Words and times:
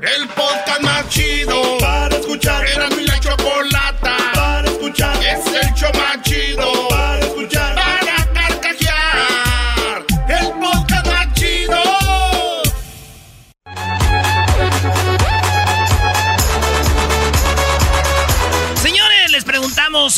El 0.00 0.28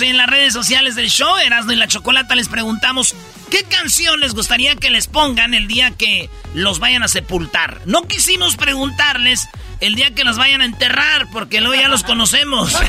en 0.00 0.16
las 0.16 0.26
redes 0.28 0.52
sociales 0.52 0.94
del 0.94 1.08
show, 1.10 1.36
Erasmo 1.38 1.72
y 1.72 1.76
la 1.76 1.88
Chocolata, 1.88 2.34
les 2.34 2.48
preguntamos 2.48 3.14
qué 3.50 3.64
canción 3.64 4.20
les 4.20 4.34
gustaría 4.34 4.76
que 4.76 4.90
les 4.90 5.06
pongan 5.06 5.54
el 5.54 5.66
día 5.66 5.90
que 5.90 6.30
los 6.54 6.78
vayan 6.78 7.02
a 7.02 7.08
sepultar. 7.08 7.80
No 7.86 8.02
quisimos 8.02 8.56
preguntarles 8.56 9.48
el 9.80 9.94
día 9.94 10.14
que 10.14 10.24
los 10.24 10.36
vayan 10.36 10.60
a 10.62 10.64
enterrar, 10.64 11.26
porque 11.32 11.60
luego 11.60 11.80
ya 11.80 11.88
los 11.88 12.02
conocemos. 12.02 12.74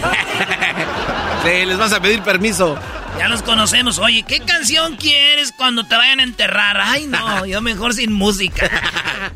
Sí, 1.43 1.65
les 1.65 1.75
vas 1.77 1.91
a 1.91 1.99
pedir 1.99 2.21
permiso. 2.21 2.77
Ya 3.17 3.27
los 3.27 3.41
conocemos. 3.41 3.97
Oye, 3.97 4.21
¿qué 4.27 4.41
canción 4.41 4.95
quieres 4.95 5.51
cuando 5.51 5.83
te 5.85 5.95
vayan 5.95 6.19
a 6.19 6.23
enterrar? 6.23 6.77
Ay, 6.79 7.07
no, 7.07 7.45
yo 7.47 7.61
mejor 7.61 7.93
sin 7.93 8.11
música. 8.13 8.69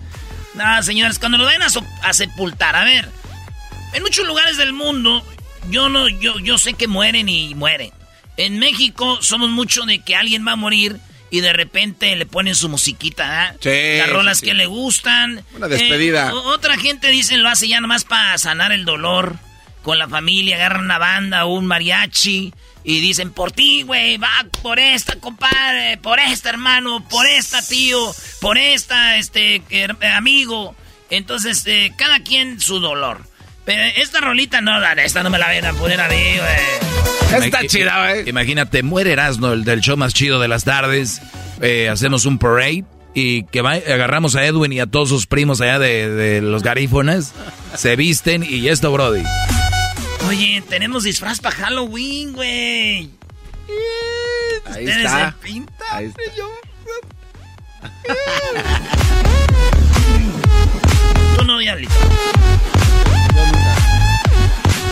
No, 0.54 0.82
señores, 0.84 1.20
cuando 1.20 1.38
los 1.38 1.48
vayan 1.48 1.64
a, 1.64 1.70
so- 1.70 1.84
a 2.02 2.14
sepultar, 2.14 2.78
a 2.78 2.86
ver, 2.86 3.10
en 3.92 4.02
muchos 4.04 4.26
lugares 4.26 4.56
del 4.56 4.72
mundo, 4.72 5.22
yo 5.70 5.90
no, 5.90 6.08
yo, 6.08 6.40
yo 6.40 6.58
sé 6.58 6.74
que 6.74 6.88
mueren 6.88 7.30
y 7.30 7.56
mueren. 7.56 7.92
En 8.38 8.60
México 8.60 9.20
somos 9.22 9.50
mucho 9.50 9.84
de 9.84 10.00
que 10.00 10.16
alguien 10.16 10.46
va 10.46 10.54
a 10.54 10.58
morir 10.58 10.98
y 11.32 11.40
de 11.42 11.54
repente 11.54 12.16
le 12.16 12.26
ponen 12.26 12.56
su 12.56 12.70
musiquita, 12.70 13.44
¿ah? 13.50 13.56
Sí, 13.60 13.70
Las 13.98 14.10
rolas 14.10 14.40
sí, 14.40 14.46
que 14.48 14.54
le 14.54 14.66
gustan. 14.66 15.44
Una 15.56 15.68
despedida. 15.68 16.30
Eh, 16.30 16.34
otra 16.34 16.78
gente 16.78 17.08
dice 17.10 17.38
lo 17.38 17.50
hace 17.50 17.68
ya 17.68 17.80
nomás 17.82 18.04
para 18.04 18.38
sanar 18.38 18.72
el 18.72 18.86
dolor 18.86 19.36
con 19.84 19.98
la 19.98 20.08
familia, 20.08 20.56
agarran 20.56 20.86
una 20.86 20.98
banda 20.98 21.46
o 21.46 21.54
un 21.54 21.66
mariachi 21.66 22.54
y 22.84 23.00
dicen 23.02 23.32
por 23.32 23.52
ti, 23.52 23.82
güey, 23.84 24.18
va 24.18 24.46
por 24.62 24.80
esta, 24.80 25.16
compadre, 25.20 25.98
por 25.98 26.20
esta, 26.20 26.50
hermano, 26.50 27.08
por 27.08 27.26
esta, 27.28 27.66
tío, 27.66 28.14
por 28.42 28.58
esta, 28.58 29.18
este, 29.18 29.62
her- 29.70 29.98
amigo. 30.16 30.76
Entonces, 31.10 31.64
eh, 31.68 31.94
cada 31.98 32.20
quien 32.20 32.60
su 32.60 32.80
dolor. 32.80 33.26
Pero 33.66 33.82
esta 33.98 34.22
rolita 34.22 34.62
no, 34.62 34.72
esta 34.98 35.24
no 35.24 35.30
me 35.30 35.38
la 35.40 35.48
vayan 35.48 35.66
a 35.66 35.74
poner 35.74 36.00
a 36.00 36.08
mí, 36.08 36.24
güey. 36.38 37.44
Está 37.46 37.66
chida, 37.68 38.12
güey. 38.12 38.30
Imagínate, 38.30 38.84
muere 38.84 39.12
Erasmo, 39.14 39.52
el 39.54 39.64
del 39.66 39.82
show 39.82 39.98
más 39.98 40.14
chido 40.14 40.40
de 40.40 40.48
las 40.48 40.64
tardes. 40.64 41.22
eh, 41.62 41.90
hacemos 41.90 42.26
un 42.26 42.38
parade 42.38 42.84
y 43.14 43.44
que 43.46 43.62
va- 43.62 43.74
agarramos 43.74 44.36
a 44.36 44.46
Edwin 44.46 44.74
y 44.74 44.80
a 44.82 44.86
todos 44.86 45.08
sus 45.10 45.26
primos 45.26 45.62
allá 45.62 45.80
de, 45.80 46.10
de 46.10 46.42
los 46.42 46.64
garífonas. 46.64 47.34
Se 47.76 47.96
visten 47.96 48.46
y 48.48 48.68
esto, 48.68 48.92
Brody. 48.92 49.24
Oye, 50.28 50.62
tenemos 50.70 51.04
disfraz 51.04 51.40
para 51.40 51.56
Halloween, 51.56 52.34
güey. 52.34 53.10
Ahí 54.68 54.86
está. 54.88 55.32
se 55.42 55.48
pintan, 55.48 55.88
Ahí 55.92 56.06
está. 56.06 56.22
Tú 61.38 61.44
no, 61.46 61.58
Diablito. 61.60 61.94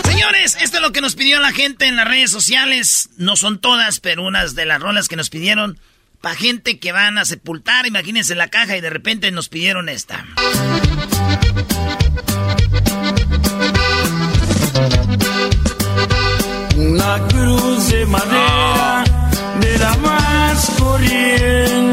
Señores, 0.05 0.57
esto 0.61 0.77
es 0.77 0.81
lo 0.81 0.91
que 0.91 1.01
nos 1.01 1.15
pidió 1.15 1.39
la 1.39 1.51
gente 1.51 1.85
en 1.85 1.95
las 1.95 2.07
redes 2.07 2.31
sociales. 2.31 3.09
No 3.17 3.35
son 3.35 3.59
todas, 3.59 3.99
pero 3.99 4.23
unas 4.23 4.55
de 4.55 4.65
las 4.65 4.81
rolas 4.81 5.07
que 5.07 5.15
nos 5.15 5.29
pidieron. 5.29 5.79
Para 6.21 6.35
gente 6.35 6.79
que 6.79 6.93
van 6.93 7.17
a 7.17 7.25
sepultar, 7.25 7.85
imagínense 7.85 8.33
la 8.35 8.47
caja 8.47 8.77
y 8.77 8.81
de 8.81 8.89
repente 8.89 9.29
nos 9.31 9.49
pidieron 9.49 9.89
esta. 9.89 10.25
Una 16.77 17.27
cruz 17.27 17.89
de 17.89 18.05
madera 18.05 19.03
de 19.59 19.77
la 19.77 19.97
más 19.97 20.71
corriente. 20.79 21.92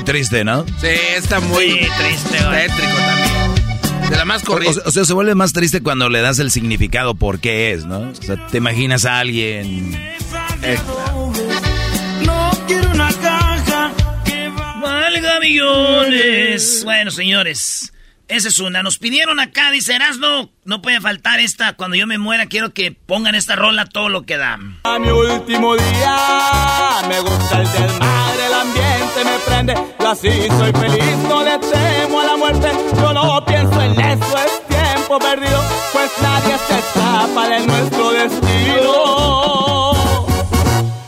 Muy 0.00 0.04
triste, 0.06 0.44
¿no? 0.44 0.64
Sí, 0.80 0.86
está 1.14 1.40
muy 1.40 1.72
Sí, 1.72 1.78
triste, 1.98 2.42
güey. 2.46 2.66
tétrico 2.68 2.96
también. 2.96 4.10
De 4.10 4.16
la 4.16 4.24
más 4.24 4.42
O, 4.44 4.46
corriente. 4.46 4.80
o 4.86 4.90
sea, 4.90 5.04
se 5.04 5.12
vuelve 5.12 5.34
más 5.34 5.52
triste 5.52 5.82
cuando 5.82 6.08
le 6.08 6.22
das 6.22 6.38
el 6.38 6.50
significado 6.50 7.14
por 7.16 7.38
qué 7.38 7.72
es, 7.72 7.84
¿no? 7.84 8.08
O 8.08 8.14
sea, 8.14 8.46
te 8.46 8.56
imaginas 8.56 9.04
a 9.04 9.18
alguien... 9.20 9.90
No 12.24 12.50
quiero 12.66 12.90
una 12.92 13.12
caja 13.12 13.92
que 14.24 14.48
va. 14.48 14.80
Valga 14.80 15.38
millones. 15.40 16.80
Bueno, 16.82 17.10
señores, 17.10 17.92
esa 18.30 18.48
es 18.48 18.58
una. 18.58 18.82
Nos 18.82 18.98
pidieron 18.98 19.40
acá, 19.40 19.70
dice 19.70 19.94
Erasno, 19.94 20.50
no 20.64 20.80
puede 20.80 21.00
faltar 21.00 21.40
esta. 21.40 21.74
Cuando 21.74 21.96
yo 21.96 22.06
me 22.06 22.16
muera, 22.18 22.46
quiero 22.46 22.72
que 22.72 22.92
pongan 22.92 23.34
esta 23.34 23.56
rola 23.56 23.86
todo 23.86 24.08
lo 24.08 24.22
que 24.22 24.36
da. 24.36 24.58
A 24.84 24.98
mi 24.98 25.10
último 25.10 25.76
día 25.76 27.02
me 27.08 27.20
gusta 27.20 27.60
el 27.60 27.72
desmadre, 27.72 28.46
el 28.46 28.54
ambiente 28.54 29.24
me 29.24 29.38
prende. 29.46 29.74
Yo 29.98 30.08
así 30.10 30.30
soy 30.48 30.72
feliz, 30.72 31.16
no 31.28 31.42
le 31.42 31.58
temo 31.58 32.20
a 32.20 32.24
la 32.24 32.36
muerte. 32.36 32.70
Yo 32.96 33.12
no 33.12 33.44
pienso 33.44 33.80
en 33.82 34.00
eso, 34.00 34.38
es 34.38 34.66
tiempo 34.68 35.18
perdido, 35.18 35.62
pues 35.92 36.10
nadie 36.22 36.56
se 36.68 36.78
escapa 36.78 37.48
de 37.48 37.66
nuestro 37.66 38.10
destino. 38.12 39.92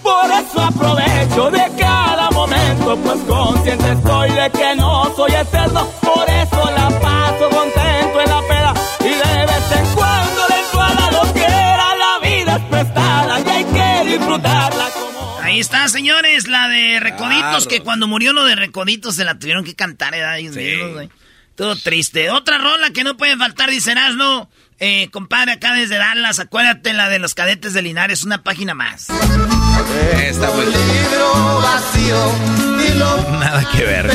Por 0.02 0.30
eso 0.30 0.60
aprovecho 0.60 1.50
de 1.50 1.70
cada 1.78 2.30
momento, 2.30 2.96
pues 2.96 3.18
consciente 3.28 3.92
estoy 3.92 4.30
de 4.30 4.50
que 4.50 4.74
no 4.76 5.14
soy 5.14 5.32
eterno. 5.32 5.86
Por 6.00 6.28
eso 6.28 6.70
la 6.76 6.81
paso 7.12 7.50
contento 7.50 8.20
en 8.20 8.30
la 8.30 8.40
peda 8.48 8.74
y 9.00 9.10
de 9.10 9.46
vez 9.46 9.72
en 9.78 9.86
cuando 9.94 10.40
le 10.48 10.58
entro 10.60 10.80
a 10.82 10.94
la 10.94 11.10
loquera. 11.10 11.86
La 11.96 12.18
vida 12.28 12.56
es 12.56 12.62
prestada 12.64 13.40
y 13.40 13.48
hay 13.48 13.64
que 13.64 14.04
disfrutarla 14.10 14.90
como. 14.90 15.38
Ahí 15.42 15.60
está, 15.60 15.88
señores, 15.88 16.48
la 16.48 16.68
de 16.68 17.00
Recoditos, 17.00 17.66
Claro. 17.66 17.68
que 17.68 17.80
cuando 17.82 18.06
murió 18.08 18.32
lo 18.32 18.44
de 18.44 18.54
Recoditos 18.54 19.16
se 19.16 19.24
la 19.24 19.38
tuvieron 19.38 19.64
que 19.64 19.74
cantar, 19.74 20.14
¿eh? 20.14 20.24
Ay, 20.24 20.48
Dios, 20.48 20.92
güey. 20.92 21.10
Todo 21.54 21.76
triste. 21.76 22.30
Otra 22.30 22.58
rola 22.58 22.90
que 22.90 23.04
no 23.04 23.16
puede 23.16 23.36
faltar, 23.36 23.70
dice 23.70 23.92
Erasno. 23.92 24.48
Eh, 24.78 25.08
compadre, 25.12 25.52
acá 25.52 25.74
desde 25.74 25.96
Dallas, 25.98 26.40
acuérdate 26.40 26.92
la 26.92 27.08
de 27.08 27.18
los 27.20 27.34
cadetes 27.34 27.72
de 27.74 27.82
Linares, 27.82 28.24
una 28.24 28.42
página 28.42 28.74
más. 28.74 29.08
Está 30.18 30.50
muy 30.50 30.66
Nada 33.38 33.64
que 33.72 33.84
ver. 33.84 34.10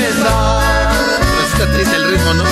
Está 1.59 1.73
triste 1.73 1.95
el 1.95 2.11
ritmo, 2.11 2.33
¿no? 2.35 2.43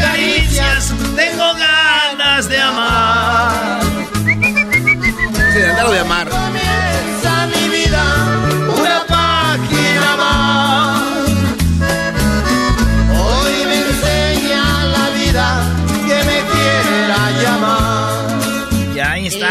Caricias, 0.00 0.92
tengo 1.14 1.54
ganas 1.54 2.48
de 2.48 2.60
amar. 2.60 3.80
Sí, 4.24 5.58
de 5.60 5.70
andar 5.70 5.90
de 5.90 6.00
amar. 6.00 6.35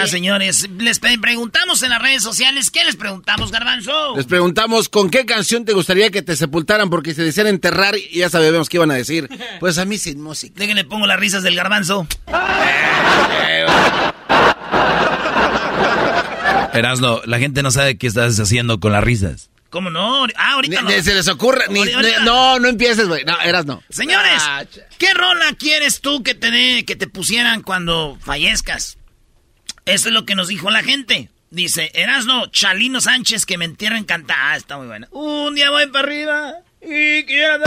Está, 0.05 0.17
señores. 0.17 0.69
Les 0.77 0.99
preguntamos 0.99 1.83
en 1.83 1.89
las 1.89 2.01
redes 2.01 2.23
sociales. 2.23 2.71
¿Qué 2.71 2.83
les 2.85 2.95
preguntamos, 2.95 3.51
Garbanzo? 3.51 4.15
Les 4.15 4.25
preguntamos 4.25 4.89
con 4.89 5.09
qué 5.09 5.25
canción 5.25 5.65
te 5.65 5.73
gustaría 5.73 6.11
que 6.11 6.21
te 6.21 6.35
sepultaran 6.35 6.89
porque 6.89 7.13
se 7.13 7.23
decían 7.23 7.47
enterrar 7.47 7.95
y 7.97 8.19
ya 8.19 8.29
sabemos 8.29 8.69
qué 8.69 8.77
iban 8.77 8.91
a 8.91 8.95
decir. 8.95 9.29
Pues 9.59 9.77
a 9.77 9.85
mí 9.85 9.97
sin 9.97 10.21
música. 10.21 10.53
Déjenle 10.57 10.83
pongo 10.83 11.07
las 11.07 11.19
risas 11.19 11.43
del 11.43 11.55
Garbanzo. 11.55 12.07
Erasno, 16.73 17.21
la 17.25 17.39
gente 17.39 17.63
no 17.63 17.71
sabe 17.71 17.97
qué 17.97 18.07
estás 18.07 18.39
haciendo 18.39 18.79
con 18.79 18.91
las 18.91 19.03
risas. 19.03 19.49
¿Cómo 19.69 19.89
no? 19.89 20.25
Ah, 20.35 20.53
ahorita 20.53 20.81
no. 20.81 20.89
se 20.89 21.13
les 21.13 21.27
ocurre. 21.27 21.65
no, 22.23 22.59
no 22.59 22.67
empieces, 22.67 23.07
güey. 23.07 23.23
No, 23.23 23.39
eras 23.41 23.65
no. 23.65 23.81
Señores, 23.89 24.41
ah, 24.41 24.63
¿qué 24.97 25.13
rola 25.13 25.53
quieres 25.57 26.01
tú 26.01 26.23
que 26.23 26.35
te, 26.35 26.85
que 26.85 26.95
te 26.95 27.07
pusieran 27.07 27.61
cuando 27.61 28.17
fallezcas? 28.21 28.97
Eso 29.85 30.09
es 30.09 30.15
lo 30.15 30.25
que 30.25 30.33
nos 30.33 30.47
dijo 30.47 30.71
la 30.71 30.81
gente. 30.81 31.29
Dice, 31.51 31.91
Erasno, 31.93 32.47
Chalino 32.47 33.01
Sánchez, 33.01 33.45
que 33.45 33.59
me 33.59 33.65
entierren 33.65 34.03
cantar. 34.03 34.35
Ah, 34.39 34.57
está 34.57 34.77
muy 34.77 34.87
buena. 34.87 35.07
Un 35.11 35.53
día 35.53 35.69
voy 35.69 35.85
para 35.85 36.07
arriba 36.07 36.53
y 36.81 37.23
quiero... 37.25 37.63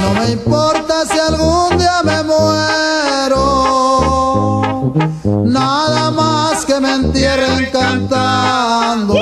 no 0.00 0.14
me 0.14 0.32
importa 0.32 1.06
si 1.06 1.16
algún 1.16 1.78
día 1.78 2.02
me 2.02 2.24
muero. 2.24 3.32
Nada 5.44 6.10
más 6.10 6.64
que 6.64 6.80
me 6.80 6.92
entierren 6.92 7.70
cantando. 7.70 9.14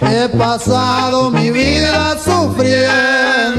He 0.00 0.28
pasado 0.28 1.32
mi 1.32 1.50
vida 1.50 2.16
sufriendo. 2.24 3.58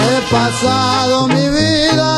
He 0.00 0.22
pasado 0.30 1.28
mi 1.28 1.48
vida 1.50 2.13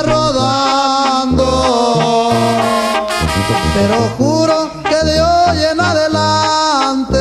pero 3.96 4.08
juro 4.19 4.70
que 4.82 5.04
de 5.06 5.20
hoy 5.20 5.64
en 5.72 5.81
adelante 5.81 7.19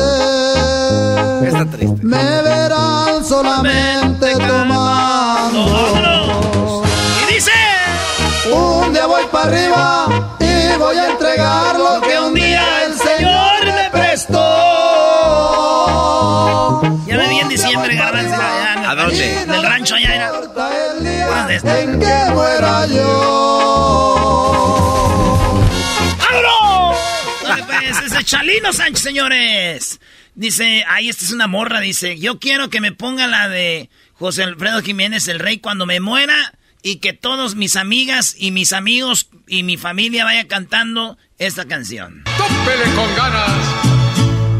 me 2.02 2.42
verán 2.42 3.24
solamente 3.24 4.36
tomando. 4.36 5.62
Y 7.22 7.34
dice, 7.34 7.52
un 8.52 8.92
día 8.92 9.06
voy 9.06 9.24
para 9.32 9.46
arriba 9.46 10.08
y 10.40 10.76
voy 10.78 10.96
a 10.98 11.10
entregar 11.12 11.78
lo 11.78 12.00
que 12.02 12.20
un 12.20 12.34
día 12.34 12.84
el 12.84 12.94
Señor 12.98 13.64
me 13.64 13.90
prestó. 13.90 14.42
Ya 17.06 17.16
me 17.16 17.28
vi 17.28 17.38
en 17.38 17.48
diciembre, 17.48 17.96
garbanzo. 17.96 18.34
¿A 18.88 18.94
dónde? 18.94 19.42
En 19.42 19.50
el 19.50 19.62
rancho 19.62 19.94
allá 19.94 20.14
era. 20.14 20.32
En 21.80 21.98
que 21.98 22.30
muera 22.32 22.86
yo. 22.86 23.55
Chalino 28.26 28.72
Sánchez, 28.72 29.02
señores. 29.02 30.00
Dice, 30.34 30.84
ahí 30.88 31.08
esta 31.08 31.24
es 31.24 31.30
una 31.30 31.46
morra, 31.46 31.78
dice, 31.80 32.18
yo 32.18 32.40
quiero 32.40 32.68
que 32.70 32.80
me 32.80 32.90
ponga 32.90 33.28
la 33.28 33.48
de 33.48 33.88
José 34.14 34.42
Alfredo 34.42 34.82
Jiménez, 34.82 35.28
el 35.28 35.38
rey, 35.38 35.58
cuando 35.58 35.86
me 35.86 36.00
muera 36.00 36.52
y 36.82 36.96
que 36.96 37.12
todos 37.12 37.54
mis 37.54 37.76
amigas 37.76 38.34
y 38.36 38.50
mis 38.50 38.72
amigos 38.72 39.28
y 39.46 39.62
mi 39.62 39.76
familia 39.76 40.24
vaya 40.24 40.48
cantando 40.48 41.16
esta 41.38 41.66
canción. 41.66 42.24
¡Tópele 42.36 42.92
con 42.96 43.14
ganas! 43.14 43.52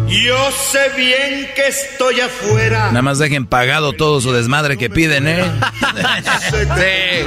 Yo 0.08 0.50
sé 0.52 0.88
bien 0.96 1.50
que 1.56 1.66
estoy 1.66 2.20
afuera. 2.20 2.86
Nada 2.86 3.02
más 3.02 3.18
dejen 3.18 3.46
pagado 3.46 3.94
todo 3.94 4.20
su 4.20 4.30
desmadre 4.32 4.78
que 4.78 4.88
piden, 4.90 5.26
¿eh? 5.26 5.42
sí. 6.50 7.26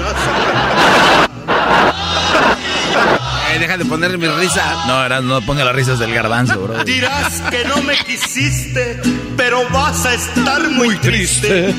deja 3.57 3.77
de 3.77 3.85
poner 3.85 4.17
mi 4.17 4.27
risa. 4.27 4.85
No, 4.85 4.93
ahora 4.93 5.21
no 5.21 5.41
ponga 5.41 5.63
las 5.63 5.73
risas 5.73 5.97
del 5.99 6.13
garbanzo, 6.13 6.61
bro. 6.61 6.83
Dirás 6.83 7.41
que 7.49 7.65
no 7.65 7.81
me 7.81 7.95
quisiste, 7.97 8.99
pero 9.35 9.67
vas 9.69 10.05
a 10.05 10.13
estar 10.13 10.69
muy 10.69 10.95
triste. 10.97 11.73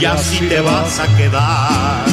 Y 0.00 0.04
así 0.04 0.38
te 0.46 0.60
vas 0.60 0.98
a 0.98 1.16
quedar. 1.16 2.04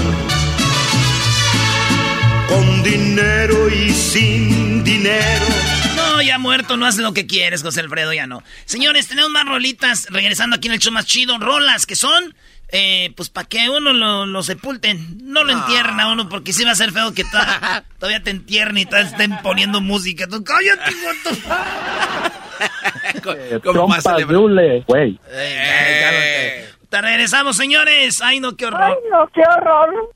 Con 2.50 2.84
dinero 2.84 3.70
y 3.70 3.92
sin 3.92 4.84
dinero 4.84 5.46
ya 6.22 6.38
muerto 6.38 6.78
no 6.78 6.86
hace 6.86 7.02
lo 7.02 7.14
que 7.14 7.28
quieres, 7.28 7.64
José 7.64 7.82
Alfredo, 7.82 8.14
ya 8.14 8.28
no. 8.28 8.44
Señores, 8.66 9.08
tenemos 9.08 9.32
más 9.32 9.46
rolitas 9.46 10.08
regresando 10.10 10.56
aquí 10.56 10.68
en 10.68 10.76
el 10.76 10.80
show 10.80 10.92
más 10.92 11.06
chido. 11.06 11.38
Rolas 11.38 11.86
que 11.86 11.96
son, 11.96 12.36
eh, 12.70 13.14
pues 13.16 13.30
para 13.30 13.48
que 13.48 13.70
uno 13.70 13.94
lo, 14.26 14.44
sepulten. 14.44 15.20
No 15.24 15.44
lo 15.44 15.54
entierren 15.54 16.00
a 16.00 16.12
uno 16.12 16.28
porque 16.30 16.54
sí 16.54 16.66
va 16.66 16.72
a 16.72 16.76
ser 16.76 16.92
feo 16.92 17.14
que 17.14 17.24
todavía 18.00 18.22
te 18.24 18.32
entierren 18.32 18.78
y 18.78 18.86
todavía 18.86 19.10
estén 19.10 19.38
poniendo 19.42 19.82
música. 19.82 20.28
Tú, 20.28 20.44
cállate, 20.44 20.92
¿Cómo 23.64 23.88
güey. 24.88 25.20
Te 26.90 27.02
regresamos, 27.02 27.58
señores. 27.58 28.22
Ay, 28.22 28.40
no, 28.40 28.56
qué 28.56 28.66
horror. 28.66 28.82
Ay, 28.82 28.96
no, 29.12 29.28
qué 29.34 29.42
horror. 29.42 30.14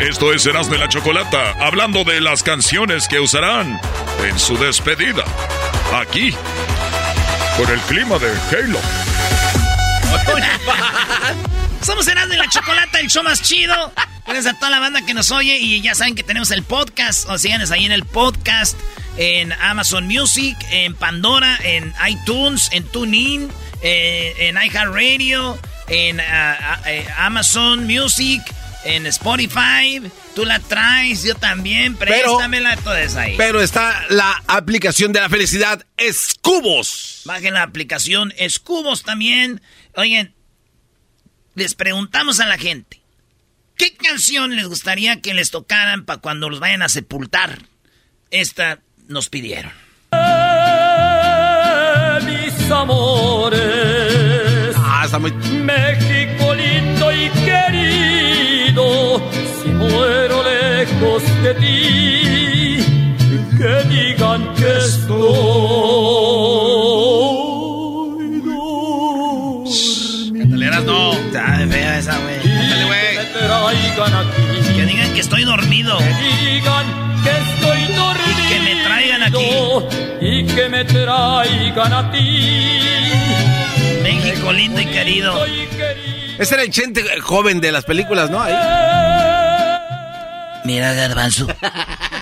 Esto 0.00 0.32
es 0.32 0.42
Serás 0.42 0.70
de 0.70 0.78
la 0.78 0.88
Chocolata, 0.88 1.52
hablando 1.60 2.04
de 2.04 2.20
las 2.20 2.42
canciones 2.42 3.06
que 3.06 3.20
usarán 3.20 3.78
en 4.26 4.38
su 4.38 4.56
despedida. 4.56 5.24
Aquí, 5.94 6.34
con 7.60 7.70
el 7.70 7.80
clima 7.80 8.18
de 8.18 8.30
Halo. 8.50 8.80
Somos 11.82 12.06
Serás 12.06 12.28
de 12.30 12.38
la 12.38 12.48
Chocolata, 12.48 13.00
el 13.00 13.08
show 13.08 13.22
más 13.22 13.42
chido. 13.42 13.92
Gracias 14.26 14.54
a 14.54 14.58
toda 14.58 14.70
la 14.70 14.80
banda 14.80 15.04
que 15.04 15.12
nos 15.12 15.30
oye 15.30 15.58
y 15.58 15.82
ya 15.82 15.94
saben 15.94 16.14
que 16.14 16.22
tenemos 16.22 16.50
el 16.52 16.62
podcast. 16.62 17.28
O 17.28 17.36
síganos 17.36 17.70
ahí 17.70 17.84
en 17.84 17.92
el 17.92 18.06
podcast, 18.06 18.78
en 19.18 19.52
Amazon 19.52 20.06
Music, 20.06 20.56
en 20.70 20.94
Pandora, 20.94 21.58
en 21.62 21.92
iTunes, 22.08 22.70
en 22.72 22.84
TuneIn, 22.84 23.50
eh, 23.82 24.34
en 24.38 24.56
iHeartRadio, 24.56 25.58
en 25.88 26.18
ah, 26.20 26.56
ah, 26.60 26.80
eh, 26.86 27.06
Amazon 27.18 27.86
Music 27.86 28.40
en 28.84 29.06
Spotify. 29.06 30.00
Tú 30.34 30.44
la 30.44 30.58
traes, 30.58 31.22
yo 31.22 31.34
también. 31.34 31.96
Préstamela, 31.96 32.76
todo 32.76 32.96
eso 32.96 33.18
ahí. 33.18 33.34
Pero 33.36 33.60
está 33.60 34.04
la 34.08 34.42
aplicación 34.46 35.12
de 35.12 35.20
la 35.20 35.28
felicidad, 35.28 35.84
Escubos. 35.96 37.22
Bajen 37.24 37.54
la 37.54 37.62
aplicación 37.62 38.32
Escubos 38.36 39.02
también. 39.02 39.60
Oigan, 39.96 40.34
les 41.54 41.74
preguntamos 41.74 42.40
a 42.40 42.46
la 42.46 42.58
gente. 42.58 43.00
¿Qué 43.76 43.94
canción 43.94 44.56
les 44.56 44.66
gustaría 44.66 45.20
que 45.20 45.34
les 45.34 45.50
tocaran 45.50 46.04
para 46.04 46.20
cuando 46.20 46.50
los 46.50 46.60
vayan 46.60 46.82
a 46.82 46.88
sepultar? 46.88 47.62
Esta 48.30 48.80
nos 49.08 49.28
pidieron. 49.28 49.72
mis 52.26 52.70
amores. 52.70 53.60
Ah, 54.76 55.02
está 55.04 55.18
muy... 55.18 55.32
México 55.32 56.54
lindo 56.54 57.12
y 57.12 57.30
si 59.62 59.68
muero 59.68 60.42
lejos 60.42 61.22
de 61.42 61.54
ti, 61.54 62.76
que 63.58 63.84
digan 63.88 64.54
que 64.54 64.76
estoy 64.78 65.20
dormido. 68.44 68.70
no, 70.86 71.12
está 71.12 71.66
fea 71.68 71.98
esa, 71.98 72.16
güey. 72.18 72.38
aquí. 74.14 74.42
Que 74.76 74.86
digan 74.86 75.14
que 75.14 75.20
estoy 75.20 75.44
dormido. 75.44 75.98
Que 75.98 76.04
digan 76.04 76.86
que 77.24 77.30
estoy 77.30 77.82
dormido. 77.94 78.40
Y 78.40 78.48
que 78.48 78.60
me 78.60 78.74
traigan 78.84 79.22
aquí. 79.22 79.50
Y 80.20 80.46
que 80.46 80.68
me 80.68 80.84
traigan 80.84 81.92
a 81.92 82.10
ti. 82.12 82.80
México 84.02 84.52
lindo 84.52 84.80
y 84.80 84.86
querido. 84.86 85.44
Ese 86.40 86.54
era 86.54 86.62
el 86.62 86.70
chente 86.70 87.02
joven 87.20 87.60
de 87.60 87.70
las 87.70 87.84
películas, 87.84 88.30
¿no? 88.30 88.40
Ahí. 88.42 88.54
Mira, 90.64 90.94
Garbanzo, 90.94 91.46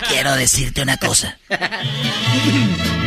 quiero 0.08 0.34
decirte 0.34 0.82
una 0.82 0.96
cosa. 0.96 1.38
Eh, 1.48 1.56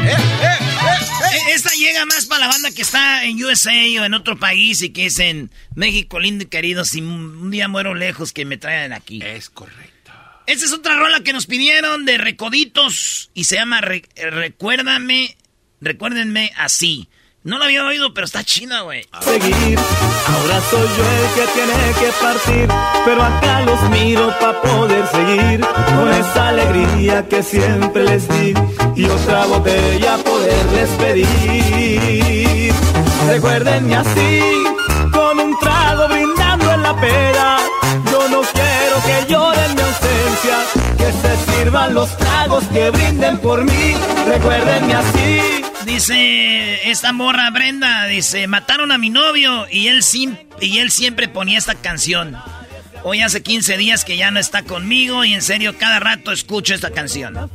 eh, 0.04 0.16
eh, 0.44 1.38
esta 1.50 1.70
llega 1.72 2.06
más 2.06 2.26
para 2.26 2.42
la 2.42 2.48
banda 2.48 2.72
que 2.72 2.82
está 2.82 3.26
en 3.26 3.44
USA 3.44 4.02
o 4.02 4.06
en 4.06 4.14
otro 4.14 4.40
país 4.40 4.82
y 4.82 4.92
que 4.92 5.06
es 5.08 5.20
en 5.20 5.52
México 5.76 6.20
lindo 6.20 6.46
y 6.46 6.48
querido. 6.48 6.86
Si 6.86 7.02
un 7.02 7.52
día 7.52 7.68
muero 7.68 7.94
lejos, 7.94 8.32
que 8.34 8.46
me 8.46 8.58
traigan 8.58 8.94
aquí. 8.94 9.22
Es 9.22 9.50
correcto. 9.50 10.12
Esta 10.48 10.66
es 10.66 10.72
otra 10.72 10.96
rola 10.96 11.22
que 11.24 11.34
nos 11.34 11.46
pidieron 11.46 12.06
de 12.06 12.18
Recoditos 12.18 13.32
y 13.34 13.44
se 13.44 13.56
llama 13.56 13.82
Recuérdame, 13.82 15.38
Recuérdenme 15.82 16.52
así. 16.58 17.10
No 17.44 17.58
la 17.58 17.66
había 17.66 17.84
oído, 17.84 18.14
pero 18.14 18.26
está 18.26 18.44
china, 18.44 18.82
güey. 18.82 19.04
Seguir, 19.22 19.80
ahora 19.80 20.62
soy 20.70 20.88
yo 20.96 21.04
el 21.04 21.34
que 21.34 21.52
tiene 21.54 21.74
que 22.00 22.12
partir, 22.22 22.68
pero 23.04 23.24
acá 23.24 23.62
los 23.62 23.82
miro 23.90 24.32
para 24.40 24.62
poder 24.62 25.08
seguir 25.08 25.60
con 25.62 26.14
esa 26.14 26.50
alegría 26.50 27.28
que 27.28 27.42
siempre 27.42 28.04
les 28.04 28.28
di 28.28 28.54
y 28.96 29.06
otra 29.06 29.48
botella 29.48 30.18
poderles 30.18 30.90
pedir. 31.00 32.74
Recuérdenme 33.28 33.96
así, 33.96 34.64
con 35.12 35.40
un 35.40 35.58
trago 35.58 36.10
brindando 36.10 36.74
en 36.74 36.84
la 36.84 37.02
pera. 37.02 37.58
Yo 38.12 38.30
no 38.30 38.42
quiero 38.42 39.02
que 39.04 39.34
lloren 39.34 39.74
mi 39.74 39.82
ausencia, 39.82 40.58
que 40.96 41.12
se 41.12 41.54
sirvan 41.54 41.96
los 41.96 42.16
tragos 42.18 42.64
que 42.66 42.92
brinden 42.92 43.40
por 43.40 43.64
mí. 43.64 43.96
Recuérdenme 44.28 44.94
así 44.94 45.71
Dice 45.94 46.90
esta 46.90 47.12
morra 47.12 47.50
Brenda, 47.50 48.06
dice, 48.06 48.48
mataron 48.48 48.94
a 48.94 48.98
mi 48.98 49.10
novio 49.10 49.68
y 49.70 49.88
él, 49.88 50.00
y 50.62 50.78
él 50.80 50.90
siempre 50.90 51.28
ponía 51.28 51.58
esta 51.58 51.76
canción. 51.76 52.38
Hoy 53.04 53.20
hace 53.22 53.44
15 53.44 53.76
días 53.76 54.06
que 54.06 54.16
ya 54.16 54.32
no 54.32 54.40
está 54.40 54.64
conmigo 54.64 55.26
y 55.26 55.34
en 55.34 55.42
serio 55.42 55.78
cada 55.78 56.00
rato 56.00 56.32
escucho 56.32 56.74
esta 56.74 56.92
canción. 56.92 57.52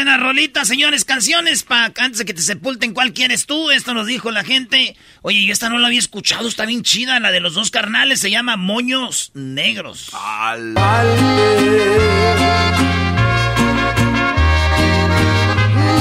Buena 0.00 0.16
rolita, 0.16 0.64
señores, 0.64 1.04
canciones 1.04 1.62
para 1.62 1.92
antes 1.98 2.16
de 2.16 2.24
que 2.24 2.32
te 2.32 2.40
sepulten. 2.40 2.94
¿Cuál 2.94 3.12
quieres 3.12 3.44
tú? 3.44 3.70
Esto 3.70 3.92
nos 3.92 4.06
dijo 4.06 4.30
la 4.30 4.44
gente. 4.44 4.96
Oye, 5.20 5.44
yo 5.44 5.52
esta 5.52 5.68
no 5.68 5.78
la 5.78 5.88
había 5.88 5.98
escuchado, 5.98 6.48
está 6.48 6.64
bien 6.64 6.82
chida. 6.82 7.20
La 7.20 7.30
de 7.30 7.40
los 7.40 7.52
dos 7.52 7.70
carnales 7.70 8.18
se 8.18 8.30
llama 8.30 8.56
Moños 8.56 9.30
Negros. 9.34 10.10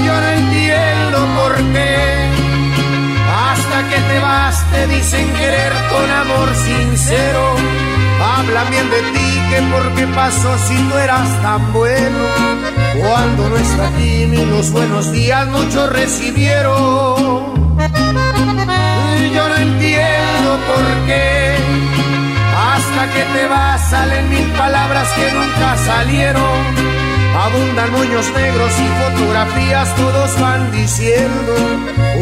Yo 0.05 0.13
no 0.21 0.29
entiendo 0.29 1.27
por 1.35 1.57
qué. 1.73 2.29
Hasta 3.35 3.89
que 3.89 3.95
te 3.97 4.19
vas 4.19 4.71
te 4.71 4.87
dicen 4.87 5.33
querer 5.33 5.73
con 5.89 6.09
amor 6.09 6.55
sincero. 6.55 7.88
Hablan 8.39 8.69
bien 8.71 8.89
de 8.89 9.01
ti, 9.11 9.41
que 9.49 9.61
por 9.63 9.95
qué 9.95 10.07
pasó 10.15 10.57
si 10.65 10.75
no 10.83 10.97
eras 10.97 11.29
tan 11.41 11.73
bueno. 11.73 12.19
Cuando 13.01 13.49
no 13.49 13.57
está 13.57 13.89
aquí 13.89 14.25
ni 14.27 14.45
los 14.45 14.71
buenos 14.71 15.11
días 15.11 15.45
muchos 15.47 15.89
recibieron. 15.91 17.75
Yo 19.35 19.49
no 19.49 19.55
entiendo 19.57 20.57
por 20.69 20.85
qué. 21.05 21.57
Hasta 22.71 23.13
que 23.13 23.23
te 23.33 23.47
vas 23.47 23.89
salen 23.89 24.29
mil 24.29 24.49
palabras 24.53 25.09
que 25.17 25.31
nunca 25.33 25.77
salieron. 25.77 26.89
Abundan 27.43 27.91
moños 27.91 28.25
negros 28.33 28.71
y 28.79 28.87
fotografías, 29.03 29.95
todos 29.97 30.39
van 30.39 30.71
diciendo 30.71 31.55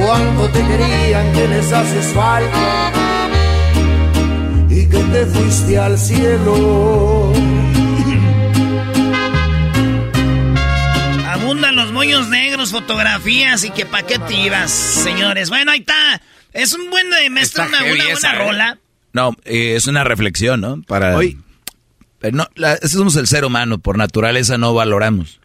cuánto 0.01 0.49
te 0.49 0.63
querían, 0.65 1.31
que 1.33 1.47
les 1.47 1.71
haces 1.71 2.07
falta 2.13 3.06
te 5.11 5.25
fuiste 5.25 5.77
al 5.77 5.97
cielo. 5.97 7.33
Abundan 11.27 11.75
los 11.75 11.91
moños 11.91 12.27
negros, 12.29 12.71
fotografías 12.71 13.63
y 13.63 13.69
que 13.69 13.85
pa' 13.85 14.03
qué 14.03 14.19
tiras, 14.19 14.71
señores. 14.71 15.49
Bueno, 15.49 15.71
ahí 15.71 15.79
está. 15.79 16.21
Es 16.53 16.73
un 16.73 16.89
buen 16.89 17.09
de 17.09 17.27
una, 17.29 17.79
buena 17.83 18.33
¿eh? 18.33 18.37
rola. 18.37 18.79
No, 19.13 19.35
eh, 19.45 19.75
es 19.75 19.87
una 19.87 20.03
reflexión, 20.03 20.61
¿no? 20.61 20.81
Para... 20.83 21.15
Hoy 21.15 21.37
pero 22.19 22.37
no, 22.37 22.47
somos 22.87 23.15
el 23.15 23.27
ser 23.27 23.45
humano, 23.45 23.77
por 23.77 23.97
naturaleza 23.97 24.57
no 24.57 24.73
valoramos. 24.73 25.39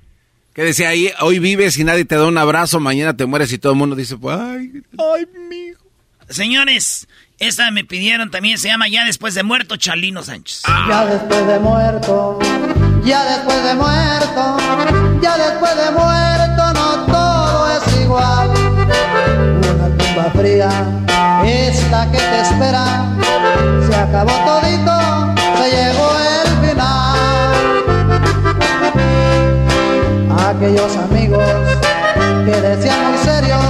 ¿Qué 0.54 0.62
decía 0.62 0.90
ahí? 0.90 1.10
Hoy 1.20 1.38
vives 1.38 1.78
y 1.78 1.84
nadie 1.84 2.04
te 2.04 2.14
da 2.14 2.26
un 2.26 2.38
abrazo, 2.38 2.80
mañana 2.80 3.16
te 3.16 3.26
mueres 3.26 3.52
y 3.52 3.58
todo 3.58 3.72
el 3.72 3.78
mundo 3.78 3.96
dice, 3.96 4.16
pues, 4.16 4.36
ay, 4.38 4.82
ay, 4.98 5.26
mijo. 5.48 5.81
Señores, 6.32 7.08
esta 7.38 7.70
me 7.70 7.84
pidieron 7.84 8.30
también, 8.30 8.58
se 8.58 8.68
llama 8.68 8.88
Ya 8.88 9.04
después 9.04 9.34
de 9.34 9.42
muerto, 9.42 9.76
Chalino 9.76 10.22
Sánchez. 10.22 10.62
Ah. 10.64 10.86
Ya 10.88 11.04
después 11.06 11.46
de 11.46 11.58
muerto, 11.58 12.38
ya 13.04 13.24
después 13.24 13.64
de 13.64 13.74
muerto, 13.74 14.56
ya 15.22 15.36
después 15.36 15.76
de 15.76 15.90
muerto, 15.90 16.72
no 16.74 17.06
todo 17.06 17.76
es 17.76 18.00
igual. 18.00 18.50
Una 18.50 19.96
tumba 19.96 20.30
fría 20.34 20.70
es 21.44 21.90
la 21.90 22.10
que 22.10 22.18
te 22.18 22.40
espera, 22.40 23.06
se 23.88 23.94
acabó 23.94 24.32
todito, 24.44 25.34
se 25.58 25.70
llegó 25.70 26.18
el 26.18 26.42
aquellos 30.62 30.96
amigos 30.96 31.44
que 32.44 32.60
decían 32.60 33.10
muy 33.10 33.18
serios, 33.18 33.64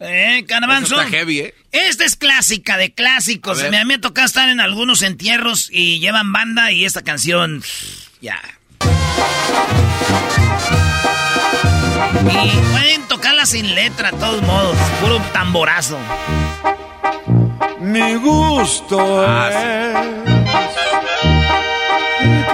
Eh, 0.00 0.44
Caravanzo. 0.46 1.00
¿eh? 1.02 1.54
Esta 1.72 2.04
es 2.04 2.16
clásica 2.16 2.76
de 2.76 2.94
clásicos. 2.94 3.62
Me, 3.70 3.84
me 3.84 3.94
ha 3.94 4.00
tocado 4.00 4.26
estar 4.26 4.48
en 4.48 4.60
algunos 4.60 5.02
entierros 5.02 5.68
y 5.72 6.00
llevan 6.00 6.32
banda 6.32 6.72
y 6.72 6.84
esta 6.84 7.02
canción, 7.02 7.62
ya. 8.20 8.40
Y 12.32 12.50
pueden 12.72 13.02
tocarla 13.08 13.46
sin 13.46 13.74
letra, 13.74 14.10
de 14.10 14.18
todos 14.18 14.42
modos. 14.42 14.76
Puro 15.00 15.20
tamborazo. 15.32 15.98
Mi 17.80 18.14
gusto 18.16 19.24
ah, 19.26 19.50
¿Y 22.20 22.44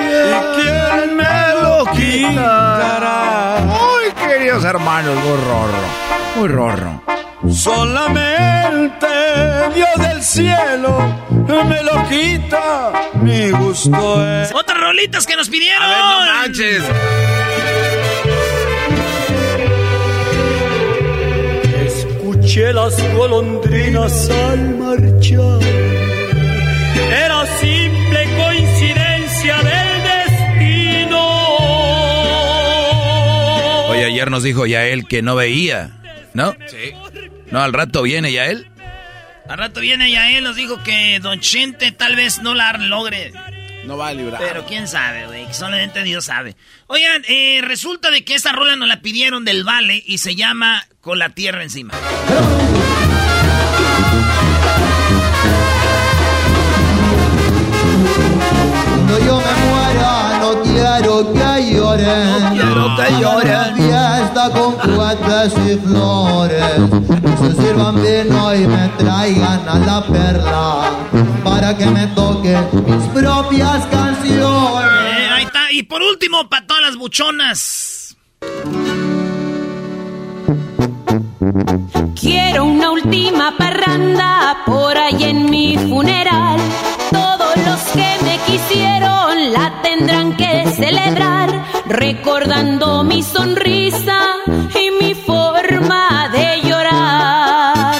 quién 0.60 1.16
me 1.16 1.62
lo 1.62 1.86
quitará? 1.92 3.64
Muy 3.64 4.12
queridos 4.26 4.64
hermanos, 4.64 5.16
muy 5.16 5.36
rorro. 5.44 6.03
Muy 6.36 6.48
rorro. 6.48 7.02
Solamente 7.50 9.06
Dios 9.74 10.08
del 10.08 10.22
cielo 10.22 10.98
me 11.68 11.82
lo 11.82 12.08
quita. 12.08 12.92
Mi 13.22 13.50
gusto 13.50 14.26
es. 14.26 14.52
Otras 14.54 14.78
rolitas 14.78 15.26
que 15.26 15.36
nos 15.36 15.48
pidieron. 15.48 15.82
A 15.82 15.88
ver, 15.88 15.98
no 15.98 16.20
manches. 16.20 16.82
escuché 22.44 22.72
las 22.72 23.14
golondrinas 23.14 24.30
al 24.30 24.76
marchar. 24.76 25.60
Era 27.10 27.46
simple 27.58 28.28
coincidencia 28.36 29.56
del 29.56 30.02
destino. 30.12 31.20
Oye, 33.88 34.04
ayer 34.04 34.30
nos 34.30 34.42
dijo 34.42 34.66
ya 34.66 34.86
él 34.86 35.06
que 35.06 35.22
no 35.22 35.36
veía, 35.36 35.90
¿no? 36.34 36.54
Sí. 36.66 36.92
No, 37.50 37.62
al 37.62 37.72
rato 37.72 38.02
viene 38.02 38.30
ya 38.32 38.46
él. 38.46 38.68
Al 39.48 39.58
rato 39.58 39.80
viene 39.80 40.10
ya 40.10 40.30
él, 40.30 40.44
nos 40.44 40.56
dijo 40.56 40.82
que 40.82 41.18
Don 41.20 41.40
Chente 41.40 41.92
tal 41.92 42.16
vez 42.16 42.42
no 42.42 42.54
la 42.54 42.72
logre. 42.74 43.32
No 43.86 43.98
va 43.98 44.08
a 44.08 44.14
librar. 44.14 44.40
Pero 44.40 44.64
quién 44.64 44.88
sabe, 44.88 45.26
güey. 45.26 45.52
Solamente 45.52 46.02
Dios 46.02 46.24
sabe. 46.24 46.56
Oigan, 46.86 47.22
eh, 47.28 47.60
resulta 47.62 48.10
de 48.10 48.24
que 48.24 48.34
esta 48.34 48.52
rola 48.52 48.76
nos 48.76 48.88
la 48.88 49.00
pidieron 49.00 49.44
del 49.44 49.62
Vale 49.64 50.02
y 50.06 50.18
se 50.18 50.34
llama 50.34 50.86
Con 51.00 51.18
la 51.18 51.30
Tierra 51.30 51.62
Encima. 51.62 51.92
Cuando 59.06 59.18
yo 59.26 59.40
me 59.40 59.63
quiero 60.98 61.32
que 61.32 61.72
lloren. 61.72 62.40
No 62.42 62.50
quiero 62.50 62.96
que 62.96 63.20
lloren. 63.20 63.76
Fiesta 63.76 64.50
con 64.50 64.72
juguetes 64.72 65.52
y 65.66 65.78
flores. 65.86 66.74
Se 67.40 67.62
sirvan 67.62 67.96
vino 67.96 68.54
y 68.54 68.66
me 68.66 68.88
traigan 68.98 69.68
a 69.68 69.78
la 69.78 70.06
perla. 70.06 70.90
Para 71.42 71.76
que 71.76 71.86
me 71.86 72.06
toquen 72.08 72.64
mis 72.86 73.04
propias 73.08 73.86
canciones. 73.86 74.90
Eh, 75.18 75.28
ahí 75.32 75.44
está. 75.44 75.72
Y 75.72 75.82
por 75.82 76.02
último, 76.02 76.48
para 76.48 76.66
todas 76.66 76.82
las 76.82 76.96
buchonas. 76.96 78.16
Quiero 82.20 82.64
una 82.64 82.90
última 82.90 83.56
parranda 83.56 84.62
por 84.64 84.96
ahí 84.96 85.24
en 85.24 85.50
mi 85.50 85.76
funeral. 85.76 86.60
Que 87.94 88.24
me 88.24 88.38
quisieron 88.46 89.52
la 89.52 89.80
tendrán 89.82 90.36
que 90.36 90.66
celebrar, 90.72 91.64
recordando 91.86 93.04
mi 93.04 93.22
sonrisa 93.22 94.18
y 94.74 94.90
mi 95.04 95.14
forma 95.14 96.28
de 96.32 96.60
llorar. 96.62 97.94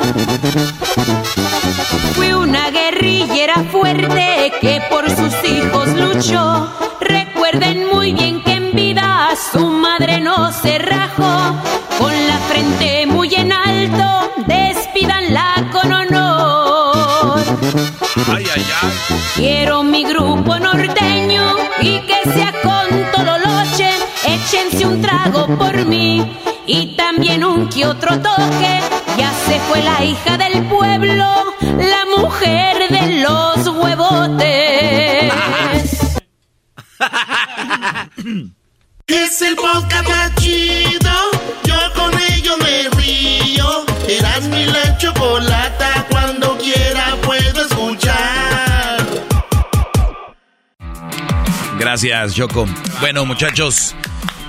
Fui 2.15 2.33
una 2.33 2.71
guerrillera 2.71 3.65
fuerte 3.71 4.53
que 4.61 4.83
por 4.91 5.09
sus 5.09 5.35
hijos 5.49 5.89
luchó. 5.91 6.69
Recuerden 7.01 7.89
muy 7.93 8.13
bien 8.13 8.43
que 8.43 8.53
en 8.53 8.73
vida 8.75 9.31
su 9.53 9.65
madre 9.69 10.21
no 10.21 10.53
se 10.53 10.79
rajó 10.79 11.55
con 11.99 12.13
la 12.27 12.39
frente 12.49 13.07
muy 13.07 13.35
en 13.35 13.53
alto, 13.53 14.24
Ay, 18.27 18.45
ay, 18.55 18.67
ay. 18.83 18.93
Quiero 19.37 19.83
mi 19.83 20.05
grupo 20.05 20.59
norteño 20.59 21.57
y 21.81 21.99
que 22.01 22.23
sea 22.33 22.53
con 22.63 22.87
todo 23.15 23.39
loche, 23.39 23.91
échense 24.27 24.87
un 24.87 25.01
trago 25.03 25.47
por 25.57 25.85
mí. 25.87 26.39
y 26.67 26.97
también 26.97 27.45
un 27.45 27.69
que 27.69 27.85
otro 27.87 28.19
toque. 28.21 28.81
Ya 29.19 29.31
se 29.47 29.61
fue 29.69 29.83
la 29.83 30.03
hija 30.05 30.37
del 30.39 30.65
pueblo, 30.67 31.25
la 31.61 32.05
mujer 32.17 32.89
de 32.89 33.21
los 33.23 33.67
huevotes. 33.69 35.33
Es 39.07 39.43
el 39.43 39.55
podcast 39.57 40.09
más 40.09 40.35
chido. 40.37 41.11
Yo 41.65 41.75
con 41.95 42.11
ello 42.33 42.57
me 42.59 42.89
río. 42.97 43.85
Eras 44.09 44.45
mi 44.45 44.65
la 44.65 44.97
chocolata. 44.97 46.07
Cuando 46.09 46.57
quiera 46.57 47.15
puedo 47.23 47.69
Gracias, 51.79 52.35
Choco. 52.35 52.67
Bueno, 53.01 53.25
muchachos, 53.27 53.95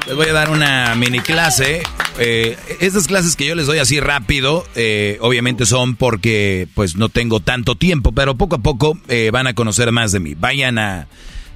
les 0.08 0.16
voy 0.16 0.28
a 0.28 0.34
dar 0.34 0.50
una 0.50 0.94
mini 0.96 1.20
clase. 1.20 1.84
Eh, 2.20 2.58
estas 2.80 3.08
clases 3.08 3.36
que 3.36 3.46
yo 3.46 3.56
les 3.56 3.68
doy 3.68 3.80
así 3.80 4.00
rápido, 4.00 4.66
eh, 4.76 5.18
obviamente 5.22 5.66
son 5.66 5.96
porque 5.96 6.68
pues 6.76 6.96
no 6.96 7.10
tengo 7.10 7.40
tanto 7.40 7.76
tiempo, 7.76 8.12
pero 8.12 8.36
poco 8.36 8.56
a 8.56 8.60
poco 8.60 8.98
eh, 9.08 9.32
van 9.34 9.48
a 9.48 9.54
conocer 9.54 9.92
más 9.92 10.12
de 10.12 10.20
mí. 10.20 10.36
Vayan 10.36 10.78
a 10.78 11.08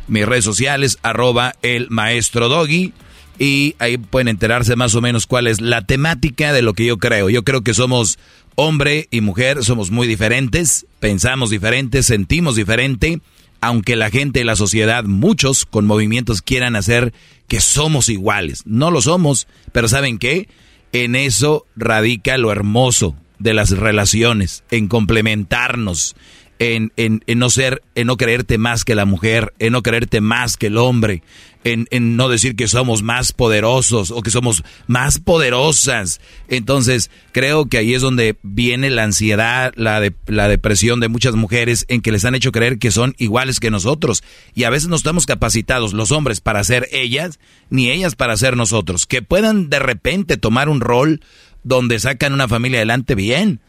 mis 0.07 0.25
redes 0.25 0.43
sociales, 0.43 0.97
arroba 1.03 1.53
el 1.61 1.87
maestro 1.89 2.49
Doggy. 2.49 2.93
Y 3.41 3.75
ahí 3.79 3.97
pueden 3.97 4.27
enterarse 4.27 4.75
más 4.75 4.95
o 4.95 5.01
menos 5.01 5.25
cuál 5.25 5.47
es 5.47 5.61
la 5.61 5.85
temática 5.85 6.51
de 6.51 6.61
lo 6.61 6.73
que 6.73 6.85
yo 6.85 6.97
creo. 6.97 7.29
Yo 7.29 7.45
creo 7.45 7.61
que 7.61 7.73
somos 7.73 8.19
hombre 8.55 9.07
y 9.11 9.21
mujer, 9.21 9.63
somos 9.63 9.91
muy 9.91 10.07
diferentes, 10.07 10.85
pensamos 10.99 11.49
diferentes, 11.49 12.05
sentimos 12.05 12.57
diferente, 12.57 13.21
aunque 13.61 13.95
la 13.95 14.09
gente 14.09 14.43
la 14.43 14.55
sociedad, 14.55 15.03
muchos 15.03 15.65
con 15.65 15.85
movimientos 15.85 16.41
quieran 16.41 16.75
hacer 16.75 17.13
que 17.47 17.59
somos 17.61 18.09
iguales. 18.09 18.63
No 18.65 18.91
lo 18.91 19.01
somos, 19.01 19.47
pero 19.71 19.87
¿saben 19.87 20.17
qué? 20.17 20.47
En 20.91 21.15
eso 21.15 21.65
radica 21.75 22.37
lo 22.37 22.51
hermoso 22.51 23.15
de 23.37 23.53
las 23.53 23.71
relaciones, 23.71 24.63
en 24.71 24.87
complementarnos, 24.87 26.15
en, 26.59 26.91
en, 26.97 27.23
en, 27.25 27.39
no 27.39 27.49
ser, 27.49 27.81
en 27.95 28.07
no 28.07 28.17
creerte 28.17 28.57
más 28.57 28.83
que 28.83 28.95
la 28.95 29.05
mujer, 29.05 29.53
en 29.59 29.73
no 29.73 29.81
creerte 29.81 30.19
más 30.19 30.57
que 30.57 30.67
el 30.67 30.77
hombre, 30.77 31.23
en, 31.63 31.87
en, 31.91 32.15
no 32.15 32.29
decir 32.29 32.55
que 32.55 32.67
somos 32.67 33.03
más 33.03 33.33
poderosos 33.33 34.11
o 34.11 34.21
que 34.21 34.31
somos 34.31 34.63
más 34.87 35.19
poderosas. 35.19 36.21
Entonces, 36.47 37.11
creo 37.31 37.67
que 37.67 37.77
ahí 37.77 37.93
es 37.93 38.01
donde 38.01 38.37
viene 38.43 38.89
la 38.89 39.03
ansiedad, 39.03 39.73
la, 39.75 39.99
de, 39.99 40.13
la 40.27 40.47
depresión 40.47 40.99
de 40.99 41.09
muchas 41.09 41.35
mujeres 41.35 41.85
en 41.89 42.01
que 42.01 42.11
les 42.11 42.23
han 42.25 42.35
hecho 42.35 42.51
creer 42.51 42.79
que 42.79 42.91
son 42.91 43.15
iguales 43.17 43.59
que 43.59 43.71
nosotros. 43.71 44.23
Y 44.55 44.63
a 44.63 44.69
veces 44.69 44.87
no 44.87 44.95
estamos 44.95 45.25
capacitados 45.25 45.93
los 45.93 46.11
hombres 46.11 46.39
para 46.39 46.63
ser 46.63 46.87
ellas, 46.91 47.39
ni 47.69 47.89
ellas 47.89 48.15
para 48.15 48.37
ser 48.37 48.55
nosotros. 48.55 49.05
Que 49.05 49.21
puedan 49.21 49.69
de 49.69 49.79
repente 49.79 50.37
tomar 50.37 50.69
un 50.69 50.79
rol 50.79 51.21
donde 51.63 51.99
sacan 51.99 52.33
una 52.33 52.47
familia 52.47 52.79
adelante 52.79 53.15
bien. 53.15 53.59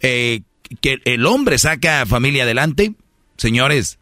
Eh, 0.00 0.42
que 0.82 1.00
el 1.06 1.24
hombre 1.24 1.58
saca 1.58 2.04
familia 2.04 2.42
adelante, 2.42 2.92
señores, 3.38 3.98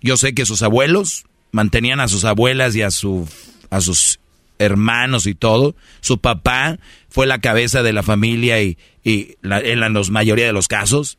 yo 0.00 0.16
sé 0.16 0.34
que 0.34 0.46
sus 0.46 0.62
abuelos 0.62 1.27
mantenían 1.52 2.00
a 2.00 2.08
sus 2.08 2.24
abuelas 2.24 2.74
y 2.76 2.82
a, 2.82 2.90
su, 2.90 3.28
a 3.70 3.80
sus 3.80 4.20
hermanos 4.58 5.26
y 5.26 5.34
todo. 5.34 5.74
Su 6.00 6.18
papá 6.18 6.78
fue 7.08 7.26
la 7.26 7.40
cabeza 7.40 7.82
de 7.82 7.92
la 7.92 8.02
familia 8.02 8.62
y, 8.62 8.78
y 9.04 9.36
en 9.42 9.80
la 9.80 9.90
mayoría 10.10 10.46
de 10.46 10.52
los 10.52 10.68
casos. 10.68 11.18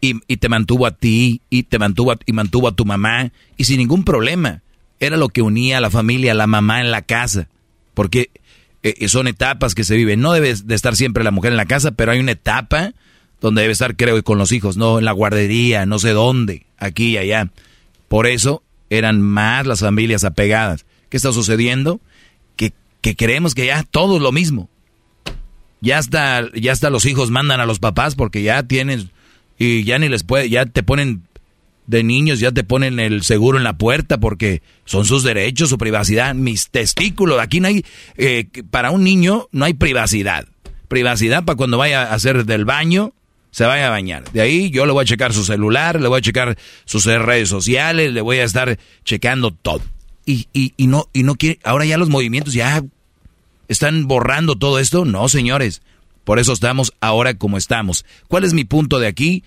Y, 0.00 0.20
y, 0.26 0.38
te 0.38 0.48
mantuvo 0.48 0.86
a 0.86 0.92
ti 0.92 1.42
y 1.50 1.64
te 1.64 1.78
mantuvo 1.78 2.12
a, 2.12 2.18
y 2.26 2.32
mantuvo 2.32 2.68
a 2.68 2.74
tu 2.74 2.84
mamá 2.84 3.30
y 3.56 3.64
sin 3.64 3.78
ningún 3.78 4.04
problema. 4.04 4.62
Era 4.98 5.16
lo 5.16 5.28
que 5.28 5.42
unía 5.42 5.78
a 5.78 5.80
la 5.80 5.90
familia, 5.90 6.32
a 6.32 6.34
la 6.34 6.46
mamá 6.46 6.80
en 6.80 6.90
la 6.90 7.02
casa. 7.02 7.48
Porque 7.92 8.30
eh, 8.82 9.08
son 9.08 9.28
etapas 9.28 9.74
que 9.74 9.84
se 9.84 9.96
viven. 9.96 10.20
No 10.20 10.32
debe 10.32 10.54
de 10.54 10.74
estar 10.74 10.96
siempre 10.96 11.24
la 11.24 11.30
mujer 11.30 11.52
en 11.52 11.56
la 11.56 11.66
casa, 11.66 11.92
pero 11.92 12.12
hay 12.12 12.20
una 12.20 12.32
etapa 12.32 12.92
donde 13.40 13.62
debe 13.62 13.72
estar, 13.72 13.96
creo, 13.96 14.22
con 14.24 14.38
los 14.38 14.52
hijos, 14.52 14.76
no 14.76 14.98
en 14.98 15.04
la 15.04 15.12
guardería, 15.12 15.86
no 15.86 15.98
sé 15.98 16.10
dónde, 16.10 16.66
aquí 16.78 17.12
y 17.12 17.16
allá. 17.18 17.50
Por 18.08 18.26
eso 18.26 18.62
eran 18.90 19.20
más 19.20 19.66
las 19.66 19.80
familias 19.80 20.24
apegadas. 20.24 20.86
¿Qué 21.08 21.16
está 21.16 21.32
sucediendo? 21.32 22.00
Que, 22.56 22.72
que 23.00 23.16
creemos 23.16 23.54
que 23.54 23.66
ya 23.66 23.82
todo 23.82 24.16
es 24.16 24.22
lo 24.22 24.32
mismo. 24.32 24.68
Ya 25.80 25.98
hasta, 25.98 26.50
ya 26.54 26.72
hasta 26.72 26.90
los 26.90 27.04
hijos 27.04 27.30
mandan 27.30 27.60
a 27.60 27.66
los 27.66 27.78
papás 27.78 28.14
porque 28.14 28.42
ya 28.42 28.62
tienen, 28.62 29.10
y 29.58 29.84
ya 29.84 29.98
ni 29.98 30.08
les 30.08 30.24
puede, 30.24 30.48
ya 30.48 30.64
te 30.66 30.82
ponen 30.82 31.22
de 31.86 32.02
niños, 32.02 32.40
ya 32.40 32.52
te 32.52 32.64
ponen 32.64 32.98
el 32.98 33.22
seguro 33.22 33.58
en 33.58 33.64
la 33.64 33.76
puerta 33.76 34.18
porque 34.18 34.62
son 34.84 35.04
sus 35.04 35.22
derechos, 35.22 35.68
su 35.68 35.78
privacidad, 35.78 36.34
mis 36.34 36.70
testículos. 36.70 37.40
Aquí 37.40 37.60
no 37.60 37.68
hay, 37.68 37.84
eh, 38.16 38.48
para 38.70 38.90
un 38.90 39.04
niño 39.04 39.48
no 39.52 39.64
hay 39.64 39.74
privacidad. 39.74 40.46
Privacidad 40.88 41.44
para 41.44 41.56
cuando 41.56 41.78
vaya 41.78 42.02
a 42.02 42.14
hacer 42.14 42.46
del 42.46 42.64
baño, 42.64 43.12
se 43.54 43.64
vaya 43.64 43.86
a 43.86 43.90
bañar. 43.90 44.24
De 44.32 44.40
ahí 44.40 44.68
yo 44.70 44.84
le 44.84 44.90
voy 44.90 45.02
a 45.02 45.06
checar 45.06 45.32
su 45.32 45.44
celular, 45.44 46.00
le 46.00 46.08
voy 46.08 46.18
a 46.18 46.20
checar 46.20 46.58
sus 46.86 47.04
redes 47.04 47.48
sociales, 47.48 48.12
le 48.12 48.20
voy 48.20 48.38
a 48.38 48.42
estar 48.42 48.80
checando 49.04 49.52
todo. 49.52 49.80
Y, 50.26 50.48
y, 50.52 50.74
y 50.76 50.88
no, 50.88 51.08
y 51.12 51.22
no 51.22 51.36
quiere, 51.36 51.60
ahora 51.62 51.84
ya 51.84 51.96
los 51.96 52.08
movimientos 52.08 52.52
ya 52.52 52.82
están 53.68 54.08
borrando 54.08 54.56
todo 54.56 54.80
esto. 54.80 55.04
No, 55.04 55.28
señores. 55.28 55.82
Por 56.24 56.40
eso 56.40 56.52
estamos 56.52 56.94
ahora 57.00 57.34
como 57.34 57.56
estamos. 57.56 58.04
¿Cuál 58.26 58.42
es 58.42 58.54
mi 58.54 58.64
punto 58.64 58.98
de 58.98 59.06
aquí? 59.06 59.44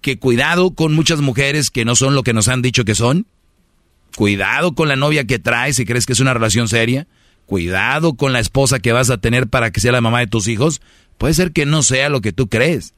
Que 0.00 0.18
cuidado 0.18 0.72
con 0.72 0.92
muchas 0.92 1.20
mujeres 1.20 1.70
que 1.70 1.84
no 1.84 1.94
son 1.94 2.16
lo 2.16 2.24
que 2.24 2.32
nos 2.32 2.48
han 2.48 2.60
dicho 2.60 2.84
que 2.84 2.96
son. 2.96 3.24
Cuidado 4.16 4.74
con 4.74 4.88
la 4.88 4.96
novia 4.96 5.28
que 5.28 5.38
traes 5.38 5.76
si 5.76 5.84
crees 5.84 6.06
que 6.06 6.14
es 6.14 6.20
una 6.20 6.34
relación 6.34 6.66
seria. 6.66 7.06
Cuidado 7.46 8.14
con 8.14 8.32
la 8.32 8.40
esposa 8.40 8.80
que 8.80 8.90
vas 8.90 9.10
a 9.10 9.18
tener 9.18 9.46
para 9.46 9.70
que 9.70 9.78
sea 9.78 9.92
la 9.92 10.00
mamá 10.00 10.18
de 10.18 10.26
tus 10.26 10.48
hijos. 10.48 10.80
Puede 11.18 11.34
ser 11.34 11.52
que 11.52 11.66
no 11.66 11.84
sea 11.84 12.08
lo 12.08 12.20
que 12.20 12.32
tú 12.32 12.48
crees 12.48 12.94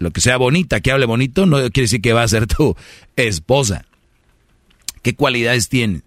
lo 0.00 0.10
que 0.10 0.22
sea 0.22 0.38
bonita, 0.38 0.80
que 0.80 0.90
hable 0.90 1.04
bonito, 1.04 1.44
no 1.44 1.58
quiere 1.58 1.82
decir 1.82 2.00
que 2.00 2.14
va 2.14 2.22
a 2.22 2.28
ser 2.28 2.46
tu 2.46 2.74
esposa. 3.16 3.84
¿Qué 5.02 5.14
cualidades 5.14 5.68
tiene? 5.68 6.00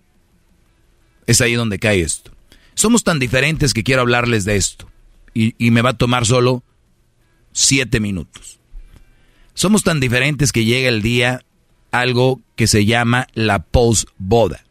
Es 1.27 1.41
ahí 1.41 1.53
donde 1.53 1.77
cae 1.77 2.01
esto. 2.01 2.31
Somos 2.73 3.03
tan 3.03 3.19
diferentes 3.19 3.73
que 3.73 3.83
quiero 3.83 4.01
hablarles 4.01 4.45
de 4.45 4.55
esto. 4.55 4.89
Y, 5.35 5.53
me 5.71 5.81
va 5.81 5.91
a 5.91 5.97
tomar 5.97 6.25
solo 6.25 6.63
siete 7.53 7.99
minutos. 7.99 8.59
Somos 9.53 9.83
tan 9.83 9.99
diferentes 9.99 10.51
que 10.51 10.65
llega 10.65 10.89
el 10.89 11.01
día 11.01 11.43
algo 11.91 12.41
que 12.55 12.67
se 12.67 12.85
llama 12.85 13.27
la 13.33 13.59
postboda. 13.59 14.63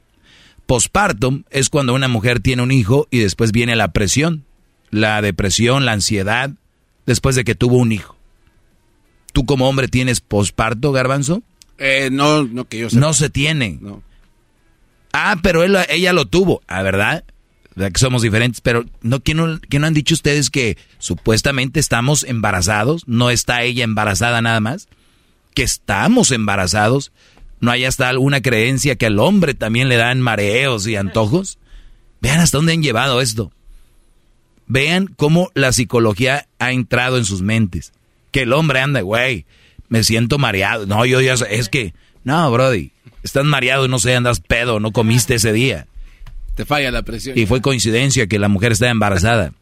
Postpartum 0.67 1.45
es 1.51 1.69
cuando 1.69 1.95
una 1.95 2.09
mujer 2.09 2.41
tiene 2.41 2.63
un 2.63 2.73
hijo 2.73 3.07
y 3.11 3.19
después 3.19 3.51
viene 3.53 3.77
la 3.77 3.93
presión, 3.93 4.45
la 4.91 5.21
depresión, 5.21 5.85
la 5.85 5.93
ansiedad, 5.93 6.51
después 7.07 7.35
de 7.35 7.45
que 7.45 7.55
tuvo 7.55 7.77
un 7.77 7.93
hijo. 7.93 8.17
¿Tú 9.33 9.47
como 9.47 9.69
hombre 9.69 9.89
tienes 9.89 10.21
posparto, 10.21 10.93
garbanzo? 10.93 11.43
Eh, 11.79 12.11
no, 12.13 12.45
no 12.45 12.67
que 12.67 12.79
yo 12.79 12.91
sepa. 12.91 13.01
No 13.01 13.15
se 13.15 13.31
tiene. 13.31 13.79
No. 13.81 14.03
Ah, 15.13 15.37
pero 15.43 15.63
él, 15.63 15.77
ella 15.89 16.13
lo 16.13 16.27
tuvo, 16.27 16.63
¿ah, 16.69 16.83
verdad? 16.83 17.25
que 17.75 17.99
somos 17.99 18.21
diferentes, 18.21 18.61
pero 18.61 18.85
no 19.01 19.21
¿qué, 19.21 19.33
no, 19.33 19.47
no 19.47 19.87
han 19.87 19.95
dicho 19.95 20.15
ustedes 20.15 20.51
que 20.51 20.77
supuestamente 20.99 21.81
estamos 21.81 22.23
embarazados? 22.23 23.09
¿No 23.09 23.31
está 23.31 23.63
ella 23.63 23.83
embarazada 23.83 24.43
nada 24.43 24.61
más? 24.61 24.89
¿Que 25.55 25.63
estamos 25.63 26.33
embarazados? 26.33 27.13
¿No 27.61 27.71
hay 27.71 27.87
hasta 27.87 28.11
alguna 28.11 28.43
creencia 28.43 28.97
que 28.97 29.07
al 29.07 29.19
hombre 29.19 29.55
también 29.55 29.89
le 29.89 29.97
dan 29.97 30.21
mareos 30.21 30.87
y 30.87 30.97
antojos? 30.97 31.59
Vean 32.21 32.41
hasta 32.41 32.59
dónde 32.59 32.75
han 32.75 32.83
llevado 32.83 33.23
esto. 33.23 33.53
Vean 34.67 35.07
cómo 35.07 35.51
la 35.55 35.73
psicología 35.73 36.47
ha 36.59 36.73
entrado 36.73 37.17
en 37.17 37.25
sus 37.25 37.41
mentes 37.41 37.93
que 38.33 38.43
el 38.43 38.53
hombre 38.53 38.81
anda, 38.81 39.03
güey, 39.03 39.47
me 39.89 40.03
siento 40.03 40.39
mareado. 40.39 40.87
No, 40.87 41.07
yo 41.07 41.21
ya 41.21 41.35
es 41.35 41.69
que, 41.69 41.95
no, 42.25 42.51
Brody, 42.51 42.91
estás 43.23 43.45
mareado, 43.45 43.87
no 43.87 43.99
sé, 44.01 44.17
andas 44.17 44.41
pedo, 44.41 44.81
no 44.81 44.91
comiste 44.91 45.37
ese 45.37 45.53
día. 45.53 45.87
Te 46.57 46.65
falla 46.65 46.91
la 46.91 47.03
presión. 47.03 47.39
Y 47.39 47.47
fue 47.47 47.61
coincidencia 47.61 48.27
que 48.27 48.39
la 48.39 48.49
mujer 48.49 48.73
estaba 48.73 48.91
embarazada. 48.91 49.53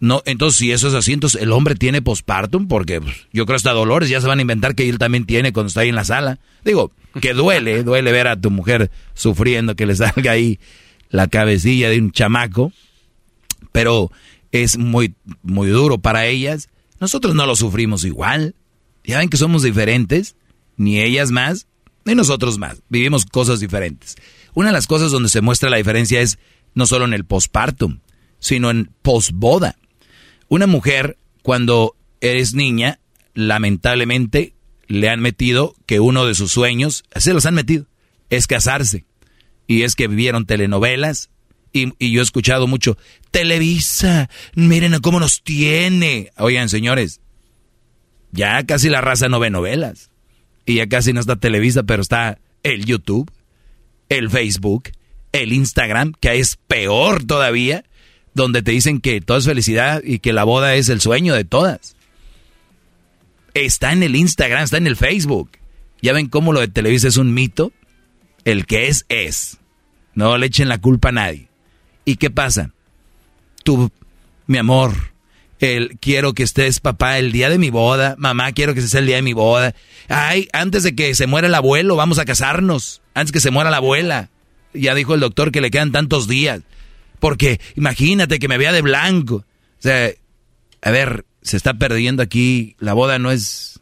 No, 0.00 0.22
entonces 0.26 0.58
si 0.58 0.70
eso 0.70 0.88
es 0.88 0.94
así, 0.94 1.12
entonces 1.12 1.42
el 1.42 1.50
hombre 1.50 1.74
tiene 1.74 2.02
postpartum, 2.02 2.68
porque 2.68 3.00
pues, 3.00 3.26
yo 3.32 3.46
creo 3.46 3.56
hasta 3.56 3.72
dolores 3.72 4.08
ya 4.08 4.20
se 4.20 4.28
van 4.28 4.38
a 4.38 4.42
inventar 4.42 4.76
que 4.76 4.88
él 4.88 4.98
también 4.98 5.24
tiene 5.24 5.52
cuando 5.52 5.68
está 5.68 5.80
ahí 5.80 5.88
en 5.88 5.96
la 5.96 6.04
sala. 6.04 6.38
Digo, 6.64 6.92
que 7.20 7.34
duele, 7.34 7.82
duele 7.84 8.12
ver 8.12 8.28
a 8.28 8.40
tu 8.40 8.50
mujer 8.50 8.90
sufriendo, 9.14 9.74
que 9.74 9.86
le 9.86 9.96
salga 9.96 10.32
ahí 10.32 10.60
la 11.10 11.26
cabecilla 11.26 11.88
de 11.88 11.98
un 11.98 12.12
chamaco, 12.12 12.72
pero 13.72 14.12
es 14.52 14.78
muy, 14.78 15.14
muy 15.42 15.68
duro 15.68 15.98
para 15.98 16.26
ellas 16.26 16.68
nosotros 17.00 17.34
no 17.34 17.46
lo 17.46 17.56
sufrimos 17.56 18.04
igual. 18.04 18.54
Ya 19.04 19.18
ven 19.18 19.28
que 19.28 19.36
somos 19.36 19.62
diferentes, 19.62 20.36
ni 20.76 21.00
ellas 21.00 21.30
más, 21.30 21.66
ni 22.04 22.14
nosotros 22.14 22.58
más. 22.58 22.82
Vivimos 22.88 23.24
cosas 23.24 23.60
diferentes. 23.60 24.16
Una 24.54 24.68
de 24.68 24.74
las 24.74 24.86
cosas 24.86 25.10
donde 25.10 25.28
se 25.28 25.40
muestra 25.40 25.70
la 25.70 25.76
diferencia 25.76 26.20
es 26.20 26.38
no 26.74 26.86
solo 26.86 27.04
en 27.04 27.14
el 27.14 27.24
postpartum, 27.24 28.00
sino 28.38 28.70
en 28.70 28.90
posboda. 29.02 29.76
Una 30.48 30.66
mujer, 30.66 31.18
cuando 31.42 31.96
eres 32.20 32.54
niña, 32.54 33.00
lamentablemente 33.34 34.54
le 34.86 35.08
han 35.10 35.20
metido 35.20 35.74
que 35.86 36.00
uno 36.00 36.26
de 36.26 36.34
sus 36.34 36.50
sueños, 36.50 37.04
se 37.14 37.34
los 37.34 37.46
han 37.46 37.54
metido, 37.54 37.86
es 38.30 38.46
casarse. 38.46 39.04
Y 39.66 39.82
es 39.82 39.94
que 39.94 40.08
vivieron 40.08 40.46
telenovelas 40.46 41.30
Y, 41.72 41.92
y, 41.98 42.12
yo 42.12 42.20
he 42.20 42.24
escuchado 42.24 42.66
mucho, 42.66 42.96
Televisa, 43.30 44.30
miren 44.54 44.98
cómo 45.00 45.20
nos 45.20 45.42
tiene. 45.42 46.30
Oigan, 46.36 46.68
señores, 46.68 47.20
ya 48.32 48.64
casi 48.64 48.88
la 48.88 49.00
raza 49.00 49.28
no 49.28 49.40
ve 49.40 49.50
novelas. 49.50 50.10
Y 50.64 50.76
ya 50.76 50.88
casi 50.88 51.12
no 51.12 51.20
está 51.20 51.36
Televisa, 51.36 51.82
pero 51.82 52.02
está 52.02 52.38
el 52.62 52.84
YouTube, 52.84 53.30
el 54.08 54.30
Facebook, 54.30 54.90
el 55.32 55.52
Instagram, 55.52 56.12
que 56.20 56.38
es 56.38 56.56
peor 56.56 57.24
todavía, 57.24 57.84
donde 58.34 58.62
te 58.62 58.72
dicen 58.72 59.00
que 59.00 59.20
todo 59.20 59.38
es 59.38 59.46
felicidad 59.46 60.02
y 60.04 60.18
que 60.18 60.32
la 60.32 60.44
boda 60.44 60.74
es 60.74 60.88
el 60.88 61.00
sueño 61.00 61.34
de 61.34 61.44
todas. 61.44 61.96
Está 63.54 63.92
en 63.92 64.02
el 64.02 64.14
Instagram, 64.14 64.62
está 64.62 64.76
en 64.76 64.86
el 64.86 64.96
Facebook. 64.96 65.50
¿Ya 66.02 66.12
ven 66.12 66.28
cómo 66.28 66.52
lo 66.52 66.60
de 66.60 66.68
Televisa 66.68 67.08
es 67.08 67.16
un 67.16 67.34
mito? 67.34 67.72
El 68.44 68.66
que 68.66 68.88
es, 68.88 69.04
es. 69.08 69.58
No 70.14 70.36
le 70.38 70.46
echen 70.46 70.68
la 70.68 70.78
culpa 70.78 71.08
a 71.08 71.12
nadie. 71.12 71.47
¿Y 72.08 72.16
qué 72.16 72.30
pasa? 72.30 72.70
Tú, 73.64 73.90
mi 74.46 74.56
amor, 74.56 74.94
el 75.58 75.98
quiero 76.00 76.32
que 76.32 76.42
estés 76.42 76.80
papá 76.80 77.18
el 77.18 77.32
día 77.32 77.50
de 77.50 77.58
mi 77.58 77.68
boda, 77.68 78.14
mamá 78.16 78.50
quiero 78.52 78.72
que 78.72 78.80
estés 78.80 78.94
el 78.94 79.04
día 79.04 79.16
de 79.16 79.22
mi 79.22 79.34
boda. 79.34 79.74
Ay, 80.08 80.48
antes 80.54 80.84
de 80.84 80.96
que 80.96 81.14
se 81.14 81.26
muera 81.26 81.48
el 81.48 81.54
abuelo, 81.54 81.96
vamos 81.96 82.18
a 82.18 82.24
casarnos. 82.24 83.02
Antes 83.12 83.30
que 83.30 83.40
se 83.40 83.50
muera 83.50 83.68
la 83.68 83.76
abuela. 83.76 84.30
Ya 84.72 84.94
dijo 84.94 85.12
el 85.12 85.20
doctor 85.20 85.52
que 85.52 85.60
le 85.60 85.70
quedan 85.70 85.92
tantos 85.92 86.28
días. 86.28 86.62
Porque 87.20 87.60
imagínate 87.76 88.38
que 88.38 88.48
me 88.48 88.56
vea 88.56 88.72
de 88.72 88.80
blanco. 88.80 89.34
O 89.34 89.44
sea, 89.82 90.10
a 90.80 90.90
ver, 90.90 91.26
se 91.42 91.58
está 91.58 91.74
perdiendo 91.74 92.22
aquí. 92.22 92.74
La 92.78 92.94
boda 92.94 93.18
no 93.18 93.30
es. 93.30 93.80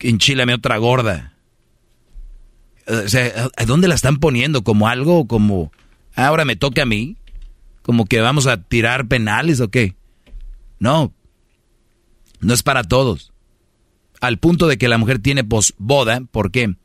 Enchílame 0.00 0.54
otra 0.54 0.78
gorda. 0.78 1.34
O 2.86 3.08
sea, 3.08 3.50
¿a 3.54 3.64
dónde 3.66 3.88
la 3.88 3.94
están 3.94 4.16
poniendo? 4.16 4.64
¿Como 4.64 4.88
algo? 4.88 5.26
¿Como 5.28 5.70
ahora 6.14 6.44
me 6.44 6.56
toca 6.56 6.82
a 6.82 6.86
mí? 6.86 7.16
¿Como 7.82 8.06
que 8.06 8.20
vamos 8.20 8.46
a 8.46 8.62
tirar 8.62 9.06
penales 9.08 9.60
o 9.60 9.68
qué? 9.68 9.94
No. 10.78 11.12
No 12.40 12.54
es 12.54 12.62
para 12.62 12.84
todos. 12.84 13.32
Al 14.20 14.38
punto 14.38 14.66
de 14.66 14.78
que 14.78 14.88
la 14.88 14.98
mujer 14.98 15.18
tiene 15.18 15.44
posboda, 15.44 16.20
¿por 16.20 16.50
qué? 16.50 16.76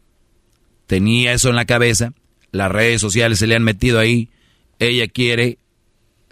Tenía 0.88 1.34
eso 1.34 1.50
en 1.50 1.56
la 1.56 1.66
cabeza, 1.66 2.14
las 2.52 2.72
redes 2.72 3.00
sociales 3.00 3.40
se 3.40 3.48
le 3.48 3.56
han 3.56 3.64
metido 3.64 4.00
ahí, 4.00 4.30
ella 4.80 5.08
quiere 5.08 5.60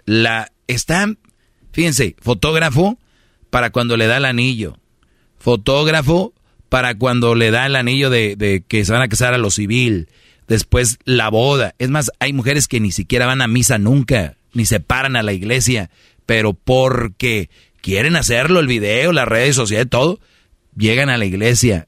la... 0.04 0.52
Está, 0.66 1.06
fíjense, 1.72 2.16
fotógrafo 2.20 2.98
para 3.48 3.70
cuando 3.70 3.96
le 3.96 4.06
da 4.06 4.18
el 4.18 4.26
anillo, 4.26 4.78
fotógrafo 5.38 6.34
para 6.68 6.96
cuando 6.96 7.34
le 7.34 7.50
da 7.50 7.64
el 7.66 7.76
anillo 7.76 8.10
de, 8.10 8.36
de 8.36 8.62
que 8.66 8.84
se 8.84 8.92
van 8.92 9.00
a 9.00 9.08
casar 9.08 9.32
a 9.32 9.38
lo 9.38 9.50
civil, 9.50 10.08
después 10.48 10.98
la 11.04 11.28
boda. 11.28 11.74
Es 11.78 11.90
más, 11.90 12.10
hay 12.18 12.32
mujeres 12.32 12.66
que 12.66 12.80
ni 12.80 12.90
siquiera 12.90 13.26
van 13.26 13.42
a 13.42 13.46
misa 13.46 13.78
nunca, 13.78 14.36
ni 14.52 14.64
se 14.64 14.80
paran 14.80 15.14
a 15.14 15.22
la 15.22 15.32
iglesia, 15.32 15.90
pero 16.26 16.54
porque 16.54 17.50
quieren 17.80 18.16
hacerlo, 18.16 18.58
el 18.58 18.66
video, 18.66 19.12
las 19.12 19.28
redes 19.28 19.54
sociales, 19.54 19.88
todo, 19.88 20.18
llegan 20.76 21.10
a 21.10 21.18
la 21.18 21.26
iglesia. 21.26 21.86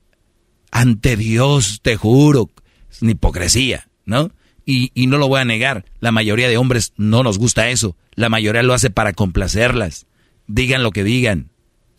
Ante 0.70 1.16
Dios, 1.16 1.80
te 1.82 1.96
juro, 1.96 2.50
es 2.90 3.02
una 3.02 3.12
hipocresía, 3.12 3.88
¿no? 4.04 4.30
Y, 4.64 4.92
y 4.94 5.08
no 5.08 5.18
lo 5.18 5.26
voy 5.26 5.40
a 5.40 5.44
negar, 5.44 5.84
la 5.98 6.12
mayoría 6.12 6.48
de 6.48 6.58
hombres 6.58 6.92
no 6.96 7.24
nos 7.24 7.38
gusta 7.38 7.70
eso, 7.70 7.96
la 8.14 8.28
mayoría 8.28 8.62
lo 8.62 8.74
hace 8.74 8.90
para 8.90 9.14
complacerlas. 9.14 10.06
Digan 10.46 10.82
lo 10.82 10.92
que 10.92 11.02
digan, 11.02 11.50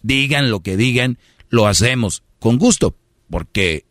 digan 0.04 0.50
lo 0.50 0.62
que 0.62 0.78
digan, 0.78 1.18
lo 1.50 1.68
hacemos 1.68 2.24
con 2.40 2.58
gusto, 2.58 2.96
porque... 3.30 3.86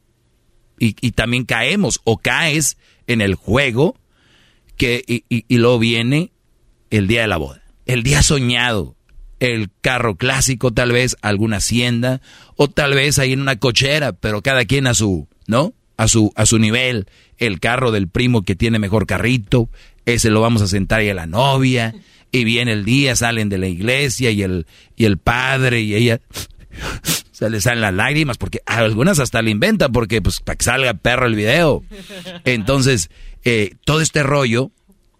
Y, 0.80 0.96
y 1.00 1.12
también 1.12 1.44
caemos 1.44 2.00
o 2.02 2.18
caes 2.18 2.76
en 3.06 3.20
el 3.20 3.36
juego 3.36 3.96
que, 4.76 5.04
y, 5.06 5.24
y, 5.28 5.44
y 5.46 5.58
luego 5.58 5.78
viene 5.78 6.32
el 6.90 7.06
día 7.06 7.20
de 7.20 7.28
la 7.28 7.36
boda 7.36 7.60
el 7.90 8.04
día 8.04 8.22
soñado, 8.22 8.94
el 9.40 9.68
carro 9.80 10.14
clásico 10.14 10.72
tal 10.72 10.92
vez, 10.92 11.16
alguna 11.22 11.56
hacienda, 11.56 12.20
o 12.54 12.68
tal 12.68 12.94
vez 12.94 13.18
ahí 13.18 13.32
en 13.32 13.40
una 13.40 13.56
cochera, 13.56 14.12
pero 14.12 14.42
cada 14.42 14.64
quien 14.64 14.86
a 14.86 14.94
su, 14.94 15.26
¿no? 15.48 15.74
A 15.96 16.06
su, 16.06 16.32
a 16.36 16.46
su 16.46 16.60
nivel, 16.60 17.06
el 17.38 17.58
carro 17.58 17.90
del 17.90 18.06
primo 18.06 18.42
que 18.42 18.54
tiene 18.54 18.78
mejor 18.78 19.06
carrito, 19.06 19.68
ese 20.06 20.30
lo 20.30 20.40
vamos 20.40 20.62
a 20.62 20.68
sentar 20.68 21.00
ahí 21.00 21.08
a 21.08 21.14
la 21.14 21.26
novia, 21.26 21.96
y 22.30 22.44
viene 22.44 22.72
el 22.72 22.84
día, 22.84 23.16
salen 23.16 23.48
de 23.48 23.58
la 23.58 23.66
iglesia 23.66 24.30
y 24.30 24.42
el, 24.42 24.66
y 24.94 25.04
el 25.04 25.18
padre 25.18 25.80
y 25.80 25.96
ella 25.96 26.20
se 27.32 27.50
le 27.50 27.60
salen 27.60 27.80
las 27.80 27.94
lágrimas 27.94 28.38
porque 28.38 28.60
algunas 28.66 29.18
hasta 29.18 29.42
le 29.42 29.50
inventan 29.50 29.92
porque 29.92 30.20
pues 30.22 30.40
para 30.40 30.56
que 30.56 30.64
salga 30.64 30.94
perro 30.94 31.26
el 31.26 31.34
video. 31.34 31.82
Entonces, 32.44 33.10
eh, 33.44 33.74
todo 33.84 34.00
este 34.00 34.22
rollo 34.22 34.70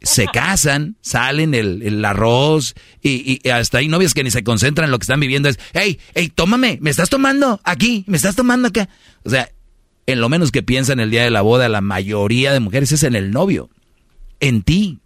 se 0.02 0.26
casan, 0.26 0.96
salen 1.02 1.54
el, 1.54 2.04
arroz 2.04 2.74
y, 3.02 3.46
hasta 3.48 3.78
hay 3.78 3.88
novias 3.88 4.14
que 4.14 4.24
ni 4.24 4.30
se 4.30 4.42
concentran 4.42 4.86
en 4.86 4.90
lo 4.90 4.98
que 4.98 5.04
están 5.04 5.20
viviendo. 5.20 5.48
Es, 5.48 5.58
hey, 5.74 5.98
hey, 6.14 6.32
tómame, 6.34 6.78
me 6.80 6.90
estás 6.90 7.10
tomando 7.10 7.60
aquí, 7.64 8.04
me 8.06 8.16
estás 8.16 8.34
tomando 8.34 8.68
acá. 8.68 8.88
O 9.24 9.30
sea, 9.30 9.50
en 10.06 10.20
lo 10.20 10.28
menos 10.28 10.50
que 10.50 10.62
piensan 10.62 11.00
el 11.00 11.10
día 11.10 11.24
de 11.24 11.30
la 11.30 11.42
boda, 11.42 11.68
la 11.68 11.80
mayoría 11.80 12.52
de 12.52 12.60
mujeres 12.60 12.92
es 12.92 13.02
en 13.02 13.14
el 13.14 13.30
novio, 13.30 13.70
en 14.40 14.62
ti. 14.62 14.98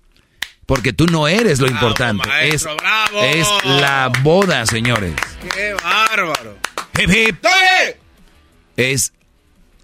Porque 0.67 0.93
tú 0.93 1.07
no 1.07 1.29
eres 1.29 1.61
lo 1.61 1.67
importante. 1.67 2.29
es, 2.43 2.67
es 3.23 3.49
la 3.65 4.11
boda, 4.23 4.65
señores. 4.67 5.15
¡Qué 5.55 5.75
bárbaro! 5.75 6.57
Es 8.77 9.13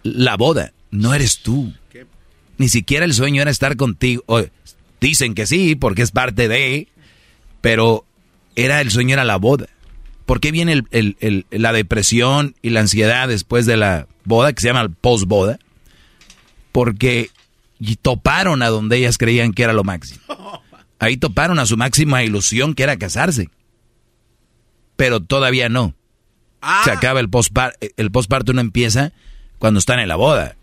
la 0.03 0.37
boda, 0.37 0.73
no 0.91 1.15
eres 1.15 1.41
tú. 1.41 1.73
Ni 2.57 2.69
siquiera 2.69 3.05
el 3.05 3.15
sueño 3.15 3.43
era 3.43 3.51
estar 3.51 3.77
contigo. 3.77 4.23
Dicen 5.01 5.35
que 5.35 5.47
sí, 5.47 5.77
porque 5.77 6.03
es 6.03 6.11
parte 6.11 6.49
de, 6.49 6.89
pero 7.61 8.05
era 8.55 8.81
el 8.81 8.91
sueño, 8.91 9.15
era 9.15 9.25
la 9.25 9.37
boda. 9.37 9.67
¿Por 10.27 10.41
qué 10.41 10.53
viene 10.53 10.83
la 11.51 11.73
depresión 11.73 12.55
y 12.63 12.71
la 12.71 12.81
ansiedad 12.81 13.29
después 13.29 13.67
de 13.67 13.77
la 13.77 14.07
boda, 14.25 14.53
que 14.53 14.61
se 14.61 14.69
llama 14.69 14.89
post-boda? 15.01 15.59
Porque 16.71 17.31
toparon 18.03 18.63
a 18.63 18.69
donde 18.69 18.99
ellas 18.99 19.19
creían 19.19 19.53
que 19.53 19.63
era 19.65 19.73
lo 19.73 19.85
máximo. 19.85 20.21
Ahí 21.01 21.17
toparon 21.17 21.59
a 21.59 21.67
su 21.67 21.77
máxima 21.77 22.23
ilusión, 22.23 22.75
que 22.75 22.85
era 22.85 22.97
casarse. 22.97 23.49
Pero 24.95 25.19
todavía 25.19 25.69
no. 25.69 25.95
Se 26.85 26.91
ah. 26.91 26.95
acaba 26.95 27.19
el 27.19 27.29
postparto, 27.29 27.79
el 27.97 28.13
postparto 28.13 28.53
no 28.53 28.61
empieza 28.61 29.13
cuando 29.59 29.81
están 29.81 29.99
en 29.99 30.09
la 30.09 30.17
boda 30.17 30.57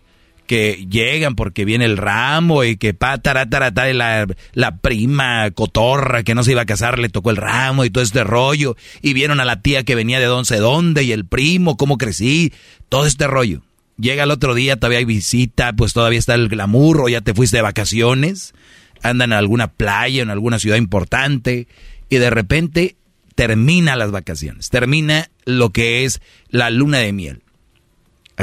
que 0.48 0.86
llegan 0.90 1.36
porque 1.36 1.66
viene 1.66 1.84
el 1.84 1.98
ramo 1.98 2.64
y 2.64 2.78
que 2.78 2.94
pa, 2.94 3.20
la, 3.22 4.26
la 4.54 4.76
prima 4.78 5.50
cotorra 5.50 6.22
que 6.22 6.34
no 6.34 6.42
se 6.42 6.52
iba 6.52 6.62
a 6.62 6.66
casar 6.66 6.98
le 6.98 7.10
tocó 7.10 7.30
el 7.30 7.36
ramo 7.36 7.84
y 7.84 7.90
todo 7.90 8.02
este 8.02 8.24
rollo. 8.24 8.74
Y 9.02 9.12
vieron 9.12 9.38
a 9.40 9.44
la 9.44 9.60
tía 9.60 9.84
que 9.84 9.94
venía 9.94 10.18
de 10.18 10.24
don 10.24 10.46
sé 10.46 10.56
dónde 10.56 11.04
y 11.04 11.12
el 11.12 11.26
primo, 11.26 11.76
cómo 11.76 11.98
crecí, 11.98 12.52
todo 12.88 13.06
este 13.06 13.26
rollo. 13.26 13.60
Llega 13.98 14.24
el 14.24 14.30
otro 14.30 14.54
día, 14.54 14.76
todavía 14.76 14.98
hay 14.98 15.04
visita, 15.04 15.72
pues 15.74 15.92
todavía 15.92 16.18
está 16.18 16.34
el 16.34 16.48
glamour 16.48 17.02
o 17.02 17.08
ya 17.08 17.20
te 17.20 17.34
fuiste 17.34 17.58
de 17.58 17.62
vacaciones, 17.62 18.54
andan 19.02 19.32
en 19.32 19.38
alguna 19.38 19.68
playa, 19.68 20.22
en 20.22 20.30
alguna 20.30 20.58
ciudad 20.58 20.76
importante 20.76 21.68
y 22.08 22.16
de 22.16 22.30
repente 22.30 22.96
termina 23.34 23.96
las 23.96 24.10
vacaciones, 24.10 24.70
termina 24.70 25.30
lo 25.44 25.70
que 25.70 26.04
es 26.04 26.20
la 26.48 26.70
luna 26.70 26.98
de 26.98 27.12
miel. 27.12 27.42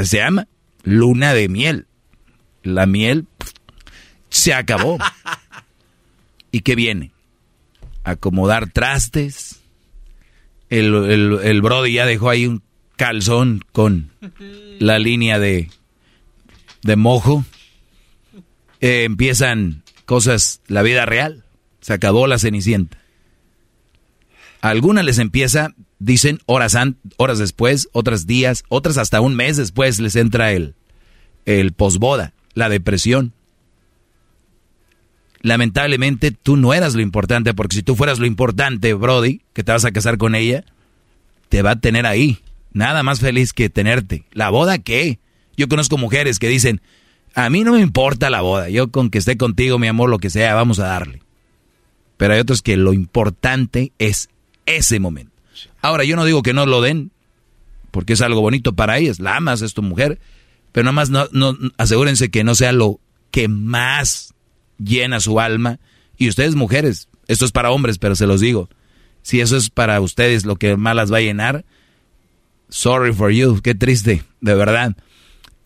Se 0.02 0.18
llama 0.18 0.48
luna 0.82 1.34
de 1.34 1.48
miel 1.48 1.86
la 2.66 2.86
miel 2.86 3.26
se 4.28 4.52
acabó. 4.52 4.98
¿Y 6.50 6.60
qué 6.60 6.74
viene? 6.74 7.12
Acomodar 8.04 8.70
trastes. 8.70 9.60
El, 10.68 10.94
el, 10.94 11.62
Brody 11.62 11.92
ya 11.92 12.06
dejó 12.06 12.28
ahí 12.28 12.46
un 12.46 12.62
calzón 12.96 13.64
con 13.72 14.10
la 14.80 14.98
línea 14.98 15.38
de, 15.38 15.70
de 16.82 16.96
mojo. 16.96 17.44
Eh, 18.80 19.04
empiezan 19.04 19.84
cosas, 20.06 20.62
la 20.66 20.82
vida 20.82 21.04
real. 21.04 21.44
Se 21.80 21.92
acabó 21.92 22.26
la 22.26 22.38
cenicienta. 22.38 22.98
algunas 24.62 25.04
les 25.04 25.18
empieza, 25.18 25.74
dicen 25.98 26.40
horas, 26.46 26.76
horas 27.18 27.38
después, 27.38 27.88
otras 27.92 28.26
días, 28.26 28.64
otras 28.68 28.96
hasta 28.96 29.20
un 29.20 29.36
mes 29.36 29.56
después 29.56 30.00
les 30.00 30.16
entra 30.16 30.52
el, 30.52 30.74
el 31.44 31.72
posboda 31.72 32.32
la 32.56 32.68
depresión. 32.68 33.34
Lamentablemente 35.42 36.32
tú 36.32 36.56
no 36.56 36.74
eras 36.74 36.94
lo 36.96 37.02
importante, 37.02 37.54
porque 37.54 37.76
si 37.76 37.82
tú 37.84 37.94
fueras 37.94 38.18
lo 38.18 38.26
importante, 38.26 38.94
Brody, 38.94 39.42
que 39.52 39.62
te 39.62 39.70
vas 39.70 39.84
a 39.84 39.92
casar 39.92 40.18
con 40.18 40.34
ella, 40.34 40.64
te 41.48 41.62
va 41.62 41.72
a 41.72 41.80
tener 41.80 42.06
ahí. 42.06 42.38
Nada 42.72 43.04
más 43.04 43.20
feliz 43.20 43.52
que 43.52 43.70
tenerte. 43.70 44.24
¿La 44.32 44.50
boda 44.50 44.78
qué? 44.78 45.20
Yo 45.56 45.68
conozco 45.68 45.98
mujeres 45.98 46.38
que 46.38 46.48
dicen, 46.48 46.80
a 47.36 47.50
mí 47.50 47.64
no 47.64 47.74
me 47.74 47.80
importa 47.80 48.30
la 48.30 48.40
boda, 48.40 48.70
yo 48.70 48.90
con 48.90 49.10
que 49.10 49.18
esté 49.18 49.36
contigo, 49.36 49.78
mi 49.78 49.86
amor, 49.86 50.08
lo 50.08 50.18
que 50.18 50.30
sea, 50.30 50.54
vamos 50.54 50.78
a 50.78 50.86
darle. 50.86 51.20
Pero 52.16 52.32
hay 52.32 52.40
otros 52.40 52.62
que 52.62 52.78
lo 52.78 52.94
importante 52.94 53.92
es 53.98 54.30
ese 54.64 54.98
momento. 55.00 55.32
Ahora, 55.82 56.04
yo 56.04 56.16
no 56.16 56.24
digo 56.24 56.42
que 56.42 56.54
no 56.54 56.64
lo 56.64 56.80
den, 56.80 57.10
porque 57.90 58.14
es 58.14 58.22
algo 58.22 58.40
bonito 58.40 58.72
para 58.72 58.96
ellas, 58.96 59.20
la 59.20 59.36
amas, 59.36 59.60
es 59.60 59.74
tu 59.74 59.82
mujer, 59.82 60.18
pero 60.72 60.84
nada 60.84 60.92
más 60.92 61.10
no, 61.10 61.28
asegúrense 61.76 62.30
que 62.30 62.42
no 62.42 62.54
sea 62.54 62.72
lo 62.72 63.00
que 63.30 63.48
más 63.48 64.32
llena 64.78 65.20
su 65.20 65.38
alma 65.38 65.78
Y 66.16 66.28
ustedes 66.28 66.54
mujeres, 66.54 67.08
esto 67.28 67.44
es 67.44 67.52
para 67.52 67.70
hombres, 67.70 67.98
pero 67.98 68.16
se 68.16 68.26
los 68.26 68.40
digo. 68.40 68.70
Si 69.20 69.40
eso 69.42 69.58
es 69.58 69.68
para 69.68 70.00
ustedes 70.00 70.46
lo 70.46 70.56
que 70.56 70.78
más 70.78 70.96
las 70.96 71.12
va 71.12 71.18
a 71.18 71.20
llenar, 71.20 71.66
sorry 72.70 73.12
for 73.12 73.30
you, 73.30 73.60
qué 73.60 73.74
triste, 73.74 74.22
de 74.40 74.54
verdad. 74.54 74.96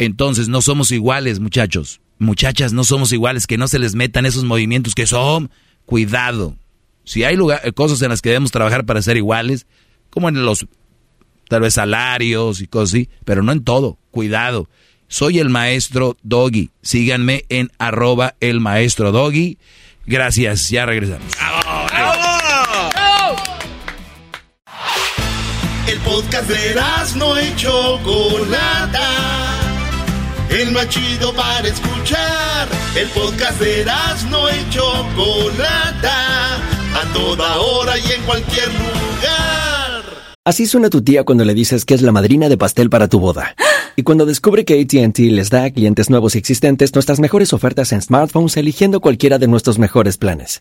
Entonces 0.01 0.49
no 0.49 0.63
somos 0.63 0.93
iguales, 0.93 1.41
muchachos. 1.41 2.01
Muchachas, 2.19 2.73
no 2.73 2.85
somos 2.85 3.13
iguales, 3.13 3.47
que 3.47 3.59
no 3.59 3.69
se 3.69 3.79
les 3.79 3.95
metan 3.95 4.25
esos 4.25 4.45
movimientos 4.45 4.95
que 4.95 5.07
son, 5.07 5.51
cuidado. 5.85 6.57
Si 7.05 7.23
hay 7.23 7.37
lugar, 7.37 7.61
cosas 7.75 8.01
en 8.01 8.09
las 8.09 8.23
que 8.23 8.31
debemos 8.31 8.51
trabajar 8.51 8.87
para 8.87 9.03
ser 9.03 9.19
iguales, 9.19 9.67
como 10.09 10.31
en 10.31 10.43
los 10.43 10.67
tal 11.51 11.61
vez 11.61 11.75
salarios 11.75 12.63
y 12.63 12.67
cosas 12.67 12.95
así, 12.95 13.11
pero 13.27 13.43
no 13.43 13.53
en 13.53 13.63
todo, 13.63 13.99
cuidado. 14.11 14.71
Soy 15.07 15.39
el 15.39 15.51
maestro 15.51 16.17
Doggy. 16.23 16.71
Síganme 16.81 17.45
en 17.51 17.71
arroba 17.79 18.37
el 18.41 18.61
maestro 18.61 19.13
Doggy. 19.13 19.59
Gracias, 20.07 20.71
ya 20.71 20.87
regresamos. 20.87 21.31
El 25.87 25.99
podcast 25.99 26.49
de 26.49 26.75
no 27.17 27.37
hecho 27.37 27.99
Chocolata. 27.99 29.20
El 30.51 30.73
más 30.73 30.89
chido 30.89 31.33
para 31.33 31.69
escuchar. 31.69 32.69
El 32.97 33.09
podcast 33.11 33.61
de 33.61 33.85
no 34.31 34.49
hecho 34.49 34.83
Chocolata. 35.15 36.57
A 36.57 37.13
toda 37.15 37.61
hora 37.61 37.97
y 37.97 38.13
en 38.13 38.23
cualquier 38.23 38.67
lugar. 38.67 40.03
Así 40.45 40.67
suena 40.67 40.91
tu 40.91 41.03
tía 41.03 41.23
cuando 41.23 41.45
le 41.45 41.55
dices 41.55 41.85
que 41.85 41.95
es 41.95 42.03
la 42.03 42.11
madrina 42.11 42.49
de 42.49 42.59
pastel 42.59 42.91
para 42.91 43.07
tu 43.07 43.21
boda. 43.21 43.55
Y 43.95 44.03
cuando 44.03 44.27
descubre 44.27 44.65
que 44.65 44.81
ATT 44.81 45.19
les 45.19 45.51
da 45.51 45.65
a 45.65 45.71
clientes 45.71 46.11
nuevos 46.11 46.35
y 46.35 46.39
existentes 46.39 46.95
nuestras 46.95 47.21
mejores 47.21 47.53
ofertas 47.53 47.93
en 47.93 48.03
smartphones 48.03 48.57
eligiendo 48.57 49.01
cualquiera 49.01 49.39
de 49.39 49.47
nuestros 49.47 49.79
mejores 49.79 50.17
planes. 50.17 50.61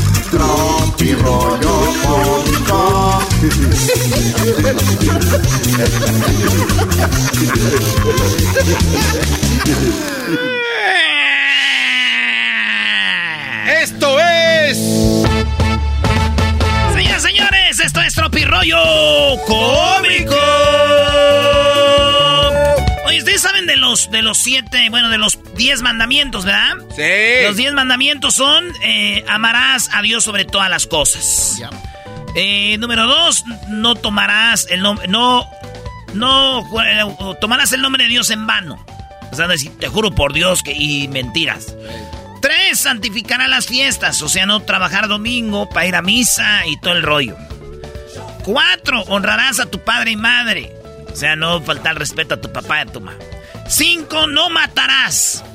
Rollo 0.31 1.93
cómico. 2.05 3.19
Esto 13.81 14.19
es. 14.19 14.77
Señoras, 16.93 17.23
señores, 17.23 17.79
esto 17.81 18.01
es 18.01 18.13
Tropi 18.13 18.45
rollo 18.45 18.77
cómico. 19.45 20.70
Los 23.91 24.09
de 24.09 24.21
los 24.21 24.37
siete, 24.37 24.89
bueno, 24.89 25.09
de 25.09 25.17
los 25.17 25.37
diez 25.55 25.81
mandamientos, 25.81 26.45
¿verdad? 26.45 26.75
Sí. 26.95 27.43
Los 27.45 27.57
diez 27.57 27.73
mandamientos 27.73 28.35
son 28.35 28.65
eh, 28.83 29.25
amarás 29.27 29.89
a 29.91 30.01
Dios 30.01 30.23
sobre 30.23 30.45
todas 30.45 30.69
las 30.69 30.87
cosas. 30.87 31.61
Eh, 32.35 32.77
número 32.77 33.05
dos, 33.05 33.43
no 33.67 33.95
tomarás 33.95 34.67
el 34.69 34.81
nombre, 34.81 35.09
no, 35.09 35.45
no 36.13 36.61
eh, 36.81 37.35
tomarás 37.41 37.73
el 37.73 37.81
nombre 37.81 38.05
de 38.05 38.09
Dios 38.09 38.29
en 38.29 38.47
vano. 38.47 38.83
O 39.29 39.35
sea, 39.35 39.47
decir, 39.47 39.77
te 39.77 39.89
juro 39.89 40.11
por 40.11 40.31
Dios 40.31 40.63
que 40.63 40.71
y 40.71 41.09
mentiras. 41.09 41.75
Tres, 42.41 42.79
santificará 42.79 43.49
las 43.49 43.67
fiestas, 43.67 44.21
o 44.21 44.29
sea, 44.29 44.45
no 44.45 44.61
trabajar 44.61 45.09
domingo 45.09 45.67
para 45.69 45.85
ir 45.85 45.95
a 45.95 46.01
misa 46.01 46.65
y 46.65 46.79
todo 46.79 46.93
el 46.93 47.03
rollo. 47.03 47.35
Cuatro, 48.45 49.01
honrarás 49.09 49.59
a 49.59 49.65
tu 49.65 49.79
padre 49.79 50.11
y 50.11 50.15
madre. 50.15 50.73
O 51.11 51.15
sea, 51.15 51.35
no 51.35 51.61
faltar 51.61 51.99
respeto 51.99 52.35
a 52.35 52.41
tu 52.41 52.51
papá 52.53 52.79
y 52.79 52.81
a 52.81 52.85
tu 52.85 53.01
mamá. 53.01 53.17
Cinco, 53.71 54.27
no 54.27 54.49
matarás. 54.49 55.45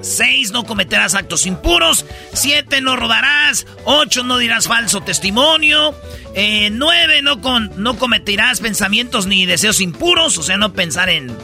Seis, 0.00 0.50
no 0.50 0.64
cometerás 0.64 1.14
actos 1.14 1.44
impuros. 1.44 2.06
Siete, 2.32 2.80
no 2.80 2.96
rodarás. 2.96 3.66
Ocho, 3.84 4.24
no 4.24 4.38
dirás 4.38 4.66
falso 4.66 5.02
testimonio. 5.02 5.94
Eh, 6.34 6.70
nueve, 6.72 7.20
no, 7.20 7.42
con, 7.42 7.70
no 7.76 7.98
cometerás 7.98 8.60
pensamientos 8.60 9.26
ni 9.26 9.44
deseos 9.44 9.82
impuros, 9.82 10.38
o 10.38 10.42
sea, 10.42 10.56
no 10.56 10.72
pensar 10.72 11.10
en... 11.10 11.36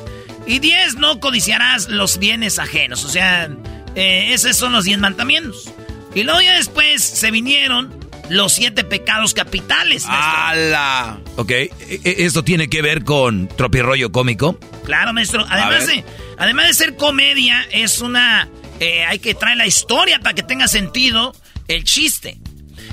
Y 0.47 0.61
diez, 0.61 0.95
no 0.95 1.21
codiciarás 1.21 1.91
los 1.91 2.17
bienes 2.17 2.59
ajenos, 2.59 3.05
o 3.05 3.11
sea, 3.11 3.51
eh, 3.95 4.33
esos 4.33 4.57
son 4.57 4.73
los 4.73 4.85
diez 4.85 4.99
mandamientos. 4.99 5.71
Y 6.15 6.23
luego 6.23 6.41
ya 6.41 6.55
después 6.55 7.05
se 7.05 7.31
vinieron 7.31 8.08
los 8.29 8.53
siete 8.53 8.85
pecados 8.85 9.35
capitales. 9.35 10.05
¡Hala! 10.07 11.19
Ok, 11.37 11.51
e- 11.51 11.71
e- 11.89 12.01
¿esto 12.25 12.43
tiene 12.45 12.69
que 12.69 12.83
ver 12.83 13.05
con 13.05 13.49
tropirollo 13.49 14.13
cómico? 14.13 14.59
Claro, 14.85 15.13
maestro. 15.13 15.45
Además 15.49 15.87
de, 15.87 16.05
además 16.39 16.69
de 16.69 16.75
ser 16.75 16.97
comedia, 16.97 17.67
es 17.71 18.01
una... 18.01 18.49
eh, 18.81 19.05
hay 19.05 19.19
que 19.19 19.35
traer 19.35 19.57
la 19.57 19.67
historia 19.67 20.21
para 20.21 20.35
que 20.35 20.43
tenga 20.43 20.69
sentido 20.69 21.35
el 21.69 21.85
chiste. 21.85 22.39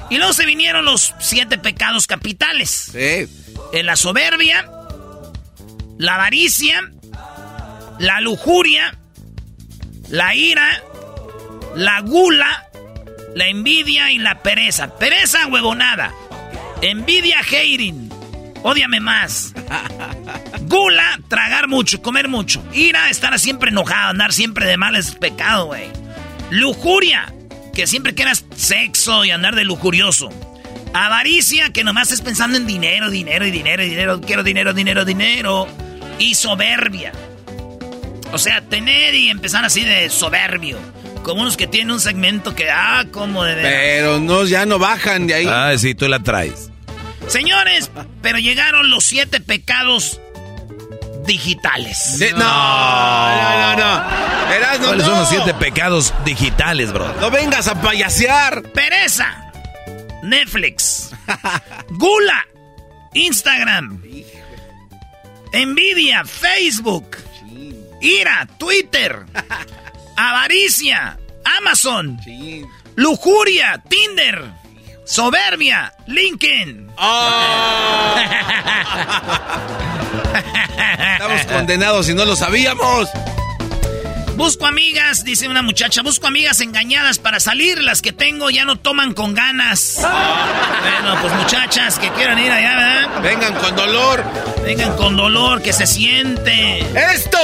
Y 0.09 0.17
luego 0.17 0.33
se 0.33 0.45
vinieron 0.45 0.85
los 0.85 1.13
siete 1.19 1.57
pecados 1.57 2.07
capitales. 2.07 2.91
Sí. 2.91 3.27
En 3.73 3.85
la 3.85 3.95
soberbia, 3.95 4.69
la 5.97 6.15
avaricia, 6.15 6.91
la 7.99 8.21
lujuria, 8.21 8.97
la 10.09 10.35
ira, 10.35 10.83
la 11.75 12.01
gula, 12.01 12.64
la 13.35 13.49
envidia 13.49 14.11
y 14.11 14.17
la 14.17 14.41
pereza. 14.41 14.97
Pereza, 14.97 15.45
huevonada. 15.47 16.13
Envidia, 16.81 17.41
hating. 17.41 18.09
Ódiame 18.63 19.01
más. 19.01 19.53
Gula, 20.61 21.19
tragar 21.27 21.67
mucho, 21.67 22.01
comer 22.01 22.29
mucho. 22.29 22.65
Ira, 22.73 23.09
estar 23.09 23.37
siempre 23.37 23.69
enojado, 23.69 24.09
andar 24.09 24.33
siempre 24.33 24.65
de 24.65 24.77
mal 24.77 24.95
es 24.95 25.11
pecado, 25.15 25.65
güey. 25.67 25.89
Lujuria, 26.49 27.31
que 27.73 27.85
siempre 27.87 28.15
quieras 28.15 28.45
sexo 28.55 29.25
y 29.25 29.31
andar 29.31 29.53
de 29.55 29.65
lujurioso. 29.65 30.29
Avaricia, 30.93 31.73
que 31.73 31.83
nomás 31.83 32.11
estés 32.11 32.25
pensando 32.25 32.57
en 32.57 32.65
dinero, 32.65 33.09
dinero 33.09 33.45
y 33.45 33.51
dinero 33.51 33.83
y 33.83 33.89
dinero. 33.89 34.21
Quiero 34.21 34.43
dinero, 34.43 34.73
dinero, 34.73 35.03
dinero. 35.03 35.67
Y 36.19 36.35
soberbia. 36.35 37.11
O 38.31 38.37
sea, 38.37 38.61
tener 38.61 39.13
y 39.13 39.27
empezar 39.27 39.65
así 39.65 39.83
de 39.83 40.09
soberbio. 40.09 40.94
Como 41.25 41.41
unos 41.41 41.57
que 41.57 41.65
tienen 41.65 41.89
un 41.89 41.99
segmento 41.99 42.53
que, 42.53 42.69
ah, 42.69 43.03
como 43.11 43.43
de 43.43 43.55
veras. 43.55 43.71
Pero 43.73 44.19
no, 44.19 44.45
ya 44.45 44.67
no 44.67 44.77
bajan 44.77 45.25
de 45.25 45.33
ahí. 45.33 45.47
Ah, 45.49 45.73
sí, 45.75 45.95
tú 45.95 46.07
la 46.07 46.19
traes. 46.19 46.69
Señores, 47.25 47.89
pero 48.21 48.38
llegaron 48.38 48.91
los 48.91 49.05
siete 49.05 49.39
pecados 49.39 50.21
digitales. 51.25 52.19
No, 52.19 52.38
no, 52.38 53.75
no, 53.75 53.75
no. 53.75 54.03
¿Cuáles 54.85 55.03
son 55.03 55.15
no. 55.15 55.19
los 55.21 55.29
siete 55.29 55.55
pecados 55.55 56.13
digitales, 56.25 56.93
bro? 56.93 57.11
No 57.19 57.31
vengas 57.31 57.67
a 57.67 57.81
payasear. 57.81 58.61
Pereza, 58.61 59.51
Netflix, 60.21 61.09
Gula, 61.89 62.45
Instagram, 63.15 63.99
Envidia, 65.51 66.23
Facebook, 66.23 67.17
ira, 67.99 68.47
Twitter, 68.59 69.25
avaricia, 70.15 71.17
Amazon, 71.60 72.19
lujuria, 72.95 73.82
Tinder, 73.89 74.43
soberbia, 75.06 75.93
LinkedIn. 76.08 76.89
Oh. 76.97 78.15
Estamos 81.13 81.45
condenados 81.45 82.10
y 82.10 82.13
no 82.13 82.25
lo 82.25 82.36
sabíamos. 82.36 83.10
Busco 84.35 84.65
amigas, 84.65 85.23
dice 85.23 85.47
una 85.47 85.61
muchacha, 85.61 86.01
busco 86.01 86.27
amigas 86.27 86.59
engañadas 86.59 87.19
para 87.19 87.39
salir, 87.39 87.81
las 87.81 88.01
que 88.01 88.11
tengo 88.11 88.49
ya 88.49 88.65
no 88.65 88.75
toman 88.75 89.13
con 89.13 89.33
ganas. 89.33 89.97
bueno, 90.01 91.21
pues 91.21 91.33
muchachas 91.33 91.97
que 91.97 92.09
quieran 92.09 92.37
ir 92.39 92.51
allá, 92.51 92.75
¿verdad? 92.75 93.21
Vengan 93.21 93.53
con 93.55 93.75
dolor. 93.75 94.25
Vengan 94.63 94.97
con 94.97 95.15
dolor, 95.15 95.61
que 95.61 95.71
se 95.71 95.87
siente. 95.87 96.79
Esto 97.13 97.37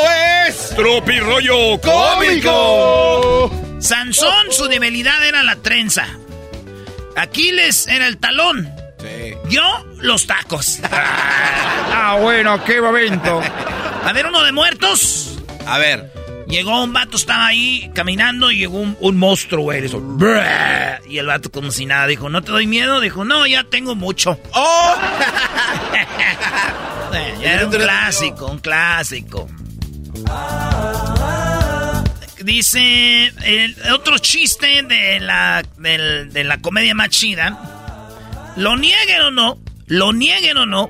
es 0.47 0.75
Tropi 0.75 1.19
Rollo 1.19 1.79
Cómico. 1.79 3.51
Sansón, 3.79 4.51
su 4.51 4.67
debilidad 4.67 5.25
era 5.25 5.43
la 5.43 5.55
trenza. 5.55 6.05
Aquiles 7.15 7.87
era 7.87 8.07
el 8.07 8.17
talón. 8.17 8.69
Yo, 9.49 9.85
los 9.99 10.27
tacos. 10.27 10.79
ah, 10.91 12.17
bueno, 12.19 12.63
qué 12.65 12.81
momento. 12.81 13.41
A 14.05 14.11
ver, 14.13 14.25
uno 14.25 14.43
de 14.43 14.51
muertos. 14.51 15.39
A 15.65 15.77
ver. 15.77 16.20
Llegó 16.51 16.83
un 16.83 16.91
vato, 16.91 17.15
estaba 17.15 17.47
ahí 17.47 17.89
caminando 17.95 18.51
y 18.51 18.57
llegó 18.57 18.81
un, 18.81 19.17
monstruo, 19.17 19.63
güey. 19.63 19.89
y 21.07 21.17
el 21.17 21.25
vato 21.25 21.49
como 21.49 21.71
si 21.71 21.85
nada 21.85 22.07
dijo, 22.07 22.29
¿no 22.29 22.41
te 22.41 22.51
doy 22.51 22.67
miedo? 22.67 22.99
Dijo, 22.99 23.23
no, 23.23 23.47
ya 23.47 23.63
tengo 23.63 23.95
mucho. 23.95 24.37
¡Oh! 24.51 24.95
era 27.41 27.65
un 27.65 27.71
clásico, 27.71 28.47
un 28.47 28.59
clásico. 28.59 29.47
Dice, 32.43 33.27
el 33.45 33.77
otro 33.93 34.17
chiste 34.17 34.83
de 34.83 35.21
la, 35.21 35.63
de 35.77 36.43
la 36.43 36.57
comedia 36.57 36.93
más 36.93 37.09
chida, 37.11 38.53
lo 38.57 38.75
nieguen 38.75 39.21
o 39.21 39.31
no, 39.31 39.57
lo 39.87 40.11
nieguen 40.11 40.57
o 40.57 40.65
no, 40.65 40.89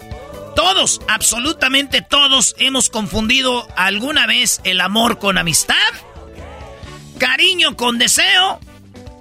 todos, 0.55 1.01
absolutamente 1.07 2.01
todos, 2.01 2.55
hemos 2.57 2.89
confundido 2.89 3.67
alguna 3.75 4.27
vez 4.27 4.61
el 4.63 4.81
amor 4.81 5.19
con 5.19 5.37
amistad, 5.37 5.75
cariño 7.17 7.75
con 7.75 7.97
deseo 7.97 8.59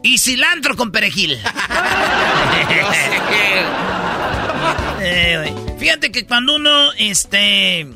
y 0.02 0.18
cilantro 0.18 0.76
con 0.76 0.92
perejil. 0.92 1.40
Eh, 5.02 5.54
fíjate 5.78 6.12
que 6.12 6.26
cuando 6.26 6.56
uno 6.56 6.92
este, 6.92 7.88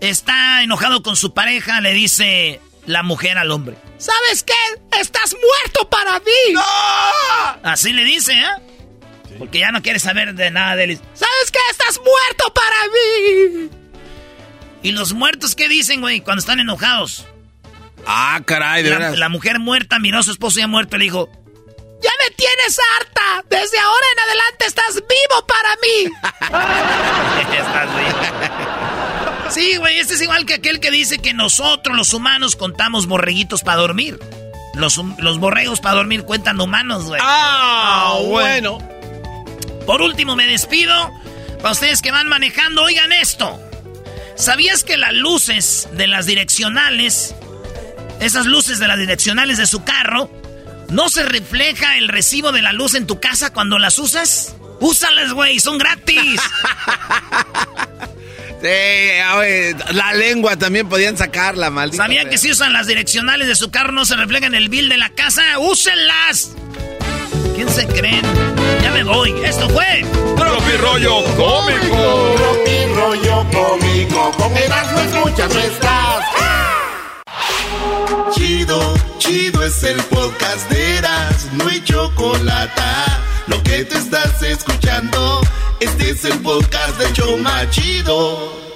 está 0.00 0.62
enojado 0.62 1.02
con 1.02 1.16
su 1.16 1.34
pareja, 1.34 1.80
le 1.80 1.92
dice 1.92 2.60
la 2.86 3.02
mujer 3.02 3.38
al 3.38 3.50
hombre: 3.50 3.76
¿Sabes 3.98 4.44
qué? 4.44 4.54
¡Estás 5.00 5.34
muerto 5.34 5.88
para 5.90 6.20
mí! 6.20 6.54
Así 7.64 7.92
le 7.92 8.04
dice, 8.04 8.34
¿eh? 8.34 8.67
Porque 9.38 9.60
ya 9.60 9.70
no 9.70 9.82
quiere 9.82 9.98
saber 9.98 10.34
de 10.34 10.50
nada 10.50 10.76
de 10.76 10.84
él. 10.84 11.00
¿Sabes 11.14 11.50
qué? 11.52 11.58
¡Estás 11.70 11.98
muerto 11.98 12.52
para 12.54 12.76
mí! 12.88 13.70
¿Y 14.82 14.92
los 14.92 15.12
muertos 15.12 15.54
qué 15.54 15.68
dicen, 15.68 16.00
güey, 16.00 16.20
cuando 16.20 16.40
están 16.40 16.60
enojados? 16.60 17.26
Ah, 18.06 18.40
caray, 18.44 18.82
de 18.82 18.90
la, 18.90 19.10
la 19.10 19.28
mujer 19.28 19.58
muerta 19.58 19.98
miró 19.98 20.18
a 20.18 20.22
su 20.22 20.30
esposo 20.30 20.58
ya 20.58 20.66
muerto 20.66 20.96
y 20.96 20.98
le 21.00 21.04
dijo... 21.04 21.30
¡Ya 22.00 22.10
me 22.24 22.34
tienes 22.36 22.78
harta! 22.96 23.44
Desde 23.50 23.78
ahora 23.78 24.06
en 24.12 24.20
adelante 24.20 24.66
estás 24.66 24.94
vivo 24.94 25.46
para 25.46 25.76
mí. 25.76 26.04
estás 27.58 27.96
vivo. 27.96 28.18
Sí, 29.50 29.76
güey, 29.78 29.98
este 29.98 30.14
es 30.14 30.22
igual 30.22 30.46
que 30.46 30.54
aquel 30.54 30.78
que 30.78 30.90
dice 30.90 31.18
que 31.18 31.34
nosotros, 31.34 31.96
los 31.96 32.12
humanos, 32.12 32.54
contamos 32.54 33.06
borreguitos 33.06 33.62
para 33.62 33.78
dormir. 33.78 34.20
Los, 34.74 35.00
los 35.18 35.38
borregos 35.38 35.80
para 35.80 35.96
dormir 35.96 36.24
cuentan 36.24 36.60
humanos, 36.60 37.06
güey. 37.06 37.20
Ah, 37.22 38.12
ah 38.12 38.18
bueno. 38.24 38.78
Por 39.88 40.02
último, 40.02 40.36
me 40.36 40.46
despido. 40.46 40.92
Para 41.62 41.70
ustedes 41.70 42.02
que 42.02 42.10
van 42.10 42.28
manejando, 42.28 42.82
oigan 42.82 43.10
esto. 43.10 43.58
¿Sabías 44.36 44.84
que 44.84 44.98
las 44.98 45.14
luces 45.14 45.88
de 45.92 46.06
las 46.06 46.26
direccionales, 46.26 47.34
esas 48.20 48.44
luces 48.44 48.80
de 48.80 48.86
las 48.86 48.98
direccionales 48.98 49.56
de 49.56 49.66
su 49.66 49.84
carro, 49.84 50.30
no 50.90 51.08
se 51.08 51.22
refleja 51.22 51.96
el 51.96 52.08
recibo 52.08 52.52
de 52.52 52.60
la 52.60 52.74
luz 52.74 52.94
en 52.96 53.06
tu 53.06 53.18
casa 53.18 53.50
cuando 53.54 53.78
las 53.78 53.98
usas? 53.98 54.56
Úsalas, 54.78 55.32
güey, 55.32 55.58
son 55.58 55.78
gratis. 55.78 56.38
Sí, 58.60 58.66
la 59.92 60.14
lengua 60.14 60.56
también 60.56 60.88
podían 60.88 61.16
sacarla, 61.16 61.70
maldita. 61.70 62.02
¿Sabían 62.02 62.28
que 62.28 62.38
si 62.38 62.50
usan 62.50 62.72
las 62.72 62.88
direccionales 62.88 63.46
de 63.46 63.54
su 63.54 63.70
carro 63.70 63.92
no 63.92 64.04
se 64.04 64.16
reflejan 64.16 64.52
en 64.52 64.62
el 64.62 64.68
bill 64.68 64.88
de 64.88 64.96
la 64.96 65.10
casa? 65.10 65.60
¡Úsenlas! 65.60 66.56
¿Quién 67.58 67.70
se 67.70 67.88
creen? 67.88 68.22
Ya 68.84 68.92
me 68.92 69.02
voy. 69.02 69.34
Esto 69.44 69.68
fue. 69.68 70.04
Tropi 70.36 70.76
Rollo 70.80 71.24
Cómico. 71.36 72.34
Tropi 72.36 72.86
Rollo 72.94 73.44
Cómico. 73.50 74.30
Con 74.38 74.52
no 74.52 75.00
escuchas, 75.00 75.52
no 75.52 75.58
estás. 75.58 76.24
Chido, 78.32 78.94
chido 79.18 79.64
es 79.64 79.82
el 79.82 80.00
podcast 80.04 80.70
de 80.70 80.98
Eras. 80.98 81.48
No 81.54 81.66
hay 81.66 81.82
chocolate. 81.82 82.80
Lo 83.48 83.60
que 83.64 83.84
te 83.84 83.98
estás 83.98 84.40
escuchando, 84.40 85.40
este 85.80 86.10
es 86.10 86.24
el 86.26 86.38
podcast 86.38 86.96
de 87.00 87.12
Choma 87.12 87.68
Chido. 87.70 88.67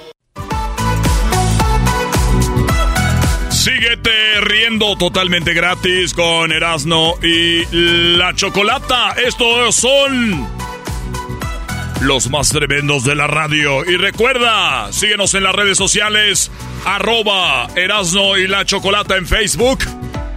Síguete 3.63 4.41
riendo 4.41 4.97
totalmente 4.97 5.53
gratis 5.53 6.13
con 6.13 6.51
Erasno 6.51 7.13
y 7.23 7.63
la 8.17 8.35
Chocolata. 8.35 9.13
Estos 9.25 9.75
son 9.75 10.45
los 12.01 12.29
más 12.29 12.49
tremendos 12.49 13.05
de 13.05 13.15
la 13.15 13.27
radio. 13.27 13.89
Y 13.89 13.95
recuerda, 13.95 14.91
síguenos 14.91 15.33
en 15.35 15.43
las 15.43 15.55
redes 15.55 15.77
sociales, 15.77 16.51
arroba 16.83 17.69
Erasno 17.77 18.37
y 18.37 18.47
la 18.47 18.65
Chocolata 18.65 19.15
en 19.15 19.25
Facebook, 19.25 19.79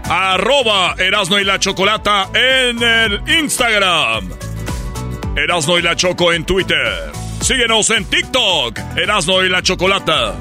arroba 0.08 0.94
Erasno 0.96 1.40
y 1.40 1.44
la 1.44 1.58
Chocolata 1.58 2.30
en 2.32 2.80
el 2.80 3.22
Instagram, 3.40 4.30
Erasno 5.34 5.80
y 5.80 5.82
la 5.82 5.96
Choco 5.96 6.32
en 6.32 6.44
Twitter. 6.46 7.10
Síguenos 7.40 7.90
en 7.90 8.04
TikTok, 8.04 8.78
Erasno 8.96 9.44
y 9.44 9.48
la 9.48 9.62
Chocolata 9.62 10.36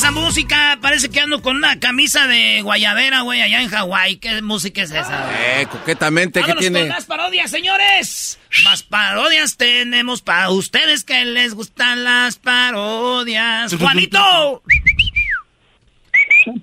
esa 0.00 0.12
música? 0.12 0.78
Parece 0.80 1.10
que 1.10 1.20
ando 1.20 1.42
con 1.42 1.56
una 1.56 1.78
camisa 1.78 2.26
de 2.26 2.62
guayabera, 2.62 3.20
güey, 3.20 3.42
allá 3.42 3.60
en 3.60 3.68
Hawái. 3.68 4.16
¿Qué 4.16 4.40
música 4.40 4.80
es 4.80 4.92
esa? 4.92 5.28
Eh, 5.60 5.66
coquetamente, 5.70 6.42
¿qué 6.42 6.54
tiene? 6.54 6.80
con 6.80 6.88
las 6.88 7.04
parodias, 7.04 7.50
señores! 7.50 8.38
Más 8.64 8.82
parodias 8.82 9.58
tenemos 9.58 10.22
para 10.22 10.48
ustedes 10.48 11.04
que 11.04 11.26
les 11.26 11.52
gustan 11.52 12.02
las 12.02 12.38
parodias. 12.38 13.74
¡Juanito! 13.78 14.62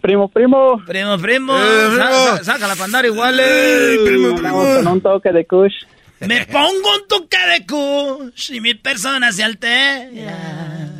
Primo, 0.02 0.30
primo. 0.30 0.84
Primo, 0.88 1.20
primo. 1.20 1.54
Eh, 1.56 2.44
saca 2.44 2.68
la 2.68 2.76
pandara 2.76 3.08
igual. 3.08 3.40
Eh. 3.40 4.00
primo, 4.04 4.36
primo. 4.36 4.64
Con 4.64 4.88
un 4.88 5.02
toque 5.02 5.32
de 5.32 5.46
kush. 5.46 5.76
Me 6.22 6.44
pongo 6.48 6.96
un 6.96 7.08
toque 7.08 7.38
de 7.38 7.68
kush 7.68 8.52
y 8.54 8.62
mi 8.62 8.74
persona 8.74 9.32
se 9.32 9.44
altera. 9.44 10.97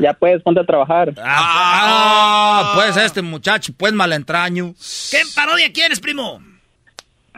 Ya 0.00 0.14
puedes, 0.14 0.42
ponte 0.42 0.60
a 0.60 0.64
trabajar. 0.64 1.12
Ah, 1.18 2.72
pues 2.74 2.96
este 2.96 3.22
muchacho, 3.22 3.72
pues 3.76 3.92
malentraño. 3.92 4.74
¿Qué 5.10 5.22
parodia 5.34 5.72
quieres, 5.72 6.00
primo? 6.00 6.40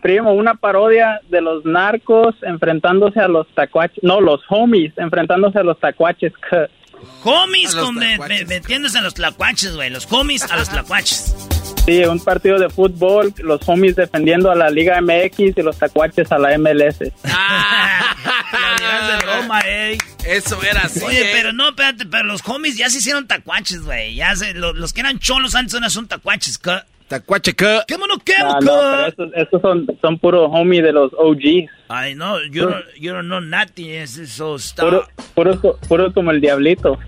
Primo, 0.03 0.33
una 0.33 0.55
parodia 0.55 1.21
de 1.29 1.41
los 1.41 1.65
narcos 1.65 2.35
enfrentándose 2.43 3.21
a 3.21 3.29
los 3.29 3.47
tacuaches. 3.55 4.03
No, 4.03 4.21
los 4.21 4.41
homies 4.49 4.93
enfrentándose 4.97 5.59
a 5.59 5.63
los 5.63 5.79
tacuaches. 5.81 6.33
Homies 7.25 7.77
metiéndose 8.47 8.99
a 8.99 9.03
los 9.03 9.15
tlacuaches, 9.15 9.77
güey. 9.77 9.91
Los 9.91 10.11
homies 10.11 10.51
a 10.51 10.57
los 10.57 10.69
tlacuaches. 10.69 11.35
Sí, 11.85 12.05
un 12.05 12.21
partido 12.21 12.59
de 12.59 12.69
fútbol, 12.69 13.33
los 13.39 13.67
homies 13.67 13.97
defendiendo 13.97 14.51
a 14.51 14.55
la 14.55 14.69
Liga 14.69 15.01
MX 15.01 15.57
y 15.57 15.63
los 15.63 15.79
tacuaches 15.79 16.31
a 16.31 16.39
la 16.39 16.57
MLS. 16.59 16.99
Ah, 17.25 18.15
de 18.53 19.17
broma, 19.27 19.61
Eso 20.25 20.63
era 20.63 20.83
así. 20.83 21.05
Oye, 21.05 21.23
eh. 21.23 21.31
pero 21.33 21.53
no, 21.53 21.71
espérate, 21.71 22.07
pero 22.07 22.25
los 22.25 22.47
homies 22.47 22.77
ya 22.77 22.89
se 22.91 22.99
hicieron 22.99 23.27
tacuaches, 23.27 23.83
güey. 23.83 24.15
Ya 24.15 24.35
se, 24.37 24.55
los, 24.55 24.93
que 24.93 25.01
eran 25.01 25.19
cholos 25.19 25.55
antes 25.55 25.93
son 25.93 26.09
tacuaches. 26.09 26.61
Tacuache, 27.09 27.55
¿qué? 27.55 27.81
¿Qué 27.87 27.97
mono, 27.97 28.17
qué, 28.23 28.35
no, 28.39 28.61
no, 28.61 29.13
pero 29.17 29.35
estos, 29.35 29.63
son, 29.63 29.87
son 30.03 30.19
puros 30.19 30.51
homies 30.53 30.83
de 30.83 30.93
los 30.93 31.11
OGs. 31.15 31.71
Ay, 31.89 32.15
no, 32.15 32.37
yo 32.51 32.69
no, 32.69 32.77
yo 33.01 33.15
no 33.15 33.23
know 33.23 33.41
nothing, 33.41 33.89
eso 33.89 34.57
está... 34.57 34.83
Puro, 34.83 35.09
puro, 35.35 35.79
puro 35.89 36.13
como 36.13 36.33
el 36.33 36.43
diablito. 36.43 36.99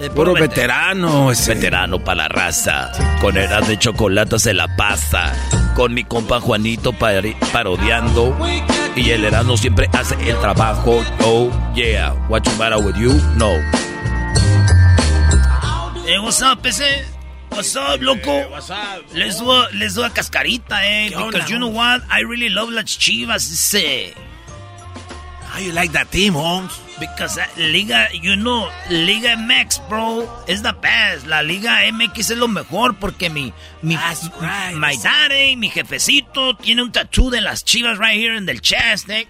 Eh, 0.00 0.10
puro, 0.10 0.34
veterano. 0.34 1.30
Ese. 1.30 1.54
Veterano 1.54 2.02
para 2.02 2.24
la 2.24 2.28
raza. 2.28 2.90
Con 3.20 3.36
edad 3.36 3.62
de 3.62 3.78
chocolate 3.78 4.38
se 4.38 4.54
la 4.54 4.74
pasa. 4.76 5.32
Con 5.74 5.94
mi 5.94 6.04
compa 6.04 6.40
Juanito 6.40 6.92
parodiando. 6.92 8.36
Y 8.96 9.10
el 9.10 9.24
herano 9.24 9.56
siempre 9.56 9.88
hace 9.92 10.14
el 10.28 10.38
trabajo. 10.38 11.02
Oh, 11.20 11.50
yeah. 11.74 12.12
What's 12.28 12.50
the 12.50 12.58
matter 12.58 12.78
with 12.78 12.96
you? 12.96 13.12
No. 13.36 13.52
Eh, 16.06 16.18
what's 16.20 16.42
up, 16.42 16.64
ese? 16.66 17.04
What's 17.50 17.76
up, 17.76 18.00
loco? 18.00 18.50
what's 18.50 18.70
up? 18.70 19.04
Les 19.14 19.38
doy, 19.38 19.66
les 19.72 19.94
doy 19.94 20.04
a 20.04 20.10
cascarita, 20.10 20.84
eh. 20.86 21.08
¿Qué 21.08 21.16
onda, 21.16 21.30
Because 21.30 21.50
you 21.50 21.58
know 21.58 21.68
what? 21.70 22.02
I 22.10 22.22
really 22.24 22.48
love 22.48 22.70
las 22.70 22.98
chivas, 22.98 23.50
ese. 23.50 24.12
How 25.54 25.60
you 25.60 25.70
like 25.72 25.92
that 25.92 26.10
team, 26.10 26.32
Holmes? 26.32 26.76
Because 26.98 27.36
that 27.36 27.56
Liga, 27.56 28.08
you 28.12 28.34
know, 28.34 28.68
Liga 28.90 29.36
MX, 29.36 29.88
bro, 29.88 30.28
is 30.48 30.62
the 30.62 30.72
best. 30.72 31.28
La 31.28 31.40
Liga 31.42 31.68
MX 31.92 32.18
es 32.18 32.30
lo 32.36 32.48
mejor 32.48 32.94
porque 32.98 33.30
mi, 33.30 33.52
mi, 33.82 33.94
right. 33.96 34.74
my 34.76 34.96
daddy, 35.00 35.54
mi 35.54 35.68
jefecito, 35.70 36.54
tiene 36.58 36.82
un 36.82 36.90
tattoo 36.90 37.30
de 37.30 37.40
las 37.40 37.62
chivas 37.64 37.98
right 37.98 38.18
here 38.18 38.34
in 38.34 38.46
the 38.46 38.58
chest, 38.58 39.08
eh. 39.10 39.26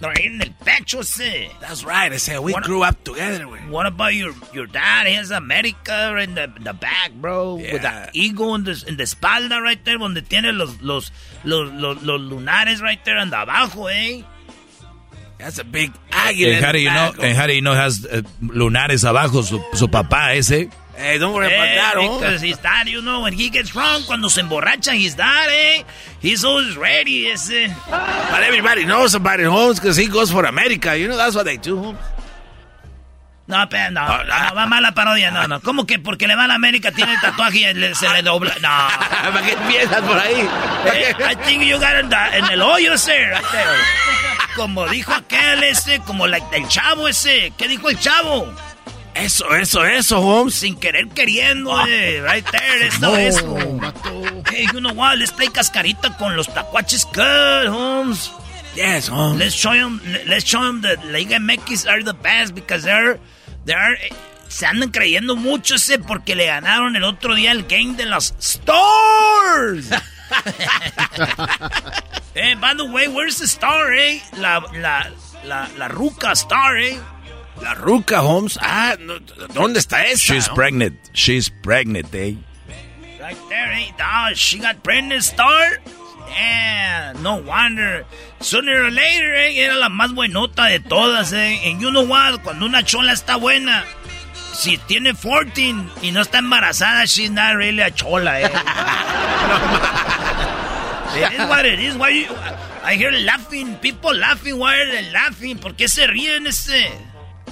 Right 0.00 0.18
here 0.18 0.32
en 0.34 0.42
el 0.42 0.50
pecho, 0.64 1.00
ese. 1.00 1.50
That's 1.60 1.84
right. 1.84 2.12
I 2.12 2.18
said 2.18 2.38
we 2.40 2.52
What- 2.52 2.62
grew 2.64 2.82
up 2.84 3.02
together. 3.02 3.44
güey. 3.46 3.68
What 3.68 3.86
about 3.86 4.14
your 4.14 4.32
your 4.52 4.66
dad? 4.66 5.06
He 5.08 5.14
has 5.14 5.30
America 5.32 6.16
in 6.18 6.34
the, 6.36 6.52
the 6.60 6.72
back, 6.74 7.10
bro. 7.14 7.54
With 7.56 7.82
Yeah. 7.82 8.06
the 8.06 8.10
eagle 8.12 8.54
in 8.54 8.62
the, 8.64 8.84
in 8.86 8.96
the 8.96 9.04
espalda 9.04 9.60
right 9.60 9.82
there, 9.84 9.98
donde 9.98 10.22
tiene 10.28 10.52
los, 10.52 10.80
los, 10.82 11.10
los, 11.42 11.72
los, 11.72 12.02
los 12.02 12.20
lunares 12.20 12.80
right 12.80 13.04
there 13.04 13.18
and 13.18 13.32
abajo, 13.32 13.86
eh. 13.90 14.22
That's 15.44 15.58
a 15.58 15.64
big 15.64 15.92
águila. 16.10 16.46
And 16.48 16.56
in 16.56 16.62
how 16.64 16.72
do 16.72 16.78
you 16.80 16.88
know? 16.90 17.12
And 17.20 17.36
how 17.36 17.46
do 17.46 17.52
you 17.52 17.60
know 17.60 17.74
has 17.74 18.06
eh, 18.10 18.22
lunares 18.42 19.04
abajo 19.04 19.42
su, 19.44 19.60
su 19.74 19.88
papá 19.88 20.32
ese? 20.34 20.70
Hey, 20.96 21.18
don't 21.18 21.34
worry 21.34 21.48
about 21.48 21.66
Eh, 21.68 21.74
that, 21.74 21.94
because 21.96 22.40
his 22.40 22.56
dad, 22.58 22.86
you 22.88 23.02
know, 23.02 23.20
when 23.22 23.32
he 23.34 23.50
gets 23.50 23.68
drunk, 23.70 24.06
cuando 24.06 24.28
se 24.28 24.40
emborracha, 24.40 24.94
his 24.96 25.16
dad, 25.16 25.48
eh, 25.50 25.82
he's 26.20 26.44
always 26.44 26.76
ready, 26.78 27.26
ese. 27.26 27.68
But 27.90 28.42
everybody 28.44 28.86
knows 28.86 29.14
about 29.14 29.38
it, 29.40 29.46
Holmes, 29.46 29.78
because 29.80 29.96
he 29.98 30.06
goes 30.06 30.30
for 30.30 30.44
America. 30.46 30.96
You 30.96 31.08
know, 31.08 31.16
that's 31.18 31.34
what 31.34 31.44
they 31.44 31.58
do, 31.58 31.76
Holmes. 31.76 31.98
No, 33.46 33.66
pero 33.68 33.90
no, 33.90 34.00
no, 34.24 34.54
va 34.56 34.66
mala 34.66 34.92
parodia, 34.92 35.30
no, 35.30 35.46
no. 35.46 35.60
¿Cómo 35.60 35.84
que 35.86 35.98
porque 35.98 36.26
le 36.26 36.34
va 36.36 36.44
a 36.44 36.48
la 36.48 36.54
América 36.54 36.90
tiene 36.92 37.12
el 37.12 37.20
tatuaje 37.20 37.58
y 37.70 37.74
le- 37.74 37.94
se 37.94 38.08
le 38.08 38.22
dobla? 38.22 38.54
No. 38.62 38.68
¿Para 39.34 39.42
qué 39.42 39.52
empiezas 39.52 40.00
por 40.00 40.16
ahí? 40.18 40.48
Eh, 40.86 41.12
I 41.20 41.34
think 41.44 41.62
you 41.64 41.76
got 41.78 42.00
in 42.02 42.08
the- 42.08 42.38
en 42.38 42.44
el 42.46 42.62
hoyo 42.62 42.94
ese, 42.94 43.12
right 43.30 43.44
there. 43.52 43.76
Como 44.56 44.86
dijo 44.88 45.12
aquel 45.12 45.64
ese, 45.64 45.98
como 46.00 46.26
la- 46.26 46.38
el 46.52 46.68
chavo 46.68 47.08
ese. 47.08 47.52
¿Qué 47.58 47.68
dijo 47.68 47.88
el 47.90 47.98
chavo? 47.98 48.52
Eso, 49.14 49.54
eso, 49.54 49.84
eso, 49.84 50.20
Holmes. 50.20 50.54
Sin 50.54 50.76
querer 50.78 51.08
queriendo, 51.08 51.86
eh, 51.86 52.20
right 52.28 52.44
there, 52.50 52.86
eso, 52.88 53.16
eso. 53.16 53.56
Hey, 54.50 54.66
you 54.72 54.80
know 54.80 54.92
what? 54.92 55.16
Let's 55.18 55.32
play 55.32 55.48
cascarita 55.48 56.16
con 56.16 56.36
los 56.36 56.48
tacuaches 56.52 57.04
good, 57.12 57.68
Holmes. 57.68 58.30
Yes, 58.74 59.08
Holmes. 59.08 59.38
Let's 59.38 59.54
show 59.54 59.72
them, 59.72 60.00
let's 60.26 60.44
show 60.44 60.62
them 60.64 60.82
that 60.82 61.04
Liga 61.04 61.38
MX 61.38 61.86
are 61.88 62.02
the 62.02 62.12
best 62.12 62.54
because 62.56 62.82
they're, 62.82 63.20
they're, 63.64 63.94
eh, 63.94 64.12
se 64.48 64.66
andan 64.66 64.90
creyendo 64.90 65.36
mucho 65.36 65.76
ese 65.76 65.98
porque 66.00 66.34
le 66.34 66.46
ganaron 66.46 66.96
el 66.96 67.04
otro 67.04 67.36
día 67.36 67.52
el 67.52 67.62
game 67.64 67.94
de 67.96 68.06
los 68.06 68.34
Stars. 68.40 69.90
eh, 72.36 72.54
by 72.56 72.74
the 72.74 72.90
way, 72.92 73.08
where's 73.08 73.38
the 73.38 73.46
star, 73.46 73.92
eh? 73.92 74.18
La, 74.38 74.60
la, 74.74 75.04
la, 75.44 75.68
la 75.76 75.88
ruca 75.88 76.34
star, 76.34 76.76
eh? 76.78 76.98
La 77.62 77.74
ruca, 77.74 78.22
Holmes. 78.22 78.58
Ah, 78.60 78.96
no, 78.98 79.18
¿dónde 79.54 79.78
está 79.78 80.04
esa? 80.06 80.34
She's 80.34 80.48
pregnant. 80.48 80.98
She's 81.12 81.48
pregnant, 81.48 82.12
eh? 82.14 82.34
Right 83.20 83.36
there, 83.48 83.72
eh? 83.72 83.92
Oh, 84.00 84.34
she 84.34 84.58
got 84.58 84.82
pregnant 84.82 85.22
star. 85.22 85.78
Yeah, 86.28 87.12
no 87.22 87.36
wonder. 87.36 88.04
Sooner 88.40 88.86
or 88.86 88.90
later, 88.90 89.34
eh, 89.34 89.60
era 89.60 89.76
la 89.76 89.88
más 89.88 90.12
buenota 90.14 90.66
de 90.66 90.80
todas, 90.80 91.32
eh. 91.32 91.60
And 91.64 91.80
you 91.80 91.90
know 91.90 92.02
what? 92.02 92.42
Cuando 92.42 92.66
una 92.66 92.82
chola 92.82 93.12
está 93.12 93.36
buena, 93.38 93.84
si 94.54 94.78
tiene 94.78 95.12
14 95.14 95.74
y 96.02 96.10
no 96.12 96.22
está 96.22 96.38
embarazada, 96.38 97.04
she's 97.06 97.30
not 97.30 97.56
really 97.56 97.82
a 97.82 97.90
chola, 97.90 98.40
eh. 98.40 98.44
it 101.16 101.32
is 101.32 101.48
what 101.48 101.66
it 101.66 101.80
is. 101.80 101.96
Why 101.96 102.10
you, 102.10 102.26
I 102.84 102.94
hear 102.94 103.10
laughing, 103.10 103.76
people 103.76 104.14
laughing. 104.14 104.58
Why 104.58 104.76
are 104.76 104.86
they 104.90 105.10
laughing? 105.10 105.58
¿Por 105.58 105.74
qué 105.74 105.88
se 105.88 106.06
ríen 106.06 106.46
ese? 106.46 106.90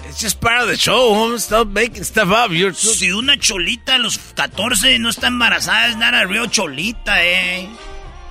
It's 0.04 0.20
just 0.20 0.40
part 0.40 0.62
of 0.62 0.68
the 0.68 0.76
show, 0.76 1.14
Holmes. 1.14 1.44
Stop 1.44 1.68
making 1.68 2.04
stuff 2.04 2.30
up. 2.30 2.50
You're 2.50 2.72
too... 2.72 2.92
Si 2.92 3.12
una 3.12 3.36
cholita 3.38 3.94
a 3.94 3.98
los 3.98 4.18
14 4.18 4.98
no 4.98 5.08
está 5.08 5.28
embarazada, 5.28 5.88
es 5.88 5.96
not 5.96 6.14
a 6.14 6.26
real 6.26 6.48
cholita, 6.50 7.22
eh. 7.24 7.68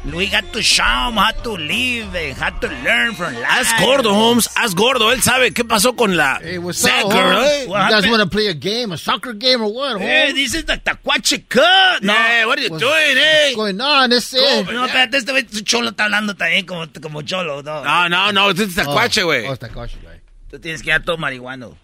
We 0.04 0.26
got 0.32 0.52
to 0.54 0.64
show 0.64 0.82
them 0.84 1.14
how 1.18 1.30
to 1.44 1.52
live 1.52 2.16
and 2.16 2.36
how 2.36 2.50
to 2.50 2.68
learn 2.84 3.14
from 3.14 3.36
life. 3.36 3.44
Haz 3.46 3.72
gordo, 3.80 4.12
Holmes. 4.12 4.48
Haz 4.56 4.74
gordo. 4.74 5.12
Él 5.12 5.22
sabe 5.22 5.54
qué 5.54 5.64
pasó 5.64 5.96
con 5.96 6.18
la 6.18 6.40
Hey, 6.42 6.58
what's 6.58 6.80
Zach 6.80 7.06
up, 7.06 7.12
girl, 7.12 7.36
Holmes? 7.36 7.52
eh? 7.52 7.64
You 7.66 7.70
What 7.70 7.92
guys 7.92 8.08
want 8.10 8.24
to 8.24 8.28
play 8.28 8.48
a 8.48 8.56
game, 8.56 8.92
a 8.94 8.98
soccer 8.98 9.34
game 9.34 9.62
or 9.62 9.72
what, 9.72 10.02
Eh, 10.02 10.30
Holmes? 10.30 10.34
this 10.34 10.56
is 10.56 10.66
the 10.66 10.78
tacuache 10.78 11.48
cut. 11.48 12.02
No, 12.02 12.14
Hey, 12.14 12.46
what 12.48 12.58
are 12.58 12.64
you 12.64 12.72
What's- 12.72 12.82
doing, 12.82 13.16
eh? 13.18 13.44
What's 13.50 13.56
going 13.58 13.80
on? 13.80 14.10
This 14.10 14.34
is... 14.34 14.66
no, 14.66 14.86
espérate, 14.88 15.18
este 15.18 15.32
güey, 15.34 15.46
su 15.52 15.62
cholo 15.64 15.90
está 15.92 16.06
hablando 16.06 16.34
también 16.36 16.66
como, 16.66 16.88
como 17.00 17.22
cholo, 17.22 17.62
no. 17.62 17.84
No, 17.84 18.10
no, 18.10 18.32
no. 18.32 18.50
Este 18.50 18.64
es 18.64 18.74
tacuache, 18.76 19.22
güey. 19.22 19.46
Oh, 19.46 19.52
it's 19.54 19.60
Takashi, 19.60 19.98
güey. 20.02 20.20
Tú 20.50 20.60
tienes 20.60 20.82
que 20.82 20.90
dar 20.90 21.04
todo 21.04 21.18
marihuano. 21.18 21.78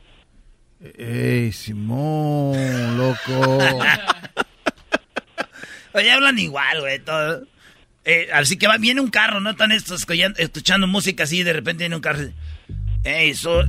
Hey, 0.97 1.51
Simón, 1.53 2.97
loco. 2.97 3.59
Oye, 5.93 6.11
hablan 6.11 6.39
igual, 6.39 6.79
güey, 6.81 6.97
todo. 6.99 7.45
Eh, 8.09 8.29
así 8.33 8.55
que 8.57 8.67
va, 8.67 8.77
viene 8.77 9.01
un 9.01 9.09
carro, 9.09 9.41
¿no? 9.41 9.49
Están 9.49 9.73
estos 9.73 10.05
escuchando, 10.37 10.87
música 10.87 11.25
así 11.25 11.39
y 11.39 11.43
de 11.43 11.51
repente 11.51 11.83
viene 11.83 11.95
un 11.97 12.01
carro. 12.01 12.21
Ey, 13.03 13.35
so, 13.35 13.63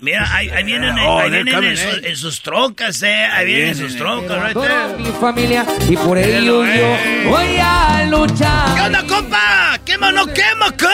mira, 0.00 0.26
ahí, 0.34 0.48
ahí 0.50 0.62
vienen, 0.64 0.96
Oh, 0.98 1.18
ahí 1.18 1.30
vienen 1.30 1.54
coming, 1.54 1.70
en, 1.70 1.76
sus- 1.76 1.94
eh. 1.98 2.00
en 2.04 2.16
sus 2.16 2.42
trocas, 2.42 3.02
eh. 3.02 3.14
Ahí 3.32 3.46
vienen 3.46 3.68
en 3.68 3.74
sus 3.76 3.94
vienen, 3.94 3.98
trocas, 3.98 4.42
right 4.44 4.52
toda 4.52 4.88
there. 4.88 5.02
mi 5.02 5.10
familia 5.18 5.66
y 5.88 5.96
por 5.96 6.16
ello 6.18 6.64
yo 6.64 6.96
voy 7.30 7.56
a 7.60 8.04
luchar. 8.10 8.74
¿Qué 8.74 8.80
onda, 8.82 9.02
compa? 9.06 9.78
¿Quema 9.84 10.08
o 10.08 10.12
no 10.12 10.26
quema, 10.32 10.70
cut? 10.70 10.88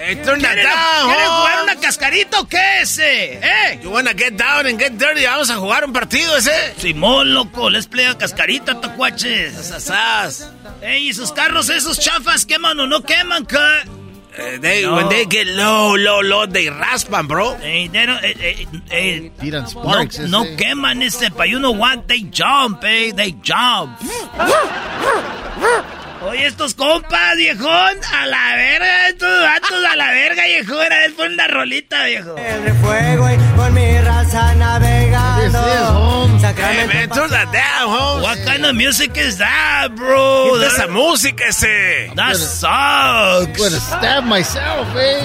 Hey, 0.00 0.16
turn 0.24 0.40
that 0.42 0.52
¿Quieren, 0.54 0.64
down, 0.64 1.06
¿quieren 1.12 1.26
jugar 1.30 1.58
Holmes. 1.60 1.72
una 1.74 1.80
cascarita 1.80 2.40
o 2.40 2.48
qué 2.48 2.80
ese? 2.82 3.32
¿Eh? 3.34 3.80
You 3.82 3.90
wanna 3.90 4.12
get 4.16 4.34
down 4.34 4.66
and 4.66 4.78
get 4.80 4.92
dirty? 4.92 5.24
Vamos 5.26 5.50
a 5.50 5.56
jugar 5.56 5.84
un 5.84 5.92
partido 5.92 6.36
ese. 6.36 6.52
Simón, 6.78 7.34
loco, 7.34 7.68
les 7.68 7.86
play 7.88 8.06
a 8.06 8.16
cascarita, 8.16 8.80
tacuaches. 8.80 9.54
Sasas. 9.54 10.52
Ey, 10.80 11.08
¿y 11.08 11.12
sus 11.14 11.32
carros 11.32 11.68
esos 11.70 11.98
chafas 11.98 12.46
queman 12.46 12.78
o 12.80 12.86
no 12.86 13.02
queman, 13.02 13.44
cut? 13.44 13.58
Eh, 14.36 14.58
they, 14.60 14.82
No. 14.84 14.94
When 14.94 15.08
they 15.08 15.26
get 15.28 15.48
low, 15.48 15.96
low, 15.96 16.20
low, 16.22 16.46
they 16.46 16.68
raspan, 16.70 17.26
bro. 17.26 17.56
Ey, 17.60 17.88
they 17.88 18.06
don't- 18.06 18.22
eh, 18.22 18.34
eh, 18.38 18.66
eh, 18.90 19.30
Tiran 19.40 19.62
no, 19.64 19.68
sparks, 19.68 20.18
no 20.20 20.44
ese. 20.44 20.56
queman 20.56 21.02
ese, 21.02 21.30
but 21.30 21.48
you 21.48 21.58
know 21.58 21.72
what? 21.72 22.06
They 22.06 22.20
jump, 22.30 22.84
eh, 22.84 23.12
they 23.12 23.32
jump. 23.42 23.98
Oye, 26.22 26.46
estos 26.46 26.74
compas, 26.74 27.36
viejón, 27.36 27.96
a 28.12 28.26
la 28.26 28.54
verga, 28.56 29.08
estos 29.08 29.40
vatos 29.42 29.84
a 29.90 29.96
la 29.96 30.10
verga, 30.10 30.44
viejón, 30.46 30.92
a 30.92 30.98
ver, 30.98 31.14
pon 31.14 31.32
una 31.32 31.46
rolita, 31.48 32.04
viejo. 32.06 32.34
de 32.34 32.74
fuego 32.74 33.28
y 33.30 33.56
con 33.56 33.74
mi 33.74 33.98
raza. 34.00 34.54
Sacramento 35.52 36.94
man, 36.94 37.08
turn 37.10 37.30
that 37.30 37.52
down, 37.52 37.90
Holmes. 37.90 38.22
What 38.22 38.38
kind 38.44 38.64
of 38.66 38.74
music 38.76 39.16
is 39.16 39.38
that, 39.38 39.88
bro? 39.96 40.52
Quita 40.54 40.66
esa 40.66 40.86
That, 40.86 40.90
música 40.90 41.44
ese. 41.48 42.10
that 42.14 42.36
I'm 42.36 43.52
gonna 43.52 43.70
sucks. 43.70 43.82
stab 43.82 44.24
myself, 44.24 44.88
eh? 44.96 45.20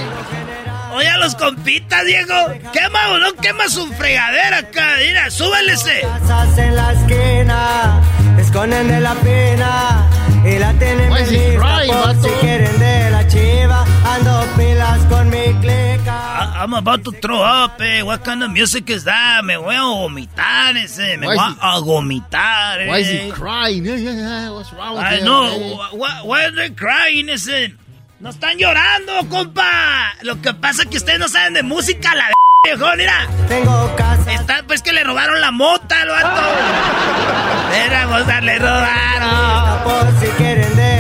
Oye, 0.96 1.08
a 1.10 1.18
los 1.18 1.34
compitas, 1.36 2.06
Diego. 2.06 2.36
Quema 2.72 3.10
o 3.14 3.18
no 3.18 3.34
quema 3.36 3.68
su 3.68 3.88
fregadera 3.94 4.60
acá. 4.60 4.98
Mira, 5.00 5.30
súbele 5.32 5.74
ese. 5.74 6.02
casas 6.02 6.58
en 6.58 6.76
la 6.76 6.92
esquina, 6.94 8.02
esconden 8.38 8.88
de 8.88 9.00
la 9.02 9.14
pena 9.16 10.08
y 10.46 10.60
la 10.60 10.72
tienen 10.74 11.12
Why 11.12 11.22
is 11.24 11.30
he 11.32 11.38
lista 11.52 11.60
crying, 11.60 11.92
por 11.94 12.08
vato? 12.08 12.24
si 12.24 12.30
quieren 12.46 12.80
de 12.80 13.10
la 13.12 13.13
chiva. 13.34 13.86
Ando 14.06 14.46
pilas 14.56 15.00
con 15.10 15.30
mi 15.30 15.54
clica. 15.62 16.14
I- 16.40 16.64
I'm 16.64 16.74
about 16.74 17.04
to 17.04 17.12
throw 17.12 17.42
up, 17.42 17.82
eh. 17.82 18.02
What 18.04 18.24
kind 18.24 18.44
of 18.44 18.52
music 18.52 18.90
is 18.90 19.04
that? 19.06 19.44
Me 19.44 19.56
voy 19.58 19.76
a 19.76 19.82
vomitar 19.82 20.78
ese. 20.78 21.18
Me 21.18 21.28
Why 21.28 21.36
voy 21.36 21.48
is 21.50 21.56
he- 21.56 21.60
a 21.62 21.80
vomitar, 21.82 22.82
eh. 22.82 22.88
Why 22.90 23.00
is 23.00 23.10
he 23.10 23.32
crying? 23.32 23.84
Yeah, 23.86 23.96
yeah, 23.96 24.12
yeah. 24.14 24.50
What's 24.52 24.72
wrong 24.74 24.96
with 24.96 25.04
I 25.06 25.16
him? 25.18 25.26
know. 25.26 25.46
eh? 25.46 25.76
Why, 25.98 26.22
why 26.24 26.46
are 26.46 26.52
they 26.56 26.70
crying, 26.72 27.30
ese? 27.30 27.74
No 28.20 28.30
están 28.30 28.58
llorando, 28.58 29.28
compa. 29.30 30.14
Lo 30.22 30.40
que 30.42 30.54
pasa 30.54 30.84
es 30.84 30.88
que 30.90 30.98
ustedes 30.98 31.20
no 31.20 31.28
saben 31.28 31.54
de 31.56 31.64
música, 31.64 32.16
la 32.16 32.32
viejo, 32.64 32.86
mira. 32.96 33.28
Tengo 33.50 33.94
casa. 33.98 34.32
Está, 34.32 34.64
pues 34.66 34.82
que 34.82 34.94
le 34.94 35.04
robaron 35.04 35.42
la 35.42 35.52
mota 35.52 36.02
al 36.02 36.08
vato. 36.08 36.42
Mira, 37.74 38.06
cosa, 38.08 38.40
le 38.42 38.60
robaron. 38.60 39.84
Por 39.84 40.20
si 40.22 40.28
quieren 40.38 40.76
de 40.76 40.93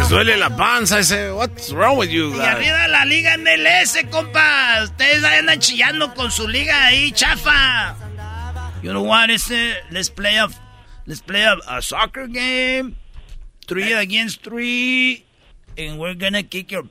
la 0.00 0.06
Ese 0.06 0.08
que 0.08 0.16
chiva. 0.16 0.24
le 0.24 0.24
duele 0.24 0.36
la 0.36 0.50
panza, 0.56 0.98
ese. 0.98 1.32
What's 1.32 1.72
wrong 1.72 1.96
with 1.98 2.10
you, 2.10 2.32
Y 2.34 2.38
guys? 2.38 2.46
arriba 2.56 2.88
la 2.88 3.04
liga 3.04 3.36
MLS, 3.36 3.96
compa. 4.10 4.82
Ustedes 4.84 5.24
andan 5.24 5.58
chillando 5.60 6.14
con 6.14 6.30
su 6.30 6.46
liga 6.48 6.86
ahí, 6.86 7.12
chafa. 7.12 7.96
You 8.82 8.92
know 8.92 9.02
what, 9.04 9.30
ese? 9.30 9.74
Let's 9.90 10.08
play 10.10 10.38
a, 10.38 10.48
let's 11.06 11.20
play 11.20 11.42
a, 11.44 11.56
a 11.68 11.82
soccer 11.82 12.26
game. 12.28 12.96
Three 13.66 13.92
against 13.92 14.42
three. 14.42 15.24
And 15.78 15.98
we're 15.98 16.14
gonna 16.14 16.42
kick 16.42 16.72
your 16.72 16.84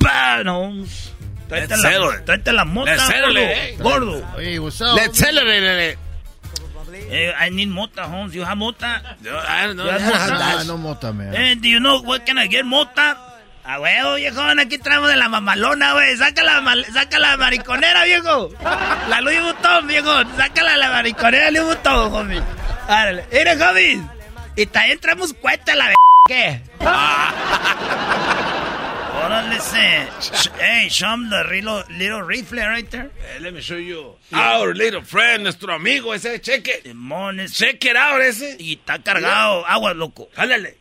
panos. 0.00 1.10
Tráete 1.48 1.70
Let's 1.70 1.82
la, 1.82 1.90
la 2.52 2.64
mota, 2.64 2.90
Let's 2.92 3.06
settle 3.06 3.34
gordo. 3.34 3.40
it, 3.40 3.56
eh. 3.58 3.76
gordo. 3.82 4.26
Hey, 4.36 4.58
what's 4.58 4.80
up? 4.80 4.96
Let's 4.96 5.18
celebrate 5.18 5.96
Eh, 7.10 7.32
I 7.46 7.50
need 7.50 7.68
mota, 7.68 8.04
Holmes. 8.08 8.34
You 8.34 8.44
have 8.44 8.56
mota? 8.56 9.02
I 9.22 9.66
don't 9.66 9.76
know. 9.76 9.84
You 9.86 9.92
mota? 10.00 10.38
Ah, 10.40 10.62
no 10.66 10.76
mota, 10.78 11.12
man. 11.12 11.34
Eh, 11.34 11.56
do 11.60 11.68
you 11.68 11.78
know 11.80 12.00
what 12.02 12.24
can 12.24 12.38
I 12.38 12.46
get 12.48 12.64
mota? 12.64 13.16
A 13.64 13.78
huevo, 13.78 14.14
viejón, 14.16 14.58
aquí 14.58 14.76
traemos 14.78 15.08
de 15.08 15.16
la 15.16 15.28
mamalona, 15.28 15.92
güey. 15.92 16.16
Saca 16.16 16.42
la, 16.42 16.60
mal- 16.60 16.84
saca 16.92 17.18
la 17.20 17.36
mariconera, 17.36 18.02
viejo. 18.04 18.50
La 19.08 19.20
Louis 19.20 19.40
Vuitton, 19.40 19.86
viejo. 19.86 20.10
Sácala 20.36 20.76
la 20.76 20.90
mariconera 20.90 21.50
Louis 21.52 21.66
Vuitton, 21.66 22.12
homie. 22.12 22.42
Árale. 22.88 23.24
Mire, 23.32 23.52
homie. 23.62 24.02
Y 24.56 24.66
también 24.66 24.98
traemos 24.98 25.32
cuenta 25.34 25.74
la 25.76 25.88
b... 25.88 25.94
¿Qué? 26.26 26.60
Órale, 26.80 26.92
se. 29.60 30.08
Sh- 30.20 30.48
Hey, 30.58 30.88
show 30.88 31.12
'em 31.12 31.28
the 31.30 31.44
little, 31.44 31.82
little 31.90 32.22
rifle 32.22 32.58
right 32.58 32.88
there. 32.90 33.10
Eh, 33.34 33.38
let 33.40 33.52
me 33.52 33.60
show 33.60 33.76
you. 33.76 34.16
Our 34.32 34.74
little 34.74 35.02
friend, 35.02 35.44
nuestro 35.44 35.74
amigo 35.74 36.12
ese, 36.14 36.40
cheque. 36.40 36.82
Demones. 36.84 37.52
Check 37.56 37.84
it 37.84 37.96
out 37.96 38.20
ese. 38.20 38.56
Y 38.58 38.74
está 38.76 39.02
cargado. 39.02 39.64
Agua, 39.66 39.94
loco. 39.94 40.28
Jálale. 40.34 40.76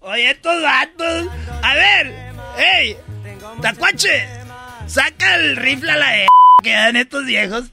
Oye, 0.00 0.30
estos 0.30 0.62
vatos. 0.62 1.28
A 1.62 1.74
ver, 1.74 2.32
hey, 2.58 2.96
Tacuache, 3.62 4.28
saca 4.86 5.36
el 5.36 5.56
rifle 5.56 5.90
a 5.92 5.96
la 5.96 6.10
de 6.10 6.26
que 6.62 6.72
dan 6.72 6.96
estos 6.96 7.24
viejos. 7.24 7.64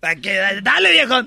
Para 0.00 0.16
que. 0.16 0.60
Dale, 0.62 0.92
viejo. 0.92 1.26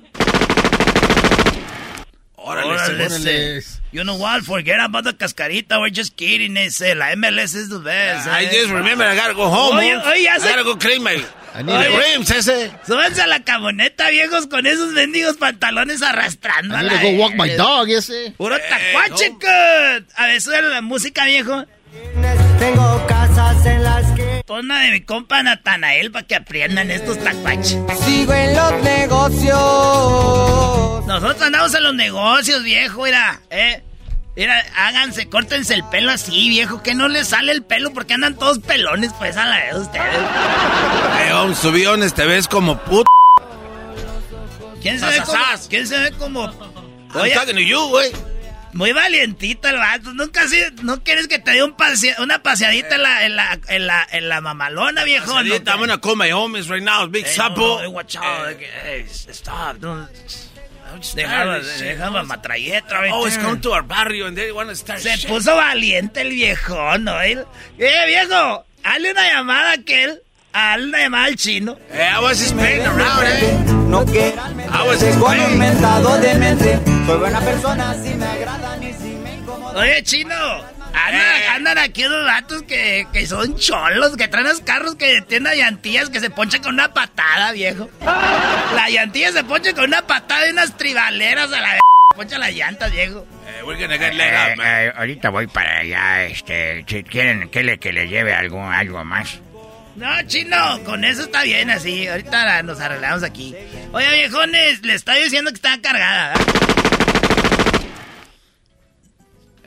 Órale, 2.35 2.67
Órale. 2.73 3.61
You 3.91 4.03
know 4.03 4.17
what? 4.17 4.43
Forget 4.43 4.79
about 4.81 5.05
the 5.05 5.13
cascarita. 5.13 5.79
We're 5.79 5.89
just 5.89 6.15
kidding. 6.17 6.57
Ese. 6.57 6.93
La 6.95 7.15
MLS 7.15 7.55
is 7.55 7.69
the 7.69 7.79
best. 7.79 8.27
I 8.27 8.43
eh. 8.43 8.51
just 8.51 8.69
remember 8.69 9.05
I 9.05 9.15
gotta 9.15 9.33
go 9.33 9.47
home. 9.47 9.77
Oye, 9.77 9.91
Holmes. 9.93 10.05
oye, 10.07 10.23
ya 10.23 10.33
I 10.35 10.39
se- 10.39 10.49
gotta 10.49 10.63
go 10.63 10.75
clean 10.75 11.01
my 11.03 11.23
I 11.55 11.63
need 11.63 11.73
Oye. 11.73 11.87
a 11.87 11.97
rims 11.97 12.29
ese. 12.29 12.71
Súbanse 12.85 13.21
a 13.21 13.27
la 13.27 13.43
camioneta, 13.43 14.09
viejos, 14.09 14.47
con 14.47 14.65
esos 14.67 14.91
mendigos 14.91 15.37
pantalones 15.37 16.01
arrastrando. 16.01 16.75
I 16.75 16.81
need 16.83 16.91
to 16.91 17.01
go 17.01 17.09
walk 17.17 17.35
my 17.35 17.49
dog, 17.55 17.89
ese. 17.89 18.33
Puro 18.37 18.57
tacuache, 18.57 19.31
cut. 19.39 20.05
A 20.15 20.27
ver, 20.27 20.41
sube 20.41 20.61
la 20.61 20.81
música, 20.81 21.25
viejo. 21.25 21.65
Tengo 22.59 23.05
casas 23.07 23.65
en 23.65 23.83
las 23.83 24.05
que 24.11 24.43
Pon 24.45 24.67
la 24.67 24.79
de 24.79 24.91
mi 24.91 25.01
compa 25.01 25.41
Natanael 25.41 26.11
para 26.11 26.27
que 26.27 26.35
aprendan 26.35 26.91
estos 26.91 27.17
tacuaches. 27.23 27.77
sigo 28.05 28.33
en 28.33 28.53
los 28.55 28.73
negocios. 28.83 29.57
Nosotros 31.07 31.41
andamos 31.41 31.73
en 31.73 31.83
los 31.83 31.95
negocios, 31.95 32.63
viejo, 32.63 33.03
mira, 33.03 33.41
eh. 33.49 33.81
Mira, 34.35 34.63
háganse, 34.75 35.29
córtense 35.29 35.73
el 35.73 35.83
pelo 35.85 36.11
así, 36.11 36.49
viejo, 36.49 36.83
que 36.83 36.93
no 36.93 37.07
les 37.07 37.29
sale 37.29 37.51
el 37.51 37.63
pelo 37.63 37.91
porque 37.91 38.13
andan 38.13 38.35
todos 38.37 38.59
pelones, 38.59 39.11
pues, 39.17 39.35
a 39.35 39.45
la 39.45 39.57
vez 39.57 39.75
ustedes. 39.75 40.15
Hey, 41.17 41.31
Holmes, 41.33 41.59
tu 41.59 41.69
aviones 41.69 42.13
te 42.13 42.23
ves 42.27 42.47
como 42.47 42.77
puto. 42.83 43.05
¿Quién 44.79 44.99
se 44.99 45.05
ve 45.07 45.21
como? 45.25 45.39
¿Quién 45.69 45.87
se 45.87 45.97
ve 45.97 46.11
como? 46.11 46.43
Oye, 47.15 47.65
you, 47.67 47.87
güey. 47.87 48.11
muy 48.73 48.91
valientito 48.91 49.67
el 49.69 49.77
vato. 49.77 50.13
Nunca 50.13 50.43
así, 50.43 50.57
no 50.83 51.03
quieres 51.03 51.27
que 51.27 51.39
te 51.39 51.51
dé 51.53 51.63
un 51.63 51.75
pasea- 51.75 52.19
una 52.21 52.43
paseadita 52.43 52.93
en 52.95 53.01
la, 53.01 53.25
en 53.25 53.35
la, 53.35 53.59
en 53.69 53.87
la, 53.87 54.07
en 54.11 54.29
la 54.29 54.39
mamalona, 54.41 55.03
viejo. 55.03 55.33
I'm 55.33 55.79
gonna 55.79 55.97
call 55.99 56.15
my 56.15 56.29
homies 56.31 56.67
right 56.69 56.83
now. 56.83 57.07
Big 57.07 57.25
Hey, 57.25 57.33
Sapo. 57.35 57.77
no, 57.77 57.83
no, 57.83 57.89
watch 57.89 58.17
out. 58.17 58.55
Hey, 58.83 59.05
stop. 59.09 59.77
Don't. 59.79 60.07
Matralleta. 62.25 62.95
Oh, 63.13 63.25
it's 63.25 63.37
ahorita. 63.37 63.41
come 63.41 63.61
to 63.61 63.71
our 63.73 63.83
barrio 63.83 64.27
and 64.27 64.37
they 64.37 64.51
want 64.51 64.69
to 64.69 64.75
start 64.75 64.99
Se 64.99 65.15
shit. 65.17 65.29
puso 65.29 65.55
valiente 65.55 66.21
el 66.21 66.29
viejo, 66.29 66.97
¿no? 66.99 67.19
Él- 67.21 67.45
Eh, 67.77 68.05
viejo, 68.07 68.65
hazle 68.83 69.11
una 69.11 69.27
llamada 69.33 69.71
a 69.71 69.73
aquel. 69.73 70.21
Hazle 70.53 70.85
una 70.87 70.99
llamada 70.99 71.25
al 71.25 71.35
chino. 71.35 71.77
Hey, 71.91 72.07
I 72.15 72.19
was 72.21 72.39
just 72.39 72.55
playing 72.55 72.85
around, 72.85 73.23
eh. 73.23 73.57
No 73.89 74.05
quieran 74.05 74.59
I 74.59 74.87
was 74.87 74.99
just 75.01 75.19
playing. 75.19 75.57
mentado 75.59 76.17
de 76.19 76.33
mente. 76.35 76.79
Soy 77.05 77.17
buena 77.19 77.39
persona, 77.41 77.93
si 78.03 78.13
me 78.15 78.25
agradan 78.25 78.83
y 78.83 78.93
si 78.93 79.09
me 79.15 79.33
incomodan. 79.35 79.77
Oye, 79.77 80.03
chino. 80.03 80.35
Andan, 81.05 81.35
Eh. 81.41 81.47
andan 81.49 81.77
aquí 81.77 82.05
unos 82.05 82.25
vatos 82.25 82.63
que, 82.63 83.07
que 83.13 83.25
son 83.27 83.55
cholos, 83.57 84.17
que 84.17 84.27
traen 84.27 84.47
los 84.47 84.61
carros 84.61 84.95
que 84.95 85.21
tienen 85.21 85.55
llantillas 85.57 86.09
que 86.09 86.19
se 86.19 86.29
ponchan 86.29 86.61
con 86.63 86.73
una 86.73 86.93
patada, 86.93 87.51
viejo. 87.51 87.89
La 88.75 88.89
llantilla 88.89 89.31
se 89.31 89.43
poncha 89.43 89.73
con 89.73 89.85
una 89.85 90.05
patada 90.05 90.47
y 90.47 90.51
unas 90.51 90.75
tribaleras 90.77 91.51
a 91.53 91.61
la 91.61 91.73
v- 91.73 91.79
Poncha 92.15 92.37
las 92.39 92.51
llantas, 92.51 92.91
viejo. 92.91 93.27
Eh, 93.47 93.63
we're 93.63 93.79
gonna 93.79 93.97
get 93.97 94.13
Eh, 94.19 94.51
up, 94.53 94.57
man. 94.57 94.67
eh, 94.67 94.93
ahorita 94.97 95.29
voy 95.29 95.45
para 95.47 95.79
allá, 95.79 96.23
este, 96.25 96.83
si 96.87 97.03
quieren 97.03 97.49
que 97.49 97.63
le, 97.63 97.77
que 97.77 97.93
le 97.93 98.07
lleve 98.07 98.33
algo, 98.33 98.63
algo 98.69 99.03
más. 99.05 99.39
No, 99.95 100.09
chino, 100.23 100.79
con 100.83 101.03
eso 101.03 101.23
está 101.23 101.43
bien 101.43 101.69
así. 101.69 102.07
Ahorita 102.07 102.43
la- 102.45 102.63
nos 102.63 102.79
arreglamos 102.79 103.23
aquí. 103.23 103.55
Oye, 103.93 104.09
viejones, 104.13 104.81
le 104.83 104.93
estoy 104.95 105.23
diciendo 105.23 105.51
que 105.51 105.55
está 105.55 105.79
cargada. 105.81 106.33
¿verdad? 106.33 106.76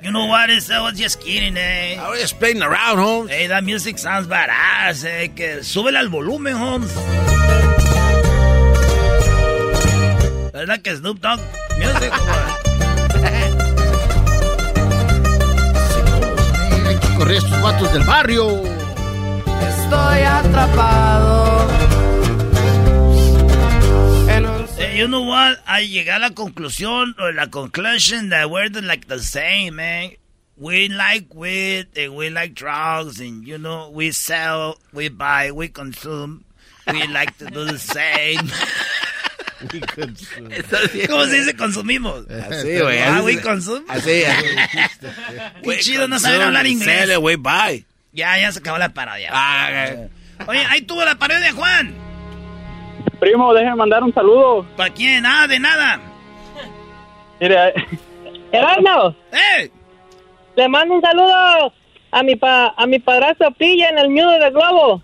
You 0.02 0.10
know 0.12 0.26
what? 0.26 0.48
It's, 0.48 0.70
I 0.70 0.80
was 0.80 0.98
just 0.98 1.20
kidding, 1.20 1.56
eh. 1.56 1.96
I 2.00 2.08
was 2.10 2.20
just 2.20 2.38
playing 2.38 2.62
around, 2.62 2.98
Holmes. 2.98 3.30
Hey, 3.30 3.48
that 3.48 3.64
music 3.64 3.98
sounds 3.98 4.26
badass, 4.26 5.04
eh. 5.04 5.28
Que 5.28 5.62
súbele 5.62 5.98
al 5.98 6.08
volumen, 6.08 6.54
Holmes. 6.56 6.90
¿Verdad 10.52 10.80
que 10.80 10.96
Snoop 10.96 11.20
Dogg 11.20 11.40
music? 11.78 12.12
Hay 16.86 16.96
que 16.98 17.14
correr 17.16 17.34
a 17.36 17.38
estos 17.38 17.62
vatos 17.62 17.92
del 17.92 18.04
barrio. 18.04 18.62
Estoy 19.68 20.22
atrapado. 20.22 21.79
You 25.00 25.08
know 25.08 25.22
what? 25.22 25.58
I 25.66 25.82
llegué 25.82 26.14
a 26.14 26.18
la 26.18 26.30
conclusión, 26.30 27.14
or 27.18 27.32
la 27.32 27.46
conclusion 27.46 28.28
that 28.28 28.50
we're 28.50 28.68
like 28.68 29.08
the 29.08 29.18
same, 29.18 29.76
man. 29.76 30.12
We 30.58 30.88
like 30.88 31.34
weed 31.34 31.86
and 31.96 32.14
we 32.14 32.28
like 32.28 32.52
drugs 32.52 33.18
and, 33.18 33.46
you 33.46 33.56
know, 33.56 33.88
we 33.88 34.10
sell, 34.12 34.78
we 34.92 35.08
buy, 35.08 35.52
we 35.52 35.68
consume. 35.68 36.44
We 36.86 37.06
like 37.06 37.38
to 37.38 37.46
do 37.46 37.64
the 37.64 37.78
same. 37.78 38.40
¿Cómo 41.08 41.26
se 41.26 41.40
dice 41.40 41.56
consumimos? 41.56 42.26
Así, 42.28 42.78
güey. 42.78 42.98
Ah, 43.00 43.22
we 43.22 43.40
consume. 43.40 43.84
Así, 43.88 44.24
así. 44.24 44.46
Qué 45.62 45.78
chido, 45.78 46.08
no 46.08 46.18
saben 46.18 46.42
hablar 46.42 46.66
inglés. 46.66 47.00
Sale, 47.00 47.16
güey, 47.16 47.36
bye. 47.36 47.86
Ya, 48.12 48.38
ya 48.38 48.52
se 48.52 48.58
acabó 48.58 48.76
la 48.76 48.92
parodia. 48.92 49.30
Ah. 49.32 50.08
Oye, 50.46 50.64
ahí 50.68 50.82
tuvo 50.82 51.04
la 51.04 51.14
parodia, 51.14 51.52
Juan. 51.52 52.09
Primo, 53.20 53.52
déjeme 53.52 53.76
mandar 53.76 54.02
un 54.02 54.12
saludo. 54.14 54.66
¿Para 54.76 54.92
quién? 54.92 55.22
Nada 55.22 55.46
de 55.46 55.60
nada. 55.60 56.00
Mire, 57.38 57.74
Erasmo, 58.52 59.14
¡Eh! 59.32 59.70
le 60.56 60.68
mando 60.68 60.94
un 60.94 61.00
saludo 61.02 61.72
a 62.12 62.22
mi 62.22 62.34
pa, 62.36 62.74
a 62.76 62.86
mi 62.86 62.98
padrastro 62.98 63.50
Pilla 63.52 63.88
en 63.90 63.98
el 63.98 64.14
nudo 64.14 64.38
de 64.38 64.50
globo. 64.50 65.02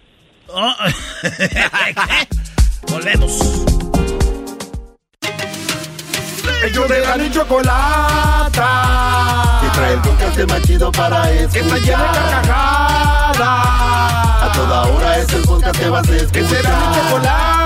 Oh. 0.49 0.75
Volvemos. 2.91 3.64
Ellos 6.64 6.89
de 6.89 7.01
la 7.01 7.17
ni 7.17 7.31
chocolata. 7.31 8.71
Que 9.61 9.69
trae 9.79 9.93
el 9.93 10.01
podcast 10.01 10.39
más 10.49 10.62
chido 10.62 10.91
para 10.93 11.31
escuchar. 11.33 11.53
Que 11.53 11.61
está 11.61 11.77
llena 11.79 12.12
de 12.12 12.19
carcajadas. 12.19 13.39
A 14.43 14.53
toda 14.55 14.83
hora 14.87 15.19
es 15.19 15.33
el 15.33 15.43
podcast 15.43 15.79
que 15.79 15.89
vas 15.89 16.09
a 16.09 16.17
escuchar. 16.17 16.33
Que 16.33 16.45
será 16.49 16.71
mi 16.71 16.97
chocolata. 16.97 17.66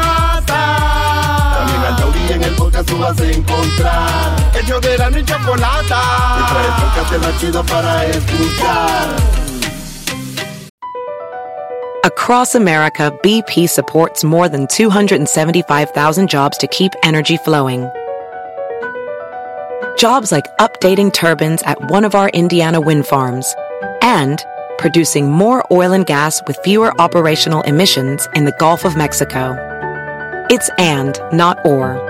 También 2.30 2.42
en 2.42 2.52
el 2.52 2.56
podcast 2.56 2.88
tú 2.88 2.96
vas 2.98 3.20
a 3.20 3.28
encontrar. 3.28 4.52
Ellos 4.62 4.80
de 4.80 4.98
la 4.98 5.10
ni 5.10 5.24
chocolata. 5.24 6.00
Que 6.36 6.52
trae 6.52 6.66
el 6.66 6.72
podcast 6.82 7.26
más 7.26 7.40
chido 7.40 7.64
para 7.64 8.06
escuchar. 8.06 9.08
Across 12.04 12.54
America, 12.54 13.10
BP 13.22 13.68
supports 13.68 14.22
more 14.22 14.48
than 14.48 14.68
275,000 14.68 16.30
jobs 16.30 16.56
to 16.58 16.66
keep 16.68 16.92
energy 17.02 17.36
flowing. 17.38 17.90
Jobs 19.98 20.30
like 20.30 20.46
updating 20.58 21.12
turbines 21.12 21.62
at 21.64 21.90
one 21.90 22.04
of 22.04 22.14
our 22.14 22.30
Indiana 22.30 22.80
wind 22.80 23.06
farms 23.06 23.54
and 24.02 24.42
producing 24.78 25.30
more 25.30 25.64
oil 25.72 25.92
and 25.92 26.06
gas 26.06 26.40
with 26.46 26.56
fewer 26.62 26.98
operational 27.00 27.62
emissions 27.62 28.28
in 28.34 28.44
the 28.44 28.54
Gulf 28.58 28.84
of 28.84 28.96
Mexico. 28.96 29.56
It's 30.48 30.70
and, 30.78 31.18
not 31.32 31.58
or. 31.66 32.09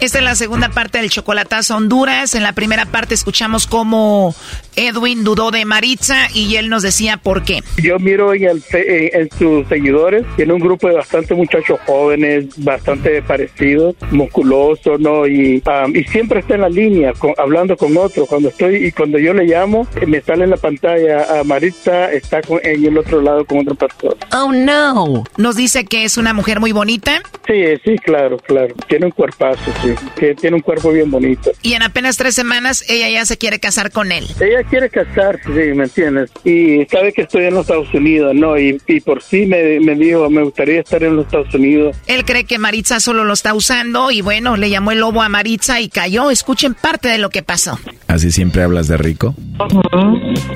Esta 0.00 0.16
es 0.18 0.24
la 0.24 0.34
segunda 0.34 0.70
parte 0.70 0.98
del 0.98 1.10
Chocolatazo 1.10 1.76
Honduras. 1.76 2.34
En 2.34 2.42
la 2.42 2.52
primera 2.54 2.86
parte 2.86 3.12
escuchamos 3.12 3.66
cómo 3.66 4.34
Edwin 4.74 5.24
dudó 5.24 5.50
de 5.50 5.66
Maritza 5.66 6.28
y 6.32 6.56
él 6.56 6.70
nos 6.70 6.82
decía 6.82 7.18
por 7.18 7.44
qué. 7.44 7.62
Yo 7.82 7.98
miro 7.98 8.32
en, 8.32 8.44
el, 8.44 8.62
fe- 8.62 9.14
en, 9.14 9.22
en 9.22 9.30
sus 9.38 9.68
seguidores, 9.68 10.24
tiene 10.36 10.54
un 10.54 10.60
grupo 10.60 10.88
de 10.88 10.94
bastante 10.94 11.34
muchachos 11.34 11.78
jóvenes, 11.86 12.46
bastante 12.56 13.20
parecidos, 13.20 13.94
musculosos, 14.10 14.98
¿no? 15.00 15.26
Y, 15.26 15.62
um, 15.66 15.94
y 15.94 16.02
siempre 16.04 16.40
está 16.40 16.54
en 16.54 16.62
la 16.62 16.70
línea, 16.70 17.12
con- 17.12 17.34
hablando 17.36 17.76
con 17.76 17.94
otros. 17.98 18.26
Cuando 18.26 18.48
estoy 18.48 18.76
y 18.86 18.92
cuando 18.92 19.18
yo 19.18 19.34
le 19.34 19.44
llamo, 19.44 19.86
eh, 20.00 20.06
me 20.06 20.22
sale 20.22 20.44
en 20.44 20.50
la 20.50 20.56
pantalla, 20.56 21.40
a 21.40 21.44
Maritza 21.44 22.10
está 22.10 22.40
con- 22.40 22.60
en 22.62 22.82
el 22.86 22.96
otro 22.96 23.20
lado 23.20 23.44
con 23.44 23.58
otra 23.68 23.74
persona. 23.74 24.16
Oh 24.32 24.50
no. 24.50 25.24
Nos 25.36 25.56
dice 25.56 25.84
que 25.84 26.04
es 26.04 26.16
una 26.16 26.32
mujer 26.32 26.58
muy 26.58 26.72
bonita 26.72 27.20
Sí, 27.46 27.64
sí, 27.84 27.96
claro, 27.98 28.38
claro. 28.38 28.74
Tiene 28.88 29.06
un 29.06 29.12
cuerpazo, 29.12 29.60
sí. 29.82 29.89
Que 30.18 30.34
tiene 30.34 30.56
un 30.56 30.62
cuerpo 30.62 30.92
bien 30.92 31.10
bonito. 31.10 31.50
y 31.62 31.74
en 31.74 31.82
apenas 31.82 32.16
tres 32.16 32.34
semanas 32.34 32.84
ella 32.88 33.08
ya 33.08 33.24
se 33.26 33.36
quiere 33.38 33.58
casar 33.60 33.90
con 33.90 34.12
él. 34.12 34.26
Ella 34.40 34.62
quiere 34.68 34.88
casarse, 34.90 35.44
sí, 35.44 35.74
¿me 35.76 35.84
entiendes? 35.84 36.30
Y 36.44 36.84
sabe 36.86 37.12
que 37.12 37.22
estoy 37.22 37.44
en 37.44 37.54
los 37.54 37.62
Estados 37.62 37.92
Unidos, 37.94 38.34
¿no? 38.34 38.58
Y, 38.58 38.80
y 38.86 39.00
por 39.00 39.22
sí 39.22 39.46
me, 39.46 39.80
me 39.80 39.94
dijo, 39.94 40.28
me 40.30 40.42
gustaría 40.42 40.80
estar 40.80 41.02
en 41.02 41.16
los 41.16 41.26
Estados 41.26 41.54
Unidos. 41.54 41.96
Él 42.06 42.24
cree 42.24 42.44
que 42.44 42.58
Maritza 42.58 43.00
solo 43.00 43.24
lo 43.24 43.32
está 43.32 43.54
usando 43.54 44.10
y 44.10 44.20
bueno, 44.20 44.56
le 44.56 44.70
llamó 44.70 44.92
el 44.92 45.00
lobo 45.00 45.22
a 45.22 45.28
Maritza 45.28 45.80
y 45.80 45.88
cayó. 45.88 46.30
Escuchen 46.30 46.74
parte 46.74 47.08
de 47.08 47.18
lo 47.18 47.30
que 47.30 47.42
pasó. 47.42 47.78
¿Así 48.08 48.30
siempre 48.32 48.62
hablas 48.62 48.88
de 48.88 48.96
rico? 48.96 49.34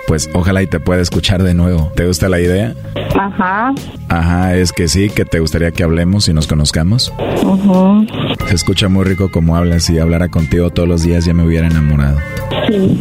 Pues 0.07 0.29
ojalá 0.35 0.63
y 0.63 0.67
te 0.67 0.81
pueda 0.81 1.01
escuchar 1.01 1.43
de 1.43 1.55
nuevo. 1.55 1.93
¿Te 1.97 2.07
gusta 2.07 2.29
la 2.29 2.41
idea? 2.41 2.75
Ajá. 3.19 3.73
Ajá, 4.09 4.57
es 4.57 4.73
que 4.73 4.89
sí, 4.89 5.09
que 5.11 5.25
te 5.25 5.41
gustaría 5.41 5.71
que 5.71 5.83
hablemos 5.83 6.29
y 6.29 6.33
nos 6.35 6.47
conozcamos. 6.47 7.13
Ujú. 7.43 8.07
Se 8.49 8.55
escucha 8.55 8.89
muy 8.89 9.05
rico 9.05 9.24
como 9.31 9.57
hablas 9.57 9.89
y 9.91 9.99
hablara 9.99 10.29
contigo 10.29 10.71
todos 10.71 10.89
los 10.89 11.03
días 11.03 11.25
ya 11.25 11.35
me 11.35 11.45
hubiera 11.45 11.67
enamorado. 11.67 12.19
Sí. 12.69 12.99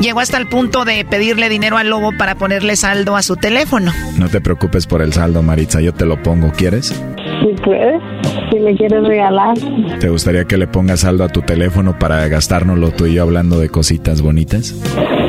Llegó 0.00 0.20
hasta 0.20 0.38
el 0.38 0.48
punto 0.48 0.84
de 0.84 1.04
pedirle 1.04 1.48
dinero 1.48 1.76
al 1.76 1.88
lobo 1.88 2.12
para 2.16 2.34
ponerle 2.34 2.76
saldo 2.76 3.16
a 3.16 3.22
su 3.22 3.36
teléfono. 3.36 3.92
No 4.16 4.28
te 4.28 4.40
preocupes 4.40 4.86
por 4.86 5.02
el 5.02 5.12
saldo, 5.12 5.42
Maritza, 5.42 5.80
yo 5.80 5.92
te 5.92 6.06
lo 6.06 6.22
pongo, 6.22 6.52
¿quieres? 6.52 6.94
Si 7.40 7.62
puedes, 7.62 8.02
si 8.50 8.58
me 8.58 8.74
quieres 8.76 9.04
regalar. 9.06 9.56
¿Te 10.00 10.08
gustaría 10.08 10.44
que 10.44 10.56
le 10.56 10.66
pongas 10.66 11.00
saldo 11.00 11.24
a 11.24 11.28
tu 11.28 11.42
teléfono 11.42 11.98
para 11.98 12.26
gastárnoslo 12.28 12.90
tú 12.90 13.06
y 13.06 13.14
yo 13.14 13.22
hablando 13.22 13.58
de 13.58 13.68
cositas 13.68 14.22
bonitas? 14.22 14.74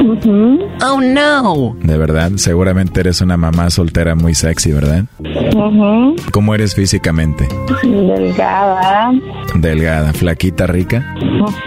Ujú. 0.03 0.59
Oh 0.83 1.01
no. 1.01 1.75
De 1.83 1.97
verdad, 1.97 2.31
seguramente 2.35 3.01
eres 3.01 3.21
una 3.21 3.37
mamá 3.37 3.69
soltera 3.69 4.15
muy 4.15 4.33
sexy, 4.33 4.71
¿verdad? 4.71 5.05
Ujú. 5.19 6.15
¿Cómo 6.31 6.55
eres 6.55 6.73
físicamente? 6.73 7.47
Delgada. 7.83 9.11
Delgada, 9.55 10.13
flaquita, 10.13 10.67
rica. 10.67 11.15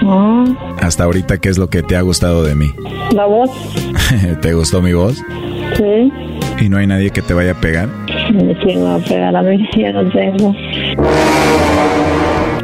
Ujú. 0.03 0.57
Hasta 0.81 1.05
ahorita, 1.05 1.39
¿qué 1.39 1.51
es 1.51 1.59
lo 1.59 1.69
que 1.69 1.83
te 1.83 1.97
ha 1.97 2.01
gustado 2.01 2.43
de 2.43 2.55
mí? 2.55 2.73
La 3.15 3.27
voz. 3.27 3.51
¿Te 4.41 4.55
gustó 4.55 4.83
mi 4.83 4.93
voz? 4.93 5.23
Sí. 5.77 6.13
¿Y 6.63 6.69
no 6.69 6.77
hay 6.77 6.87
nadie 6.87 7.11
que 7.11 7.23
te 7.23 7.35
vaya 7.35 7.51
a 7.53 7.61
pegar? 7.61 7.89
¿Quién 8.07 8.85
me 8.85 8.85
va 8.85 8.95
a 8.95 8.99
pegar 9.01 9.35
a 9.35 9.43
mí? 9.43 9.69
Ya 9.77 9.91
no 9.91 10.09
tengo. 10.11 10.55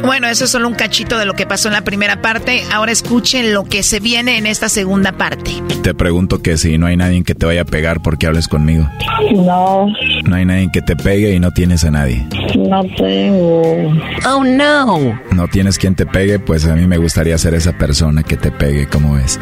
Bueno, 0.05 0.27
eso 0.29 0.45
es 0.45 0.51
solo 0.51 0.69
un 0.69 0.73
cachito 0.73 1.17
de 1.17 1.25
lo 1.25 1.33
que 1.33 1.45
pasó 1.45 1.67
en 1.67 1.73
la 1.73 1.81
primera 1.81 2.21
parte. 2.21 2.61
Ahora 2.71 2.93
escuchen 2.93 3.53
lo 3.53 3.65
que 3.65 3.83
se 3.83 3.99
viene 3.99 4.37
en 4.37 4.45
esta 4.45 4.69
segunda 4.69 5.11
parte. 5.11 5.51
Te 5.83 5.93
pregunto 5.93 6.41
que 6.41 6.55
si 6.57 6.77
no 6.77 6.87
hay 6.87 6.95
nadie 6.95 7.21
que 7.23 7.35
te 7.35 7.45
vaya 7.45 7.63
a 7.63 7.65
pegar 7.65 8.01
porque 8.01 8.25
hables 8.25 8.47
conmigo. 8.47 8.89
No, 9.35 9.87
No 10.23 10.35
hay 10.35 10.45
nadie 10.45 10.69
que 10.71 10.81
te 10.81 10.95
pegue 10.95 11.35
y 11.35 11.39
no 11.41 11.51
tienes 11.51 11.83
a 11.83 11.91
nadie. 11.91 12.25
no 12.55 12.81
tengo. 12.97 13.93
Oh 14.25 14.43
no. 14.45 15.19
No 15.35 15.47
tienes 15.49 15.77
quien 15.77 15.95
te 15.95 16.05
pegue, 16.05 16.39
pues 16.39 16.65
a 16.65 16.75
mí 16.75 16.87
me 16.87 16.97
gustaría 16.97 17.37
ser 17.37 17.53
esa 17.53 17.73
persona 17.73 18.23
que 18.23 18.37
te 18.37 18.51
pegue, 18.51 18.87
como 18.87 19.15
ves. 19.15 19.39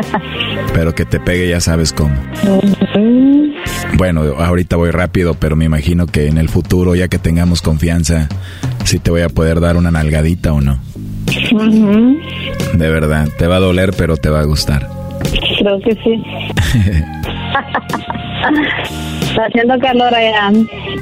Pero 0.74 0.94
que 0.94 1.04
te 1.04 1.20
pegue 1.20 1.48
ya 1.48 1.60
sabes 1.60 1.92
cómo. 1.92 2.14
Bueno, 3.96 4.22
ahorita 4.38 4.76
voy 4.76 4.90
rápido, 4.90 5.34
pero 5.34 5.56
me 5.56 5.64
imagino 5.64 6.06
que 6.06 6.26
en 6.26 6.36
el 6.36 6.48
futuro, 6.48 6.94
ya 6.94 7.08
que 7.08 7.18
tengamos 7.18 7.62
confianza, 7.62 8.28
sí 8.84 8.98
te 8.98 9.10
voy 9.10 9.22
a 9.22 9.30
poder 9.30 9.60
dar 9.60 9.76
una 9.76 9.90
nalgadita 9.90 10.52
o 10.52 10.60
no. 10.60 10.78
De 12.74 12.90
verdad, 12.90 13.28
te 13.38 13.46
va 13.46 13.56
a 13.56 13.60
doler, 13.60 13.92
pero 13.96 14.16
te 14.16 14.28
va 14.28 14.40
a 14.40 14.44
gustar. 14.44 14.88
Creo 15.58 15.80
que 15.80 15.94
sí. 16.04 16.22
Está 19.22 19.46
haciendo 19.46 19.78
calor 19.78 20.14
allá. 20.14 20.50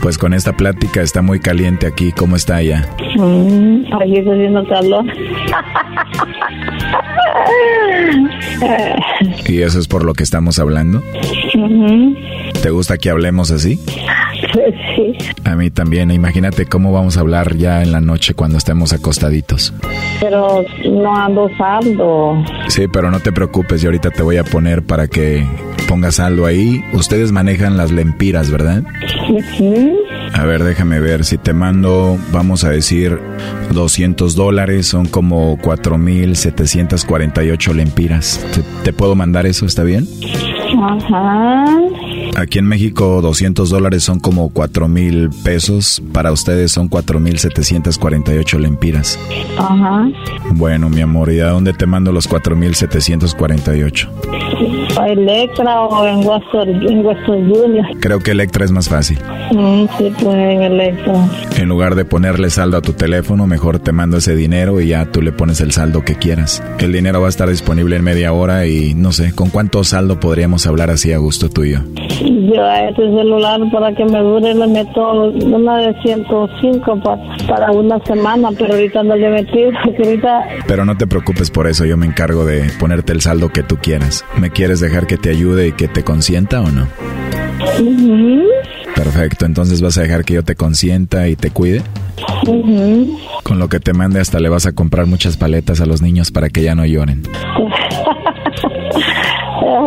Pues 0.02 0.18
con 0.18 0.34
esta 0.34 0.52
plática 0.56 1.02
está 1.02 1.22
muy 1.22 1.40
caliente 1.40 1.86
aquí. 1.86 2.12
¿Cómo 2.12 2.36
está 2.36 2.56
allá? 2.56 2.88
Mm, 3.16 3.84
Aquí 4.00 4.16
está 4.18 4.32
haciendo 4.32 4.66
calor. 4.68 5.04
¿Y 9.46 9.62
eso 9.62 9.78
es 9.78 9.88
por 9.88 10.04
lo 10.04 10.14
que 10.14 10.22
estamos 10.22 10.58
hablando? 10.58 11.02
Ujú. 11.54 12.16
¿Te 12.62 12.70
gusta 12.70 12.98
que 12.98 13.10
hablemos 13.10 13.50
así? 13.50 13.78
Sí, 14.54 15.16
A 15.44 15.56
mí 15.56 15.70
también. 15.70 16.10
Imagínate 16.12 16.66
cómo 16.66 16.92
vamos 16.92 17.16
a 17.16 17.20
hablar 17.20 17.56
ya 17.56 17.82
en 17.82 17.90
la 17.92 18.00
noche 18.00 18.34
cuando 18.34 18.58
estemos 18.58 18.92
acostaditos. 18.92 19.72
pero 20.20 20.64
no 20.88 21.16
ando 21.16 21.48
saldo. 21.58 22.44
Sí, 22.68 22.86
pero 22.92 23.10
no 23.10 23.18
te 23.20 23.32
preocupes, 23.32 23.82
yo 23.82 23.88
ahorita 23.88 24.10
te 24.10 24.22
voy 24.22 24.36
a 24.36 24.44
poner 24.44 24.82
para 24.84 25.08
que 25.08 25.44
pongas 25.88 26.20
algo 26.20 26.46
ahí. 26.46 26.82
Ustedes 26.92 27.32
manejan 27.32 27.76
las 27.76 27.90
lempiras, 27.90 28.50
¿verdad? 28.50 28.82
Ujú. 29.28 29.96
A 30.32 30.44
ver, 30.44 30.62
déjame 30.64 31.00
ver. 31.00 31.24
Si 31.24 31.36
te 31.38 31.52
mando, 31.52 32.16
vamos 32.32 32.64
a 32.64 32.70
decir, 32.70 33.18
200 33.72 34.34
dólares, 34.36 34.86
son 34.86 35.06
como 35.06 35.58
4.748 35.58 37.72
lempiras. 37.74 38.40
¿Te, 38.54 38.62
te 38.84 38.92
puedo 38.92 39.14
mandar 39.14 39.46
eso? 39.46 39.66
¿Está 39.66 39.82
bien? 39.82 40.06
Ajá. 40.80 41.64
Aquí 42.36 42.58
en 42.58 42.66
México 42.66 43.20
200 43.22 43.70
dólares 43.70 44.02
son 44.02 44.20
como 44.20 44.50
4 44.50 44.88
mil 44.88 45.30
pesos. 45.44 46.02
Para 46.12 46.32
ustedes 46.32 46.72
son 46.72 46.88
4 46.88 47.20
mil 47.20 47.38
748 47.38 48.58
lempiras. 48.58 49.18
Ajá. 49.58 50.08
Bueno, 50.52 50.88
mi 50.88 51.00
amor, 51.00 51.32
¿y 51.32 51.40
a 51.40 51.48
dónde 51.48 51.72
te 51.72 51.86
mando 51.86 52.12
los 52.12 52.26
4 52.26 52.56
mil 52.56 52.74
748? 52.74 54.10
¿A 54.98 55.08
Electra 55.08 55.80
o 55.82 56.06
en 56.06 56.18
Western, 56.26 56.88
en 56.88 57.04
Western 57.04 57.48
Junior? 57.52 57.86
Creo 58.00 58.20
que 58.20 58.30
Electra 58.30 58.64
es 58.64 58.70
más 58.70 58.88
fácil. 58.88 59.18
Mm, 59.52 59.84
sí, 59.98 60.12
pues 60.22 60.34
en 60.36 60.62
Electra. 60.62 61.14
En 61.58 61.68
lugar 61.68 61.94
de 61.96 62.04
ponerle 62.04 62.48
saldo 62.50 62.76
a 62.76 62.80
tu 62.82 62.92
teléfono, 62.92 63.46
mejor 63.46 63.78
te 63.80 63.90
mando 63.92 64.18
ese 64.18 64.36
dinero 64.36 64.80
y 64.80 64.88
ya 64.88 65.06
tú 65.06 65.20
le 65.20 65.32
pones 65.32 65.60
el 65.60 65.72
saldo 65.72 66.02
que 66.02 66.14
quieras. 66.14 66.62
El 66.78 66.92
dinero 66.92 67.20
va 67.20 67.26
a 67.26 67.30
estar 67.30 67.48
disponible 67.48 67.96
en 67.96 68.04
media 68.04 68.32
hora 68.32 68.66
y 68.66 68.94
no 68.94 69.10
sé, 69.12 69.34
¿con 69.34 69.50
cuánto 69.50 69.82
saldo 69.84 70.20
podríamos 70.20 70.66
hablar 70.66 70.90
así 70.90 71.12
a 71.12 71.18
gusto 71.18 71.48
tuyo? 71.48 71.80
Yo 72.20 72.62
a 72.64 72.88
este 72.88 73.02
celular 73.02 73.60
para 73.72 73.92
que 73.94 74.04
me 74.04 74.18
dure 74.20 74.54
le 74.54 74.66
meto 74.68 75.22
una 75.24 75.78
de 75.78 75.94
105 76.02 77.00
pa- 77.02 77.18
para 77.48 77.72
una 77.72 77.98
semana, 78.04 78.50
pero 78.56 78.74
ahorita 78.74 79.02
no 79.02 79.16
le 79.16 79.28
metí 79.30 79.58
porque 79.82 80.02
ahorita 80.04 80.40
Pero 80.68 80.84
no 80.84 80.96
te 80.96 81.06
preocupes 81.06 81.50
por 81.50 81.66
eso, 81.66 81.84
yo 81.84 81.96
me 81.96 82.06
encargo 82.06 82.44
de 82.44 82.70
ponerte 82.78 83.12
el 83.12 83.20
saldo 83.22 83.48
que 83.48 83.62
tú 83.62 83.76
quieras. 83.82 84.24
¿Me 84.38 84.50
quieres 84.50 84.80
dejar 84.84 85.06
que 85.06 85.16
te 85.16 85.30
ayude 85.30 85.68
y 85.68 85.72
que 85.72 85.88
te 85.88 86.02
consienta 86.04 86.60
o 86.60 86.70
no? 86.70 86.86
Perfecto, 88.94 89.44
entonces 89.44 89.82
vas 89.82 89.98
a 89.98 90.02
dejar 90.02 90.24
que 90.24 90.34
yo 90.34 90.44
te 90.44 90.54
consienta 90.54 91.28
y 91.28 91.36
te 91.36 91.50
cuide. 91.50 91.82
Con 93.42 93.58
lo 93.58 93.68
que 93.68 93.80
te 93.80 93.92
mande 93.92 94.20
hasta 94.20 94.38
le 94.38 94.48
vas 94.48 94.66
a 94.66 94.72
comprar 94.72 95.06
muchas 95.06 95.36
paletas 95.36 95.80
a 95.80 95.86
los 95.86 96.02
niños 96.02 96.30
para 96.30 96.48
que 96.48 96.62
ya 96.62 96.74
no 96.74 96.84
lloren. 96.84 97.22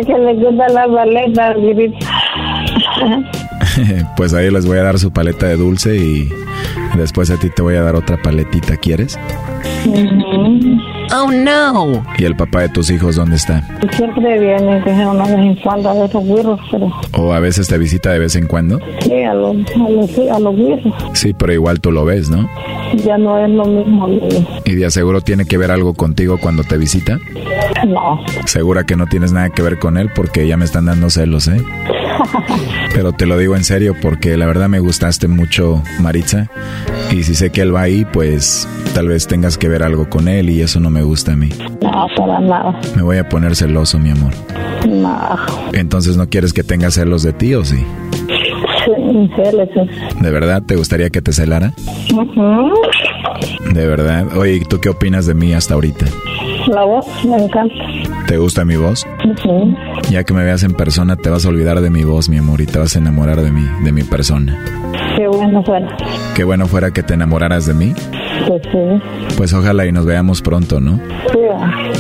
Que 0.06 0.14
le 0.14 0.34
gustan 0.34 0.74
las 0.74 0.92
baletas, 0.92 1.56
grita. 1.58 1.98
pues 4.18 4.34
ahí 4.34 4.52
les 4.52 4.66
voy 4.66 4.78
a 4.78 4.84
dar 4.84 5.00
su 5.00 5.12
paleta 5.12 5.48
de 5.48 5.56
dulce 5.56 5.96
y 5.96 6.30
después 6.98 7.30
a 7.32 7.38
ti 7.38 7.50
te 7.50 7.62
voy 7.62 7.76
a 7.76 7.82
dar 7.82 7.96
otra 7.96 8.18
paletita, 8.18 8.78
¿quieres? 8.78 9.18
Oh 11.14 11.32
no. 11.32 12.04
¿Y 12.18 12.26
el 12.26 12.36
papá 12.36 12.62
de 12.62 12.70
tus 12.70 12.90
hijos 12.92 13.16
dónde 13.16 13.36
está? 13.38 13.62
Siempre 13.96 14.40
viene, 14.40 14.82
que 14.84 14.90
una 14.92 15.24
vez 15.24 15.34
en 15.38 15.56
cuando 15.56 15.90
a 15.92 16.06
esos 16.06 16.24
güiros, 16.24 16.60
pero 16.72 16.92
¿O 17.18 17.34
a 17.34 17.40
veces 17.40 17.68
te 17.68 17.78
visita 17.78 18.12
de 18.12 18.20
vez 18.20 18.36
en 18.36 18.48
cuando? 18.48 18.80
sí, 19.02 19.24
a 19.24 19.34
los, 19.34 19.56
a 19.56 19.90
los, 19.90 20.12
sí, 20.12 20.28
a 20.30 20.40
los 20.40 20.56
güiros. 20.56 20.94
Sí, 21.14 21.34
pero 21.34 21.54
igual 21.54 21.80
tú 21.80 21.92
lo 21.92 22.06
ves, 22.06 22.30
¿no? 22.30 22.50
Ya 23.06 23.18
no 23.18 23.38
es 23.44 23.50
lo 23.50 23.66
mismo. 23.66 24.08
¿Y 24.66 24.76
de 24.76 24.86
aseguro 24.86 25.22
tiene 25.22 25.46
que 25.46 25.58
ver 25.58 25.72
algo 25.72 25.94
contigo 25.94 26.38
cuando 26.40 26.64
te 26.64 26.78
visita? 26.78 27.20
No. 27.88 28.20
Segura 28.46 28.84
que 28.86 28.96
no 28.96 29.06
tienes 29.08 29.32
nada 29.32 29.50
que 29.50 29.62
ver 29.62 29.80
con 29.80 29.98
él 29.98 30.10
porque 30.16 30.48
ya 30.48 30.58
me 30.58 30.66
están 30.66 30.86
dando 30.86 31.10
celos, 31.10 31.48
¿eh? 31.48 31.62
Pero 32.94 33.12
te 33.14 33.26
lo 33.26 33.38
digo 33.38 33.56
en 33.56 33.64
serio 33.64 33.96
porque 34.02 34.38
la 34.38 34.46
verdad 34.46 34.70
me 34.70 34.80
gustaste 34.80 35.28
mucho, 35.28 35.82
Maritza. 36.00 36.50
Y 37.12 37.24
si 37.24 37.36
sé 37.36 37.52
que 37.52 37.62
él 37.62 37.74
va 37.76 37.82
ahí, 37.82 38.06
pues 38.06 38.68
tal 38.94 39.08
vez 39.08 39.28
tengas 39.28 39.58
que 39.58 39.70
ver 39.70 39.84
algo 39.84 40.10
con 40.10 40.28
él 40.28 40.50
y 40.50 40.62
eso 40.62 40.80
no 40.80 40.90
me 40.90 41.04
gusta 41.04 41.34
a 41.34 41.36
mí. 41.36 41.50
No, 41.82 42.08
para 42.16 42.40
nada. 42.40 42.80
Me 42.96 43.02
voy 43.02 43.18
a 43.18 43.28
poner 43.30 43.56
celoso, 43.56 44.00
mi 44.00 44.10
amor. 44.10 44.34
No. 44.88 45.38
Entonces 45.74 46.18
no 46.18 46.28
quieres 46.30 46.54
que 46.54 46.64
tenga 46.64 46.92
celos 46.92 47.24
de 47.24 47.34
ti 47.34 47.54
o 47.56 47.64
sí? 47.64 47.84
Sí, 48.86 49.32
celos. 49.36 49.70
¿De 50.20 50.32
verdad 50.32 50.64
te 50.66 50.76
gustaría 50.76 51.10
que 51.10 51.22
te 51.22 51.34
celara? 51.34 51.74
Ujú. 52.14 52.74
De 53.74 53.86
verdad. 53.88 54.36
Oye, 54.38 54.56
¿y 54.56 54.60
tú 54.62 54.80
qué 54.80 54.90
opinas 54.90 55.26
de 55.26 55.34
mí 55.34 55.54
hasta 55.54 55.74
ahorita? 55.76 56.06
La 56.68 56.84
voz 56.84 57.06
me 57.26 57.38
encanta. 57.38 57.76
¿Te 58.28 58.38
gusta 58.38 58.66
mi 58.66 58.76
voz? 58.76 59.06
Ujú. 59.24 59.76
Ya 60.10 60.24
que 60.24 60.34
me 60.34 60.44
veas 60.44 60.64
en 60.64 60.74
persona 60.74 61.16
te 61.16 61.30
vas 61.30 61.46
a 61.46 61.50
olvidar 61.50 61.80
de 61.80 61.90
mi 61.90 62.04
voz, 62.04 62.28
mi 62.30 62.38
amor, 62.38 62.60
y 62.62 62.66
te 62.66 62.78
vas 62.78 62.96
a 62.96 63.00
enamorar 63.00 63.42
de 63.42 63.52
mí, 63.52 63.66
de 63.84 63.92
mi 63.92 64.04
persona. 64.04 64.64
Qué 65.16 65.28
bueno 65.28 65.64
fuera. 65.64 65.96
Qué 66.36 66.44
bueno 66.44 66.68
fuera 66.68 66.92
que 66.92 67.04
te 67.04 67.14
enamoraras 67.14 67.66
de 67.66 67.74
mí. 67.74 67.94
Pues 68.48 68.62
sí. 68.64 69.36
Pues 69.38 69.54
ojalá 69.54 69.86
y 69.86 69.92
nos 69.92 70.06
veamos 70.06 70.42
pronto, 70.42 70.80
¿no? 70.82 71.00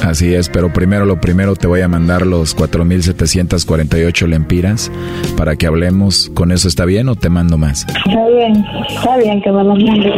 Así 0.03 0.34
es, 0.34 0.49
pero 0.49 0.72
primero 0.72 1.05
lo 1.05 1.20
primero 1.20 1.55
te 1.55 1.68
voy 1.68 1.82
a 1.82 1.88
mandar 1.88 2.26
los 2.26 2.53
4748 2.55 4.28
lempiras 4.28 4.91
para 5.36 5.55
que 5.55 5.68
hablemos. 5.68 6.32
¿Con 6.34 6.51
eso 6.51 6.68
está 6.68 6.86
bien 6.86 7.10
o 7.10 7.16
te 7.16 7.30
mando 7.30 7.58
más? 7.58 7.86
Está 7.88 8.28
bien, 8.28 8.66
está 8.89 9.18
bien 9.18 9.41
que 9.41 9.51
me 9.51 9.64
lo 9.64 9.76
mande. 9.76 10.14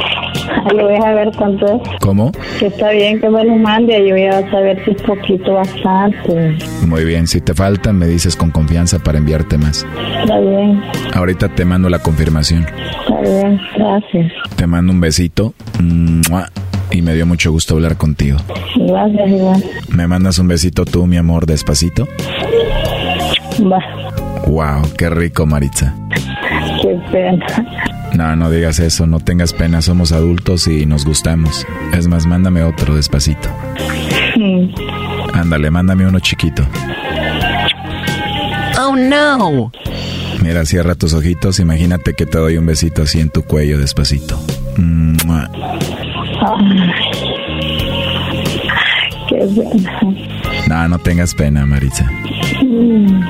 Lo 0.76 0.84
voy 0.88 0.96
a 1.04 1.14
ver 1.14 1.32
cuánto 1.38 1.66
es. 1.66 1.82
¿Cómo? 2.02 2.32
Que 2.60 2.68
está 2.68 2.90
bien 2.92 3.20
que 3.20 3.30
me 3.30 3.44
lo 3.44 3.56
mande 3.56 4.00
y 4.00 4.10
yo 4.10 4.16
voy 4.16 4.26
a 4.26 4.50
saber 4.52 4.84
si 4.86 4.92
es 4.92 5.02
poquito 5.04 5.54
bastante. 5.54 6.58
Muy 6.88 7.06
bien, 7.06 7.28
si 7.28 7.42
te 7.42 7.54
faltan 7.54 7.98
me 7.98 8.08
dices 8.08 8.36
con 8.36 8.52
confianza 8.52 9.00
para 9.00 9.18
enviarte 9.18 9.58
más. 9.58 9.86
Está 10.22 10.40
bien, 10.40 10.82
Ahorita 11.14 11.50
te 11.50 11.66
mando 11.66 11.90
la 11.90 12.00
confirmación. 12.00 12.66
está 12.66 13.22
bien, 13.22 13.60
gracias. 13.78 14.32
Te 14.56 14.68
mando 14.68 14.92
un 14.94 15.00
besito. 15.02 15.54
¡Mua! 15.82 16.48
Y 16.92 17.02
me 17.02 17.14
dio 17.14 17.26
mucho 17.26 17.52
gusto 17.52 17.76
hablar 17.76 17.98
contigo. 17.98 18.38
Gracias, 18.76 19.30
igual. 19.30 19.64
¿Me 19.90 20.08
mandas 20.08 20.40
un 20.40 20.48
besito 20.48 20.86
tú, 20.86 21.06
mi 21.06 21.18
amor, 21.18 21.46
despacito? 21.46 22.08
Va, 23.62 23.80
Wow, 24.48 24.82
qué 24.98 25.10
rico, 25.10 25.46
Maritza. 25.46 25.94
qué 26.82 26.98
pena. 27.12 27.46
No, 28.16 28.36
no 28.36 28.50
digas 28.50 28.80
eso, 28.80 29.06
no 29.06 29.20
tengas 29.20 29.54
pena, 29.54 29.82
somos 29.84 30.12
adultos 30.12 30.68
y 30.68 30.86
nos 30.88 31.06
gustamos. 31.06 31.68
Es 31.94 32.08
más, 32.08 32.26
mándame 32.26 32.64
otro 32.64 32.96
despacito. 32.96 33.50
Mm. 34.36 34.70
Ándale, 35.34 35.70
mándame 35.70 36.08
uno 36.08 36.20
chiquito. 36.20 36.64
Oh 38.82 38.96
no. 38.96 39.72
Mira, 40.42 40.66
cierra 40.66 40.96
tus 40.96 41.14
ojitos, 41.14 41.60
imagínate 41.60 42.14
que 42.14 42.26
te 42.26 42.38
doy 42.40 42.58
un 42.58 42.66
besito 42.66 43.04
así 43.04 43.20
en 43.20 43.30
tu 43.30 43.44
cuello 43.44 43.78
despacito. 43.78 44.40
¡Mua! 44.78 45.50
Qué 49.30 49.48
pena. 49.56 50.00
No, 50.68 50.88
no 50.90 51.00
tengas 51.00 51.34
pena, 51.36 51.66
Maritza. 51.66 52.10
Mm. 52.62 53.24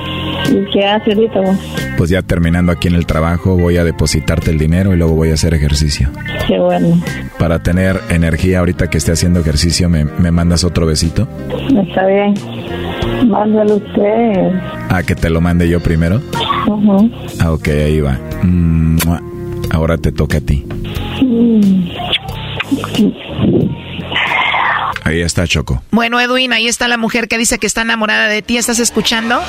¿Y 0.49 0.72
qué 0.72 0.86
hace 0.86 1.13
ahorita 1.13 1.41
vos? 1.41 1.57
Pues 1.97 2.09
ya 2.09 2.22
terminando 2.22 2.72
aquí 2.72 2.88
en 2.88 2.95
el 2.95 3.05
trabajo, 3.05 3.55
voy 3.57 3.78
a 3.78 3.84
depositarte 3.84 4.51
el 4.51 4.57
dinero 4.57 4.93
y 4.93 4.97
luego 4.97 5.13
voy 5.15 5.32
a 5.32 5.34
hacer 5.34 5.53
ejercicio. 5.53 6.09
Qué 6.47 6.57
bueno. 6.59 7.01
Para 7.38 7.59
tener 7.59 7.99
energía 8.09 8.59
ahorita 8.59 8.89
que 8.89 8.97
esté 8.97 9.11
haciendo 9.11 9.39
ejercicio, 9.41 9.89
¿me, 9.89 10.05
me 10.05 10.32
mandas 10.32 10.63
otro 10.63 10.86
besito? 10.86 11.28
Está 11.88 12.05
bien. 12.07 12.34
Mándalo 13.28 13.76
usted. 13.76 14.51
Ah, 14.89 15.03
que 15.05 15.15
te 15.15 15.30
lo 15.30 15.41
mande 15.41 15.67
yo 15.70 15.80
primero. 15.82 16.22
Ujú. 16.67 17.11
Ah, 17.39 17.51
ok, 17.51 17.67
ahí 17.67 17.99
va. 18.01 18.17
¡Mua! 18.43 19.22
Ahora 19.72 19.97
te 19.97 20.11
toca 20.11 20.38
a 20.38 20.41
ti. 20.41 20.65
Mm. 21.22 21.89
Ahí 25.03 25.22
está 25.22 25.47
Choco. 25.47 25.82
Bueno, 25.91 26.20
Edwin, 26.20 26.53
ahí 26.53 26.67
está 26.67 26.88
la 26.88 26.97
mujer 26.97 27.28
que 27.28 27.38
dice 27.38 27.57
que 27.57 27.67
está 27.67 27.82
enamorada 27.82 28.28
de 28.28 28.41
ti. 28.41 28.57
¿Estás 28.57 28.80
escuchando? 28.80 29.39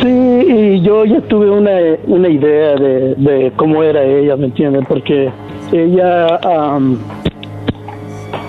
Sí, 0.00 0.06
y 0.08 0.80
yo 0.82 1.04
ya 1.04 1.20
tuve 1.22 1.50
una, 1.50 1.70
una 2.06 2.28
idea 2.28 2.74
de, 2.76 3.14
de 3.16 3.52
cómo 3.56 3.82
era 3.82 4.02
ella, 4.04 4.36
¿me 4.36 4.46
entiendes? 4.46 4.84
Porque 4.88 5.30
ella 5.72 6.26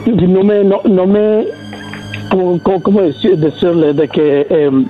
no 0.05 0.43
me, 0.43 0.63
no, 0.63 0.81
no 0.83 1.05
me, 1.07 1.45
¿cómo, 2.29 2.59
cómo- 2.61 2.81
cómo 2.83 3.01
decir- 3.01 3.37
decirle? 3.37 3.93
De 3.93 4.07
que 4.07 4.45
em, 4.49 4.85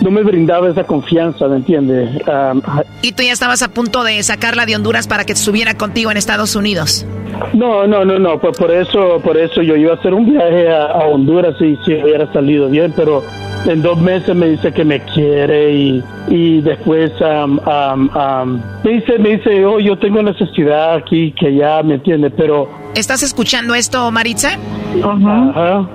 no 0.00 0.10
me 0.10 0.22
brindaba 0.22 0.68
esa 0.68 0.84
confianza, 0.84 1.46
¿me 1.48 1.56
entiendes? 1.56 2.08
Am, 2.28 2.62
Y 3.02 3.12
tú 3.12 3.22
ya 3.22 3.32
estabas 3.32 3.62
a 3.62 3.68
punto 3.68 4.04
de 4.04 4.22
sacarla 4.22 4.66
de 4.66 4.76
Honduras 4.76 5.06
para 5.06 5.24
que 5.24 5.32
estuviera 5.32 5.74
contigo 5.74 6.10
en 6.10 6.16
Estados 6.16 6.56
Unidos. 6.56 7.06
No, 7.52 7.86
no, 7.86 8.04
no, 8.04 8.18
no, 8.18 8.38
pues 8.38 8.56
por 8.58 8.70
eso, 8.70 9.20
por 9.22 9.36
eso 9.36 9.62
yo 9.62 9.76
iba 9.76 9.92
a 9.92 9.96
hacer 9.96 10.14
un 10.14 10.30
viaje 10.30 10.68
a, 10.68 10.86
a 10.86 11.06
Honduras 11.06 11.54
y 11.60 11.76
si 11.84 11.94
hubiera 11.94 12.30
salido 12.32 12.68
bien, 12.68 12.92
pero 12.94 13.22
en 13.66 13.82
dos 13.82 13.98
meses 14.00 14.34
me 14.34 14.48
dice 14.48 14.72
que 14.72 14.84
me 14.84 15.00
quiere 15.00 15.72
y, 15.72 16.04
y 16.28 16.60
después 16.60 17.12
am, 17.22 17.60
am, 17.66 18.10
am, 18.14 18.62
me 18.84 18.92
dice, 18.92 19.18
me 19.18 19.36
dice, 19.36 19.64
oh, 19.64 19.78
yo 19.78 19.98
tengo 19.98 20.22
necesidad 20.22 20.94
aquí, 20.94 21.32
que 21.32 21.54
ya, 21.54 21.82
¿me 21.82 21.94
entiende? 21.94 22.30
Pero, 22.30 22.68
¿Estás 22.94 23.22
escuchando 23.22 23.74
esto, 23.74 24.10
Maritza? 24.10 24.58
ajá, 25.02 25.88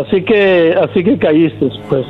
así 0.00 0.22
que, 0.22 0.74
así 0.80 1.04
que 1.04 1.18
caíste, 1.18 1.68
pues, 1.88 2.06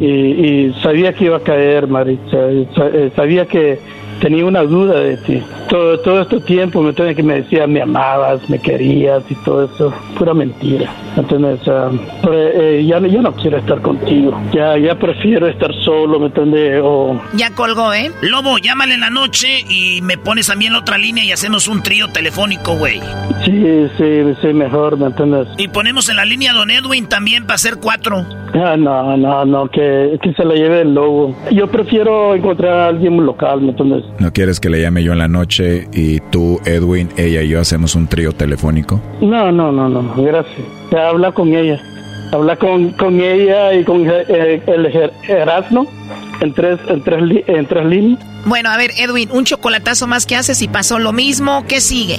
y, 0.00 0.06
y 0.06 0.74
sabía 0.82 1.14
que 1.14 1.24
iba 1.26 1.38
a 1.38 1.40
caer, 1.40 1.86
Maritza, 1.86 2.36
eh, 2.50 3.10
sabía 3.16 3.46
que 3.46 3.78
tenía 4.20 4.44
una 4.46 4.62
duda 4.62 5.00
de 5.00 5.16
ti. 5.18 5.42
Todo, 5.68 5.98
todo 6.00 6.22
este 6.22 6.40
tiempo, 6.40 6.82
¿me 6.82 6.90
entiendes? 6.90 7.16
Que 7.16 7.22
me 7.22 7.34
decía, 7.42 7.66
me 7.66 7.82
amabas, 7.82 8.48
me 8.48 8.58
querías 8.60 9.22
y 9.30 9.34
todo 9.44 9.64
eso. 9.64 9.92
Pura 10.18 10.34
mentira. 10.34 10.92
¿Me 11.16 11.22
entiendes? 11.22 11.60
Ah, 11.68 11.90
pero, 12.22 12.34
eh, 12.34 12.84
ya, 12.86 13.00
no- 13.00 13.08
ya 13.08 13.20
no 13.22 13.32
quiero 13.34 13.58
estar 13.58 13.80
contigo. 13.80 14.40
Ya, 14.52 14.76
ya 14.78 14.94
prefiero 14.98 15.46
estar 15.48 15.72
solo, 15.84 16.18
¿me 16.20 16.26
entiendes? 16.26 16.80
O 16.84 17.20
Ya 17.34 17.50
colgó, 17.50 17.92
¿eh? 17.94 18.10
Lobo, 18.22 18.58
llámale 18.58 18.94
en 18.94 19.00
la 19.00 19.10
noche 19.10 19.64
y 19.68 20.00
me 20.02 20.18
pones 20.18 20.48
en 20.50 20.72
la 20.72 20.78
otra 20.78 20.98
línea 20.98 21.24
y 21.24 21.32
hacemos 21.32 21.66
un 21.68 21.82
trío 21.82 22.08
telefónico, 22.08 22.76
güey. 22.76 23.00
sí, 23.44 23.86
sí, 23.98 24.22
sí, 24.40 24.48
mejor, 24.52 24.96
¿me 24.98 25.06
entiendes? 25.06 25.48
Y 25.58 25.68
ponemos 25.68 26.08
en 26.08 26.16
la 26.16 26.24
línea 26.24 26.52
a 26.52 26.54
Don 26.54 26.70
Edwin 26.70 27.08
también 27.08 27.44
para 27.44 27.54
hacer 27.56 27.76
cuatro. 27.82 28.24
Ah, 28.54 28.76
no, 28.76 29.16
no, 29.16 29.44
no, 29.46 29.68
que, 29.68 30.18
que 30.22 30.32
se 30.34 30.44
la 30.44 30.54
lleve 30.54 30.82
el 30.82 30.94
lobo. 30.94 31.34
Yo 31.50 31.66
prefiero 31.68 32.34
encontrar 32.34 32.72
a 32.74 32.88
alguien 32.88 33.24
local, 33.24 33.62
¿me 33.62 33.70
entiendes? 33.70 34.04
¿No 34.18 34.32
quieres 34.32 34.60
que 34.60 34.68
le 34.70 34.80
llame 34.80 35.02
yo 35.02 35.12
en 35.12 35.18
la 35.18 35.28
noche 35.28 35.88
y 35.92 36.20
tú, 36.30 36.60
Edwin, 36.64 37.08
ella 37.16 37.42
y 37.42 37.48
yo 37.48 37.60
hacemos 37.60 37.94
un 37.94 38.06
trío 38.06 38.32
telefónico? 38.32 39.00
No, 39.20 39.50
no, 39.50 39.72
no, 39.72 39.88
no, 39.88 40.14
gracias. 40.22 40.54
Ya 40.90 41.08
habla 41.08 41.32
con 41.32 41.48
ella. 41.54 41.80
Habla 42.32 42.56
con, 42.56 42.90
con 42.92 43.20
ella 43.20 43.74
y 43.74 43.84
con 43.84 44.08
eh, 44.08 44.62
el 44.66 44.86
Ger- 44.92 45.12
Erasmo 45.28 45.86
en 46.40 46.52
tres, 46.54 46.78
en, 46.88 47.02
tres, 47.02 47.44
en 47.46 47.66
tres 47.66 47.84
líneas. 47.86 48.20
Bueno, 48.46 48.70
a 48.70 48.76
ver, 48.76 48.90
Edwin, 48.98 49.28
un 49.32 49.44
chocolatazo 49.44 50.06
más 50.06 50.24
que 50.26 50.36
haces 50.36 50.62
y 50.62 50.68
pasó 50.68 50.98
lo 50.98 51.12
mismo. 51.12 51.64
¿Qué 51.68 51.80
sigue? 51.80 52.18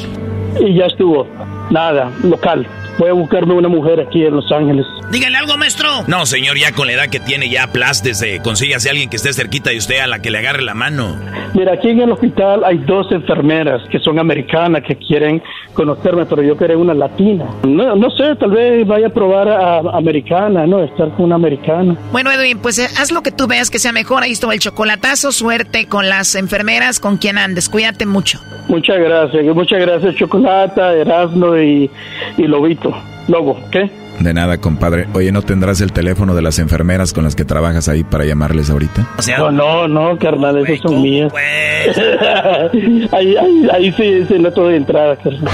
Y 0.59 0.75
ya 0.75 0.85
estuvo. 0.85 1.27
Nada, 1.71 2.11
local. 2.23 2.67
Voy 2.97 3.09
a 3.09 3.13
buscarme 3.13 3.53
una 3.53 3.67
mujer 3.67 3.99
aquí 3.99 4.23
en 4.23 4.35
Los 4.35 4.51
Ángeles. 4.51 4.85
Dígale 5.11 5.37
algo, 5.37 5.57
maestro. 5.57 5.87
No, 6.07 6.25
señor, 6.25 6.57
ya 6.57 6.71
con 6.73 6.87
la 6.87 6.93
edad 6.93 7.09
que 7.09 7.19
tiene, 7.19 7.49
ya 7.49 7.63
aplástese. 7.63 8.39
Consígase 8.43 8.89
a 8.89 8.91
alguien 8.91 9.09
que 9.09 9.15
esté 9.17 9.33
cerquita 9.33 9.71
de 9.71 9.77
usted 9.77 9.99
a 9.99 10.07
la 10.07 10.19
que 10.21 10.29
le 10.31 10.37
agarre 10.39 10.61
la 10.61 10.73
mano. 10.73 11.15
Mira, 11.53 11.73
aquí 11.73 11.89
en 11.89 12.01
el 12.01 12.11
hospital 12.11 12.63
hay 12.63 12.77
dos 12.79 13.11
enfermeras 13.11 13.81
que 13.89 13.99
son 13.99 14.19
americanas 14.19 14.83
que 14.87 14.95
quieren 14.95 15.41
conocerme, 15.73 16.25
pero 16.25 16.41
yo 16.43 16.57
quería 16.57 16.77
una 16.77 16.93
latina. 16.93 17.45
No, 17.63 17.95
no 17.95 18.09
sé, 18.11 18.35
tal 18.35 18.51
vez 18.51 18.85
vaya 18.87 19.07
a 19.07 19.09
probar 19.09 19.47
a, 19.47 19.77
a 19.77 19.97
americana, 19.97 20.65
¿no? 20.67 20.83
Estar 20.83 21.09
con 21.15 21.25
una 21.25 21.35
americana. 21.35 21.95
Bueno, 22.11 22.31
Edwin, 22.31 22.59
pues 22.59 22.77
eh, 22.79 22.87
haz 22.99 23.11
lo 23.11 23.21
que 23.21 23.31
tú 23.31 23.47
veas 23.47 23.69
que 23.69 23.79
sea 23.79 23.91
mejor. 23.91 24.23
Ahí 24.23 24.31
estuvo 24.31 24.51
el 24.51 24.59
chocolatazo. 24.59 25.31
Suerte 25.31 25.87
con 25.87 26.09
las 26.09 26.35
enfermeras, 26.35 26.99
con 26.99 27.17
quien 27.17 27.37
andes. 27.37 27.69
Cuídate 27.69 28.05
mucho. 28.05 28.39
Muchas 28.67 28.97
gracias, 28.97 29.43
muchas 29.53 29.79
gracias, 29.81 30.15
Chocolata, 30.15 30.93
Erasmo 30.93 31.57
y, 31.57 31.89
y 32.37 32.43
Lobito. 32.47 32.82
Lobo, 33.27 33.59
¿qué? 33.71 33.89
De 34.19 34.33
nada, 34.33 34.57
compadre. 34.57 35.07
Oye, 35.13 35.31
¿no 35.31 35.41
tendrás 35.41 35.81
el 35.81 35.91
teléfono 35.91 36.35
de 36.35 36.41
las 36.41 36.59
enfermeras 36.59 37.13
con 37.13 37.23
las 37.23 37.35
que 37.35 37.45
trabajas 37.45 37.89
ahí 37.89 38.03
para 38.03 38.25
llamarles 38.25 38.69
ahorita? 38.69 39.07
no, 39.37 39.51
no, 39.51 39.87
no, 39.87 40.17
carnal, 40.17 40.57
esos 40.57 40.79
son 40.79 41.01
mías. 41.01 41.33
ahí, 43.11 43.37
ahí, 43.37 43.67
ahí 43.71 43.91
sí, 43.93 44.25
sí, 44.27 44.39
no 44.39 44.49
estoy 44.49 44.73
de 44.73 44.77
entrada, 44.77 45.15
carnal. 45.15 45.53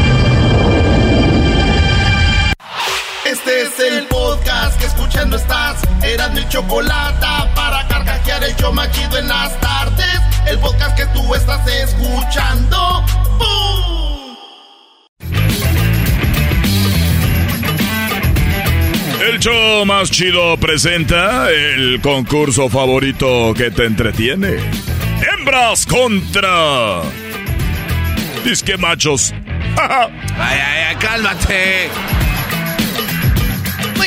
Este 3.51 3.63
es 3.63 3.93
el 3.93 4.07
podcast 4.07 4.79
que 4.79 4.85
escuchando 4.85 5.35
estás. 5.35 5.81
Eran 6.03 6.33
mi 6.33 6.47
chocolate 6.47 7.25
para 7.53 7.85
carcajear 7.85 8.41
el 8.45 8.55
yo 8.55 8.71
machido 8.71 9.17
en 9.17 9.27
las 9.27 9.59
tardes. 9.59 10.21
El 10.47 10.57
podcast 10.59 10.95
que 10.95 11.05
tú 11.07 11.35
estás 11.35 11.67
escuchando. 11.67 13.03
¡Bum! 13.37 14.37
El 19.21 19.39
show 19.39 19.85
más 19.85 20.09
chido 20.09 20.55
presenta 20.55 21.51
el 21.51 21.99
concurso 22.01 22.69
favorito 22.69 23.53
que 23.53 23.69
te 23.69 23.85
entretiene. 23.85 24.59
Hembras 25.29 25.85
contra. 25.85 27.01
Disque 28.45 28.77
machos. 28.77 29.33
ay, 29.77 30.09
ay, 30.37 30.83
ay, 30.87 30.95
cálmate. 30.95 31.89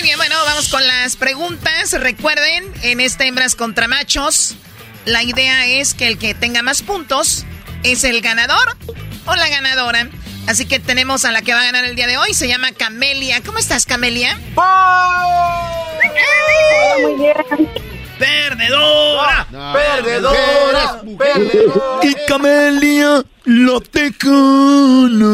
Muy 0.04 0.10
bien, 0.10 0.18
bueno, 0.18 0.36
vamos 0.44 0.68
con 0.68 0.86
las 0.86 1.16
preguntas. 1.16 1.92
Recuerden, 1.92 2.70
en 2.82 3.00
este 3.00 3.26
hembras 3.26 3.54
contra 3.54 3.88
machos, 3.88 4.54
la 5.06 5.22
idea 5.22 5.64
es 5.64 5.94
que 5.94 6.06
el 6.08 6.18
que 6.18 6.34
tenga 6.34 6.60
más 6.60 6.82
puntos 6.82 7.46
es 7.84 8.04
el 8.04 8.20
ganador 8.20 8.76
o 9.24 9.34
la 9.34 9.48
ganadora. 9.48 10.10
Así 10.46 10.66
que 10.66 10.78
tenemos 10.78 11.24
a 11.24 11.32
la 11.32 11.40
que 11.40 11.54
va 11.54 11.62
a 11.62 11.64
ganar 11.64 11.86
el 11.86 11.96
día 11.96 12.06
de 12.06 12.18
hoy. 12.18 12.34
Se 12.34 12.46
llama 12.46 12.72
Camelia. 12.72 13.40
¿Cómo 13.42 13.58
estás, 13.58 13.86
Camelia? 13.86 14.38
muy 17.00 17.14
bien. 17.14 17.32
¡Perdedora! 18.18 19.46
Perdedora, 19.72 21.00
perdedora. 21.16 22.00
Y 22.02 22.14
Camelia, 22.28 23.24
la 23.46 23.80
tecana. 23.80 25.24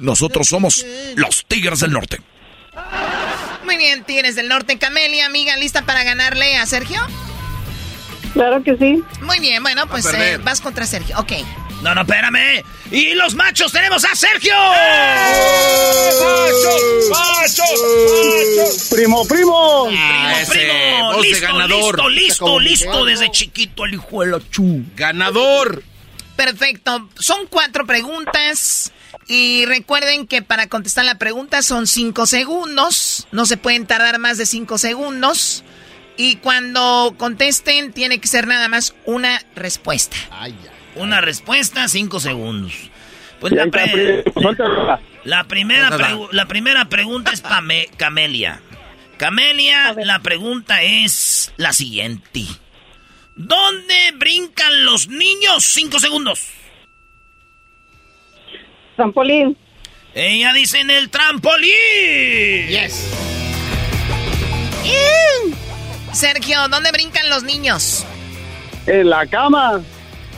Nosotros 0.00 0.48
somos 0.48 0.84
los 1.14 1.44
Tigres 1.46 1.78
del 1.78 1.92
Norte. 1.92 2.18
Muy 3.68 3.76
bien, 3.76 4.02
Tigres 4.02 4.34
del 4.34 4.48
Norte. 4.48 4.78
Camelia, 4.78 5.26
amiga, 5.26 5.54
¿lista 5.58 5.82
para 5.82 6.02
ganarle 6.02 6.56
a 6.56 6.64
Sergio? 6.64 6.98
Claro 8.32 8.62
que 8.62 8.74
sí. 8.78 9.04
Muy 9.20 9.40
bien, 9.40 9.62
bueno, 9.62 9.86
pues 9.88 10.06
eh, 10.06 10.38
vas 10.42 10.62
contra 10.62 10.86
Sergio. 10.86 11.18
Ok. 11.18 11.32
No, 11.82 11.94
no, 11.94 12.00
espérame. 12.00 12.64
Y 12.90 13.12
los 13.12 13.34
machos 13.34 13.70
tenemos 13.70 14.06
a 14.06 14.16
Sergio. 14.16 14.54
¡Machos! 16.24 16.80
¡Machos! 17.10 18.88
Primo, 18.88 19.26
primo. 19.28 19.88
primo, 19.88 20.46
primo. 20.48 21.12
voz 21.12 21.22
de 21.22 21.28
Listo, 21.28 21.46
ganador. 21.46 21.94
listo, 21.94 22.08
listo, 22.08 22.58
listo. 22.60 23.04
Desde 23.04 23.30
chiquito 23.30 23.84
el 23.84 23.92
hijo 23.92 24.22
de 24.22 24.28
la 24.28 24.40
chu. 24.48 24.82
Ganador. 24.96 25.82
Perfecto. 26.36 27.10
Son 27.18 27.46
cuatro 27.48 27.84
preguntas. 27.84 28.92
Y 29.30 29.66
recuerden 29.66 30.26
que 30.26 30.40
para 30.40 30.68
contestar 30.68 31.04
la 31.04 31.18
pregunta 31.18 31.60
son 31.62 31.86
cinco 31.86 32.26
segundos. 32.26 33.28
No 33.30 33.44
se 33.44 33.58
pueden 33.58 33.86
tardar 33.86 34.18
más 34.18 34.38
de 34.38 34.46
cinco 34.46 34.78
segundos. 34.78 35.62
Y 36.16 36.36
cuando 36.36 37.14
contesten, 37.18 37.92
tiene 37.92 38.20
que 38.20 38.26
ser 38.26 38.46
nada 38.46 38.68
más 38.68 38.94
una 39.04 39.40
respuesta. 39.54 40.16
Una 40.96 41.20
respuesta, 41.20 41.86
cinco 41.88 42.20
segundos. 42.20 42.72
Pues 43.38 43.52
la, 43.52 43.66
pre- 43.66 44.22
primo, 44.24 44.42
suéltala. 44.42 45.00
la 45.24 45.44
primera 45.44 45.90
la 46.32 46.46
primera 46.46 46.86
pregunta 46.86 47.30
es 47.30 47.40
para 47.40 47.62
Camelia. 47.96 48.60
Camelia, 49.18 49.94
la 50.04 50.20
pregunta 50.20 50.82
es 50.82 51.52
la 51.56 51.72
siguiente. 51.72 52.44
¿Dónde 53.36 54.12
brincan 54.16 54.84
los 54.84 55.06
niños? 55.08 55.64
Cinco 55.64 56.00
segundos. 56.00 56.40
Trampolín. 58.98 59.56
Ella 60.12 60.52
dice 60.52 60.80
en 60.80 60.90
el 60.90 61.08
trampolín. 61.08 62.66
Yes. 62.68 63.14
Sergio, 66.12 66.66
¿dónde 66.66 66.90
brincan 66.90 67.30
los 67.30 67.44
niños? 67.44 68.04
En 68.86 69.08
la 69.08 69.24
cama. 69.26 69.80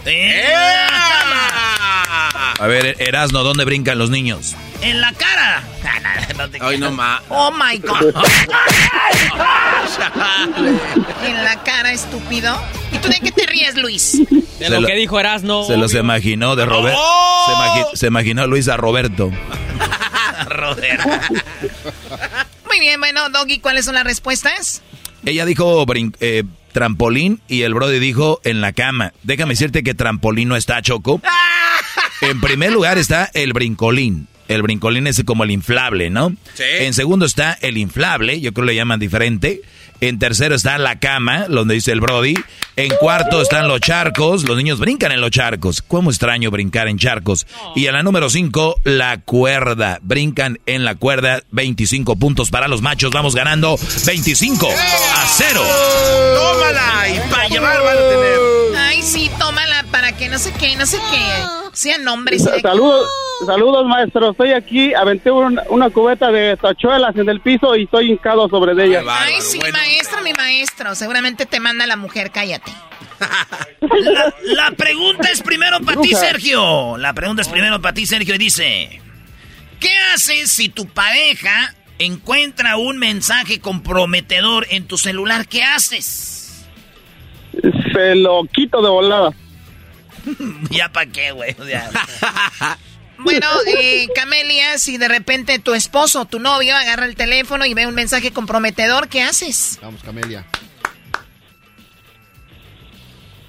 En 0.05 0.53
la 0.53 0.89
cama. 1.09 2.53
A 2.59 2.67
ver, 2.67 2.97
Erasno, 2.99 3.43
¿dónde 3.43 3.65
brincan 3.65 3.97
los 3.97 4.11
niños? 4.11 4.55
En 4.83 5.01
la 5.01 5.15
cara. 5.15 5.63
Ay, 6.61 6.77
no 6.77 6.91
más. 6.91 7.23
Oh 7.31 7.51
my 7.51 7.79
God. 7.79 8.15
en 11.25 11.45
la 11.45 11.63
cara, 11.65 11.93
estúpido. 11.93 12.61
¿Y 13.01 13.03
tú 13.03 13.09
de 13.09 13.21
qué 13.21 13.33
te 13.33 13.47
ríes, 13.47 13.77
Luis? 13.77 14.19
De 14.59 14.67
Se 14.67 14.71
lo 14.71 14.81
lo- 14.83 14.87
que 14.87 14.95
dijo 14.95 15.19
Erasno. 15.19 15.65
Se 15.65 15.77
los 15.77 15.95
imaginó 15.95 16.55
de 16.57 16.67
Roberto. 16.67 16.99
¡Oh! 17.03 17.47
Se, 17.47 17.53
imagi- 17.53 17.97
se 17.97 18.07
imaginó 18.09 18.47
Luis 18.47 18.69
a 18.69 18.77
Roberto. 18.77 19.31
Muy 22.67 22.81
bien, 22.81 23.01
bueno, 23.01 23.29
Doggy, 23.31 23.59
¿cuáles 23.59 23.85
son 23.85 23.95
las 23.95 24.05
respuestas? 24.05 24.83
Ella 25.25 25.45
dijo 25.45 25.85
eh, 26.21 26.45
trampolín 26.73 27.41
y 27.49 27.63
el 27.63 27.75
Brody 27.75 27.99
dijo 27.99 28.41
en 28.45 28.61
la 28.61 28.73
cama. 28.73 29.13
Déjame 29.23 29.53
decirte 29.55 29.83
que 29.83 29.95
trampolín 29.95 30.49
no 30.49 30.57
está, 30.57 30.83
Choco. 30.83 31.21
En 32.23 32.39
primer 32.43 32.71
lugar 32.71 32.99
está 32.99 33.31
el 33.33 33.55
brincolín. 33.55 34.29
El 34.47 34.61
brincolín 34.61 35.07
es 35.07 35.23
como 35.25 35.43
el 35.45 35.51
inflable, 35.51 36.11
¿no? 36.11 36.37
Sí. 36.55 36.65
En 36.81 36.93
segundo 36.93 37.25
está 37.25 37.57
el 37.63 37.79
inflable, 37.79 38.43
yo 38.43 38.53
creo 38.53 38.67
que 38.67 38.73
le 38.73 38.77
llaman 38.77 39.01
diferente. 39.01 39.63
En 40.01 40.19
tercero 40.19 40.55
está 40.55 40.79
la 40.79 40.99
cama, 40.99 41.47
donde 41.49 41.75
dice 41.75 41.93
el 41.93 42.01
Brody. 42.01 42.35
En 42.77 42.91
cuarto 42.97 43.43
están 43.43 43.69
los 43.69 43.81
charcos. 43.81 44.45
Los 44.45 44.57
niños 44.57 44.79
brincan 44.79 45.13
en 45.13 45.21
los 45.21 45.31
charcos. 45.31 45.83
¿Cómo 45.87 46.11
extraño 46.11 46.51
brincar 46.51 46.89
en 46.89 46.99
charcos? 46.99 47.47
Y 47.77 47.87
en 47.87 47.93
la 47.93 48.03
número 48.03 48.31
cinco, 48.31 48.81
la 48.85 49.19
cuerda. 49.19 49.99
Brincan 50.03 50.59
en 50.67 50.85
la 50.85 50.95
cuerda. 50.95 51.43
25 51.51 52.17
puntos 52.17 52.51
para 52.51 52.69
los 52.69 52.81
machos. 52.81 53.11
Vamos 53.13 53.35
ganando 53.35 53.77
25 54.07 54.69
a 54.69 55.27
0. 55.27 55.63
Tómala 56.35 57.09
y 57.09 57.31
para 57.31 57.49
llevar 57.49 57.83
van 57.83 57.99
a 57.99 58.09
tener. 58.09 58.39
Ay, 58.79 59.03
sí, 59.03 59.31
tómala 59.39 59.85
para 59.91 60.13
que 60.13 60.29
no 60.29 60.39
sé 60.39 60.53
qué, 60.53 60.77
no 60.77 60.87
sé 60.87 60.99
qué. 61.11 61.70
Sean 61.73 62.07
hombres. 62.09 62.45
Saludos, 62.63 63.09
saludos 63.47 63.87
maestro. 63.87 64.31
Estoy 64.33 64.53
aquí, 64.53 64.93
aventé 64.95 65.31
un- 65.31 65.61
una 65.69 65.91
cubeta 65.91 66.31
de 66.31 66.57
tachuelas 66.57 67.17
en 67.17 67.29
el 67.29 67.41
piso 67.41 67.75
y 67.77 67.85
estoy 67.85 68.11
hincado 68.13 68.49
sobre 68.49 68.75
de 68.75 68.87
ella. 68.87 69.03
Ay, 69.09 69.35
sí, 69.41 69.59
maestro, 69.73 70.23
mi 70.23 70.33
maestro. 70.33 70.95
Seguramente 70.95 71.47
te 71.47 71.61
manda 71.61 71.87
la 71.87 71.97
mujer, 71.97 72.31
cállate. 72.31 72.71
La, 73.81 74.35
la 74.43 74.71
pregunta 74.73 75.29
es 75.31 75.43
primero 75.43 75.81
para 75.81 76.01
ti. 76.01 76.15
Sergio. 76.15 76.97
La 76.97 77.13
pregunta 77.13 77.43
es 77.43 77.49
primero 77.49 77.81
para 77.81 77.95
ti, 77.95 78.07
Sergio, 78.07 78.35
y 78.35 78.39
dice: 78.39 79.01
¿Qué 79.79 79.95
haces 80.15 80.51
si 80.51 80.69
tu 80.69 80.87
pareja 80.87 81.75
encuentra 81.99 82.77
un 82.79 82.99
mensaje 82.99 83.61
comprometedor 83.61 84.67
en 84.71 84.87
tu 84.87 84.97
celular? 84.97 85.47
¿Qué 85.47 85.63
haces? 85.63 86.65
Se 87.93 88.15
lo 88.15 88.45
quito 88.53 88.81
de 88.83 88.89
volada. 88.89 89.31
ya 90.71 90.91
para 90.91 91.11
qué, 91.11 91.33
güey. 91.33 91.57
O 91.59 91.65
sea, 91.65 91.91
Bueno, 93.23 93.47
eh, 93.67 94.09
Camelia, 94.15 94.79
si 94.79 94.97
de 94.97 95.09
repente 95.09 95.59
tu 95.59 95.75
esposo 95.75 96.23
o 96.23 96.25
tu 96.25 96.41
novio 96.41 96.75
agarra 96.75 97.05
el 97.05 97.17
teléfono 97.17 97.67
y 97.67 97.75
ve 97.75 97.87
un 97.87 97.95
mensaje 97.95 98.33
comprometedor, 98.33 99.09
¿qué 99.09 99.21
haces? 99.23 99.79
Vamos, 99.83 100.03
Camelia. 100.03 100.47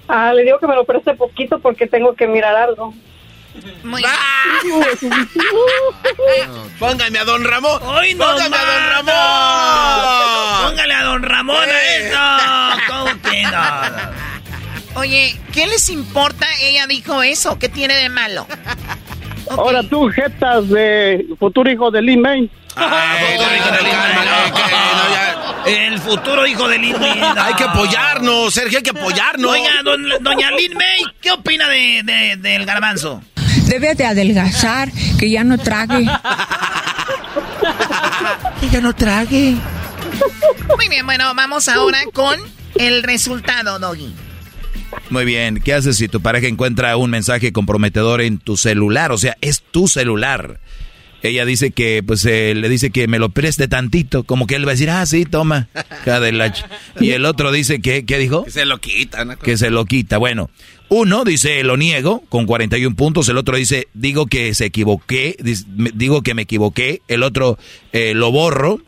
Ah, 0.08 0.34
le 0.34 0.42
digo 0.42 0.58
que 0.58 0.66
me 0.66 0.74
lo 0.74 0.84
preste 0.84 1.14
poquito 1.14 1.58
porque 1.60 1.86
tengo 1.86 2.14
que 2.14 2.26
mirar 2.26 2.54
algo. 2.54 2.94
Muy 3.82 4.02
Póngame 6.78 7.18
a 7.18 7.24
Don 7.24 7.42
Ramón. 7.44 7.80
¡Ay, 7.84 8.14
no 8.14 8.26
Póngame 8.26 8.56
a 8.56 8.64
Don 8.64 8.90
Ramón. 8.90 9.14
Póngale 10.70 10.94
a 10.94 11.02
Don 11.04 11.22
Ramón 11.22 11.68
a 11.68 11.82
esto. 11.96 12.18
¿Cómo 12.88 13.22
que 13.22 13.42
no? 13.42 14.31
Oye, 14.94 15.36
¿qué 15.52 15.66
les 15.66 15.88
importa? 15.90 16.46
Ella 16.60 16.86
dijo 16.86 17.22
eso. 17.22 17.58
¿Qué 17.58 17.68
tiene 17.68 17.94
de 17.94 18.08
malo? 18.08 18.46
Ahora 19.50 19.82
tú, 19.82 20.08
jetas 20.08 20.68
de 20.68 21.26
futuro 21.38 21.70
hijo 21.70 21.90
de 21.90 22.00
Lin 22.02 22.20
May. 22.22 22.50
El 25.66 25.98
futuro 25.98 26.46
hijo 26.46 26.68
de 26.68 26.78
Lin 26.78 26.98
May. 26.98 27.20
Hay 27.38 27.54
que 27.54 27.64
apoyarnos, 27.64 28.52
Sergio, 28.54 28.78
hay 28.78 28.82
que 28.84 28.90
apoyarnos. 28.90 29.50
Oiga, 29.50 29.70
don- 29.84 30.08
doña 30.20 30.50
Lin 30.52 30.74
May, 30.74 31.02
¿qué 31.20 31.32
opina 31.32 31.68
de, 31.68 32.02
de- 32.04 32.36
del 32.36 32.64
garbanzo? 32.64 33.22
Debe 33.66 33.94
de 33.94 34.06
adelgazar, 34.06 34.90
que 35.18 35.30
ya 35.30 35.44
no 35.44 35.58
trague. 35.58 36.04
Que 38.60 38.68
ya 38.70 38.80
no 38.80 38.94
trague. 38.94 39.54
Muy 40.76 40.88
bien, 40.88 41.04
bueno, 41.06 41.32
vamos 41.34 41.68
ahora 41.68 41.98
con 42.12 42.38
el 42.76 43.02
resultado, 43.02 43.78
Doggy. 43.78 44.14
Muy 45.12 45.26
bien. 45.26 45.60
¿Qué 45.62 45.74
haces 45.74 45.98
si 45.98 46.08
tu 46.08 46.22
pareja 46.22 46.46
encuentra 46.46 46.96
un 46.96 47.10
mensaje 47.10 47.52
comprometedor 47.52 48.22
en 48.22 48.38
tu 48.38 48.56
celular? 48.56 49.12
O 49.12 49.18
sea, 49.18 49.36
es 49.42 49.60
tu 49.60 49.86
celular. 49.86 50.58
Ella 51.22 51.44
dice 51.44 51.70
que, 51.70 52.02
pues, 52.02 52.24
eh, 52.24 52.54
le 52.54 52.66
dice 52.70 52.90
que 52.90 53.06
me 53.08 53.18
lo 53.18 53.28
preste 53.28 53.68
tantito. 53.68 54.24
Como 54.24 54.46
que 54.46 54.54
él 54.54 54.66
va 54.66 54.70
a 54.70 54.72
decir, 54.72 54.88
ah, 54.88 55.04
sí, 55.04 55.26
toma. 55.26 55.68
hija 56.02 56.18
de 56.18 56.32
la 56.32 56.48
ch-". 56.48 56.64
Y 56.98 57.10
el 57.10 57.26
otro 57.26 57.52
dice 57.52 57.82
que, 57.82 58.06
¿qué 58.06 58.16
dijo? 58.16 58.44
Que 58.44 58.50
se 58.52 58.64
lo 58.64 58.78
quitan. 58.78 59.36
Que 59.36 59.58
se 59.58 59.68
lo 59.68 59.84
quita. 59.84 60.16
Bueno, 60.16 60.48
uno 60.88 61.24
dice, 61.24 61.62
lo 61.62 61.76
niego, 61.76 62.24
con 62.30 62.46
41 62.46 62.96
puntos. 62.96 63.28
El 63.28 63.36
otro 63.36 63.58
dice, 63.58 63.88
digo 63.92 64.24
que 64.26 64.54
se 64.54 64.64
equivoqué. 64.64 65.36
Digo 65.94 66.22
que 66.22 66.32
me 66.32 66.42
equivoqué. 66.42 67.02
El 67.06 67.22
otro, 67.22 67.58
eh, 67.92 68.14
lo 68.14 68.32
borro. 68.32 68.80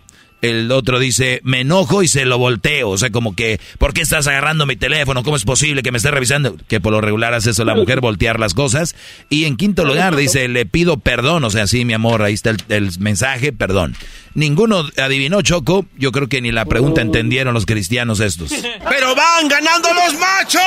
El 0.44 0.70
otro 0.72 0.98
dice, 0.98 1.40
me 1.42 1.60
enojo 1.60 2.02
y 2.02 2.08
se 2.08 2.24
lo 2.24 2.38
volteo. 2.38 2.90
O 2.90 2.98
sea, 2.98 3.10
como 3.10 3.34
que, 3.34 3.60
¿por 3.78 3.94
qué 3.94 4.02
estás 4.02 4.26
agarrando 4.26 4.66
mi 4.66 4.76
teléfono? 4.76 5.22
¿Cómo 5.22 5.36
es 5.36 5.44
posible 5.44 5.82
que 5.82 5.90
me 5.90 5.98
esté 5.98 6.10
revisando? 6.10 6.56
Que 6.68 6.80
por 6.80 6.92
lo 6.92 7.00
regular 7.00 7.34
hace 7.34 7.50
eso 7.50 7.64
la 7.64 7.74
mujer, 7.74 8.00
voltear 8.00 8.38
las 8.38 8.54
cosas. 8.54 8.94
Y 9.30 9.44
en 9.44 9.56
quinto 9.56 9.84
lugar 9.84 10.16
dice, 10.16 10.48
le 10.48 10.66
pido 10.66 10.98
perdón. 10.98 11.44
O 11.44 11.50
sea, 11.50 11.66
sí, 11.66 11.84
mi 11.84 11.94
amor, 11.94 12.22
ahí 12.22 12.34
está 12.34 12.50
el, 12.50 12.58
el 12.68 12.90
mensaje, 12.98 13.52
perdón. 13.52 13.96
Ninguno 14.34 14.84
adivinó, 14.98 15.42
Choco. 15.42 15.86
Yo 15.96 16.10
creo 16.12 16.28
que 16.28 16.40
ni 16.40 16.50
la 16.50 16.64
pregunta 16.64 17.00
entendieron 17.00 17.54
los 17.54 17.66
cristianos 17.66 18.20
estos. 18.20 18.50
Pero 18.88 19.14
van 19.14 19.48
ganando 19.48 19.88
los 19.94 20.14
machos. 20.18 20.60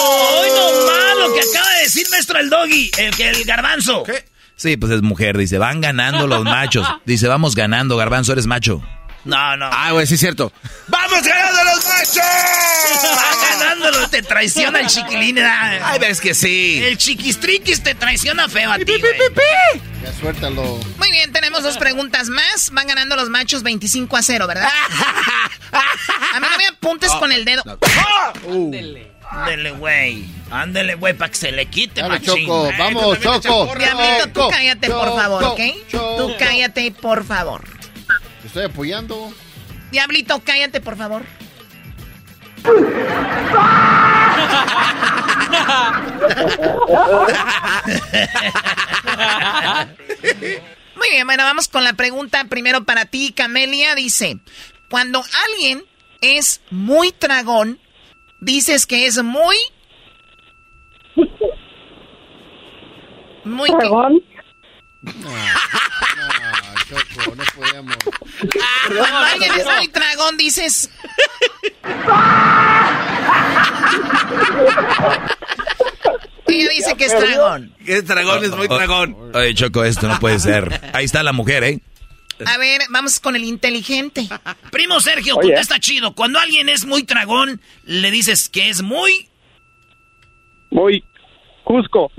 ¡Hoy 0.00 0.48
no 0.48 0.86
más 0.86 1.28
lo 1.28 1.34
que 1.34 1.40
acaba 1.40 1.70
de 1.76 1.82
decir 1.84 2.06
maestro 2.10 2.38
el 2.40 2.50
doggy! 2.50 2.90
El 2.96 3.12
el 3.22 3.44
garbanzo. 3.44 4.04
Sí, 4.62 4.76
pues 4.76 4.92
es 4.92 5.02
mujer, 5.02 5.36
dice, 5.36 5.58
van 5.58 5.80
ganando 5.80 6.28
los 6.28 6.44
machos. 6.44 6.86
Dice, 7.04 7.26
vamos 7.26 7.56
ganando, 7.56 7.96
garbanzo, 7.96 8.30
eres 8.30 8.46
macho. 8.46 8.80
No, 9.24 9.56
no. 9.56 9.68
Ah, 9.72 9.90
güey, 9.90 10.06
sí 10.06 10.14
es 10.14 10.20
cierto. 10.20 10.52
¡Vamos 10.86 11.20
ganando 11.24 11.64
los 11.64 11.84
machos! 11.84 12.16
Va 13.18 13.48
ganándolo, 13.48 14.08
te 14.08 14.22
traiciona 14.22 14.78
el 14.78 14.86
chiquilín. 14.86 15.40
Ay, 15.40 15.98
ves 15.98 16.20
que 16.20 16.32
sí. 16.32 16.80
El 16.80 16.96
chiquistriquis 16.96 17.82
te 17.82 17.96
traiciona 17.96 18.48
feo 18.48 18.70
a 18.70 18.78
ti, 18.78 18.84
güey. 19.00 19.82
Ya 20.00 20.12
suéltalo. 20.12 20.78
Muy 20.96 21.10
bien, 21.10 21.32
tenemos 21.32 21.64
dos 21.64 21.76
preguntas 21.76 22.28
más. 22.28 22.70
Van 22.70 22.86
ganando 22.86 23.16
los 23.16 23.30
machos 23.30 23.64
25 23.64 24.16
a 24.16 24.22
0, 24.22 24.46
¿verdad? 24.46 24.68
A 26.34 26.38
mí 26.38 26.46
no 26.48 26.56
me 26.56 26.66
apuntes 26.68 27.10
con 27.10 27.32
el 27.32 27.44
dedo. 27.44 27.64
Ándele, 29.32 29.70
güey. 29.72 30.26
Ándele, 30.50 30.94
güey, 30.94 31.14
para 31.14 31.30
que 31.30 31.36
se 31.36 31.52
le 31.52 31.66
quite, 31.66 32.02
Dale, 32.02 32.20
machín. 32.20 32.46
Choco, 32.46 32.70
vamos, 32.78 33.18
Choco. 33.20 33.74
Diablito, 33.76 34.28
tú 34.32 34.40
Choco, 34.40 34.50
cállate, 34.50 34.90
por 34.90 35.16
favor, 35.16 35.44
¿ok? 35.44 35.60
Choco. 35.88 36.16
Tú 36.16 36.34
cállate, 36.38 36.92
por 36.92 37.24
favor. 37.24 37.64
Te 38.42 38.46
estoy 38.46 38.64
apoyando. 38.64 39.32
Diablito, 39.90 40.40
cállate, 40.44 40.80
por 40.80 40.96
favor. 40.96 41.22
Muy 50.96 51.10
bien, 51.10 51.26
bueno, 51.26 51.44
vamos 51.44 51.68
con 51.68 51.84
la 51.84 51.94
pregunta 51.94 52.44
primero 52.44 52.84
para 52.84 53.06
ti, 53.06 53.32
Camelia. 53.32 53.94
Dice, 53.94 54.38
cuando 54.90 55.24
alguien 55.48 55.84
es 56.20 56.60
muy 56.70 57.12
tragón, 57.12 57.80
dices 58.42 58.86
que 58.86 59.06
es 59.06 59.22
muy... 59.22 59.56
Muy... 63.44 63.70
¿Tragón? 63.70 64.22
Ah, 65.26 66.74
Choco, 66.88 67.34
no 67.34 67.44
podemos. 67.54 67.96
Cuando 68.86 69.04
alguien 69.04 69.52
es 69.58 69.66
muy 69.66 69.88
tragón, 69.88 70.36
dices... 70.36 70.90
Ella 76.46 76.68
dice 76.70 76.96
que 76.96 77.04
es 77.06 77.16
tragón. 77.16 77.74
Es 77.86 78.06
dragón, 78.06 78.44
es 78.44 78.50
muy 78.50 78.68
dragón. 78.68 79.16
Oye, 79.34 79.54
Choco, 79.54 79.84
esto 79.84 80.06
no 80.08 80.18
puede 80.18 80.38
ser. 80.38 80.90
Ahí 80.92 81.04
está 81.04 81.22
la 81.22 81.32
mujer, 81.32 81.64
¿eh? 81.64 81.80
A 82.46 82.58
ver, 82.58 82.82
vamos 82.90 83.20
con 83.20 83.36
el 83.36 83.44
inteligente. 83.44 84.28
Primo 84.70 85.00
Sergio, 85.00 85.36
Oye. 85.36 85.54
está 85.54 85.78
chido. 85.78 86.14
Cuando 86.14 86.38
alguien 86.38 86.68
es 86.68 86.84
muy 86.84 87.04
tragón, 87.04 87.60
le 87.84 88.10
dices 88.10 88.48
que 88.48 88.68
es 88.68 88.82
muy... 88.82 89.28
Muy 90.70 91.04
Cusco. 91.64 92.10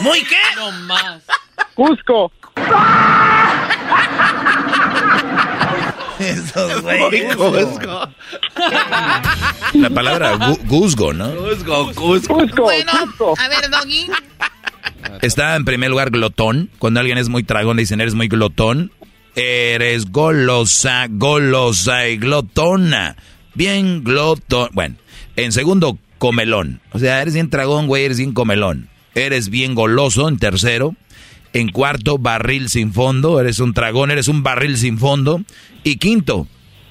¿Muy 0.00 0.22
qué? 0.24 0.36
No 0.56 0.72
más. 0.72 1.22
Cusco. 1.74 2.32
Esos 6.18 6.82
güey. 6.82 7.00
Muy 7.00 7.22
Cusco. 7.34 8.08
La 9.74 9.90
palabra 9.90 10.36
guzgo, 10.66 11.12
¿no? 11.12 11.30
Cusco, 11.34 11.92
Cusco. 11.94 12.34
Cusco. 12.34 12.62
Bueno, 12.62 12.92
Cusco. 13.06 13.34
a 13.38 13.48
ver, 13.48 13.70
Doggy. 13.70 14.06
Está 15.22 15.56
en 15.56 15.64
primer 15.64 15.90
lugar 15.90 16.10
glotón. 16.10 16.70
Cuando 16.78 17.00
alguien 17.00 17.18
es 17.18 17.28
muy 17.28 17.42
tragón, 17.42 17.76
le 17.76 17.82
dicen, 17.82 18.00
eres 18.00 18.14
muy 18.14 18.28
glotón. 18.28 18.92
Eres 19.34 20.10
golosa, 20.10 21.06
golosa 21.08 22.08
y 22.08 22.16
glotona. 22.16 23.16
Bien 23.54 24.02
glotón. 24.04 24.70
Bueno, 24.72 24.96
en 25.36 25.52
segundo, 25.52 25.98
comelón. 26.18 26.80
O 26.92 26.98
sea, 26.98 27.22
eres 27.22 27.34
bien 27.34 27.50
tragón, 27.50 27.86
güey, 27.86 28.04
eres 28.04 28.18
bien 28.18 28.32
comelón. 28.32 28.88
Eres 29.14 29.48
bien 29.48 29.74
goloso 29.74 30.28
en 30.28 30.38
tercero. 30.38 30.94
En 31.52 31.70
cuarto, 31.70 32.18
barril 32.18 32.68
sin 32.68 32.92
fondo. 32.92 33.40
Eres 33.40 33.58
un 33.58 33.74
tragón, 33.74 34.10
eres 34.10 34.28
un 34.28 34.42
barril 34.42 34.76
sin 34.76 34.98
fondo. 34.98 35.42
Y 35.82 35.96
quinto, 35.96 36.46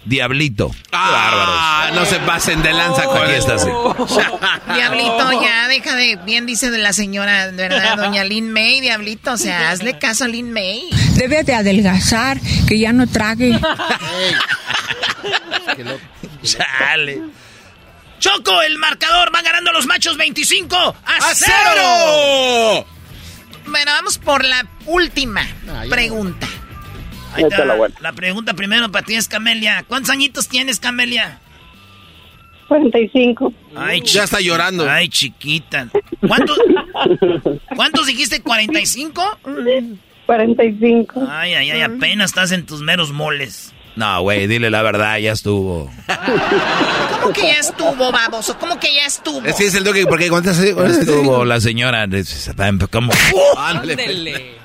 diablito. 0.06 0.72
Ah, 0.92 1.92
no 1.94 2.06
se 2.06 2.20
pasen 2.20 2.62
de 2.64 2.74
lanza 2.74 3.06
con 3.06 3.18
Aquí 3.18 3.34
está, 3.34 3.58
sí. 3.60 3.70
Diablito, 4.74 5.42
ya, 5.42 5.68
deja 5.68 5.96
de. 5.96 6.18
Bien 6.26 6.46
dice 6.46 6.72
de 6.72 6.78
la 6.78 6.94
señora, 6.94 7.52
¿verdad? 7.52 7.98
Doña 7.98 8.24
Lin 8.24 8.52
May, 8.52 8.82
Diablito. 8.82 9.34
O 9.34 9.38
sea, 9.38 9.72
hazle 9.72 9.98
caso 9.98 10.26
a 10.26 10.28
Lin 10.28 10.52
May. 10.52 10.90
Debe 11.16 11.44
de 11.44 11.54
adelgazar, 11.54 12.40
que 12.68 12.80
ya 12.80 12.94
no 12.94 13.08
trague. 13.08 13.60
Chale. 16.44 17.22
Choco, 18.20 18.62
el 18.62 18.78
marcador 18.78 19.34
va 19.34 19.42
ganando 19.42 19.72
los 19.72 19.86
machos 19.86 20.18
25 20.18 20.76
a, 20.76 20.90
¡A 21.16 21.34
cero. 21.34 21.52
cero! 21.74 22.86
Bueno, 23.68 23.92
vamos 23.92 24.18
por 24.18 24.44
la 24.44 24.66
última 24.86 25.46
pregunta. 25.90 26.48
Ahí 27.34 27.44
está. 27.44 27.56
Échala, 27.56 27.76
bueno. 27.76 27.96
La 28.02 28.14
pregunta 28.14 28.54
primero 28.54 28.92
para 28.92 29.06
ti 29.06 29.16
es 29.16 29.28
Camelia. 29.28 29.84
¿Cuántos 29.88 30.10
añitos 30.12 30.48
tienes, 30.48 30.80
Camelia? 30.80 31.40
45. 32.68 33.54
Ay, 33.76 34.02
Ya 34.06 34.24
está 34.24 34.40
llorando. 34.40 34.90
Ay, 34.90 35.10
chiquita. 35.10 35.90
¿Cuántos, 36.26 36.58
¿Cuántos 37.76 38.08
dijiste? 38.08 38.44
¿45? 38.44 39.38
45. 40.26 41.28
Ay, 41.28 41.56
ay, 41.56 41.72
ay, 41.72 41.82
apenas 41.82 42.30
estás 42.30 42.52
en 42.52 42.66
tus 42.66 42.82
meros 42.82 43.12
moles. 43.12 43.74
No, 43.96 44.22
güey, 44.22 44.48
dile 44.48 44.70
la 44.70 44.82
verdad, 44.84 45.18
ya 45.18 45.32
estuvo. 45.32 45.92
¿Cómo 47.22 47.34
que 47.34 47.42
ya 47.42 47.60
estuvo, 47.60 48.12
baboso? 48.12 48.58
¿Cómo 48.60 48.80
que 48.80 48.94
ya 48.94 49.06
estuvo? 49.06 49.44
Es 49.44 49.56
que 49.56 49.66
es 49.66 49.76
el 49.76 49.84
toque, 49.84 50.06
porque 50.06 50.30
cuántas 50.30 50.58
Ya 50.64 50.86
estuvo 50.86 51.44
la 51.44 51.60
señora. 51.60 52.06
Está 52.06 52.72
como... 52.90 53.12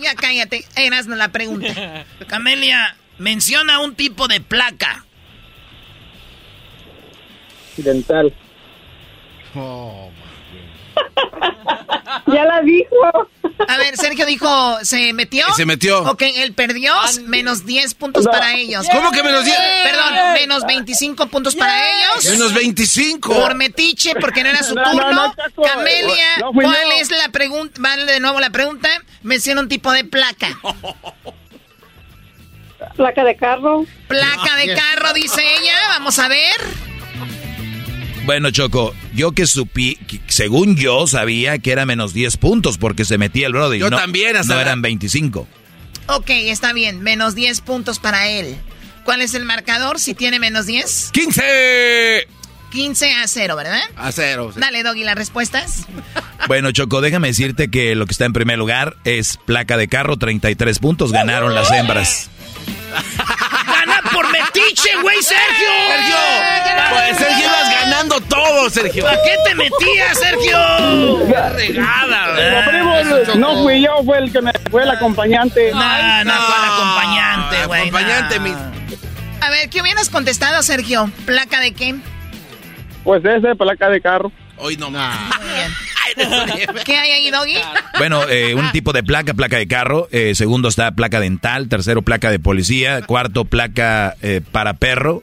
Ya 0.00 0.14
cállate. 0.14 0.64
Eras 0.76 1.06
la 1.06 1.28
pregunta. 1.28 2.04
Camelia, 2.28 2.96
menciona 3.18 3.80
un 3.80 3.94
tipo 3.94 4.28
de 4.28 4.40
placa. 4.40 5.04
Dental. 7.76 8.34
Ya 12.26 12.44
la 12.44 12.60
dijo. 12.62 12.94
A 13.68 13.76
ver, 13.78 13.96
Sergio 13.96 14.26
dijo, 14.26 14.78
¿se 14.82 15.12
metió? 15.12 15.46
Se 15.54 15.64
metió. 15.66 16.02
Ok, 16.02 16.22
él 16.22 16.52
perdió, 16.54 16.94
menos 17.26 17.64
10 17.64 17.94
puntos 17.94 18.24
No. 18.24 18.30
para 18.30 18.54
ellos. 18.54 18.86
¿Cómo 18.92 19.10
que 19.12 19.22
menos 19.22 19.44
10? 19.44 19.56
Perdón, 19.84 20.14
menos 20.34 20.64
25 20.66 21.26
puntos 21.28 21.54
para 21.54 21.74
ellos. 21.90 22.24
Menos 22.26 22.52
25. 22.54 23.32
Por 23.34 23.54
metiche, 23.54 24.14
porque 24.20 24.42
no 24.42 24.50
era 24.50 24.62
su 24.62 24.74
No, 24.82 24.82
no, 24.82 24.90
turno. 24.92 25.12
no, 25.12 25.34
Chaco. 25.34 25.62
Camelia, 25.62 26.26
¿cuál 26.52 26.76
es 27.00 27.10
la 27.10 27.28
pregunta? 27.28 27.74
Vale 27.80 28.04
de 28.04 28.20
nuevo 28.20 28.40
la 28.40 28.50
pregunta. 28.50 28.88
Menciona 29.22 29.60
un 29.60 29.68
tipo 29.68 29.92
de 29.92 30.04
placa. 30.04 30.58
Placa 32.96 33.24
de 33.24 33.36
carro. 33.36 33.84
Placa 34.08 34.56
de 34.56 34.74
carro, 34.74 35.12
dice 35.14 35.40
ella. 35.60 35.74
Vamos 35.90 36.18
a 36.18 36.28
ver. 36.28 36.56
Bueno, 38.24 38.50
Choco, 38.50 38.94
yo 39.14 39.32
que 39.32 39.46
supí, 39.46 39.96
que 39.96 40.20
según 40.28 40.76
yo 40.76 41.06
sabía 41.06 41.58
que 41.58 41.72
era 41.72 41.84
menos 41.86 42.14
10 42.14 42.36
puntos 42.36 42.78
porque 42.78 43.04
se 43.04 43.18
metía 43.18 43.46
el 43.48 43.52
brother. 43.52 43.76
y 43.78 43.80
Yo 43.80 43.90
no, 43.90 43.96
también, 43.96 44.36
hasta 44.36 44.52
No 44.54 44.60
la- 44.60 44.66
eran 44.66 44.80
25. 44.82 45.48
Ok, 46.06 46.30
está 46.30 46.72
bien. 46.72 47.00
Menos 47.00 47.34
10 47.34 47.60
puntos 47.62 47.98
para 47.98 48.28
él. 48.28 48.56
¿Cuál 49.04 49.22
es 49.22 49.34
el 49.34 49.44
marcador 49.44 49.98
si 49.98 50.14
tiene 50.14 50.38
menos 50.38 50.66
10? 50.66 51.10
15 51.12 52.28
15 52.70 53.12
a 53.12 53.28
0, 53.28 53.54
¿verdad? 53.56 53.80
a 53.96 54.12
cero. 54.12 54.50
sí. 54.54 54.58
Dale, 54.60 54.82
Doggy, 54.82 55.04
las 55.04 55.14
respuestas. 55.16 55.86
Bueno, 56.48 56.72
Choco, 56.72 57.00
déjame 57.00 57.28
decirte 57.28 57.70
que 57.70 57.94
lo 57.94 58.04
que 58.04 58.10
está 58.10 58.24
en 58.24 58.32
primer 58.32 58.58
lugar 58.58 58.96
es 59.04 59.36
placa 59.46 59.76
de 59.76 59.86
carro, 59.86 60.16
33 60.16 60.80
puntos, 60.80 61.12
ganaron 61.12 61.54
las 61.54 61.70
hembras. 61.70 62.30
¡Gana 63.66 64.02
por 64.12 64.26
metiche, 64.82 65.02
güey, 65.02 65.22
Sergio! 65.22 65.68
Sergio, 65.88 66.16
pues 66.90 67.16
Sergio 67.18 67.44
ibas 67.46 67.70
ganando 67.70 68.20
todo, 68.20 68.70
Sergio. 68.70 69.04
¿Para 69.04 69.22
qué 69.22 69.36
te 69.44 69.54
metías, 69.54 70.18
Sergio? 70.18 71.26
Qué 71.26 71.48
regada, 71.50 72.26
No, 72.50 72.70
primo, 72.70 73.34
no 73.36 73.62
fui 73.62 73.82
yo, 73.82 74.02
fue 74.04 74.18
el 74.18 74.32
que 74.32 74.42
me 74.42 74.52
fue 74.70 74.82
el 74.82 74.90
acompañante. 74.90 75.70
No, 75.72 76.24
no, 76.24 76.32
fue 76.32 76.56
el 76.56 76.72
acompañante, 76.72 77.66
güey. 77.66 77.80
Acompañante, 77.82 78.36
no. 78.36 78.42
mi. 78.42 78.50
A 79.40 79.50
ver, 79.50 79.68
¿qué 79.70 79.82
hubieras 79.82 80.08
contestado, 80.08 80.62
Sergio? 80.62 81.10
¿Placa 81.26 81.60
de 81.60 81.72
qué? 81.72 81.96
Pues 83.04 83.24
ese, 83.24 83.56
placa 83.56 83.88
de 83.88 84.00
carro. 84.00 84.30
Hoy 84.56 84.76
no 84.76 84.90
¿Qué 86.84 86.96
hay 86.96 87.10
ahí, 87.10 87.30
Doggy? 87.30 87.56
Bueno, 87.98 88.28
eh, 88.28 88.54
un 88.54 88.70
tipo 88.72 88.92
de 88.92 89.02
placa, 89.02 89.34
placa 89.34 89.56
de 89.56 89.66
carro. 89.66 90.08
eh, 90.12 90.34
segundo 90.34 90.68
está 90.68 90.92
placa 90.92 91.20
dental. 91.20 91.68
Tercero, 91.68 92.02
placa 92.02 92.30
de 92.30 92.38
policía. 92.38 93.02
Cuarto, 93.02 93.44
placa 93.44 94.16
eh, 94.22 94.40
para 94.52 94.74
perro. 94.74 95.22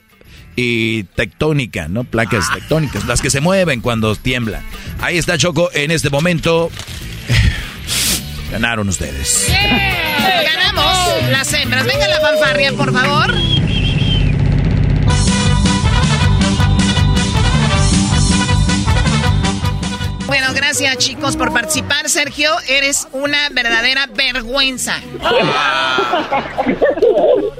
Y 0.56 1.04
tectónica, 1.04 1.88
¿no? 1.88 2.04
Placas 2.04 2.52
tectónicas, 2.52 3.06
las 3.06 3.22
que 3.22 3.30
se 3.30 3.40
mueven 3.40 3.80
cuando 3.80 4.14
tiembla. 4.16 4.60
Ahí 5.00 5.16
está 5.16 5.38
Choco, 5.38 5.70
en 5.72 5.90
este 5.90 6.10
momento. 6.10 6.70
Ganaron 8.50 8.88
ustedes. 8.88 9.48
Ganamos 9.48 11.30
las 11.30 11.52
hembras. 11.54 11.86
Venga 11.86 12.08
la 12.08 12.20
fanfarria, 12.20 12.72
por 12.72 12.92
favor. 12.92 13.32
Bueno, 20.30 20.46
gracias 20.54 20.96
chicos 20.98 21.36
por 21.36 21.52
participar. 21.52 22.08
Sergio, 22.08 22.50
eres 22.68 23.08
una 23.10 23.48
verdadera 23.50 24.06
vergüenza. 24.14 24.94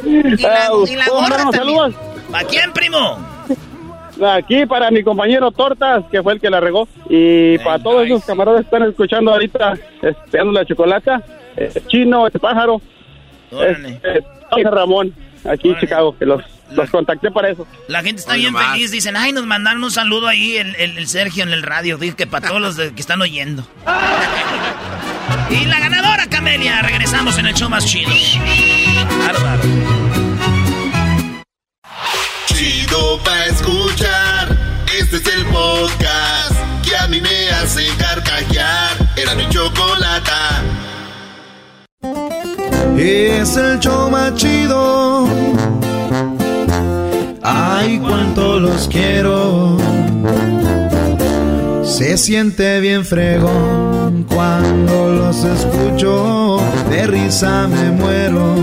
Y 0.04 0.36
la, 0.40 0.70
y 0.88 0.94
la 0.94 1.04
Ah, 1.04 1.10
gorra 1.10 1.36
también. 1.36 1.52
saludos. 1.52 1.94
¿A 2.32 2.44
quién, 2.44 2.72
primo? 2.72 3.18
Aquí 4.24 4.66
para 4.66 4.88
mi 4.92 5.02
compañero 5.02 5.50
Tortas, 5.50 6.04
que 6.12 6.22
fue 6.22 6.34
el 6.34 6.40
que 6.40 6.48
la 6.48 6.60
regó. 6.60 6.86
Y 7.08 7.58
para 7.58 7.80
todos 7.82 8.06
esos 8.06 8.24
camaradas 8.24 8.60
que 8.60 8.66
están 8.66 8.88
escuchando 8.88 9.32
ahorita, 9.32 9.74
esperando 10.02 10.52
la 10.52 10.64
chocolata, 10.64 11.24
eh, 11.56 11.72
Chino, 11.88 12.28
el 12.28 12.32
pájaro, 12.38 12.80
Órale. 13.50 14.00
eh, 14.04 14.22
Ramón, 14.70 15.12
aquí 15.44 15.70
en 15.70 15.78
Chicago, 15.80 16.16
que 16.16 16.24
los, 16.24 16.40
los 16.72 16.90
contacté 16.90 17.30
para 17.30 17.50
eso. 17.50 17.66
La 17.88 18.02
gente 18.02 18.20
está 18.20 18.34
bien 18.34 18.52
nomás. 18.52 18.72
feliz. 18.72 18.90
Dicen, 18.90 19.16
ay, 19.16 19.32
nos 19.32 19.46
mandaron 19.46 19.82
un 19.84 19.90
saludo 19.90 20.26
ahí 20.28 20.56
el, 20.56 20.74
el- 20.76 20.98
el 20.98 21.08
Sergio 21.08 21.42
en 21.42 21.50
el 21.52 21.62
radio. 21.62 21.98
Dice 21.98 22.16
que 22.16 22.26
para 22.26 22.48
todos 22.48 22.60
los 22.60 22.76
de- 22.76 22.94
que 22.94 23.00
están 23.00 23.20
oyendo. 23.22 23.66
y 25.50 25.64
la 25.66 25.80
ganadora, 25.80 26.26
Camelia. 26.28 26.82
Regresamos 26.82 27.38
en 27.38 27.46
el 27.46 27.54
show 27.54 27.68
más 27.68 27.84
chido. 27.86 28.10
Bárbaro. 29.26 29.62
Chido 32.46 33.18
pa' 33.24 33.44
escuchar. 33.46 34.56
Este 34.98 35.16
es 35.16 35.26
el 35.34 35.44
podcast 35.46 36.52
que 36.84 36.96
a 36.96 37.06
mí 37.08 37.20
me 37.20 37.48
hace 37.50 37.86
carcajear. 37.98 38.90
Era 39.16 39.34
mi 39.34 39.48
chocolata. 39.48 40.62
Es 42.96 43.56
el 43.56 43.78
show 43.80 44.10
más 44.10 44.34
chido. 44.34 45.26
Ay, 47.52 47.98
cuánto 47.98 48.60
los 48.60 48.86
quiero. 48.86 49.76
Se 51.82 52.16
siente 52.16 52.80
bien 52.80 53.04
fregón 53.04 54.24
cuando 54.28 55.10
los 55.10 55.44
escucho. 55.44 56.60
De 56.88 57.06
risa 57.08 57.66
me 57.66 57.90
muero. 57.90 58.54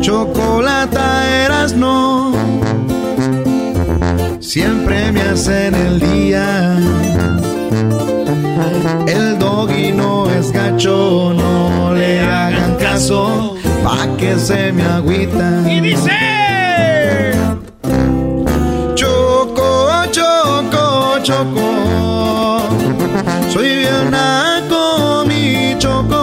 Chocolata 0.00 1.44
eras 1.44 1.74
no. 1.74 2.32
Siempre 4.38 5.10
me 5.10 5.22
hacen 5.22 5.74
el 5.74 5.98
día. 5.98 6.78
El 9.08 9.38
doggy 9.38 9.90
no 9.92 10.30
es 10.30 10.52
gacho, 10.52 11.32
no 11.34 11.92
le 11.94 12.20
hagan 12.20 12.76
caso, 12.76 13.56
pa' 13.86 14.06
que 14.18 14.32
se 14.46 14.72
me 14.72 14.82
agüita. 14.98 15.48
Y 15.74 15.80
dice: 15.80 16.16
Choco, 19.00 19.70
choco, 20.16 21.18
choco, 21.28 21.68
soy 23.52 23.68
bien 23.82 24.10
naco, 24.10 25.24
mi 25.28 25.76
choco. 25.78 26.22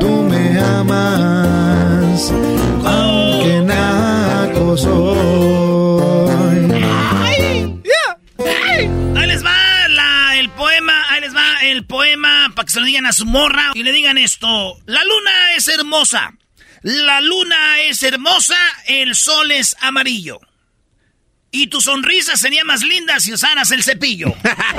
Tú 0.00 0.10
me 0.30 0.44
amas, 0.78 2.32
aunque 2.94 3.54
naco 3.72 4.76
soy. 4.76 6.60
Ahí 9.16 9.26
les 9.32 9.42
va 9.48 9.56
la- 9.98 10.38
el 10.40 10.48
poema, 10.50 10.96
ahí 11.10 11.20
les 11.20 11.34
va 11.34 11.46
el 11.72 11.84
poema 11.86 12.29
para 12.60 12.66
que 12.66 12.72
se 12.72 12.80
lo 12.80 12.86
digan 12.86 13.06
a 13.06 13.12
su 13.12 13.24
morra 13.24 13.70
y 13.72 13.82
le 13.82 13.90
digan 13.90 14.18
esto. 14.18 14.76
La 14.84 15.02
luna 15.02 15.54
es 15.56 15.66
hermosa. 15.68 16.34
La 16.82 17.22
luna 17.22 17.80
es 17.80 18.02
hermosa, 18.02 18.54
el 18.86 19.14
sol 19.14 19.50
es 19.50 19.74
amarillo. 19.80 20.38
Y 21.50 21.68
tu 21.68 21.80
sonrisa 21.80 22.36
sería 22.36 22.62
más 22.64 22.82
linda 22.82 23.18
si 23.18 23.32
usaras 23.32 23.70
el 23.70 23.82
cepillo. 23.82 24.34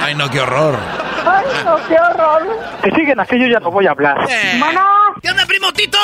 Ay, 0.00 0.14
no, 0.14 0.30
qué 0.30 0.40
horror. 0.40 0.78
Ay, 1.26 1.44
no, 1.66 1.76
qué 1.86 1.94
horror. 2.00 2.58
Que 2.82 2.90
siguen 2.92 3.20
aquí, 3.20 3.38
yo 3.38 3.46
ya 3.48 3.60
no 3.60 3.70
voy 3.70 3.86
a 3.86 3.90
hablar. 3.90 4.16
Mamá. 4.58 5.12
¿Qué 5.22 5.30
onda, 5.30 5.44
primo 5.44 5.70
Tito? 5.74 5.98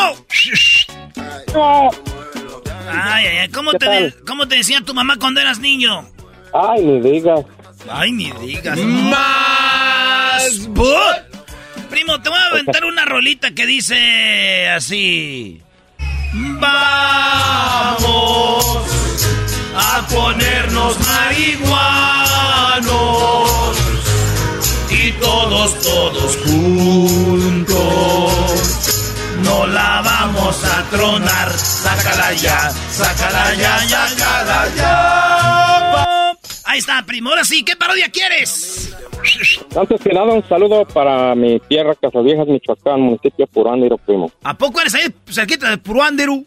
Ay, 2.93 3.27
ay, 3.27 3.37
ay, 3.39 3.49
¿cómo 3.49 3.71
¿Qué 3.73 3.79
te, 3.79 3.89
de- 3.89 4.15
¿cómo 4.27 4.47
te 4.49 4.57
decía 4.57 4.83
tu 4.83 4.93
mamá 4.93 5.17
cuando 5.19 5.41
eras 5.41 5.59
niño? 5.61 6.07
Ay, 6.53 6.83
ni 6.83 7.01
digas. 7.01 7.41
Ay, 7.91 8.13
ni 8.13 8.31
digas. 8.33 8.79
¡But! 10.69 11.35
Primo, 11.91 12.21
te 12.21 12.29
voy 12.29 12.39
a 12.39 12.47
aventar 12.47 12.85
una 12.85 13.05
rolita 13.05 13.53
que 13.53 13.67
dice 13.67 14.69
así. 14.69 15.63
Vamos 16.33 17.05
a 19.77 20.07
ponernos 20.09 20.99
marihuanos 21.07 22.25
y 24.91 25.13
todos, 25.13 25.81
todos 25.83 26.37
juntos 26.39 27.75
no 29.45 29.67
la 29.67 30.03
vamos 30.03 30.65
a 30.65 30.83
tronar. 30.91 31.53
Sácala 31.57 32.33
ya, 32.33 32.71
sácala 32.91 33.55
ya, 33.55 33.85
ya, 33.87 34.09
sácala 34.09 34.69
ya. 34.77 35.64
Ahí 36.65 36.79
está, 36.79 37.03
primo. 37.05 37.31
Ahora 37.31 37.45
sí, 37.45 37.65
¿qué 37.65 37.77
parodia 37.77 38.09
quieres? 38.11 38.97
Antes 39.77 40.01
que 40.01 40.13
nada, 40.13 40.33
un 40.33 40.47
saludo 40.49 40.87
para 40.87 41.35
mi 41.35 41.61
tierra, 41.61 41.95
Casaviejas, 41.95 42.47
Michoacán, 42.47 43.01
municipio 43.01 43.47
Purándiro, 43.47 43.99
primo. 43.99 44.31
¿A 44.43 44.55
poco 44.55 44.81
eres 44.81 44.95
ahí 44.95 45.03
cerquita 45.29 45.71
de 45.71 45.79
Puruándiro? 45.79 46.43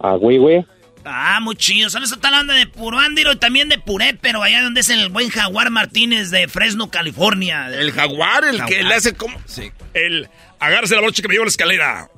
Ah, 0.00 0.14
güey, 0.14 0.38
güey. 0.38 0.64
Ah, 1.04 1.38
muy 1.40 1.54
chido. 1.56 1.88
¿Sabes? 1.88 2.10
Está 2.10 2.28
hablando 2.28 2.52
de 2.52 2.66
Puruándiro 2.66 3.32
y 3.32 3.36
también 3.36 3.68
de 3.68 3.78
Puré, 3.78 4.18
pero 4.20 4.42
allá 4.42 4.62
donde 4.62 4.80
es 4.80 4.88
el 4.88 5.08
buen 5.08 5.28
Jaguar 5.28 5.70
Martínez 5.70 6.30
de 6.30 6.48
Fresno, 6.48 6.90
California. 6.90 7.68
El 7.68 7.92
Jaguar, 7.92 8.44
el 8.44 8.64
que 8.64 8.82
le 8.82 8.94
hace 8.94 9.14
como... 9.14 9.38
Sí. 9.46 9.70
El 9.94 10.28
agárrese 10.58 10.96
la 10.96 11.02
brocha 11.02 11.22
que 11.22 11.28
me 11.28 11.34
lleva 11.34 11.44
a 11.44 11.46
la 11.46 11.50
escalera. 11.50 12.10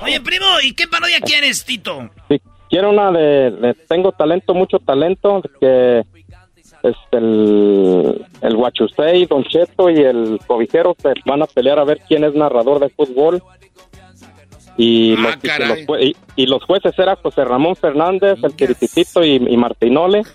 Oye, 0.00 0.20
primo, 0.20 0.46
¿y 0.62 0.74
qué 0.74 0.86
parodia 0.86 1.20
quieres, 1.20 1.64
Tito? 1.64 2.10
Sí, 2.28 2.40
quiero 2.70 2.90
una 2.90 3.10
de, 3.10 3.50
de 3.50 3.74
Tengo 3.88 4.12
talento, 4.12 4.54
mucho 4.54 4.78
talento, 4.78 5.42
que 5.60 6.02
este, 6.84 7.16
el, 7.18 8.26
el 8.42 8.56
Huachusei, 8.56 9.26
Don 9.26 9.42
Cheto 9.44 9.90
y 9.90 9.96
el 10.00 10.38
Cobijero 10.46 10.94
se 11.00 11.12
van 11.26 11.42
a 11.42 11.46
pelear 11.46 11.78
a 11.78 11.84
ver 11.84 12.00
quién 12.06 12.24
es 12.24 12.34
narrador 12.34 12.78
de 12.80 12.88
fútbol. 12.90 13.42
Y, 14.76 15.14
los, 15.16 15.36
y, 15.40 15.46
los, 15.68 15.78
jue- 15.86 16.02
y- 16.02 16.16
y 16.34 16.46
los 16.46 16.64
jueces 16.64 16.98
eran 16.98 17.14
José 17.22 17.44
Ramón 17.44 17.76
Fernández, 17.76 18.38
el 18.42 18.56
Quirititito 18.56 19.22
y, 19.24 19.36
y 19.36 19.56
Martinole. 19.56 20.22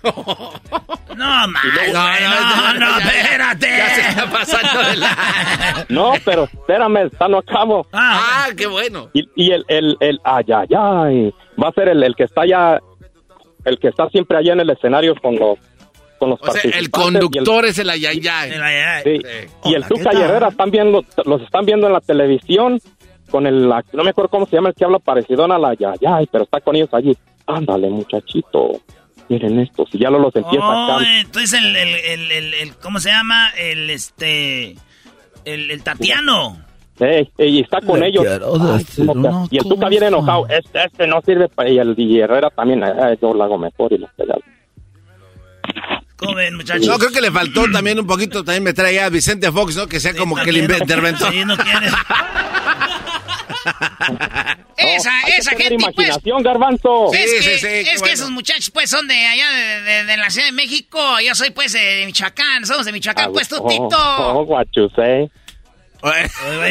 No, 1.92 2.72
no, 2.72 2.80
no, 2.80 2.98
espérate. 2.98 3.66
Ya 3.76 3.88
se 3.90 4.00
está 4.08 4.30
pasando 4.30 4.88
de 4.90 4.96
la... 4.96 5.86
No, 5.90 6.12
pero 6.24 6.44
espérame, 6.44 6.96
está 7.06 7.28
no 7.28 7.38
acabo. 7.38 7.86
Ah, 7.92 8.46
qué 8.56 8.66
bueno. 8.66 9.10
Y, 9.12 9.28
y 9.36 9.50
el, 9.52 9.64
el, 9.68 9.96
el, 10.00 10.20
ay, 10.24 10.44
ay, 10.54 10.68
ay, 10.76 11.34
va 11.62 11.68
a 11.68 11.72
ser 11.72 11.88
el, 11.90 12.02
el 12.02 12.14
que 12.16 12.24
está 12.24 12.42
allá, 12.42 12.80
el 13.66 13.78
que 13.78 13.88
está 13.88 14.08
siempre 14.08 14.38
allá 14.38 14.54
en 14.54 14.60
el 14.60 14.70
escenario 14.70 15.14
con 15.20 15.36
los, 15.36 15.58
con 16.20 16.30
los 16.30 16.38
O 16.42 16.52
sea, 16.52 16.62
el 16.78 16.90
conductor 16.90 17.64
es 17.64 17.78
el 17.78 17.90
ayayay. 17.90 18.50
y 18.52 19.08
el, 19.08 19.20
sí, 19.20 19.26
y 19.64 19.74
el 19.74 19.84
Tuca 19.84 20.10
y 20.12 20.20
Herrera 20.20 20.48
están 20.48 20.70
viendo, 20.70 21.02
los 21.24 21.42
están 21.42 21.64
viendo 21.64 21.86
en 21.88 21.94
la 21.94 22.00
televisión 22.00 22.78
con 23.30 23.46
el, 23.46 23.68
la- 23.68 23.82
no 23.94 24.04
me 24.04 24.10
acuerdo 24.10 24.28
cómo 24.28 24.46
se 24.46 24.54
llama 24.56 24.68
el 24.68 24.74
que 24.74 24.84
habla 24.84 24.98
parecido 24.98 25.44
a 25.44 25.58
la 25.58 25.70
ayayay, 25.70 26.28
pero 26.30 26.44
está 26.44 26.60
con 26.60 26.76
ellos 26.76 26.90
allí. 26.92 27.16
Ándale, 27.46 27.88
muchachito, 27.88 28.80
miren 29.28 29.58
esto, 29.60 29.84
si 29.90 29.98
ya 29.98 30.10
lo 30.10 30.18
los 30.18 30.36
empieza 30.36 30.64
Oh, 30.64 30.92
acá. 30.98 31.04
entonces 31.20 31.52
el, 31.60 31.74
el, 31.74 31.88
el, 31.94 32.30
el- 32.32 32.54
el- 32.54 32.76
¿cómo 32.76 33.00
se 33.00 33.08
llama? 33.10 33.48
El, 33.58 33.88
este, 33.90 34.76
el, 35.46 35.70
el 35.70 35.82
Tatiano. 35.82 36.58
Ey, 36.98 37.30
y 37.38 37.60
está 37.62 37.80
con 37.80 37.98
Le 38.00 38.08
ellos. 38.08 38.24
quiero 38.26 38.52
Ay, 38.60 38.78
decir 38.78 39.06
¿cómo 39.06 39.22
que- 39.22 39.28
una 39.28 39.46
y 39.50 39.56
el 39.56 39.62
Tuca 39.64 39.88
viene 39.88 40.06
enojado. 40.08 40.46
Este, 40.50 40.84
este 40.84 41.06
no 41.06 41.22
sirve 41.22 41.48
para. 41.48 41.70
Y 41.70 41.78
el 41.78 41.94
y 41.96 42.20
Herrera 42.20 42.50
también. 42.50 42.82
eh, 42.84 43.16
yo 43.22 43.32
lo 43.32 43.42
hago 43.42 43.56
mejor 43.56 43.90
y 43.94 43.98
lo 43.98 44.06
pegado. 44.16 44.42
¿Cómo 46.20 46.34
ven, 46.34 46.54
muchachos? 46.54 46.86
No, 46.86 46.98
creo 46.98 47.10
que 47.10 47.20
le 47.22 47.30
faltó 47.30 47.64
también 47.72 47.98
un 47.98 48.06
poquito, 48.06 48.44
también 48.44 48.62
me 48.62 48.72
trae 48.74 49.00
a 49.00 49.08
Vicente 49.08 49.50
Fox, 49.50 49.74
¿no? 49.76 49.86
Que 49.88 49.98
sea 50.00 50.14
como 50.14 50.36
que 50.36 50.50
el 50.50 50.56
también, 50.58 50.70
inve- 50.70 50.82
interventor. 50.82 51.32
Sí, 51.32 51.44
no 51.46 51.56
quiere. 51.56 51.86
esa, 54.76 55.10
que 55.24 55.36
esa 55.36 55.50
gente, 55.50 55.76
pues. 55.76 55.82
imaginación, 55.96 56.42
garbanzo. 56.42 57.12
es 57.12 57.30
Sí, 57.30 57.36
que, 57.36 57.42
sí, 57.42 57.50
sí, 57.58 57.66
es 57.66 57.88
que 57.94 57.98
bueno. 57.98 58.14
esos 58.14 58.30
muchachos, 58.30 58.70
pues, 58.70 58.90
son 58.90 59.06
de 59.08 59.14
allá, 59.26 59.50
de, 59.50 59.80
de- 59.82 60.04
de 60.04 60.16
la 60.16 60.30
Ciudad 60.30 60.46
de 60.46 60.52
México. 60.52 60.98
Yo 61.26 61.34
soy, 61.34 61.50
pues, 61.50 61.72
de 61.72 62.04
Michoacán. 62.06 62.64
Somos 62.66 62.86
de 62.86 62.92
Michoacán, 62.92 63.32
pues, 63.32 63.48
tú, 63.48 63.56
Oh, 63.60 63.68
Tito. 63.68 63.88
oh, 63.98 64.44
guachusei. 64.44 65.30
Oye, 66.02 66.24
Ese 66.24 66.32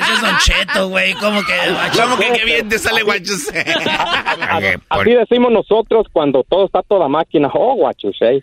ese 0.00 0.12
es 0.14 0.20
Don 0.22 0.38
Cheto, 0.38 0.88
güey. 0.88 1.12
¿Cómo 1.14 1.42
que? 1.44 1.54
¿Cómo 2.00 2.16
que 2.16 2.32
qué 2.32 2.44
bien 2.46 2.70
te 2.70 2.78
sale 2.78 3.02
guachusei? 3.02 3.62
Así 4.88 5.10
decimos 5.12 5.52
nosotros 5.52 6.06
cuando 6.10 6.42
todo 6.44 6.64
está 6.64 6.82
toda 6.82 7.06
máquina. 7.06 7.50
Oh, 7.52 7.74
guachusei. 7.74 8.42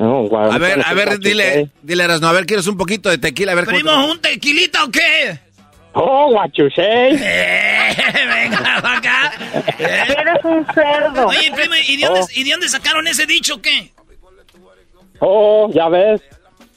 No, 0.00 0.26
A 0.34 0.56
ver, 0.56 0.82
a 0.84 0.94
ver, 0.94 1.18
dile, 1.18 1.68
dile, 1.82 2.04
Erasno, 2.04 2.26
a 2.26 2.32
ver, 2.32 2.46
¿quieres 2.46 2.66
un 2.66 2.78
poquito 2.78 3.10
de 3.10 3.18
tequila? 3.18 3.52
A 3.52 3.54
ver, 3.54 3.66
te- 3.66 3.72
¿Primo, 3.74 4.06
un 4.10 4.18
tequilita 4.18 4.84
o 4.84 4.90
qué? 4.90 5.38
Oh, 5.92 6.30
guachusei. 6.30 7.16
Eh, 7.22 8.26
venga, 8.26 8.78
pa' 8.82 8.96
acá. 8.96 9.32
Eres 9.78 10.42
un 10.44 10.64
cerdo. 10.72 11.26
Oye, 11.26 11.52
primo, 11.54 11.74
¿y 11.86 11.96
de, 11.98 12.04
dónde, 12.06 12.20
Oh. 12.22 12.26
¿y 12.34 12.44
de 12.44 12.50
dónde 12.50 12.68
sacaron 12.70 13.06
ese 13.08 13.26
dicho 13.26 13.56
o 13.56 13.60
qué? 13.62 13.92
Oh, 15.18 15.68
ya 15.74 15.88
ves. 15.88 16.22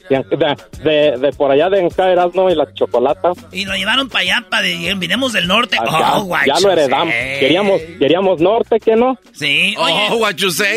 De, 0.08 1.16
de, 1.18 1.32
por 1.36 1.50
allá 1.50 1.70
de 1.70 1.80
Encaeras, 1.80 2.34
¿no? 2.34 2.50
Y 2.50 2.54
la 2.54 2.72
chocolata. 2.74 3.32
Y 3.52 3.64
lo 3.64 3.74
llevaron 3.74 4.08
para 4.08 4.20
allá, 4.22 4.44
para 4.50 4.62
de, 4.62 4.94
vinimos 4.96 5.32
del 5.32 5.46
norte. 5.48 5.76
Ah, 5.80 5.84
oh, 5.86 5.98
ya, 5.98 6.18
guachos, 6.24 6.60
ya 6.62 6.66
lo 6.68 6.72
heredamos. 6.72 7.14
Queríamos, 7.40 7.80
queríamos 7.98 8.40
norte, 8.40 8.80
¿qué 8.80 8.96
no? 8.96 9.18
Sí, 9.32 9.74
oye, 9.78 9.94
Oh, 10.10 10.18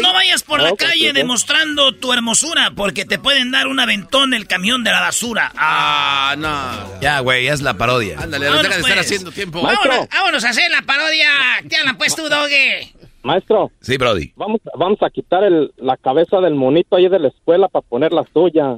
no 0.02 0.14
vayas 0.14 0.44
por 0.44 0.62
la 0.62 0.72
Oh, 0.72 0.76
calle 0.78 1.14
demostrando 1.14 1.94
tu 1.94 2.14
hermosura, 2.14 2.72
porque 2.76 3.06
te 3.06 3.20
pueden 3.20 3.52
dar 3.52 3.68
un 3.68 3.80
aventón 3.80 4.34
el 4.34 4.48
camión 4.48 4.84
de 4.84 4.92
la 4.92 5.02
basura. 5.02 5.52
Ah, 5.58 6.36
no. 6.38 7.00
Ya, 7.02 7.20
güey, 7.20 7.48
es 7.48 7.62
la 7.62 7.74
parodia. 7.76 8.20
Ándale, 8.20 8.46
no 8.46 8.52
Vámonos, 8.56 8.64
deja 8.64 8.76
de 8.76 8.82
estar 8.82 8.96
pues. 8.96 9.06
haciendo 9.06 9.32
tiempo. 9.32 9.62
vámonos, 9.62 10.08
vámonos 10.10 10.46
a 10.46 10.50
hacer 10.50 10.70
la 10.72 10.82
parodia. 10.84 11.30
¿Qué 11.70 11.76
hablan 11.76 11.98
pues 11.98 12.16
tú, 12.16 12.28
Doge? 12.30 12.94
Maestro, 13.24 13.72
Sí, 13.82 13.98
Brody. 13.98 14.32
vamos, 14.38 14.62
vamos 14.78 15.00
a 15.02 15.10
quitar 15.10 15.44
el, 15.44 15.74
la 15.78 15.98
cabeza 15.98 16.38
del 16.40 16.56
monito 16.56 16.96
ahí 16.96 17.10
de 17.10 17.20
la 17.20 17.28
escuela 17.28 17.68
para 17.68 17.86
poner 17.86 18.14
la 18.14 18.24
suya. 18.34 18.78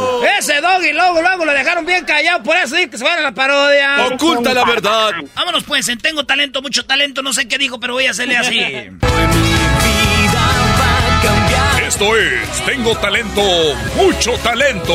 Brody. 0.00 0.26
Ese 0.38 0.60
doggy 0.60 0.92
luego, 0.92 1.20
luego 1.22 1.44
lo 1.44 1.52
dejaron 1.52 1.84
bien 1.86 2.04
callado, 2.04 2.42
por 2.42 2.56
eso 2.56 2.76
dice 2.76 2.90
que 2.90 2.98
se 2.98 3.04
van 3.04 3.18
a 3.18 3.22
la 3.22 3.32
parodia. 3.32 4.06
Oculta 4.06 4.52
la 4.54 4.64
verdad. 4.64 5.12
Vámonos 5.34 5.64
pues, 5.64 5.88
en 5.88 5.98
tengo 5.98 6.24
talento, 6.24 6.62
mucho 6.62 6.84
talento, 6.84 7.22
no 7.22 7.32
sé 7.32 7.48
qué 7.48 7.58
dijo, 7.58 7.80
pero 7.80 7.94
voy 7.94 8.06
a 8.06 8.10
hacerle 8.10 8.36
así. 8.36 8.60
Esto 11.86 12.16
es 12.16 12.64
Tengo 12.66 12.94
Talento, 12.96 13.42
Mucho 13.96 14.32
Talento. 14.38 14.94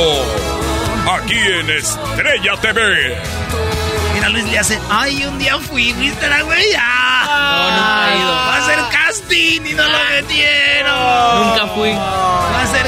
Aquí 1.09 1.37
en 1.37 1.69
Estrella 1.69 2.53
TV. 2.61 3.17
Mira, 4.13 4.29
Luis 4.29 4.43
le 4.51 4.59
hace, 4.59 4.79
ay, 4.89 5.23
un 5.25 5.39
día 5.39 5.57
fui, 5.57 5.93
¿viste 5.93 6.27
la 6.27 6.41
güey? 6.43 6.65
Ah, 6.77 7.23
No, 7.57 7.71
nunca 7.71 8.11
he 8.13 8.17
ido. 8.19 8.31
Va 8.31 8.55
a 8.55 8.57
hacer 8.57 8.79
casting 8.91 9.61
y 9.65 9.73
no 9.73 9.83
lo 9.83 9.97
metieron. 10.11 11.47
Nunca 11.47 11.67
fui. 11.73 11.91
Va 11.91 12.59
a 12.59 12.63
hacer 12.63 12.87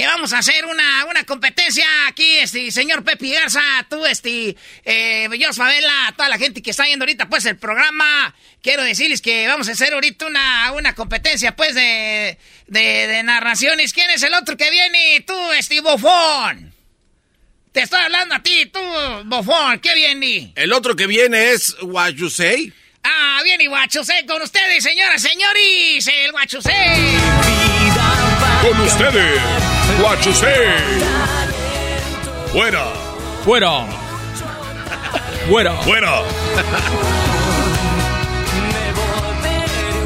que 0.00 0.06
vamos 0.06 0.32
a 0.32 0.38
hacer 0.38 0.64
una, 0.64 1.04
una 1.10 1.24
competencia 1.24 1.84
aquí, 2.08 2.38
este, 2.38 2.70
señor 2.70 3.04
Pepe 3.04 3.34
Garza, 3.34 3.60
tú, 3.90 4.06
este, 4.06 4.56
eh, 4.82 5.28
yo, 5.38 5.52
Favela, 5.52 6.14
toda 6.16 6.30
la 6.30 6.38
gente 6.38 6.62
que 6.62 6.70
está 6.70 6.84
viendo 6.84 7.02
ahorita, 7.02 7.28
pues, 7.28 7.44
el 7.44 7.58
programa. 7.58 8.34
Quiero 8.62 8.82
decirles 8.82 9.20
que 9.20 9.46
vamos 9.46 9.68
a 9.68 9.72
hacer 9.72 9.92
ahorita 9.92 10.24
una, 10.24 10.72
una 10.72 10.94
competencia, 10.94 11.54
pues, 11.54 11.74
de, 11.74 12.38
de, 12.66 12.80
de 13.08 13.22
narraciones. 13.24 13.92
¿Quién 13.92 14.08
es 14.08 14.22
el 14.22 14.32
otro 14.32 14.56
que 14.56 14.70
viene? 14.70 15.22
Tú, 15.26 15.52
este, 15.52 15.82
bofón. 15.82 16.72
Te 17.72 17.82
estoy 17.82 18.00
hablando 18.00 18.36
a 18.36 18.42
ti, 18.42 18.70
tú, 18.72 18.80
bofón. 19.26 19.80
¿Qué 19.80 19.94
viene? 19.94 20.54
El 20.54 20.72
otro 20.72 20.96
que 20.96 21.06
viene 21.06 21.50
es 21.50 21.76
What 21.82 22.12
You 22.12 22.30
Say. 22.30 22.72
Ah, 23.02 23.40
viene 23.44 23.68
Guachusei 23.68 24.24
con 24.24 24.40
ustedes, 24.40 24.82
señoras, 24.82 25.20
señores. 25.20 26.06
El 26.06 26.32
Guachusei. 26.32 27.18
Con 28.62 28.80
ustedes, 28.80 29.40
Guachusei. 29.98 30.68
Fuera. 32.52 32.84
Fuera. 33.44 33.86
Fuera. 35.48 35.72
Fuera. 35.82 36.22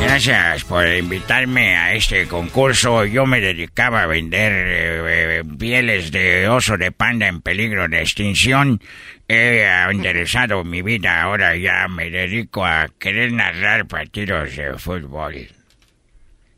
Gracias 0.00 0.64
por 0.64 0.86
invitarme 0.86 1.76
a 1.76 1.94
este 1.94 2.26
concurso. 2.26 3.04
Yo 3.04 3.26
me 3.26 3.40
dedicaba 3.40 4.02
a 4.02 4.06
vender 4.06 4.52
eh, 4.52 5.38
eh, 5.38 5.42
pieles 5.58 6.12
de 6.12 6.48
oso 6.48 6.76
de 6.76 6.92
panda 6.92 7.26
en 7.26 7.40
peligro 7.40 7.88
de 7.88 8.00
extinción. 8.00 8.80
He 9.26 9.64
enderezado 9.90 10.62
mi 10.62 10.82
vida. 10.82 11.22
Ahora 11.22 11.56
ya 11.56 11.88
me 11.88 12.10
dedico 12.10 12.64
a 12.64 12.88
querer 12.98 13.32
narrar 13.32 13.86
partidos 13.86 14.54
de 14.54 14.78
fútbol. 14.78 15.48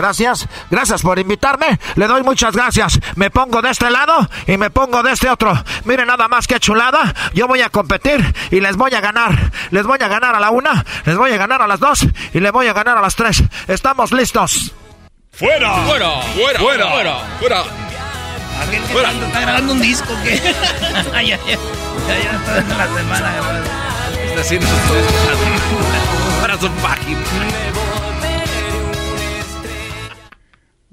Gracias, 0.00 0.48
gracias 0.70 1.02
por 1.02 1.18
invitarme. 1.18 1.78
Le 1.94 2.06
doy 2.06 2.22
muchas 2.22 2.56
gracias. 2.56 2.98
Me 3.16 3.30
pongo 3.30 3.60
de 3.60 3.68
este 3.68 3.90
lado 3.90 4.30
y 4.46 4.56
me 4.56 4.70
pongo 4.70 5.02
de 5.02 5.12
este 5.12 5.28
otro. 5.28 5.52
Miren 5.84 6.06
nada 6.06 6.26
más 6.26 6.46
que 6.46 6.58
chulada. 6.58 7.14
Yo 7.34 7.46
voy 7.46 7.60
a 7.60 7.68
competir 7.68 8.34
y 8.50 8.60
les 8.60 8.76
voy 8.76 8.94
a 8.94 9.02
ganar. 9.02 9.52
Les 9.70 9.84
voy 9.84 9.98
a 10.00 10.08
ganar 10.08 10.34
a 10.34 10.40
la 10.40 10.48
una, 10.52 10.86
les 11.04 11.18
voy 11.18 11.32
a 11.32 11.36
ganar 11.36 11.60
a 11.60 11.66
las 11.66 11.80
dos 11.80 12.06
y 12.32 12.40
les 12.40 12.50
voy 12.50 12.66
a 12.66 12.72
ganar 12.72 12.96
a 12.96 13.02
las 13.02 13.14
tres. 13.14 13.42
¿Estamos 13.68 14.10
listos? 14.12 14.72
¡Fuera! 15.32 15.70
¡Fuera! 15.82 16.22
¡Fuera! 16.34 16.60
¡Fuera! 16.60 16.90
¡Fuera! 16.90 17.14
¡Fuera! 17.38 17.64
¿Fuera? 18.90 19.12
¿Está 19.12 19.40
grabando 19.40 19.74
un 19.74 19.82
disco 19.82 20.14
o 20.14 20.24
qué? 20.24 20.40
ya, 21.12 21.22
ya, 21.22 21.36
ya, 21.44 21.56
ya 22.08 22.36
está 22.38 22.58
en 22.58 22.78
la 22.78 22.86
semana. 22.86 23.34
Está 24.24 24.40
haciendo 24.40 24.66
para 26.40 26.58
su 26.58 26.70
página. 26.70 27.20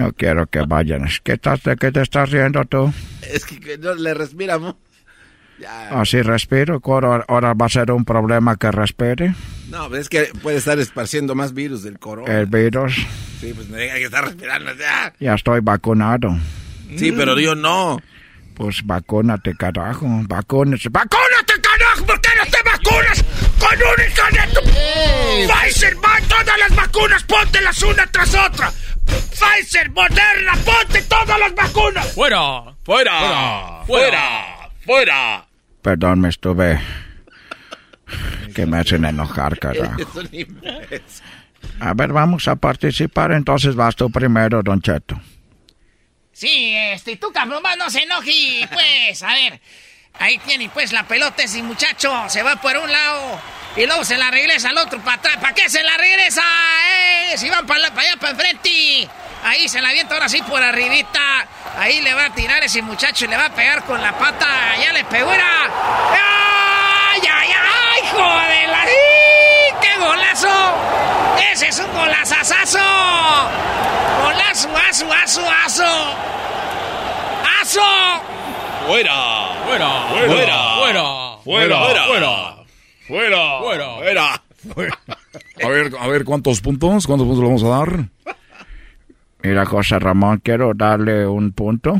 No 0.00 0.12
quiero 0.12 0.46
que 0.46 0.60
vayan. 0.62 1.06
¿Qué 1.22 1.32
estás, 1.32 1.62
de 1.62 1.76
qué 1.76 1.92
te 1.92 2.00
estás 2.00 2.30
riendo 2.30 2.64
tú? 2.64 2.92
Es 3.30 3.44
que, 3.44 3.76
no 3.78 3.94
le 3.94 4.14
respiramos. 4.14 4.76
Así 5.90 6.22
respiro. 6.22 6.80
Ahora, 6.82 7.24
ahora 7.28 7.52
va 7.52 7.66
a 7.66 7.68
ser 7.68 7.90
un 7.92 8.06
problema 8.06 8.56
que 8.56 8.70
respire. 8.70 9.34
No, 9.68 9.90
pero 9.90 10.00
es 10.00 10.08
que 10.08 10.30
puede 10.42 10.56
estar 10.56 10.78
esparciendo 10.78 11.34
más 11.34 11.52
virus 11.52 11.82
del 11.82 11.98
corona. 11.98 12.32
El 12.32 12.46
virus. 12.46 12.94
Sí, 13.40 13.52
pues 13.54 13.68
me 13.68 13.76
deja 13.76 13.96
que 13.96 14.04
estar 14.04 14.24
respirando 14.24 14.74
ya. 14.74 15.12
Ya 15.20 15.34
estoy 15.34 15.60
vacunado. 15.60 16.34
Sí, 16.96 17.12
pero 17.12 17.38
yo 17.38 17.54
no. 17.54 17.98
Pues 18.54 18.84
vacúnate, 18.84 19.54
carajo. 19.54 20.06
Vacúnate. 20.26 20.88
¡Vacúnate, 20.88 21.54
carajo! 21.62 22.06
¿Por 22.06 22.20
qué 22.20 22.30
no 22.38 22.44
te 22.50 22.58
vacunas 22.64 23.24
con 23.58 23.78
un 23.78 24.06
hijo 24.06 24.26
de 24.32 24.54
tu... 24.54 24.60
Pfizer, 25.46 25.96
va, 25.96 26.18
todas 26.26 26.58
las 26.58 26.74
vacunas, 26.76 27.22
póntelas 27.24 27.82
una 27.82 28.06
tras 28.06 28.34
otra. 28.34 28.72
Pfizer, 29.06 29.90
Moderna, 29.90 30.54
ponte 30.64 31.02
todas 31.02 31.38
las 31.38 31.54
vacunas. 31.54 32.12
¡Fuera! 32.12 32.74
¡Fuera! 32.84 33.82
¡Fuera! 33.86 34.70
¡Fuera! 34.84 35.46
Perdón, 35.82 36.20
me 36.20 36.28
estuve... 36.28 36.80
Que 38.54 38.66
me 38.66 38.78
hacen 38.78 39.04
enojar, 39.04 39.58
carajo. 39.60 39.96
A 41.80 41.94
ver, 41.94 42.12
vamos 42.12 42.48
a 42.48 42.56
participar. 42.56 43.32
Entonces 43.32 43.74
vas 43.74 43.94
tú 43.96 44.10
primero, 44.10 44.62
Don 44.62 44.80
Cheto. 44.80 45.20
Sí, 46.32 46.74
este, 46.74 47.16
tú 47.16 47.30
cabrón, 47.32 47.62
más 47.62 47.76
no 47.76 47.90
se 47.90 48.02
enoje, 48.02 48.66
pues, 48.72 49.22
a 49.22 49.34
ver. 49.34 49.60
Ahí 50.20 50.36
tiene, 50.38 50.68
pues, 50.68 50.92
la 50.92 51.04
pelota 51.04 51.42
ese 51.42 51.62
muchacho. 51.62 52.26
Se 52.28 52.42
va 52.42 52.56
por 52.56 52.76
un 52.76 52.92
lado 52.92 53.40
y 53.74 53.86
luego 53.86 54.04
se 54.04 54.18
la 54.18 54.30
regresa 54.30 54.68
al 54.68 54.76
otro 54.76 55.00
para 55.00 55.16
atrás. 55.16 55.38
¿Para 55.38 55.54
qué 55.54 55.68
se 55.70 55.82
la 55.82 55.96
regresa? 55.96 56.42
¡Eh! 57.32 57.38
Si 57.38 57.48
van 57.48 57.66
para 57.66 57.86
allá, 57.86 58.16
para 58.18 58.32
enfrente. 58.32 59.08
Ahí 59.42 59.66
se 59.66 59.80
la 59.80 59.88
avienta 59.88 60.14
ahora 60.14 60.28
sí 60.28 60.42
por 60.42 60.62
arribita. 60.62 61.46
Ahí 61.78 62.02
le 62.02 62.12
va 62.12 62.26
a 62.26 62.34
tirar 62.34 62.62
ese 62.62 62.82
muchacho 62.82 63.24
y 63.24 63.28
le 63.28 63.36
va 63.38 63.46
a 63.46 63.54
pegar 63.54 63.82
con 63.84 64.02
la 64.02 64.12
pata. 64.18 64.46
Ya 64.82 64.92
le 64.92 65.04
pegó. 65.04 65.30
¡Ay, 65.30 65.38
ay, 67.22 67.48
ay! 67.48 68.08
¡Joder! 68.12 68.68
la-. 68.68 68.84
¡Qué 69.80 69.96
golazo! 69.96 70.74
¡Ese 71.50 71.68
es 71.68 71.78
un 71.78 71.90
golazazazo! 71.94 72.78
¡Golazo, 74.22 74.68
aso, 74.76 75.12
aso, 75.12 75.50
aso! 75.64 76.16
¡Aso! 77.62 78.39
¡Fuera! 78.86 79.64
¡Fuera! 79.66 79.90
¡Fuera! 80.08 80.58
¡Fuera! 80.76 81.36
¡Fuera! 81.44 81.78
¡Fuera! 82.06 82.60
¡Fuera! 83.06 83.60
¡Fuera! 83.98 84.42
¡Fuera! 84.74 84.98
A 85.62 85.68
ver, 85.68 85.92
a 85.98 86.06
ver, 86.08 86.24
¿cuántos 86.24 86.60
puntos? 86.60 87.06
¿Cuántos 87.06 87.26
puntos 87.26 87.42
le 87.42 87.46
vamos 87.46 87.62
a 87.64 87.68
dar? 87.68 88.08
Mira, 89.42 89.64
José 89.64 89.98
Ramón, 89.98 90.40
quiero 90.42 90.72
darle 90.74 91.26
un 91.26 91.52
punto. 91.52 91.98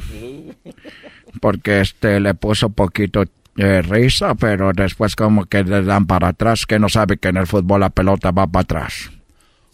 Porque 1.40 1.81
este 1.81 2.20
le 2.20 2.35
puso 2.35 2.70
poquito 2.70 3.24
eh, 3.57 3.82
risa, 3.82 4.35
pero 4.35 4.73
después 4.73 5.16
como 5.16 5.44
que 5.44 5.62
le 5.62 5.82
dan 5.82 6.07
para 6.07 6.28
atrás, 6.28 6.66
que 6.66 6.78
no 6.78 6.89
sabe 6.89 7.19
que 7.19 7.28
en 7.28 7.36
el 7.36 7.47
fútbol 7.47 7.81
la 7.81 7.90
pelota 7.90 8.31
va 8.31 8.47
para 8.47 8.62
atrás. 8.62 9.11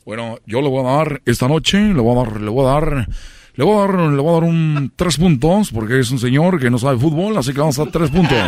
Bueno, 0.04 0.38
yo 0.46 0.60
le 0.62 0.68
voy 0.68 0.84
a 0.86 0.96
dar 0.96 1.22
esta 1.24 1.48
noche, 1.48 1.78
le 1.78 2.00
voy 2.00 2.16
a 2.16 2.22
dar, 2.24 2.40
le 2.40 2.50
voy 2.50 2.66
a 2.66 2.72
dar, 2.72 3.08
le 3.56 3.64
voy 3.64 3.76
a 3.76 3.80
dar, 3.80 3.98
le 3.98 4.22
voy 4.22 4.30
a 4.30 4.34
dar 4.34 4.44
un 4.44 4.92
tres 4.94 5.16
puntos, 5.16 5.70
porque 5.72 5.98
es 6.00 6.10
un 6.10 6.18
señor 6.18 6.60
que 6.60 6.70
no 6.70 6.78
sabe 6.78 6.98
fútbol, 6.98 7.36
así 7.36 7.52
que 7.52 7.60
vamos 7.60 7.78
a 7.78 7.86
tres 7.86 8.10
puntos. 8.10 8.38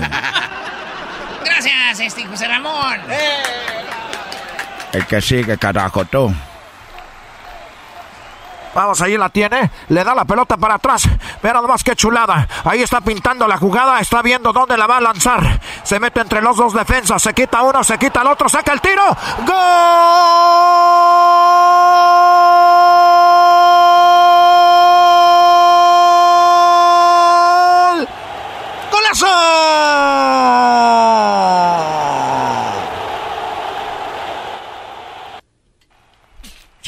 Gracias, 1.45 2.01
este 2.01 2.25
José 2.27 2.47
Ramón. 2.47 2.99
El 4.93 5.07
que 5.07 5.21
sigue, 5.21 5.59
carajo, 5.59 6.05
tú. 6.05 6.33
Vamos, 8.75 9.01
ahí 9.01 9.17
la 9.17 9.29
tiene. 9.29 9.71
Le 9.89 10.05
da 10.05 10.15
la 10.15 10.25
pelota 10.25 10.57
para 10.57 10.75
atrás. 10.75 11.09
Mira 11.43 11.55
nada 11.55 11.67
más 11.67 11.83
que 11.83 11.97
chulada. 11.97 12.47
Ahí 12.65 12.83
está 12.83 13.01
pintando 13.01 13.49
la 13.49 13.57
jugada. 13.57 13.99
Está 13.99 14.23
viendo 14.23 14.53
dónde 14.53 14.77
la 14.77 14.87
va 14.87 14.99
a 14.99 15.01
lanzar. 15.01 15.61
Se 15.83 15.99
mete 15.99 16.21
entre 16.21 16.41
los 16.43 16.57
dos 16.57 16.75
defensas. 16.75 17.21
Se 17.21 17.35
quita 17.35 17.63
uno, 17.63 17.83
se 17.83 17.99
quita 17.99 18.23
el 18.23 18.29
otro. 18.29 18.49
Saca 18.49 18.73
el 18.73 18.81
tiro. 18.81 19.05
¡Gol! 19.47 19.57
¡Golazo! 28.93 29.27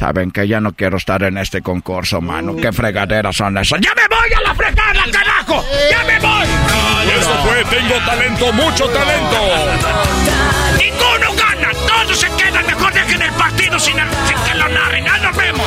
Saben 0.01 0.31
que 0.31 0.49
ya 0.49 0.63
no 0.63 0.73
quiero 0.73 0.97
estar 0.97 1.23
en 1.25 1.37
este 1.37 1.61
concurso, 1.61 2.23
mano. 2.23 2.57
¿Qué 2.57 2.73
fregaderas 2.73 3.37
son 3.37 3.59
esas? 3.59 3.83
¡Ya 3.83 3.93
me 3.95 4.09
voy 4.09 4.33
a 4.35 4.41
la 4.49 4.55
fregada, 4.55 5.05
carajo! 5.13 5.63
¡Ya 5.91 6.03
me 6.05 6.19
voy! 6.19 6.49
Eso 7.19 7.35
fue 7.45 7.63
Tengo 7.67 7.97
Talento, 8.07 8.51
mucho 8.55 8.89
talento. 8.89 9.37
¡Ninguno 10.79 11.35
gana! 11.37 11.71
¡Todos 11.87 12.19
se 12.19 12.29
quedan! 12.29 12.65
Mejor 12.65 12.95
dejen 12.95 13.21
el 13.21 13.33
partido 13.33 13.79
sin, 13.79 13.97
sin 14.27 14.37
que 14.47 14.55
lo 14.59 14.71
narren. 14.71 15.05
¡Ah, 15.07 15.19
nos 15.19 15.37
vemos! 15.37 15.67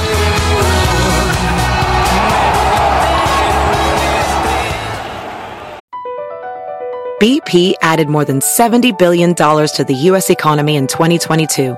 BP 7.20 7.76
added 7.84 8.10
more 8.10 8.26
than 8.26 8.40
$70 8.40 8.98
billion 8.98 9.36
to 9.36 9.86
the 9.88 9.94
U.S. 10.10 10.32
economy 10.32 10.76
in 10.76 10.88
2022 10.88 11.78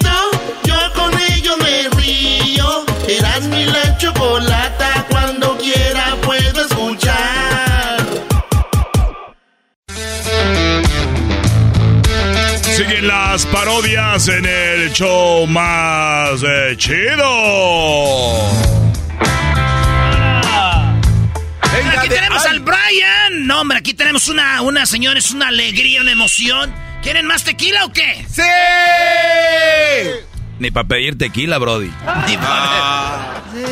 Las 13.01 13.47
parodias 13.47 14.27
en 14.27 14.45
el 14.45 14.93
show 14.93 15.47
más 15.47 16.43
eh, 16.43 16.75
chido. 16.77 18.51
aquí 21.97 22.09
tenemos 22.09 22.45
al 22.45 22.59
Brian. 22.59 23.47
No, 23.47 23.61
hombre, 23.61 23.79
aquí 23.79 23.95
tenemos 23.95 24.27
una, 24.27 24.61
una 24.61 24.85
señora, 24.85 25.17
es 25.17 25.31
una 25.31 25.47
alegría, 25.47 26.01
una 26.01 26.11
emoción. 26.11 26.71
¿Quieren 27.01 27.25
más 27.25 27.43
tequila 27.43 27.85
o 27.85 27.91
qué? 27.91 28.23
¡Sí! 28.29 28.43
Ni 30.59 30.69
para 30.69 30.87
pedir 30.87 31.17
tequila, 31.17 31.57
Brody. 31.57 31.91
Ni 32.27 32.37
Sí. 33.53 33.65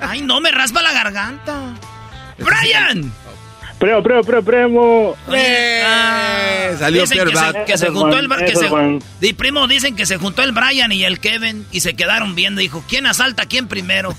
Ay, 0.00 0.22
no, 0.22 0.40
me 0.40 0.52
raspa 0.52 0.80
la 0.80 0.92
garganta. 0.92 1.74
¡Brian! 2.38 3.12
Primo, 3.78 4.02
primo, 4.02 4.22
primo, 4.24 4.42
primo. 4.42 5.16
Ah, 5.84 6.70
salió 6.78 7.02
dicen 7.02 7.28
que 7.28 7.36
se, 7.36 7.64
que 7.64 7.78
se 7.78 7.88
juntó 7.90 8.18
el 8.18 8.28
que 8.28 8.56
se-. 8.56 8.98
Di, 9.20 9.32
primo, 9.34 9.68
dicen 9.68 9.94
que 9.94 10.04
se 10.04 10.16
juntó 10.16 10.42
el 10.42 10.50
Brian 10.52 10.90
y 10.90 11.04
el 11.04 11.20
Kevin 11.20 11.64
y 11.70 11.80
se 11.80 11.94
quedaron 11.94 12.34
viendo. 12.34 12.60
Dijo, 12.60 12.82
¿quién 12.88 13.06
asalta 13.06 13.44
a 13.44 13.46
quién 13.46 13.68
primero? 13.68 14.14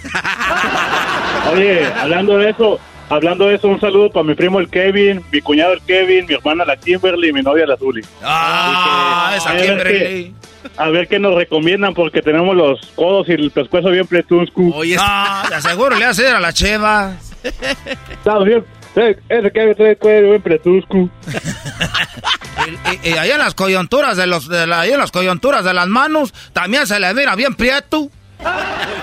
Oye, 1.53 1.86
hablando 1.94 2.38
de 2.38 2.52
eso, 2.52 2.80
hablando 3.10 3.48
de 3.48 3.56
eso, 3.56 3.68
un 3.68 3.81
saludo 3.81 4.10
para 4.11 4.23
mi 4.23 4.34
primo 4.36 4.60
el 4.60 4.69
Kevin, 4.69 5.23
mi 5.31 5.41
cuñado 5.41 5.73
el 5.73 5.81
Kevin, 5.81 6.26
mi 6.26 6.36
hermana 6.36 6.64
la 6.64 6.77
Kimberly 6.77 7.30
y 7.30 7.34
mi 7.34 7.41
novia 7.41 7.65
la 7.65 7.76
Zuli. 7.76 8.02
Ah, 8.23 9.34
esa 9.36 9.49
a 9.49 9.53
ver 9.53 9.65
Kimberly. 9.65 10.36
A 10.77 10.90
ver 10.90 11.07
qué 11.07 11.19
nos 11.19 11.36
recomiendan 11.36 11.94
porque 11.94 12.22
tenemos 12.22 12.56
los 12.56 12.80
codos 12.95 13.27
y 13.27 13.34
el 13.34 13.52
pescuezo 13.52 13.90
bien 13.90 14.07
pretuscu. 14.07 14.72
Oye, 14.73 14.95
Ah, 14.99 15.45
te 15.49 15.56
aseguro, 15.56 15.98
le 15.98 16.06
hace 16.06 16.27
a 16.30 16.40
la 16.40 16.53
cheva. 16.53 17.15
Estamos 17.44 18.45
bien. 18.45 18.64
Eh, 18.95 19.18
Ese 19.30 19.52
Kevin 19.52 19.76
trae 19.76 19.91
el 19.91 19.98
cuello 19.98 20.30
bien 20.30 20.41
pretuscu. 20.41 21.10
Y, 23.03 23.10
y 23.10 23.14
allá 23.14 23.34
en 23.34 23.40
las 23.40 23.56
coyunturas 23.56 24.18
de 24.18 24.28
los, 24.28 24.48
de 24.48 24.68
la- 24.68 24.82
ahí 24.82 24.91
en 24.91 24.99
las 24.99 25.11
coyunturas 25.11 25.64
de 25.64 25.74
las 25.74 25.88
manos, 25.88 26.34
también 26.53 26.86
se 26.86 26.99
le 26.99 27.11
mira 27.14 27.34
bien 27.36 27.56
prieto. 27.56 28.10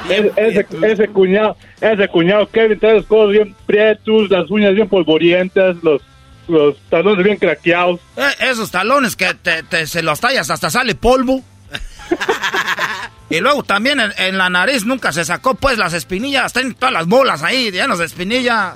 Ese, 0.08 0.30
ese, 0.36 0.66
ese 0.82 1.08
cuñado, 1.08 1.56
ese 1.80 2.06
cuñado 2.08 2.48
Kevin 2.50 2.78
trae 2.78 2.94
los 2.94 3.06
codos 3.06 3.32
bien 3.32 3.56
prietos, 3.66 4.30
las 4.30 4.48
uñas 4.50 4.74
bien 4.74 4.88
polvorientas, 4.88 5.76
los, 5.82 6.02
los 6.48 6.76
talones 6.90 7.24
bien 7.24 7.38
craqueados. 7.38 7.98
Eh, 8.16 8.30
esos 8.50 8.70
talones 8.70 9.16
que 9.16 9.34
te, 9.34 9.62
te- 9.64 9.86
se 9.86 10.02
los 10.02 10.20
tallas 10.20 10.48
hasta 10.50 10.70
sale 10.70 10.94
polvo. 10.94 11.42
y 13.30 13.40
luego 13.40 13.62
también 13.64 13.98
en, 14.00 14.12
en 14.18 14.38
la 14.38 14.48
nariz 14.48 14.84
nunca 14.84 15.12
se 15.12 15.24
sacó 15.24 15.54
pues 15.54 15.78
las 15.78 15.92
espinillas, 15.94 16.46
están 16.46 16.74
todas 16.74 16.92
las 16.92 17.06
bolas 17.06 17.42
ahí, 17.42 17.70
llenas 17.72 17.98
de 17.98 18.04
espinillas. 18.04 18.74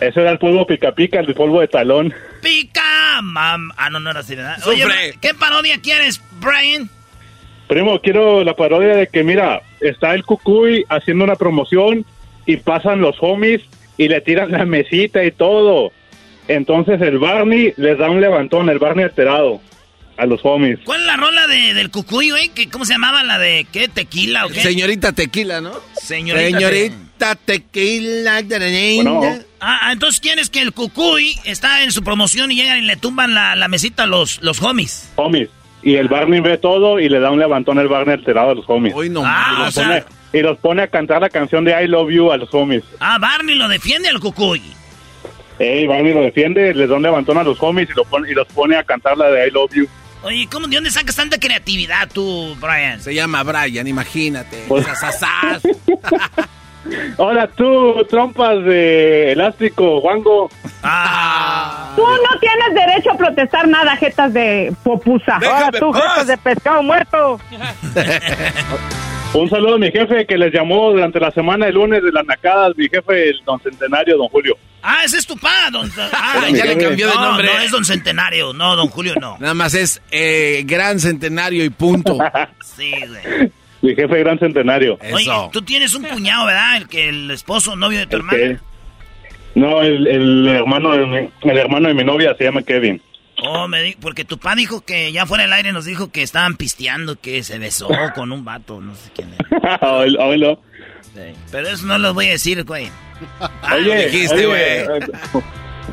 Eso 0.00 0.20
era 0.20 0.30
el 0.30 0.38
polvo 0.38 0.66
pica 0.66 0.92
pica, 0.92 1.18
el 1.20 1.34
polvo 1.34 1.60
de 1.60 1.68
talón. 1.68 2.14
Pica, 2.42 3.20
mam. 3.22 3.70
Ah, 3.76 3.90
no, 3.90 3.98
no 4.00 4.10
era 4.10 4.20
así, 4.20 4.34
¿verdad? 4.36 4.56
Oye, 4.66 4.82
Sufre. 4.82 5.14
¿qué 5.20 5.34
parodia 5.34 5.80
quieres, 5.80 6.20
Brian? 6.40 6.88
Primo, 7.66 8.00
quiero 8.00 8.44
la 8.44 8.54
parodia 8.54 8.94
de 8.96 9.08
que, 9.08 9.22
mira, 9.24 9.60
está 9.80 10.14
el 10.14 10.24
Cucuy 10.24 10.84
haciendo 10.88 11.24
una 11.24 11.34
promoción 11.36 12.06
y 12.46 12.56
pasan 12.58 13.00
los 13.00 13.16
homies 13.20 13.60
y 13.96 14.08
le 14.08 14.20
tiran 14.20 14.52
la 14.52 14.64
mesita 14.64 15.24
y 15.24 15.32
todo. 15.32 15.92
Entonces 16.46 17.00
el 17.02 17.18
Barney 17.18 17.74
les 17.76 17.98
da 17.98 18.08
un 18.08 18.20
levantón, 18.20 18.70
el 18.70 18.78
Barney 18.78 19.04
alterado 19.04 19.60
a 20.16 20.24
los 20.26 20.40
homies. 20.44 20.78
¿Cuál 20.84 21.00
es 21.00 21.06
la 21.06 21.16
rola 21.16 21.46
de, 21.46 21.74
del 21.74 21.90
cucuy, 21.90 22.30
güey? 22.30 22.48
¿Qué- 22.50 22.70
¿Cómo 22.70 22.84
se 22.86 22.94
llamaba 22.94 23.22
la 23.24 23.38
de 23.38 23.66
qué? 23.70 23.88
¿Tequila 23.88 24.46
o 24.46 24.48
qué? 24.48 24.60
Señorita 24.62 25.12
Tequila, 25.12 25.60
¿no? 25.60 25.72
Señorita. 26.00 26.58
Señorita 26.58 27.34
Tequila. 27.34 28.42
Bueno. 28.42 29.38
Ah, 29.60 29.78
ah, 29.82 29.92
entonces 29.92 30.20
quieres 30.20 30.50
que 30.50 30.60
el 30.62 30.72
cucuy 30.72 31.36
está 31.44 31.82
en 31.82 31.90
su 31.92 32.02
promoción 32.04 32.50
y 32.52 32.56
llegan 32.56 32.78
y 32.78 32.82
le 32.82 32.96
tumban 32.96 33.34
la, 33.34 33.56
la 33.56 33.68
mesita 33.68 34.04
a 34.04 34.06
los, 34.06 34.40
los 34.42 34.62
homies. 34.62 35.10
Homies. 35.16 35.48
Y 35.82 35.94
el 35.94 36.08
Barney 36.08 36.40
ve 36.40 36.58
todo 36.58 36.98
y 37.00 37.08
le 37.08 37.20
da 37.20 37.30
un 37.30 37.38
levantón 37.38 37.78
el 37.78 37.88
Barney 37.88 38.14
alterado 38.14 38.50
a 38.50 38.54
los 38.54 38.64
homies. 38.68 38.94
Hoy 38.94 39.08
no. 39.10 39.22
Ah, 39.24 39.54
y, 39.56 39.60
o 39.60 39.64
los 39.66 39.74
sea- 39.74 39.84
pone, 39.86 40.04
y 40.32 40.42
los 40.42 40.58
pone 40.58 40.82
a 40.82 40.86
cantar 40.88 41.20
la 41.20 41.28
canción 41.30 41.64
de 41.64 41.72
I 41.82 41.86
Love 41.88 42.10
You 42.10 42.32
a 42.32 42.36
los 42.36 42.52
homies. 42.52 42.84
Ah, 43.00 43.18
Barney 43.18 43.54
lo 43.56 43.68
defiende 43.68 44.08
al 44.08 44.20
cucuy. 44.20 44.62
Ey, 45.58 45.86
Barney 45.88 46.14
lo 46.14 46.20
defiende, 46.20 46.72
les 46.72 46.88
da 46.88 46.94
un 46.96 47.02
levantón 47.02 47.36
a 47.38 47.42
los 47.42 47.60
homies 47.60 47.88
y, 47.90 47.92
lo 47.94 48.04
pone, 48.04 48.30
y 48.30 48.34
los 48.34 48.46
pone 48.48 48.76
a 48.76 48.84
cantar 48.84 49.16
la 49.18 49.28
de 49.30 49.48
I 49.48 49.50
Love 49.50 49.74
You. 49.74 49.88
Oye, 50.22 50.48
¿cómo, 50.50 50.66
¿de 50.66 50.74
dónde 50.76 50.90
sacas 50.90 51.14
tanta 51.16 51.38
creatividad 51.38 52.08
tú, 52.12 52.56
Brian? 52.60 53.00
Se 53.00 53.14
llama 53.14 53.42
Brian, 53.44 53.86
imagínate. 53.86 54.64
Pues- 54.68 54.86
Hola 57.16 57.46
tú, 57.48 58.04
trompas 58.08 58.64
de 58.64 59.32
elástico, 59.32 59.98
Wango. 59.98 60.48
Ah. 60.82 61.92
Tú 61.96 62.02
no 62.02 62.38
tienes 62.40 62.74
derecho 62.74 63.10
a 63.12 63.16
protestar 63.16 63.66
nada, 63.68 63.96
jetas 63.96 64.32
de 64.32 64.72
popusa. 64.82 65.36
Ahora 65.36 65.70
tú, 65.72 65.90
paz. 65.90 66.02
jetas 66.02 66.26
de 66.28 66.38
pescado 66.38 66.82
muerto. 66.82 67.40
Un 69.34 69.50
saludo 69.50 69.74
a 69.74 69.78
mi 69.78 69.90
jefe 69.90 70.26
que 70.26 70.38
les 70.38 70.52
llamó 70.52 70.90
durante 70.90 71.20
la 71.20 71.30
semana 71.30 71.66
el 71.66 71.74
lunes 71.74 72.02
de 72.02 72.10
las 72.10 72.24
nacadas, 72.24 72.74
mi 72.76 72.88
jefe, 72.88 73.28
el 73.28 73.40
don 73.44 73.60
Centenario, 73.60 74.16
don 74.16 74.28
Julio. 74.28 74.56
Ah, 74.82 75.02
ese 75.04 75.18
es 75.18 75.26
tu 75.26 75.36
pa, 75.36 75.68
don... 75.70 75.90
Ah, 76.12 76.46
ya 76.50 76.64
le 76.64 76.78
cambió 76.78 77.08
de 77.08 77.14
no, 77.14 77.20
nombre. 77.20 77.48
no 77.52 77.60
es 77.60 77.70
don 77.70 77.84
Centenario, 77.84 78.54
no, 78.54 78.74
don 78.74 78.88
Julio 78.88 79.14
no. 79.20 79.36
Nada 79.38 79.52
más 79.54 79.74
es 79.74 80.00
eh, 80.10 80.62
gran 80.64 80.98
centenario 80.98 81.64
y 81.64 81.70
punto. 81.70 82.16
Sí, 82.76 82.94
güey. 83.06 83.52
Mi 83.82 83.94
jefe, 83.94 84.18
gran 84.18 84.38
Centenario. 84.38 84.98
Oye, 85.12 85.30
tú 85.52 85.62
tienes 85.62 85.94
un 85.94 86.04
cuñado, 86.04 86.46
¿verdad? 86.46 86.76
El 86.78 86.88
que 86.88 87.08
el 87.08 87.30
esposo, 87.30 87.76
novio 87.76 88.00
de 88.00 88.06
tu 88.06 88.16
El 88.16 88.20
hermana. 88.22 88.38
que- 88.38 88.58
no, 89.54 89.80
el, 89.82 90.06
el 90.06 90.48
hermano 90.48 90.92
de 90.92 91.06
mi, 91.06 91.50
el 91.50 91.58
hermano 91.58 91.88
de 91.88 91.94
mi 91.94 92.04
novia 92.04 92.34
se 92.36 92.44
llama 92.44 92.62
Kevin. 92.62 93.00
Oh, 93.40 93.68
me 93.68 93.80
di- 93.82 93.96
porque 94.00 94.24
tu 94.24 94.38
pa 94.38 94.54
dijo 94.56 94.80
que 94.84 95.12
ya 95.12 95.24
fuera 95.26 95.44
del 95.44 95.52
aire 95.52 95.72
nos 95.72 95.84
dijo 95.84 96.10
que 96.10 96.22
estaban 96.22 96.56
pisteando, 96.56 97.20
que 97.20 97.42
se 97.44 97.58
besó 97.58 97.88
con 98.14 98.32
un 98.32 98.44
vato, 98.44 98.80
no 98.80 98.94
sé 98.96 99.10
quién 99.14 99.30
era. 99.34 99.78
Oílo. 100.26 100.60
Sí. 101.14 101.20
Pero 101.52 101.68
eso 101.68 101.86
no 101.86 101.98
lo 101.98 102.14
voy 102.14 102.26
a 102.26 102.30
decir, 102.32 102.64
güey. 102.64 102.88
Ah, 103.40 103.50
Oye, 103.74 103.82
lo 103.84 103.94
dijiste, 104.10 104.34
oye, 104.34 104.46
güey. 104.46 104.60
eh, 104.62 105.42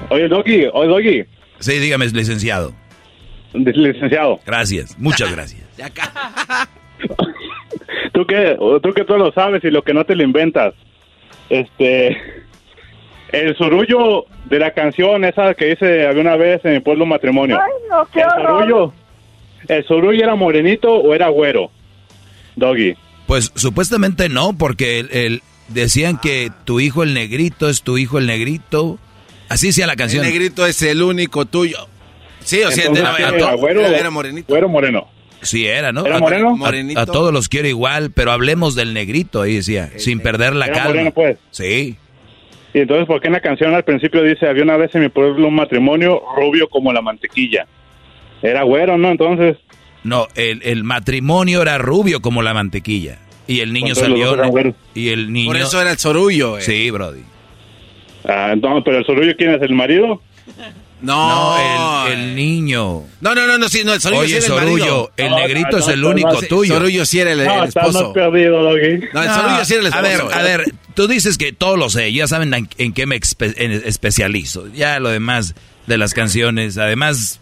Oye, 0.09 0.27
Doggy, 0.27 0.65
oye, 0.73 0.87
Doggy, 0.89 1.25
Sí, 1.59 1.73
dígame, 1.79 2.07
licenciado. 2.07 2.73
licenciado. 3.53 4.39
Gracias, 4.45 4.97
muchas 4.99 5.31
gracias. 5.35 5.61
¿Tú 8.15 8.25
qué? 8.25 8.57
¿Tú 8.81 8.93
que 8.93 9.03
todo 9.03 9.17
lo 9.17 9.31
sabes 9.33 9.63
y 9.63 9.69
lo 9.69 9.83
que 9.83 9.93
no 9.93 10.05
te 10.05 10.15
lo 10.15 10.23
inventas? 10.23 10.73
Este, 11.49 12.17
el 13.31 13.55
sorullo 13.57 14.25
de 14.45 14.57
la 14.59 14.71
canción 14.71 15.25
esa 15.25 15.53
que 15.53 15.65
dice 15.65 16.07
había 16.07 16.21
una 16.21 16.37
vez 16.37 16.61
en 16.63 16.73
mi 16.73 16.79
pueblo 16.79 17.05
matrimonio. 17.05 17.59
Ay, 17.61 17.71
no, 17.89 18.05
qué 18.13 18.21
el 18.21 18.27
horror. 18.27 18.59
sorullo, 18.59 18.93
el 19.67 19.85
sorullo 19.85 20.23
era 20.23 20.35
morenito 20.35 20.93
o 20.93 21.13
era 21.13 21.27
güero, 21.27 21.69
Doggy. 22.55 22.95
Pues 23.27 23.51
supuestamente 23.55 24.29
no, 24.29 24.57
porque 24.57 24.99
el, 24.99 25.09
el- 25.11 25.41
decían 25.67 26.17
que 26.21 26.51
tu 26.63 26.79
hijo 26.79 27.03
el 27.03 27.13
negrito 27.13 27.69
es 27.69 27.81
tu 27.81 27.97
hijo 27.97 28.17
el 28.17 28.27
negrito. 28.27 28.97
Así 29.49 29.67
decía 29.67 29.87
la 29.87 29.93
El 29.93 29.97
canción. 29.97 30.23
negrito 30.23 30.65
es 30.65 30.81
el 30.83 31.01
único 31.03 31.45
tuyo. 31.45 31.77
Sí, 32.39 32.61
o 32.63 32.71
sea, 32.71 32.85
Entonces, 32.85 33.03
de- 33.11 33.17
¿qué 33.17 33.23
a 33.23 33.27
era, 33.29 33.37
to- 33.51 33.57
güero, 33.57 33.81
era 33.85 34.09
morenito. 34.09 34.45
güero 34.47 34.69
moreno. 34.69 35.07
Sí, 35.45 35.65
era, 35.65 35.91
¿no? 35.91 36.05
¿Era 36.05 36.19
moreno? 36.19 36.57
A, 36.95 37.05
todos 37.05 37.31
los 37.33 37.47
quiero 37.49 37.67
igual, 37.67 38.11
pero 38.11 38.31
hablemos 38.31 38.75
del 38.75 38.93
negrito, 38.93 39.41
ahí 39.41 39.55
decía, 39.55 39.91
sin 39.97 40.19
perder 40.19 40.53
la 40.55 40.65
Era 40.65 40.75
calma. 40.75 40.89
moreno, 40.89 41.11
pues. 41.11 41.37
Sí. 41.51 41.95
Y 42.73 42.79
entonces, 42.79 43.05
¿por 43.07 43.21
qué 43.21 43.27
en 43.27 43.33
la 43.33 43.39
canción 43.39 43.73
al 43.73 43.83
principio 43.83 44.21
dice 44.23 44.47
había 44.49 44.63
una 44.63 44.75
vez 44.75 44.93
en 44.95 45.01
mi 45.01 45.09
pueblo 45.09 45.47
un 45.47 45.55
matrimonio 45.55 46.21
rubio 46.35 46.67
como 46.67 46.91
la 46.91 47.01
mantequilla? 47.01 47.67
Era 48.41 48.63
güero, 48.63 48.97
¿no? 48.97 49.09
Entonces, 49.11 49.57
No, 50.03 50.27
el, 50.35 50.61
el 50.63 50.83
matrimonio 50.83 51.61
era 51.61 51.77
rubio 51.77 52.21
como 52.21 52.41
la 52.41 52.53
mantequilla. 52.53 53.19
Y 53.47 53.61
el 53.61 53.71
niño 53.73 53.95
salió. 53.95 54.35
Y 54.93 55.09
el 55.09 55.31
niño. 55.31 55.47
Por 55.47 55.57
eso 55.57 55.79
era 55.79 55.91
el 55.91 55.97
sorullo. 55.99 56.57
eh. 56.57 56.61
Sí, 56.61 56.89
Brody. 56.91 57.21
ah, 58.27 58.55
no, 58.61 58.83
pero 58.83 58.97
el 58.97 59.05
sorullo, 59.05 59.35
¿quién 59.37 59.51
es? 59.51 59.61
¿El 59.61 59.73
marido? 59.73 60.21
No, 61.01 61.57
No, 61.57 62.07
el, 62.07 62.19
el 62.19 62.35
niño. 62.35 63.03
No, 63.21 63.35
no, 63.35 63.45
no, 63.47 63.57
no, 63.57 63.69
sí, 63.69 63.83
no, 63.83 63.93
el 63.93 64.01
sorullo 64.01 64.21
Oye, 64.21 64.41
sí 64.41 64.45
era 64.47 64.55
el 64.55 64.61
Sorullo, 64.61 65.11
el 65.17 65.29
No, 65.29 65.37
negrito 65.37 65.69
no, 65.73 65.77
es 65.79 65.87
el 65.89 66.01
no, 66.01 66.09
único 66.09 66.31
no, 66.33 66.39
Sí, 66.39 66.47
tuyo. 66.47 66.73
Sorullo 66.75 67.05
sí 67.05 67.19
era 67.19 67.31
el, 67.33 67.43
No, 67.45 67.63
el 67.63 67.67
esposo. 67.69 68.13
perdido. 68.13 68.61
No, 68.61 68.71
el 68.71 69.29
sorullo 69.29 69.65
sí 69.65 69.73
era 69.73 69.81
el 69.87 69.93
a 69.93 69.99
esposo. 70.09 70.27
ver, 70.29 70.37
a 70.37 70.41
ver, 70.43 70.63
tú 70.95 71.07
dices 71.07 71.37
que 71.37 71.51
todo 71.53 71.75
lo 71.77 71.89
sé, 71.89 72.11
ya 72.13 72.27
saben 72.27 72.53
en, 72.53 72.69
en 72.77 72.93
qué 72.93 73.05
me 73.05 73.17
espe- 73.19 73.53
en- 73.57 73.71
especializo. 73.73 74.67
Ya 74.73 74.99
lo 74.99 75.09
demás 75.09 75.53
de 75.85 75.97
las 75.97 76.13
canciones, 76.13 76.77
además, 76.77 77.39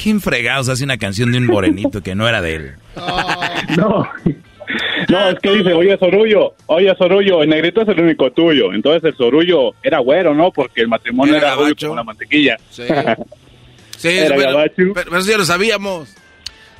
¿quién 0.00 0.20
fregados 0.20 0.68
hace 0.68 0.84
una 0.84 0.96
canción 0.98 1.32
de 1.32 1.38
un 1.38 1.46
morenito 1.46 2.02
que 2.02 2.14
no 2.14 2.28
era 2.28 2.40
de 2.40 2.54
él? 2.54 2.72
No. 3.76 4.08
No, 5.08 5.28
es 5.28 5.38
que 5.40 5.50
dice, 5.52 5.72
oye, 5.72 5.96
Sorullo, 5.98 6.54
oye, 6.66 6.94
Sorullo, 6.96 7.42
el 7.42 7.48
negrito 7.50 7.82
es 7.82 7.88
el 7.88 8.00
único 8.00 8.30
tuyo. 8.32 8.72
Entonces 8.72 9.04
el 9.04 9.16
Sorullo 9.16 9.72
era 9.82 9.98
güero, 9.98 10.34
¿no? 10.34 10.50
Porque 10.50 10.80
el 10.82 10.88
matrimonio 10.88 11.36
Era 11.36 11.54
era, 11.54 11.74
como 11.80 11.96
la 11.96 12.04
mantequilla. 12.04 12.56
Sí. 12.70 12.84
Sí, 13.96 14.08
Era 14.08 14.34
pero, 14.34 14.50
gabacho. 14.50 14.74
pero- 14.76 14.94
pero 14.94 15.18
eso 15.18 15.30
ya 15.30 15.38
lo 15.38 15.44
sabíamos. 15.44 16.12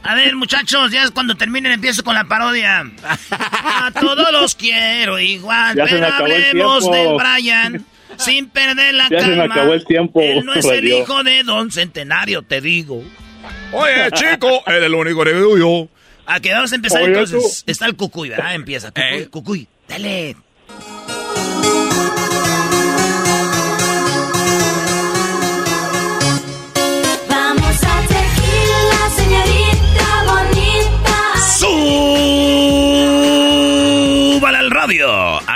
A 0.03 0.17
ver, 0.17 0.35
muchachos, 0.35 0.91
ya 0.91 1.05
es 1.05 1.13
cuando 1.13 1.37
terminen 1.37 1.71
empiezo 1.71 2.03
con 2.03 2.17
la 2.17 2.25
parodia. 2.25 2.85
A 3.31 3.93
todos 3.93 4.33
los 4.33 4.57
quiero 4.57 5.21
igual, 5.21 5.77
Ya 5.77 5.85
pero 5.85 6.05
hablemos 6.09 6.91
tiempo. 6.91 7.19
Brian 7.19 7.87
sin 8.17 8.49
perder 8.49 8.95
la 8.95 9.09
Ya 9.09 9.21
se 9.21 9.29
me 9.29 9.37
calma. 9.37 9.55
acabó 9.55 9.75
el 9.75 9.85
tiempo, 9.85 10.21
Él 10.21 10.45
no 10.45 10.55
es 10.55 10.65
el 10.65 10.89
hijo 10.89 11.23
de 11.23 11.45
Don 11.45 11.71
Centenario, 11.71 12.43
te 12.43 12.61
digo. 12.61 13.05
Oye, 13.73 14.11
chico, 14.15 14.63
eres 14.67 14.83
el 14.83 14.95
único 14.95 15.25
negrito 15.25 15.57
yo. 15.57 15.89
A 16.35 16.41
que 16.41 16.51
vamos 16.53 16.73
a 16.73 16.77
empezar 16.77 17.03
Oye, 17.03 17.11
entonces. 17.13 17.63
Está 17.67 17.85
el 17.87 17.95
cucuy, 17.95 18.31
¿verdad? 18.31 18.55
Empieza. 18.55 18.89
Cucuy, 18.89 19.03
Eh. 19.19 19.29
cucuy, 19.29 19.69
dale. 19.89 20.37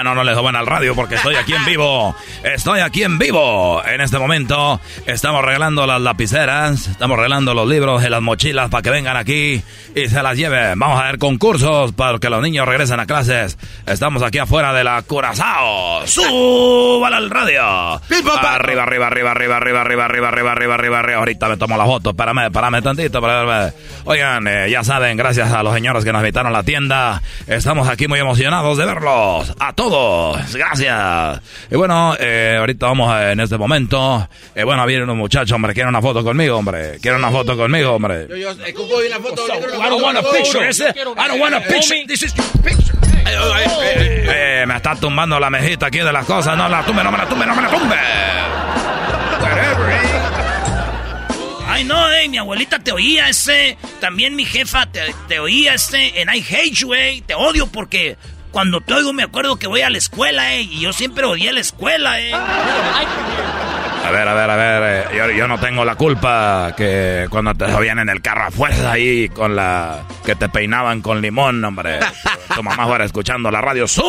No, 0.07 0.15
no 0.15 0.23
le 0.23 0.35
suban 0.35 0.55
al 0.55 0.67
radio 0.67 0.95
porque 0.95 1.17
estoy 1.17 1.35
aquí 1.35 1.53
en 1.53 1.65
vivo. 1.65 2.15
Estoy 2.45 2.79
aquí 2.79 3.03
en 3.03 3.19
vivo. 3.19 3.83
En 3.85 4.01
este 4.01 4.19
momento 4.19 4.81
estamos 5.05 5.45
regalando 5.45 5.85
las 5.85 6.01
lapiceras, 6.01 6.87
estamos 6.87 7.17
regalando 7.17 7.55
los 7.55 7.69
libros 7.69 8.05
y 8.05 8.09
las 8.09 8.23
mochilas 8.23 8.71
para 8.71 8.83
que 8.83 8.91
vengan 8.91 9.17
aquí 9.17 9.63
y 9.97 10.09
se 10.09 10.23
las 10.23 10.37
lleven. 10.37 10.79
Vamos 10.79 11.01
a 11.01 11.07
ver 11.07 11.19
concursos 11.19 11.91
para 11.93 12.21
que 12.21 12.31
los 12.31 12.41
niños 12.41 12.69
regresen 12.69 13.01
a 13.01 13.07
clases. 13.07 13.59
Estamos 13.85 14.23
aquí 14.23 14.39
afuera 14.39 14.73
de 14.73 14.85
la 14.85 15.03
Curazao. 15.03 16.07
¡Súbale 16.07 17.17
al 17.17 17.31
radio! 17.31 18.01
Arriba, 18.47 18.85
arriba, 18.85 19.07
arriba, 19.07 19.07
arriba, 19.33 19.57
arriba, 19.57 19.57
arriba, 19.57 20.05
arriba, 20.05 20.29
arriba, 20.29 20.53
arriba, 20.53 20.75
arriba, 20.75 20.99
arriba. 21.01 21.19
Ahorita 21.19 21.49
me 21.49 21.57
tomo 21.57 21.77
la 21.77 21.85
foto. 21.85 22.11
Espérame, 22.11 22.47
espérame 22.47 22.81
tantito. 22.81 23.19
espérame. 23.19 23.73
Oigan, 24.05 24.47
eh, 24.47 24.71
ya 24.71 24.85
saben, 24.85 25.17
gracias 25.17 25.51
a 25.53 25.65
los 25.65 25.75
señores 25.75 26.05
que 26.05 26.13
nos 26.13 26.21
invitaron 26.21 26.53
a 26.55 26.59
la 26.59 26.63
tienda. 26.63 27.23
Estamos 27.49 27.89
aquí 27.89 28.07
muy 28.07 28.21
emocionados 28.21 28.79
de 28.79 28.87
verlos. 28.87 29.53
A 29.59 29.73
todos. 29.73 29.97
Gracias. 30.53 31.41
Y 31.71 31.77
bueno, 31.77 32.17
eh, 32.19 32.57
ahorita 32.59 32.87
vamos 32.87 33.15
eh, 33.21 33.33
en 33.33 33.41
este 33.41 33.57
momento. 33.59 34.29
Eh, 34.55 34.65
bueno, 34.65 34.85
viene 34.87 35.05
unos 35.05 35.17
muchachos, 35.17 35.53
hombre. 35.53 35.75
Quieren 35.75 35.89
una 35.89 36.03
foto 36.03 36.23
conmigo, 36.23 36.57
hombre. 36.57 36.99
Quieren 37.01 37.19
una 37.19 37.31
foto 37.31 37.57
conmigo, 37.57 37.93
hombre. 37.93 38.27
Yo, 38.29 38.37
yo, 38.37 38.55
cuco 38.75 39.03
y 39.05 39.09
la 39.09 39.19
foto. 39.19 39.43
I 39.47 39.89
don't 39.89 40.03
want 40.03 40.19
a 40.19 40.23
picture. 40.23 40.69
ese. 40.69 40.91
I 40.91 41.29
don't 41.29 41.41
want 41.41 41.55
a 41.55 41.61
picture. 41.61 42.05
This 42.07 42.23
is 42.23 42.35
your 42.35 42.47
picture. 42.63 42.97
Eh, 43.27 43.65
eh, 43.83 44.27
eh, 44.63 44.67
me 44.67 44.77
está 44.77 44.95
tumbando 44.95 45.41
la 45.41 45.51
mejita 45.51 45.87
aquí 45.87 45.99
de 45.99 46.13
las 46.13 46.25
cosas. 46.25 46.57
No 46.57 46.69
la 46.69 46.83
tumbe, 46.85 47.03
no 47.03 47.11
me 47.11 47.19
la 47.19 47.29
tumbe, 47.29 47.47
no 47.47 47.55
me 47.57 47.63
la 47.63 47.69
tumbe. 47.69 47.97
Ay, 51.69 51.85
no, 51.85 52.11
eh, 52.13 52.29
mi 52.29 52.39
abuelita 52.39 52.79
te 52.79 52.93
oía 52.93 53.29
ese. 53.29 53.77
También 54.01 54.35
mi 54.35 54.45
jefa 54.45 54.87
te, 54.87 55.15
te 55.29 55.41
oía 55.41 55.75
ese. 55.75 56.21
En 56.21 56.29
I 56.33 56.39
hate 56.39 56.73
you, 56.73 56.95
eh. 56.95 57.23
Te 57.27 57.35
odio 57.35 57.67
porque 57.67 58.17
cuando 58.57 58.81
te 58.81 58.95
oigo 58.95 59.13
me 59.13 59.23
acuerdo 59.23 59.57
que 59.57 59.67
voy 59.67 59.83
a 59.83 59.91
la 59.91 59.99
escuela, 59.99 60.55
eh. 60.55 60.63
Y 60.63 60.81
yo 60.81 60.91
siempre 60.95 61.27
odié 61.27 61.53
la 61.53 61.61
escuela, 61.61 62.19
eh. 62.19 62.33
A 62.33 64.11
ver, 64.11 64.27
a 64.27 64.33
ver, 64.33 64.51
a 64.51 64.57
ver. 64.57 64.83
eh, 65.13 65.15
yo, 65.15 65.31
yo 65.33 65.47
no 65.47 65.59
tengo 65.59 65.85
la 65.85 65.95
culpa 65.95 66.73
que 66.75 67.27
cuando 67.29 67.53
te 67.53 67.71
subían 67.71 67.99
en 67.99 68.09
el 68.09 68.23
carro 68.23 68.45
a 68.45 68.51
fuerza 68.51 68.93
ahí 68.93 69.29
con 69.29 69.55
la... 69.57 70.05
que 70.25 70.37
te 70.37 70.49
peinaban 70.49 71.03
con 71.03 71.21
limón, 71.21 71.63
hombre. 71.67 72.01
Tu 72.55 72.63
mamá 72.63 72.87
fuera 72.87 73.05
escuchando 73.05 73.51
la 73.51 73.61
radio. 73.61 73.87
¡Su! 73.87 74.01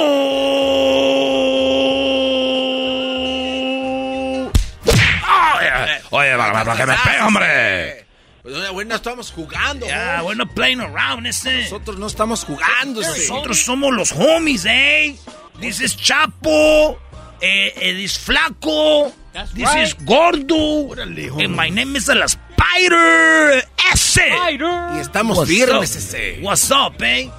Oye, 5.59 5.99
oye, 6.11 6.37
para, 6.37 6.53
para 6.63 6.75
que 6.77 6.85
me 6.85 6.93
pegue, 6.93 7.21
hombre. 7.21 8.06
Pues, 8.47 8.71
bueno, 8.71 8.89
no 8.89 8.95
estamos 8.95 9.29
jugando. 9.29 9.85
Ya, 9.85 10.21
we're 10.23 10.37
not 10.37 10.53
playing 10.53 10.79
around, 10.79 11.27
ese. 11.27 11.63
Nosotros 11.63 11.97
no 11.97 12.07
estamos 12.07 12.45
jugando. 12.45 13.01
ese. 13.01 13.27
Nosotros 13.27 13.61
somos 13.61 13.93
los 13.93 14.13
homies, 14.13 14.65
eh. 14.65 15.17
This 15.59 15.81
is 15.81 15.97
Chapo. 15.97 16.97
Eh, 17.41 17.73
eh, 17.75 17.93
this 17.93 18.17
Flaco. 18.17 19.11
this 19.53 19.65
right. 19.65 19.83
is 19.83 19.95
Gordo. 20.05 20.93
And 20.93 21.57
my 21.57 21.69
name 21.69 21.97
is 21.97 22.07
El 22.07 22.23
Spider. 22.23 23.67
Ese. 23.93 24.29
Y 24.49 24.99
estamos 25.01 25.39
What's 25.39 25.51
firmes, 25.51 25.91
up? 25.91 25.97
ese. 25.97 26.39
What's 26.41 26.71
up, 26.71 27.03
eh? 27.03 27.29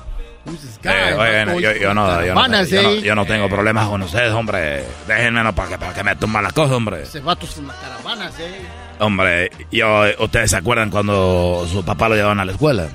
Eh, 0.84 1.44
yo, 1.46 1.72
yo 1.72 1.94
no, 1.94 2.24
yo, 2.24 2.34
no, 2.34 2.64
yo, 2.64 3.14
no, 3.14 3.22
eh. 3.22 3.26
tengo 3.26 3.48
problemas 3.48 3.88
con 3.88 4.02
ustedes, 4.02 4.32
hombre. 4.32 4.84
Déjenme 5.06 5.42
no, 5.42 5.54
para 5.54 5.70
que, 5.70 5.78
para 5.78 5.94
que 5.94 6.04
me 6.04 6.16
tumban 6.16 6.42
las 6.42 6.52
cosas, 6.52 6.76
hombre. 6.76 7.02
Ese 7.02 7.20
vato 7.20 7.46
son 7.46 7.66
las 7.66 7.76
caravanas, 7.76 8.34
eh. 8.38 8.87
Hombre, 8.98 9.50
yo, 9.70 10.02
¿ustedes 10.18 10.50
se 10.50 10.56
acuerdan 10.56 10.90
cuando 10.90 11.66
su 11.70 11.84
papá 11.84 12.08
lo 12.08 12.16
llevaban 12.16 12.40
a 12.40 12.44
la 12.44 12.52
escuela? 12.52 12.88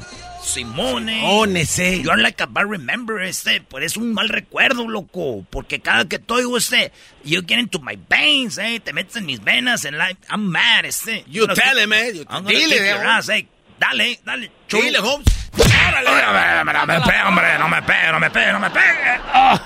Simone. 0.43 1.21
Ónese. 1.25 2.01
You're 2.01 2.21
like 2.21 2.41
a 2.43 2.45
bad 2.45 2.65
remember, 2.65 3.21
este. 3.21 3.61
Pero 3.61 3.85
es 3.85 3.95
un 3.95 4.13
mal 4.13 4.29
recuerdo, 4.29 4.87
loco. 4.87 5.45
Porque 5.49 5.79
cada 5.79 6.05
que 6.05 6.19
te 6.19 6.33
oigo, 6.33 6.57
este, 6.57 6.91
you 7.23 7.41
get 7.47 7.59
into 7.59 7.79
my 7.79 7.97
veins, 8.09 8.57
eh. 8.57 8.81
Te 8.83 8.93
metes 8.93 9.15
en 9.15 9.25
mis 9.25 9.41
venas, 9.43 9.85
en 9.85 9.97
like, 9.97 10.19
I'm 10.29 10.51
mad, 10.51 10.85
este. 10.85 11.23
You 11.27 11.45
I'm 11.45 11.55
tell 11.55 11.79
him, 11.79 11.93
eh. 11.93 12.11
You 12.13 12.25
I'm 12.29 12.45
dile, 12.45 12.77
eh. 12.77 12.91
ass, 12.91 13.29
eh. 13.29 13.47
Dale, 13.79 14.19
dale. 14.25 14.51
chulo. 14.67 14.83
Dile, 14.83 14.99
Holmes. 14.99 15.27
¡Órale! 15.57 16.63
No 16.63 16.85
me, 16.85 16.99
pegue, 17.01 17.23
hombre, 17.23 17.59
no 17.59 17.69
me 17.69 17.81
pegue, 17.81 18.11
no 18.11 18.19
me 18.19 18.29
pegue, 18.29 18.51
no 18.53 18.59
me 18.59 18.69
pegue. 18.69 19.19
Ah. 19.33 19.61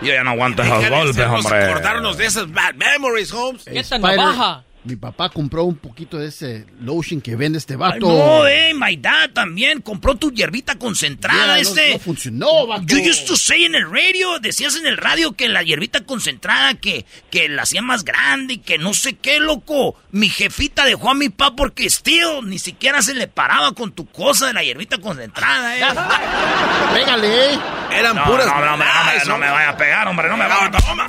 Yo 0.00 0.12
ya 0.12 0.24
no 0.24 0.30
aguanto 0.30 0.62
esos 0.62 0.88
golpes, 0.88 1.26
hombre. 1.26 1.64
acordarnos 1.64 2.16
de 2.16 2.26
esas 2.26 2.52
bad 2.52 2.74
memories, 2.74 3.32
Holmes. 3.32 3.66
Spider, 3.66 4.00
navaja. 4.00 4.64
Mi 4.84 4.94
papá 4.96 5.28
compró 5.28 5.64
un 5.64 5.76
poquito 5.76 6.16
de 6.18 6.28
ese 6.28 6.64
lotion 6.80 7.20
que 7.20 7.36
vende 7.36 7.58
este 7.58 7.74
Ay, 7.74 7.78
vato. 7.78 7.98
no, 8.08 8.46
eh, 8.46 8.72
my 8.74 8.96
dad 8.96 9.30
también 9.34 9.82
compró 9.82 10.14
tu 10.14 10.30
hierbita 10.32 10.78
concentrada, 10.78 11.40
Ya, 11.58 11.62
no- 11.64 11.68
este. 11.68 11.92
no 11.94 11.98
funcionó, 11.98 12.66
vato. 12.66 12.84
You 12.86 12.98
used 13.10 13.26
to 13.26 13.36
say 13.36 13.64
en 13.64 13.74
el 13.74 13.90
radio, 13.90 14.38
decías 14.38 14.76
en 14.76 14.86
el 14.86 14.96
radio 14.96 15.32
que 15.32 15.48
la 15.48 15.62
hierbita 15.62 16.02
concentrada, 16.02 16.74
que, 16.74 17.04
que 17.30 17.48
la 17.48 17.62
hacía 17.62 17.82
más 17.82 18.04
grande 18.04 18.54
y 18.54 18.58
que 18.58 18.78
no 18.78 18.94
sé 18.94 19.14
qué, 19.16 19.40
loco. 19.40 19.96
Mi 20.10 20.28
jefita 20.30 20.84
dejó 20.84 21.10
a 21.10 21.14
mi 21.14 21.28
papá 21.28 21.56
porque 21.56 21.90
still 21.90 22.44
ni 22.44 22.58
siquiera 22.58 23.02
se 23.02 23.14
le 23.14 23.26
paraba 23.28 23.72
con 23.72 23.92
tu 23.92 24.06
cosa 24.06 24.46
de 24.46 24.54
la 24.54 24.62
hierbita 24.62 24.98
concentrada, 24.98 25.76
eh. 25.76 25.82
Pégale, 26.94 27.54
eh. 27.54 27.58
Eran 27.92 28.14
No, 28.16 28.24
puras. 28.24 28.46
no, 28.46 28.64
no, 28.64 28.76
me- 28.76 28.84
no, 28.84 29.04
me, 29.04 29.24
no 29.26 29.38
me 29.38 29.50
vaya 29.50 29.68
a 29.70 29.76
pegar, 29.76 30.08
hombre, 30.08 30.28
no 30.28 30.36
me 30.36 30.46
vaya 30.46 30.66
a 30.66 30.70
pegar. 30.70 31.08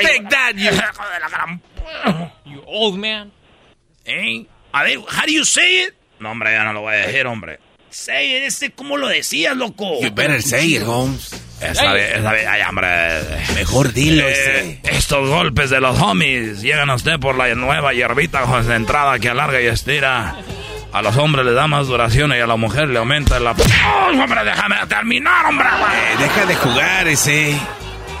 Take 0.00 0.26
that, 0.30 0.54
you. 0.54 0.70
De 0.72 0.76
la 1.20 1.28
gran- 1.28 1.60
You 2.44 2.62
old 2.66 2.98
man. 2.98 3.30
Eh, 4.04 4.44
A 4.72 4.82
ver, 4.84 4.98
how 4.98 5.26
do 5.26 5.32
you 5.32 5.44
say 5.44 5.84
it? 5.84 5.94
No, 6.18 6.30
hombre, 6.30 6.52
ya 6.52 6.64
no 6.64 6.72
lo 6.72 6.80
voy 6.82 6.94
a 6.94 7.06
decir, 7.06 7.26
hombre. 7.26 7.58
Say 7.90 8.36
it, 8.36 8.42
este, 8.44 8.70
¿cómo 8.72 8.96
lo 8.96 9.06
decías, 9.08 9.54
loco? 9.56 10.00
You 10.00 10.10
better 10.14 10.40
say 10.42 10.76
it, 10.76 10.82
Holmes. 10.82 11.32
Está 11.60 11.92
bien, 11.92 12.06
está 12.16 12.32
bien. 12.32 12.48
Ay, 12.48 12.62
hombre. 12.68 12.88
Mejor 13.54 13.92
dilo. 13.92 14.24
Eh, 14.26 14.80
estos 14.84 15.28
golpes 15.28 15.68
de 15.70 15.80
los 15.80 16.00
homies 16.00 16.62
llegan 16.62 16.88
a 16.90 16.94
usted 16.94 17.20
por 17.20 17.36
la 17.36 17.54
nueva 17.54 17.92
hierbita 17.92 18.40
concentrada 18.42 19.18
que 19.18 19.28
alarga 19.28 19.60
y 19.60 19.66
estira. 19.66 20.36
A 20.92 21.02
los 21.02 21.16
hombres 21.16 21.44
le 21.44 21.52
da 21.52 21.66
más 21.66 21.86
duración 21.86 22.32
y 22.32 22.38
a 22.40 22.46
la 22.46 22.56
mujer 22.56 22.88
le 22.88 22.98
aumenta 22.98 23.38
la... 23.40 23.52
¡Oh, 23.52 24.08
hombre, 24.08 24.44
déjame 24.44 24.76
terminar, 24.88 25.46
hombre! 25.46 25.66
Eh, 25.66 26.16
deja 26.18 26.46
de 26.46 26.54
jugar 26.56 27.08
ese. 27.08 27.56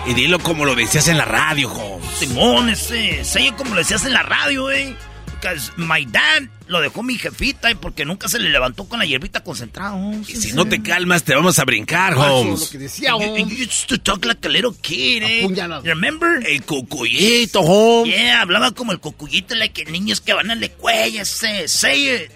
Y 0.06 0.14
dilo 0.14 0.38
como 0.40 0.64
lo 0.64 0.74
decías 0.74 1.06
en 1.08 1.16
la 1.18 1.24
radio, 1.24 1.70
Holmes. 1.72 2.08
Simón, 2.18 2.68
ese. 2.68 3.24
Sé 3.24 3.52
como 3.56 3.70
lo 3.70 3.76
decías 3.76 4.04
en 4.04 4.12
la 4.12 4.22
radio, 4.22 4.70
eh. 4.70 4.96
Because 5.40 5.72
my 5.76 6.04
dad 6.06 6.42
lo 6.68 6.80
dejó 6.80 7.02
mi 7.02 7.18
jefita 7.18 7.68
y 7.70 7.74
porque 7.74 8.04
nunca 8.04 8.28
se 8.28 8.38
le 8.38 8.48
levantó 8.48 8.84
con 8.84 8.98
la 9.00 9.04
hierbita 9.06 9.42
concentrada. 9.44 9.92
Holmes. 9.94 10.28
Y 10.30 10.36
si 10.36 10.52
no 10.52 10.64
te 10.66 10.82
calmas, 10.82 11.22
te 11.24 11.34
vamos 11.34 11.58
a 11.58 11.64
brincar, 11.64 12.12
Eso 12.12 12.24
es 12.24 12.30
Holmes. 12.32 12.60
lo 12.60 12.68
que 12.70 12.78
decía, 12.78 13.10
You, 13.10 13.16
Holmes. 13.16 13.48
you 13.56 13.64
used 13.64 13.88
to 13.88 13.98
talk 13.98 14.24
like 14.24 14.46
a 14.46 14.50
little 14.50 14.72
kid, 14.80 15.22
eh. 15.24 15.80
Remember? 15.84 16.44
El 16.46 16.62
cucuyito, 16.64 17.60
Holmes. 17.60 18.14
Yeah, 18.14 18.40
hablaba 18.42 18.70
como 18.72 18.92
el 18.92 19.00
cocuyito, 19.00 19.54
like 19.54 19.84
niños 19.86 20.20
que 20.20 20.32
van 20.32 20.50
a 20.50 20.54
la 20.56 20.66
escuela, 20.66 21.22
ese. 21.22 21.66
Say 21.68 22.08
it. 22.08 22.30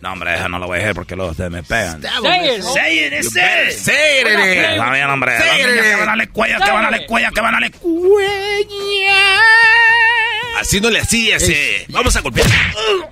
No, 0.00 0.12
hombre, 0.12 0.34
eso 0.34 0.48
no 0.48 0.58
lo 0.58 0.66
voy 0.66 0.78
a 0.78 0.80
decir 0.80 0.94
porque 0.94 1.16
luego 1.16 1.32
ustedes 1.32 1.50
me 1.50 1.62
pegan. 1.62 2.02
Say 2.02 2.56
it, 2.56 2.62
Say 2.62 3.06
it. 3.06 3.24
Say 3.72 4.20
it. 4.20 4.26
Está 4.26 4.92
bien, 4.92 5.10
hombre. 5.10 5.32
Niños 5.38 5.70
eh. 5.70 5.80
que 5.82 5.96
van 5.96 6.08
a 6.08 6.16
la 6.16 6.22
escuela, 6.22 6.58
que 6.64 6.70
van 6.70 6.84
a 6.84 6.90
la 6.90 6.96
escuela, 6.98 7.30
que 7.32 7.40
van 7.40 7.54
a 7.54 7.60
la 7.60 7.70
Así 10.58 10.80
no 10.80 10.90
le 10.90 11.00
hacías, 11.00 11.42
eh. 11.48 11.86
Vamos 11.88 12.14
a 12.16 12.20
golpear. 12.20 12.46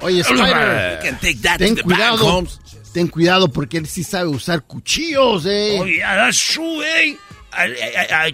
Oye, 0.00 0.20
Spider, 0.20 0.98
can 1.02 1.18
take 1.20 1.36
that 1.42 1.58
ten 1.58 1.76
to 1.76 1.82
the 1.82 1.88
back, 1.88 2.18
cuidado. 2.18 2.46
Ten 2.92 3.08
cuidado 3.08 3.48
porque 3.48 3.76
él 3.78 3.86
sí 3.86 4.02
sabe 4.02 4.28
usar 4.28 4.62
cuchillos, 4.62 5.44
eh. 5.46 5.78
Oh, 5.80 5.86
yeah, 5.86 6.16
that's 6.16 6.54
true, 6.54 6.82
eh. 6.82 7.16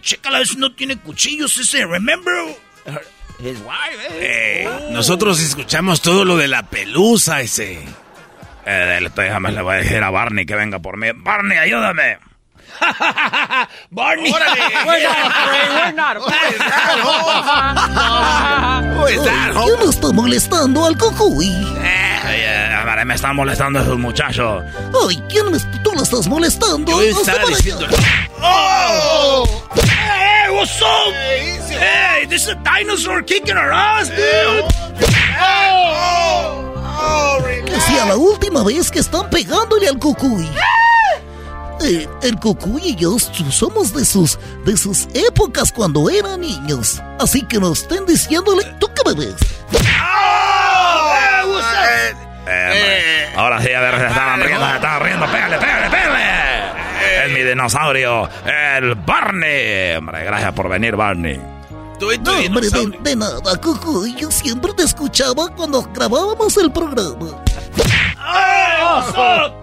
Chécala, 0.01 0.41
ese 0.41 0.57
no 0.57 0.75
tiene 0.75 0.97
cuchillos, 0.97 1.59
ese. 1.59 1.85
Remember? 1.85 2.57
His 3.39 3.59
wife, 3.59 4.07
eh. 4.13 4.65
Eh, 4.65 4.89
nosotros 4.93 5.41
escuchamos 5.41 6.01
todo 6.01 6.25
lo 6.25 6.37
de 6.37 6.49
la 6.49 6.71
pelusa, 6.71 7.41
ese. 7.41 7.81
Eh, 8.65 8.99
le 9.01 9.09
estoy- 9.09 9.25
déjame, 9.27 9.53
le 9.53 9.63
voy 9.63 9.75
a 9.75 9.79
decir 9.79 10.03
a 10.03 10.11
Barney 10.11 10.47
que 10.47 10.55
venga 10.55 10.79
por 10.79 10.97
mí. 10.97 11.09
Barney, 11.15 11.59
ayúdame. 11.59 12.19
Barney. 13.91 14.33
We're 14.33 14.39
not 14.39 14.59
afraid. 14.59 15.69
We're 15.75 15.93
not 15.93 16.17
Who 18.97 19.07
is 19.09 19.23
that, 19.25 19.53
Holmes? 19.55 19.77
¿Quién 19.79 19.89
está 19.91 20.13
molestando 20.13 20.85
al 20.87 20.97
cocuy? 20.97 21.49
Eh, 21.85 22.75
a 22.75 22.85
ver, 22.85 23.05
me 23.05 23.15
están 23.15 23.37
molestando 23.37 23.81
esos 23.81 23.99
muchachos. 23.99 24.65
Ay, 25.09 25.23
¿quién 25.29 25.51
me, 25.51 25.59
tú 25.83 25.93
lo 25.95 26.03
estás 26.03 26.27
molestando? 26.29 26.93
Yo 26.93 27.21
estaba 27.21 27.45
diciendo... 27.47 27.87
Oh! 28.41 29.45
Hey, 29.75 30.51
what's 30.51 30.81
up? 30.83 31.13
Hey, 31.15 32.27
this 32.29 32.43
is 32.43 32.49
a 32.49 32.55
dinosaur 32.63 33.23
kicking 33.23 33.57
our 33.57 33.73
ass, 33.73 34.09
dude. 34.09 34.65
Que 37.65 37.81
sea 37.81 38.07
la 38.07 38.17
última 38.17 38.63
vez 38.65 38.91
que 38.91 38.99
están 39.01 39.29
pegándole 39.31 39.89
al 39.89 39.99
cocuy. 39.99 40.49
Eh, 41.85 42.09
el 42.23 42.39
cocuy 42.39 42.81
y 42.85 42.95
yo 42.95 43.19
somos 43.19 43.93
de 43.93 44.05
sus, 44.05 44.39
de 44.65 44.77
sus 44.77 45.09
épocas 45.15 45.73
cuando 45.73 46.09
eran 46.09 46.41
niños. 46.41 47.03
Así 47.19 47.43
que 47.43 47.59
no 47.59 47.73
estén 47.73 48.07
diciéndole, 48.07 48.65
¿tú 48.79 48.89
qué 48.95 49.15
me? 49.15 49.25
Eh, 52.45 53.29
ahora 53.37 53.61
sí, 53.63 53.73
a 53.73 53.81
ver, 53.81 53.99
se 53.99 54.07
estaban 54.07 54.41
riendo, 54.41 54.69
se 54.69 54.75
estaban 54.75 55.03
riendo. 55.03 55.27
Pégale, 55.27 55.59
pégale, 55.59 55.91
pégale. 55.91 57.25
Es 57.25 57.33
mi 57.33 57.43
dinosaurio, 57.43 58.29
el 58.45 58.95
Barney. 58.95 59.95
Hombre, 59.97 60.25
gracias 60.25 60.53
por 60.53 60.69
venir, 60.69 60.97
Barney. 60.97 61.41
Tú 62.03 62.11
y 62.11 62.19
tu 62.19 62.33
No, 62.33 62.37
hombre, 62.37 62.69
de, 63.05 63.15
nada, 63.15 63.57
cocuy. 63.61 64.13
Yo 64.17 64.29
siempre 64.29 64.73
te 64.73 64.83
escuchaba 64.83 65.49
cuando 65.55 65.89
grabábamos 65.95 66.57
el 66.57 66.73
programa. 66.73 67.27
Up? 69.15 69.55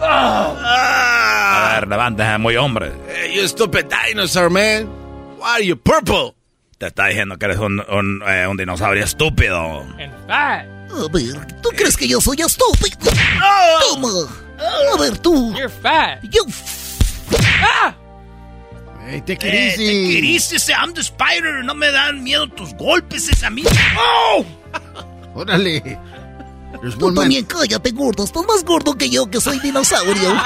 A 0.00 1.72
ver, 1.74 1.88
levántese, 1.88 2.38
muy 2.38 2.56
hombre. 2.56 2.92
Hey, 3.06 3.34
you 3.34 3.46
stupid 3.46 3.88
dinosaur, 3.90 4.48
man. 4.48 4.88
Why 5.38 5.56
are 5.56 5.66
you 5.66 5.76
purple? 5.76 6.34
Te 6.78 6.86
está 6.86 7.08
diciendo 7.08 7.36
que 7.36 7.44
eres 7.44 7.58
un, 7.58 7.84
un, 7.86 8.22
eh, 8.26 8.46
un 8.46 8.56
dinosaurio 8.56 9.04
estúpido. 9.04 9.82
And 10.00 10.14
fat. 10.26 10.64
A 10.92 11.08
ver, 11.12 11.60
¿tú 11.60 11.68
crees 11.76 11.98
que 11.98 12.08
yo 12.08 12.22
soy 12.22 12.38
estúpido? 12.40 13.12
Toma. 13.90 14.08
A 14.94 14.96
ver, 14.98 15.18
tú. 15.18 15.52
You're 15.54 15.68
fat. 15.68 16.22
Yo. 16.22 16.40
Ah! 17.62 17.94
Hey, 19.06 19.20
te 19.22 19.32
Eh, 19.32 19.36
te 19.36 19.66
easy. 19.66 20.14
querís, 20.14 20.52
ese. 20.52 20.72
I'm 20.72 20.92
the 20.94 21.00
spider. 21.00 21.64
No 21.64 21.74
me 21.74 21.90
dan 21.90 22.22
miedo 22.22 22.46
tus 22.48 22.72
golpes, 22.74 23.28
ese 23.28 23.44
a 23.46 23.50
mí. 23.50 23.64
¡Oh! 23.98 24.44
Órale. 25.34 25.98
There's 26.80 26.96
Tú 26.96 27.12
también 27.14 27.44
cállate, 27.44 27.90
gordo. 27.90 28.24
Estás 28.24 28.44
más 28.46 28.64
gordo 28.64 28.94
que 28.96 29.10
yo, 29.10 29.30
que 29.30 29.40
soy 29.40 29.58
dinosaurio. 29.60 30.34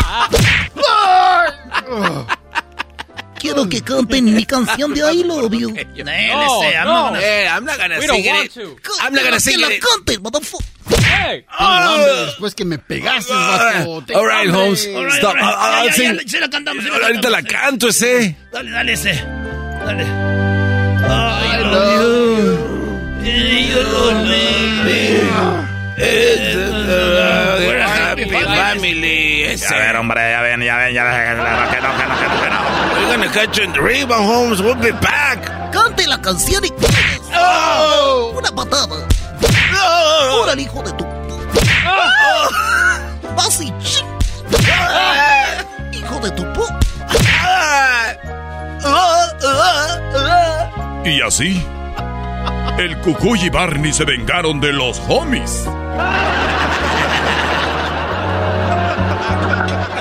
Quiero 3.47 3.69
que 3.69 3.81
canten 3.83 4.25
mi 4.35 4.45
canción 4.45 4.93
de 4.93 5.01
I 5.15 5.23
Love 5.23 5.53
You. 5.53 5.75
Eh, 5.77 5.87
ese, 5.95 6.03
I'm 6.03 6.85
no. 6.85 6.93
not 6.93 7.05
gonna- 7.13 7.21
Hey, 7.21 7.47
I'm 7.47 7.65
not 7.65 7.77
gonna 7.79 7.99
We 7.99 8.07
don't 8.07 8.17
sing 8.23 8.33
want 8.35 8.47
it. 8.47 8.53
to. 8.55 8.77
I'm 9.01 9.13
not 9.15 9.23
gonna 9.25 9.37
que 9.37 9.41
sing 9.41 9.61
la 9.61 9.69
it. 9.73 9.81
canten, 9.83 10.23
motherfucker. 10.23 10.65
Hey. 11.05 11.45
Tengo 11.59 11.71
hambre 11.71 12.13
después 12.27 12.55
que 12.55 12.65
me 12.65 12.79
pegaste, 12.79 13.33
vato. 13.33 14.15
All 14.15 14.27
right. 14.27 14.51
Holmes. 14.51 14.87
All 14.95 15.05
right, 15.05 15.19
Stop. 15.19 15.35
all 15.37 15.43
right. 15.43 15.89
I'll- 15.89 15.93
sing. 15.93 16.15
ya, 16.17 16.23
sí 16.27 16.39
la 16.41 16.49
cantamos, 16.51 16.85
la 16.85 16.97
Ahorita 17.07 17.31
la 17.31 17.43
canto 17.43 17.89
ese. 17.89 18.37
Dale, 18.53 18.71
dale 18.71 18.93
ese. 18.95 19.13
Dale. 19.85 20.05
I 21.09 21.59
love 21.63 22.03
you. 22.03 23.25
Yeah, 23.25 23.59
you 23.61 23.83
love 23.83 24.25
me. 24.27 24.37
A 25.99 27.89
happy 27.89 28.06
family. 28.57 29.43
Ese. 29.45 29.75
A 29.75 29.79
ver, 29.79 29.97
hombre, 29.97 30.31
ya 30.31 30.41
ven, 30.43 30.61
ya 30.63 30.77
ven, 30.77 30.95
ya 30.95 31.05
ven. 31.05 31.15
Que 31.15 31.35
no, 31.37 31.45
que 31.45 31.51
no, 31.51 31.71
que 31.71 31.81
no, 31.81 32.19
que 32.19 32.29
no, 32.29 32.43
que 32.43 32.51
no. 32.51 32.57
We're 32.97 33.17
gonna 33.17 33.33
catch 33.33 33.57
you 33.59 33.65
in 33.65 33.73
rebound, 33.75 34.27
Holmes. 34.27 34.61
We'll 34.61 34.75
be 34.75 34.93
back. 34.93 35.71
Cante 35.73 36.07
la 36.07 36.21
canción 36.21 36.65
y 36.65 36.73
Oh. 37.39 38.33
una 38.37 38.51
patada. 38.51 39.07
Oh. 39.79 40.43
Órale, 40.43 40.63
hijo 40.63 40.83
de 40.83 40.93
tu. 40.93 41.05
Vas 43.37 43.61
y 43.61 43.73
Hijo 45.93 46.19
de 46.21 46.31
tu 46.33 46.53
pu. 46.53 46.65
Y 51.05 51.23
así, 51.23 51.63
el 52.79 52.97
Cucuy 52.99 53.45
y 53.45 53.49
Barney 53.51 53.93
se 53.93 54.05
vengaron 54.05 54.61
de 54.61 54.73
los 54.73 55.01
homies. 55.09 55.65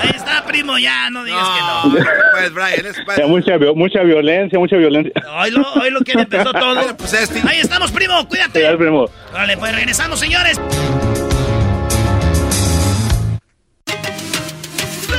Ahí 0.02 0.10
está, 0.14 0.44
primo, 0.46 0.78
ya, 0.78 1.10
no 1.10 1.24
digas 1.24 1.46
que 1.48 1.60
no. 1.60 2.06
Pues, 2.32 2.52
Brian, 2.52 2.86
es 2.86 2.96
mucha, 3.28 3.56
vi- 3.56 3.74
mucha 3.74 4.02
violencia, 4.02 4.58
mucha 4.58 4.76
violencia. 4.76 5.12
Hoy 5.40 5.50
lo, 5.50 5.62
hoy 5.74 5.90
lo 5.90 6.00
que 6.00 6.12
empezó 6.12 6.52
todo. 6.52 6.96
Pues 6.96 7.12
este. 7.14 7.42
Ahí 7.48 7.58
estamos, 7.60 7.90
primo, 7.92 8.20
Ya, 8.22 8.28
cuídate. 8.28 8.76
primo. 8.76 9.06
Vale, 9.32 9.56
pues 9.56 9.74
regresamos, 9.74 10.18
señores. 10.20 10.60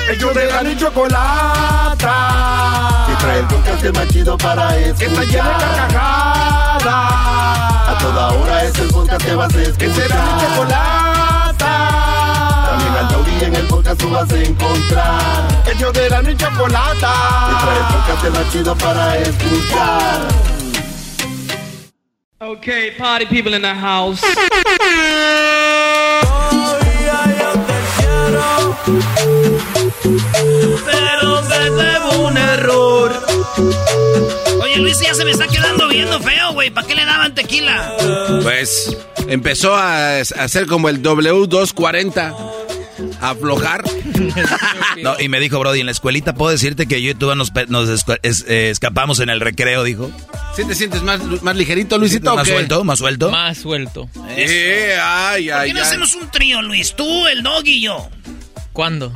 Ellos 0.09 0.33
de 0.33 0.45
la 0.47 0.63
ni 0.63 0.75
chocolata. 0.77 2.13
Que 3.07 3.15
trae 3.25 3.39
el 3.39 3.45
podcast 3.47 3.95
más 3.95 4.07
chido 4.07 4.37
para 4.37 4.77
escuchar. 4.77 4.97
Que 4.97 5.05
está 5.05 5.23
llena 5.23 5.49
de 5.57 5.65
carcajadas. 5.65 6.85
A 7.89 7.97
toda 7.99 8.27
hora 8.33 8.63
es 8.63 8.79
el 8.79 8.87
podcast 8.89 9.25
que 9.25 9.35
vas 9.35 9.53
a 9.53 9.61
escuchar. 9.61 9.77
Que 9.77 9.89
será 9.93 10.15
mi 10.15 10.41
chocolata. 10.41 11.36
En 12.99 13.55
el 13.55 13.67
podcast 13.67 14.01
tú 14.01 14.09
vas 14.09 14.31
a 14.31 14.39
encontrar. 14.39 15.63
Ellos 15.71 15.93
de 15.93 16.09
la 16.09 16.21
ni 16.23 16.35
chocolata. 16.35 17.13
Que 17.47 17.63
trae 17.63 17.77
el 17.77 17.85
podcast 17.93 18.25
el 18.25 18.31
más 18.31 18.51
chido 18.51 18.75
para 18.75 19.17
escuchar. 19.19 20.27
Okay, 22.39 22.91
party 22.97 23.27
people 23.27 23.55
in 23.55 23.61
the 23.61 23.75
house. 23.75 24.19
Pero 30.85 31.41
me 31.43 31.83
debo 31.83 32.27
un 32.27 32.37
error. 32.37 33.11
Oye, 34.61 34.77
Luis, 34.77 34.99
ya 34.99 35.13
se 35.13 35.23
me 35.25 35.31
está 35.31 35.47
quedando 35.47 35.87
viendo 35.87 36.19
feo, 36.19 36.53
güey. 36.53 36.69
¿Para 36.71 36.87
qué 36.87 36.95
le 36.95 37.05
daban 37.05 37.35
tequila? 37.35 37.95
Pues 38.41 38.97
empezó 39.27 39.75
a, 39.75 40.17
a 40.17 40.21
hacer 40.21 40.65
como 40.65 40.89
el 40.89 41.01
W240. 41.03 42.35
Aflojar. 43.21 43.83
No, 45.03 45.19
y 45.19 45.29
me 45.29 45.39
dijo, 45.39 45.59
Brody, 45.59 45.79
en 45.81 45.85
la 45.85 45.91
escuelita 45.91 46.33
puedo 46.33 46.51
decirte 46.51 46.87
que 46.87 47.01
yo 47.01 47.11
y 47.11 47.13
tú 47.13 47.33
nos, 47.35 47.51
pe- 47.51 47.67
nos 47.67 47.87
es- 48.23 48.45
eh, 48.47 48.69
escapamos 48.71 49.19
en 49.19 49.29
el 49.29 49.39
recreo, 49.41 49.83
dijo. 49.83 50.09
¿Sí 50.55 50.63
te 50.65 50.73
sientes 50.73 51.03
más, 51.03 51.19
más 51.43 51.55
ligerito, 51.55 51.97
Luisito? 51.99 52.33
¿Más 52.35 52.43
o 52.43 52.45
qué? 52.45 52.51
suelto? 52.53 52.83
¿Más 52.83 52.99
suelto? 52.99 53.29
Más 53.31 53.57
suelto. 53.59 54.09
Sí, 54.13 54.21
ay, 55.01 55.47
¿Por 55.49 55.55
ay, 55.59 55.67
qué 55.69 55.73
no 55.73 55.79
ay. 55.81 55.85
hacemos 55.85 56.15
un 56.15 56.31
trío, 56.31 56.61
Luis? 56.63 56.95
Tú, 56.95 57.27
el 57.27 57.43
dog 57.43 57.65
y 57.65 57.81
yo. 57.81 58.09
¿Cuándo? 58.73 59.11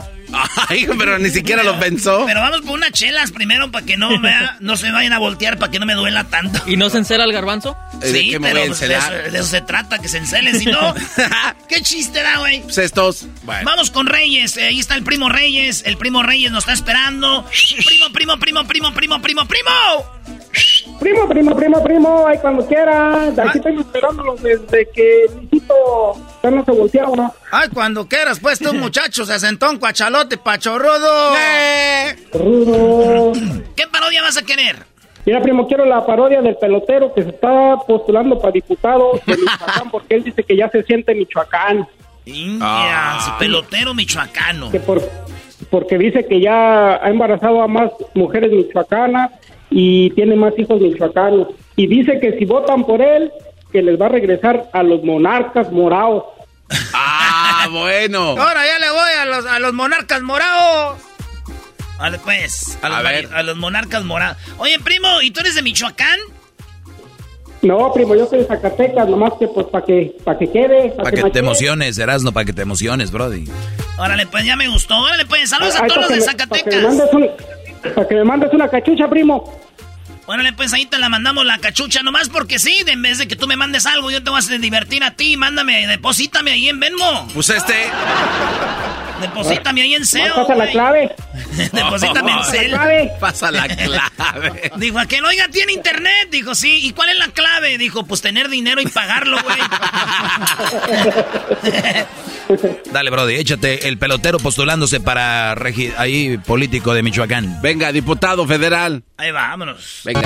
Ay, 0.69 0.87
pero 0.97 1.17
ni 1.19 1.29
siquiera 1.29 1.63
lo 1.63 1.79
pensó. 1.79 2.23
Pero 2.25 2.41
vamos 2.41 2.61
por 2.61 2.71
unas 2.71 2.91
chelas 2.91 3.31
primero 3.31 3.71
para 3.71 3.85
que 3.85 3.97
no 3.97 4.19
vea, 4.21 4.57
no 4.59 4.77
se 4.77 4.91
vayan 4.91 5.13
a 5.13 5.19
voltear, 5.19 5.57
para 5.57 5.71
que 5.71 5.79
no 5.79 5.85
me 5.85 5.93
duela 5.93 6.25
tanto. 6.25 6.61
¿Y 6.67 6.77
no 6.77 6.89
se 6.89 6.99
encela 6.99 7.23
el 7.25 7.33
garbanzo? 7.33 7.77
Sí, 8.01 8.35
pero 8.41 8.65
pues, 8.67 8.79
de, 8.79 8.95
eso, 8.95 9.11
de 9.11 9.37
eso 9.37 9.47
se 9.47 9.61
trata, 9.61 9.99
que 9.99 10.07
se 10.07 10.17
encelen. 10.17 10.57
Si 10.59 10.65
no, 10.65 10.93
¿qué 11.69 11.81
chiste 11.81 12.21
da, 12.23 12.37
güey? 12.39 12.61
Pues 12.63 12.77
estos. 12.77 13.25
Bueno. 13.43 13.63
Vamos 13.65 13.91
con 13.91 14.07
Reyes. 14.07 14.57
eh, 14.57 14.67
Ahí 14.67 14.79
está 14.79 14.95
el 14.95 15.03
primo 15.03 15.29
Reyes. 15.29 15.83
El 15.85 15.97
primo 15.97 16.23
Reyes 16.23 16.51
nos 16.51 16.63
está 16.63 16.73
esperando. 16.73 17.45
Primo, 17.85 18.11
primo, 18.11 18.37
primo, 18.39 18.65
primo, 18.65 18.93
primo, 18.93 19.21
primo, 19.21 19.45
primo. 19.45 19.71
Primo, 21.01 21.27
primo, 21.27 21.55
primo, 21.55 21.83
primo, 21.83 22.27
ahí 22.27 22.37
cuando 22.37 22.63
quiera. 22.67 23.29
Aquí 23.29 23.57
estoy 23.57 23.79
esperándolo 23.79 24.35
desde 24.35 24.87
que 24.93 25.25
Luisito 25.33 25.73
ya 26.43 26.51
no 26.51 26.63
se 26.63 26.71
voltea 26.71 27.07
o 27.07 27.15
no. 27.15 27.33
Ay, 27.51 27.69
cuando 27.73 28.07
quieras, 28.07 28.39
pues 28.39 28.59
tú, 28.59 28.71
muchacho, 28.75 29.25
se 29.25 29.39
sentó 29.39 29.71
un 29.71 29.77
cuachalote 29.77 30.37
pachorrudo. 30.37 31.33
Rudo. 32.31 33.33
¿Qué 33.75 33.87
parodia 33.91 34.21
vas 34.21 34.37
a 34.37 34.43
querer? 34.43 34.75
Mira, 35.25 35.41
primo, 35.41 35.67
quiero 35.67 35.85
la 35.85 36.05
parodia 36.05 36.39
del 36.39 36.55
pelotero 36.57 37.11
que 37.15 37.23
se 37.23 37.29
está 37.29 37.77
postulando 37.87 38.39
para 38.39 38.51
diputado 38.51 39.19
de 39.25 39.37
Michoacán 39.37 39.89
porque 39.91 40.15
él 40.15 40.23
dice 40.23 40.43
que 40.43 40.55
ya 40.55 40.69
se 40.69 40.83
siente 40.83 41.15
Michoacán. 41.15 41.87
India, 42.25 43.17
su 43.25 43.37
pelotero 43.39 43.95
michoacano. 43.95 44.69
Que 44.69 44.79
por, 44.79 45.01
porque 45.71 45.97
dice 45.97 46.27
que 46.27 46.39
ya 46.39 47.03
ha 47.03 47.09
embarazado 47.09 47.63
a 47.63 47.67
más 47.67 47.91
mujeres 48.13 48.51
michoacanas 48.51 49.31
y 49.71 50.09
tiene 50.11 50.35
más 50.35 50.53
hijos 50.59 50.79
michoacanos. 50.81 51.47
Y 51.75 51.87
dice 51.87 52.19
que 52.19 52.37
si 52.37 52.45
votan 52.45 52.83
por 52.83 53.01
él, 53.01 53.31
que 53.71 53.81
les 53.81 53.99
va 53.99 54.07
a 54.07 54.09
regresar 54.09 54.69
a 54.73 54.83
los 54.83 55.01
monarcas 55.03 55.71
morados. 55.71 56.25
Ah, 56.93 57.67
bueno. 57.71 58.35
Ahora 58.37 58.65
ya 58.65 58.79
le 58.79 58.91
voy 58.91 59.11
a 59.19 59.25
los, 59.25 59.45
a 59.45 59.59
los 59.59 59.73
monarcas 59.73 60.21
morados. 60.21 60.99
Vale, 61.97 62.19
pues. 62.19 62.77
A 62.81 62.89
los, 62.89 62.97
A 62.97 63.01
ver. 63.01 63.29
a 63.33 63.43
los 63.43 63.57
monarcas 63.57 64.03
morados. 64.03 64.37
Oye, 64.57 64.77
primo, 64.79 65.21
¿y 65.21 65.31
tú 65.31 65.39
eres 65.39 65.55
de 65.55 65.61
Michoacán? 65.61 66.19
No, 67.61 67.93
primo, 67.93 68.15
yo 68.15 68.25
soy 68.25 68.39
de 68.39 68.45
Zacatecas, 68.45 69.07
nomás 69.07 69.33
que 69.39 69.47
pues 69.47 69.67
para 69.67 69.85
que, 69.85 70.15
para 70.23 70.39
que 70.39 70.51
quede. 70.51 70.89
Para 70.97 71.11
que 71.11 71.29
te 71.29 71.39
emociones, 71.39 71.97
Erasno, 71.99 72.31
para 72.31 72.43
que 72.43 72.53
te 72.53 72.63
emociones, 72.63 73.11
Brody. 73.11 73.45
Órale, 73.99 74.25
pues 74.25 74.45
ya 74.45 74.55
me 74.55 74.67
gustó. 74.67 74.97
Órale, 74.99 75.27
pues 75.27 75.47
saludos 75.51 75.75
a 75.75 75.85
todos 75.85 76.01
los 76.01 76.09
de 76.09 76.15
me 76.15 76.21
Zacatecas. 76.21 76.83
Para 77.89 78.07
que 78.07 78.15
me 78.15 78.23
mandes 78.23 78.53
una 78.53 78.69
cachucha, 78.69 79.09
primo. 79.09 79.51
Órale, 80.27 80.53
pues 80.53 80.71
ahí 80.73 80.85
te 80.85 80.97
la 80.97 81.09
mandamos 81.09 81.45
la 81.45 81.57
cachucha, 81.57 82.03
nomás 82.03 82.29
porque 82.29 82.59
sí, 82.59 82.83
de 82.85 82.93
en 82.93 83.01
vez 83.01 83.17
de 83.17 83.27
que 83.27 83.35
tú 83.35 83.47
me 83.47 83.57
mandes 83.57 83.85
algo, 83.85 84.11
yo 84.11 84.23
te 84.23 84.29
voy 84.29 84.37
a 84.37 84.39
hacer 84.39 84.59
divertir 84.59 85.03
a 85.03 85.11
ti. 85.11 85.35
Mándame, 85.35 85.87
deposítame 85.87 86.51
ahí 86.51 86.69
en 86.69 86.79
Venmo. 86.79 87.27
Pues 87.33 87.49
este. 87.49 87.89
Deposítame 89.21 89.81
ahí 89.81 89.95
en 89.95 90.05
SEO. 90.05 90.35
Pasa 90.35 90.55
la 90.55 90.67
clave. 90.67 91.15
Deposítame 91.71 92.31
en 92.31 92.69
clave. 92.69 93.11
Pasa 93.19 93.51
la 93.51 93.67
clave. 93.67 94.71
Dijo, 94.77 94.99
¿a 94.99 95.05
que 95.05 95.21
no 95.21 95.27
oiga, 95.27 95.47
tiene 95.49 95.73
internet? 95.73 96.29
Dijo, 96.29 96.55
sí. 96.55 96.87
¿Y 96.87 96.93
cuál 96.93 97.09
es 97.09 97.17
la 97.17 97.27
clave? 97.27 97.77
Dijo, 97.77 98.05
pues 98.05 98.21
tener 98.21 98.49
dinero 98.49 98.81
y 98.81 98.87
pagarlo, 98.87 99.37
güey. 99.43 99.57
Dale, 102.91 103.09
Brody, 103.09 103.35
échate 103.35 103.87
el 103.87 103.97
pelotero 103.97 104.39
postulándose 104.39 104.99
para 104.99 105.55
ahí 105.97 106.37
político 106.37 106.93
de 106.93 107.03
Michoacán. 107.03 107.61
Venga, 107.61 107.91
diputado 107.91 108.45
federal. 108.45 109.03
Ahí 109.17 109.31
va, 109.31 109.47
vámonos. 109.49 110.01
Venga. 110.03 110.21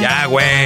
Ya, 0.00 0.26
güey. 0.26 0.63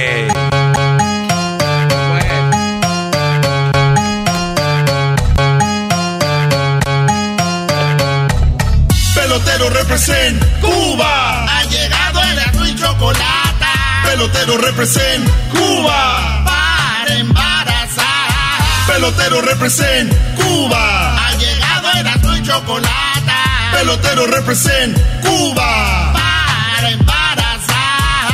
Represent 9.99 10.41
Cuba. 10.61 11.45
Ha 11.45 11.63
llegado 11.65 12.21
el 12.31 12.39
azul 12.39 12.67
y 12.69 12.75
chocolate. 12.75 13.65
Pelotero 14.05 14.57
represent 14.57 15.29
Cuba. 15.51 16.43
Para 16.45 17.15
embarazar. 17.15 18.87
Pelotero 18.87 19.41
represent 19.41 20.13
Cuba. 20.37 21.27
Ha 21.27 21.35
llegado 21.37 21.89
el 21.99 22.07
azul 22.07 22.37
y 22.37 22.43
chocolate. 22.43 23.31
Pelotero 23.73 24.25
represent 24.27 24.97
Cuba. 25.21 26.13
Para 26.13 26.89
embarazar. 26.91 28.29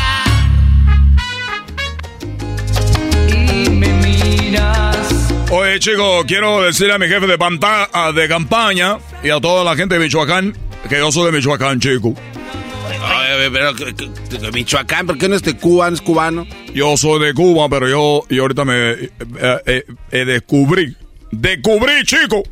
Y 3.27 3.69
me 3.71 3.87
miras. 3.87 5.07
Oye, 5.49 5.79
chicos, 5.79 6.25
quiero 6.27 6.61
decirle 6.61 6.93
a 6.93 6.97
mi 6.99 7.07
jefe 7.07 7.25
de, 7.25 7.37
panta- 7.39 7.89
ah, 7.91 8.11
de 8.11 8.27
campaña 8.27 8.97
y 9.23 9.31
a 9.31 9.39
toda 9.41 9.63
la 9.63 9.75
gente 9.75 9.95
de 9.97 10.01
Michoacán 10.05 10.55
que 10.89 10.97
yo 10.97 11.11
soy 11.11 11.25
de 11.31 11.37
Michoacán, 11.37 11.79
chico. 11.79 12.13
Ay, 13.07 13.49
pero 13.51 13.73
que 13.75 14.51
Michoacán, 14.53 15.05
¿por 15.05 15.17
qué 15.17 15.27
no 15.29 15.35
es 15.35 15.41
de 15.43 15.55
Cuba, 15.57 15.89
no 15.89 15.95
es 15.95 16.01
cubano? 16.01 16.47
Yo 16.73 16.95
soy 16.97 17.23
de 17.23 17.33
Cuba, 17.33 17.67
pero 17.69 17.87
yo 17.89 18.23
y 18.29 18.39
ahorita 18.39 18.65
me 18.65 18.91
eh, 18.91 19.09
eh, 19.65 19.83
eh, 20.11 20.25
descubrí, 20.25 20.95
descubrí, 21.31 22.03
chico, 22.03 22.43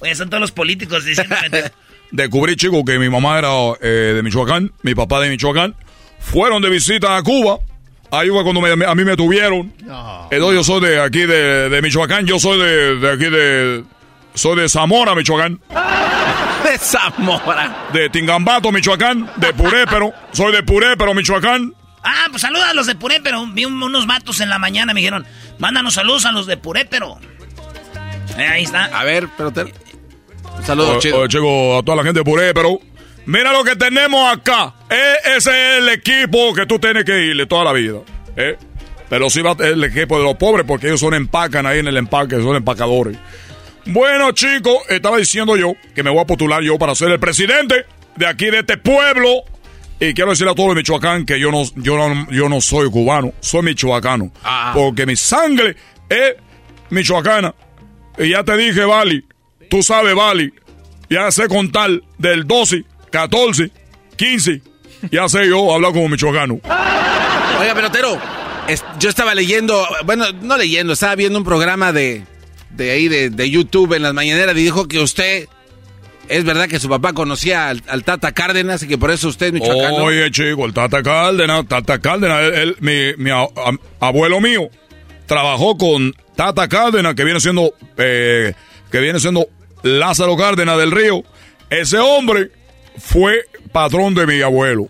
Oye, 0.00 0.14
son 0.16 0.28
todos 0.28 0.40
los 0.40 0.50
políticos 0.52 1.04
diciendo... 1.04 1.36
descubrí, 2.10 2.56
chico, 2.56 2.84
que 2.84 2.98
mi 2.98 3.08
mamá 3.08 3.38
era 3.38 3.50
eh, 3.80 4.12
de 4.16 4.22
Michoacán, 4.22 4.72
mi 4.82 4.94
papá 4.94 5.20
de 5.20 5.30
Michoacán, 5.30 5.74
fueron 6.18 6.60
de 6.60 6.68
visita 6.70 7.16
a 7.16 7.22
Cuba. 7.22 7.58
Ahí 8.10 8.28
fue 8.28 8.42
cuando 8.42 8.60
me- 8.60 8.84
a 8.84 8.94
mí 8.94 9.04
me 9.04 9.16
tuvieron. 9.16 9.72
Entonces 10.30 10.54
yo 10.56 10.64
soy 10.64 10.80
de 10.82 11.00
aquí 11.00 11.20
de, 11.20 11.68
de 11.70 11.80
Michoacán, 11.82 12.26
yo 12.26 12.38
soy 12.38 12.58
de, 12.58 12.96
de 12.96 13.10
aquí 13.12 13.24
de... 13.30 13.84
Soy 14.34 14.56
de 14.60 14.68
Zamora, 14.68 15.14
Michoacán. 15.14 15.60
De 16.72 16.78
Zamora. 16.78 17.88
De 17.92 18.08
Tingambato, 18.08 18.72
Michoacán. 18.72 19.30
De 19.36 19.52
Purépero. 19.52 20.12
Soy 20.32 20.52
de 20.52 20.62
Purépero, 20.62 21.12
Michoacán. 21.12 21.74
Ah, 22.02 22.26
pues 22.30 22.40
saluda 22.42 22.70
a 22.70 22.74
los 22.74 22.86
de 22.86 22.94
Puré, 22.94 23.20
pero 23.22 23.46
vi 23.46 23.64
un- 23.64 23.80
unos 23.82 24.06
vatos 24.06 24.40
en 24.40 24.48
la 24.48 24.58
mañana, 24.58 24.92
me 24.94 25.00
dijeron, 25.00 25.24
mándanos 25.58 25.94
saludos 25.94 26.24
a 26.24 26.32
los 26.32 26.46
de 26.46 26.56
Puré, 26.56 26.84
pero... 26.86 27.18
Eh, 28.38 28.42
ahí 28.46 28.62
está. 28.64 28.86
A 28.86 29.04
ver, 29.04 29.28
pero 29.36 29.52
te... 29.52 29.62
Un 29.62 30.64
saludo, 30.64 30.92
Oye, 30.92 30.98
chico. 31.00 31.18
oye, 31.18 31.28
chico, 31.28 31.78
a 31.78 31.82
toda 31.82 31.96
la 31.98 32.02
gente 32.04 32.20
de 32.20 32.24
Purépero. 32.24 32.80
Mira 33.26 33.52
lo 33.52 33.62
que 33.64 33.76
tenemos 33.76 34.32
acá. 34.32 34.74
Eh, 34.90 35.14
ese 35.36 35.50
es 35.50 35.78
el 35.78 35.88
equipo 35.90 36.52
que 36.54 36.66
tú 36.66 36.78
tienes 36.78 37.04
que 37.04 37.26
irle 37.26 37.46
toda 37.46 37.64
la 37.64 37.72
vida. 37.72 37.98
¿eh? 38.36 38.56
Pero 39.10 39.28
sí 39.30 39.42
va 39.42 39.54
el 39.60 39.84
equipo 39.84 40.18
de 40.18 40.24
los 40.24 40.34
pobres 40.36 40.64
porque 40.66 40.86
ellos 40.88 41.00
son 41.00 41.14
empacan 41.14 41.66
ahí 41.66 41.78
en 41.80 41.86
el 41.88 41.96
empaque, 41.98 42.36
son 42.42 42.56
empacadores. 42.56 43.16
Bueno, 43.86 44.30
chicos, 44.32 44.78
estaba 44.88 45.16
diciendo 45.16 45.56
yo 45.56 45.74
que 45.94 46.02
me 46.02 46.10
voy 46.10 46.20
a 46.20 46.24
postular 46.24 46.62
yo 46.62 46.78
para 46.78 46.94
ser 46.94 47.10
el 47.10 47.18
presidente 47.18 47.84
de 48.16 48.26
aquí, 48.26 48.46
de 48.46 48.60
este 48.60 48.76
pueblo. 48.76 49.42
Y 49.98 50.14
quiero 50.14 50.30
decirle 50.30 50.52
a 50.52 50.54
todos 50.54 50.68
los 50.68 50.76
Michoacán 50.76 51.24
que 51.26 51.38
yo 51.38 51.50
no, 51.50 51.62
yo 51.76 51.96
no, 51.96 52.30
yo 52.30 52.48
no 52.48 52.60
soy 52.60 52.90
cubano, 52.90 53.32
soy 53.40 53.62
michoacano. 53.62 54.32
Porque 54.74 55.06
mi 55.06 55.16
sangre 55.16 55.76
es 56.08 56.34
michoacana. 56.90 57.54
Y 58.18 58.30
ya 58.30 58.44
te 58.44 58.56
dije, 58.56 58.84
Bali, 58.84 59.24
tú 59.68 59.82
sabes, 59.82 60.14
Bali, 60.14 60.52
ya 61.08 61.30
sé 61.30 61.48
contar 61.48 61.90
del 62.18 62.46
12, 62.46 62.84
14, 63.10 63.70
15. 64.16 64.62
Ya 65.10 65.28
sé 65.28 65.48
yo 65.48 65.72
hablar 65.74 65.92
como 65.92 66.08
michoacano. 66.08 66.60
Oiga, 67.60 67.74
pelotero, 67.74 68.20
yo 68.98 69.08
estaba 69.08 69.34
leyendo, 69.34 69.86
bueno, 70.04 70.26
no 70.40 70.56
leyendo, 70.56 70.92
estaba 70.92 71.14
viendo 71.14 71.38
un 71.38 71.44
programa 71.44 71.92
de, 71.92 72.24
de 72.76 72.90
ahí, 72.90 73.08
de, 73.08 73.30
de 73.30 73.50
YouTube 73.50 73.92
en 73.94 74.02
las 74.02 74.14
mañaneras 74.14 74.56
y 74.56 74.62
dijo 74.62 74.88
que 74.88 74.98
usted, 75.00 75.46
es 76.28 76.44
verdad 76.44 76.68
que 76.68 76.78
su 76.78 76.88
papá 76.88 77.12
conocía 77.12 77.68
al, 77.68 77.82
al 77.88 78.04
Tata 78.04 78.32
Cárdenas 78.32 78.82
y 78.82 78.88
que 78.88 78.98
por 78.98 79.10
eso 79.10 79.28
usted 79.28 79.46
es 79.46 79.52
michoacano. 79.52 79.96
Oye, 80.04 80.30
chico, 80.30 80.64
el 80.66 80.72
Tata 80.72 81.02
Cárdenas, 81.02 81.66
Tata 81.68 81.98
Cárdenas, 82.00 82.42
él- 82.42 82.54
él- 82.54 82.76
mi, 82.80 83.22
mi 83.22 83.30
a- 83.30 83.42
a- 83.42 83.78
abuelo 84.06 84.40
mío 84.40 84.68
trabajó 85.26 85.76
con 85.76 86.14
Tata 86.36 86.68
Cárdenas, 86.68 87.14
que 87.14 87.24
viene 87.24 87.40
siendo, 87.40 87.74
eh, 87.98 88.54
que 88.90 89.00
viene 89.00 89.20
siendo 89.20 89.46
Lázaro 89.82 90.36
Cárdenas 90.36 90.78
del 90.78 90.90
Río. 90.90 91.22
Ese 91.70 91.98
hombre 91.98 92.50
fue 92.98 93.42
patrón 93.72 94.14
de 94.14 94.26
mi 94.26 94.40
abuelo. 94.42 94.88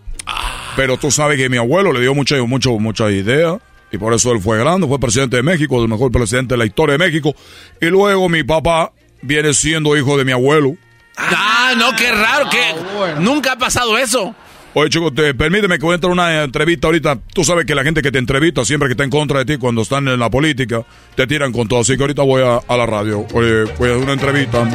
Pero 0.75 0.97
tú 0.97 1.11
sabes 1.11 1.37
que 1.37 1.49
mi 1.49 1.57
abuelo 1.57 1.93
le 1.93 2.01
dio 2.01 2.13
mucho, 2.15 2.35
mucha 2.79 3.11
idea. 3.11 3.59
Y 3.93 3.97
por 3.99 4.11
eso 4.11 4.31
él 4.31 4.41
fue 4.41 4.57
grande, 4.57 4.87
fue 4.87 4.99
presidente 4.99 5.37
de 5.37 5.43
México, 5.43 5.79
el 5.79 5.87
mejor 5.87 6.11
presidente 6.11 6.55
de 6.55 6.57
la 6.57 6.65
historia 6.65 6.93
de 6.93 6.97
México. 6.97 7.35
Y 7.79 7.85
luego 7.85 8.27
mi 8.27 8.43
papá 8.43 8.91
viene 9.21 9.53
siendo 9.53 9.95
hijo 9.95 10.17
de 10.17 10.25
mi 10.25 10.31
abuelo. 10.31 10.75
Ah, 11.15 11.75
no, 11.77 11.95
qué 11.95 12.11
raro, 12.11 12.49
que 12.49 13.21
nunca 13.21 13.51
ha 13.51 13.57
pasado 13.57 13.95
eso. 13.99 14.35
Oye, 14.73 14.89
chicos, 14.89 15.13
te, 15.13 15.35
permíteme 15.35 15.77
que 15.77 15.85
voy 15.85 15.91
a 15.91 15.95
entrar 15.95 16.09
a 16.09 16.13
una 16.13 16.43
entrevista 16.43 16.87
ahorita. 16.87 17.19
Tú 17.35 17.43
sabes 17.43 17.65
que 17.65 17.75
la 17.75 17.83
gente 17.83 18.01
que 18.01 18.11
te 18.11 18.17
entrevista, 18.17 18.65
siempre 18.65 18.87
que 18.87 18.93
está 18.93 19.03
en 19.03 19.11
contra 19.11 19.37
de 19.37 19.45
ti, 19.45 19.57
cuando 19.59 19.83
están 19.83 20.07
en 20.07 20.19
la 20.19 20.31
política, 20.31 20.83
te 21.15 21.27
tiran 21.27 21.51
con 21.51 21.67
todo. 21.67 21.81
Así 21.81 21.95
que 21.95 22.01
ahorita 22.01 22.23
voy 22.23 22.41
a, 22.41 22.61
a 22.67 22.75
la 22.75 22.87
radio. 22.87 23.27
Oye, 23.31 23.65
voy 23.77 23.89
a 23.89 23.91
hacer 23.91 24.03
una 24.03 24.13
entrevista. 24.13 24.67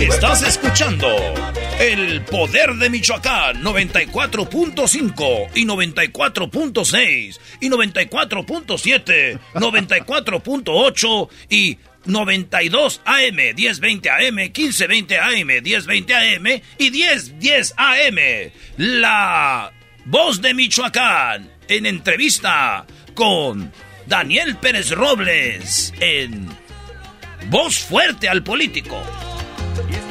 Estás 0.00 0.42
escuchando 0.42 1.08
El 1.80 2.22
Poder 2.22 2.72
de 2.74 2.88
Michoacán 2.88 3.64
94.5 3.64 5.48
y 5.56 5.64
94.6 5.66 7.38
y 7.60 7.68
94.7, 7.68 9.40
94.8 9.54 11.28
y 11.50 11.78
92 12.04 13.00
AM, 13.04 13.36
1020 13.56 14.10
AM, 14.10 14.36
1520 14.36 15.18
AM, 15.18 15.62
1020 15.64 16.14
AM 16.14 16.46
y 16.78 16.90
1010 16.92 17.74
AM. 17.76 18.18
La 18.76 19.72
voz 20.04 20.40
de 20.40 20.54
Michoacán 20.54 21.50
en 21.66 21.86
entrevista 21.86 22.86
con 23.14 23.72
Daniel 24.06 24.56
Pérez 24.58 24.90
Robles 24.92 25.92
en 25.98 26.46
Voz 27.50 27.80
Fuerte 27.80 28.28
al 28.28 28.44
Político. 28.44 29.02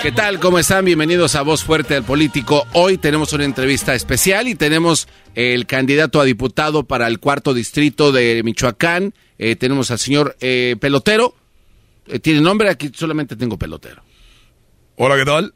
¿Qué 0.02 0.12
tal? 0.12 0.40
¿Cómo 0.40 0.60
están? 0.60 0.86
Bienvenidos 0.86 1.36
a 1.36 1.42
Voz 1.42 1.64
Fuerte 1.64 1.96
al 1.96 2.04
Político. 2.04 2.66
Hoy 2.74 2.98
tenemos 2.98 3.34
una 3.34 3.46
entrevista 3.46 3.96
especial 3.96 4.48
y 4.48 4.56
tenemos 4.56 5.08
el 5.36 5.66
candidato 5.66 6.22
a 6.22 6.24
diputado 6.24 6.84
para 6.84 7.08
el 7.08 7.20
cuarto 7.20 7.54
distrito 7.54 8.12
de 8.12 8.42
Michoacán. 8.44 9.14
Eh, 9.38 9.56
tenemos 9.56 9.92
al 9.92 10.00
señor 10.00 10.38
eh, 10.40 10.76
Pelotero. 10.80 11.36
Eh, 12.08 12.20
¿Tiene 12.20 12.42
nombre? 12.42 12.70
Aquí 12.70 12.92
solamente 12.94 13.36
tengo 13.36 13.58
Pelotero. 13.58 14.02
Hola, 14.96 15.16
¿qué 15.18 15.26
tal? 15.26 15.54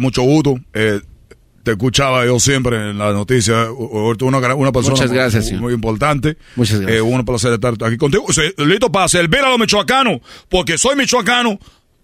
Mucho 0.00 0.22
gusto. 0.22 0.56
Te 0.72 1.72
escuchaba 1.72 2.24
yo 2.24 2.38
siempre 2.38 2.90
en 2.90 2.98
las 2.98 3.12
noticias. 3.12 3.68
Una, 3.76 4.54
una 4.54 4.72
persona 4.72 4.94
Muchas 4.94 5.10
gracias, 5.10 5.42
muy, 5.42 5.48
señor. 5.48 5.62
muy 5.62 5.74
importante. 5.74 6.36
Muchas 6.54 6.80
gracias. 6.80 7.02
Un 7.02 7.24
placer 7.24 7.52
estar 7.52 7.74
aquí 7.84 7.96
contigo. 7.96 8.24
Listo 8.58 8.92
para 8.92 9.08
servir 9.08 9.40
a 9.40 9.48
los 9.48 9.58
michoacanos, 9.58 10.20
porque 10.48 10.78
soy 10.78 10.94
michoacano 10.94 11.58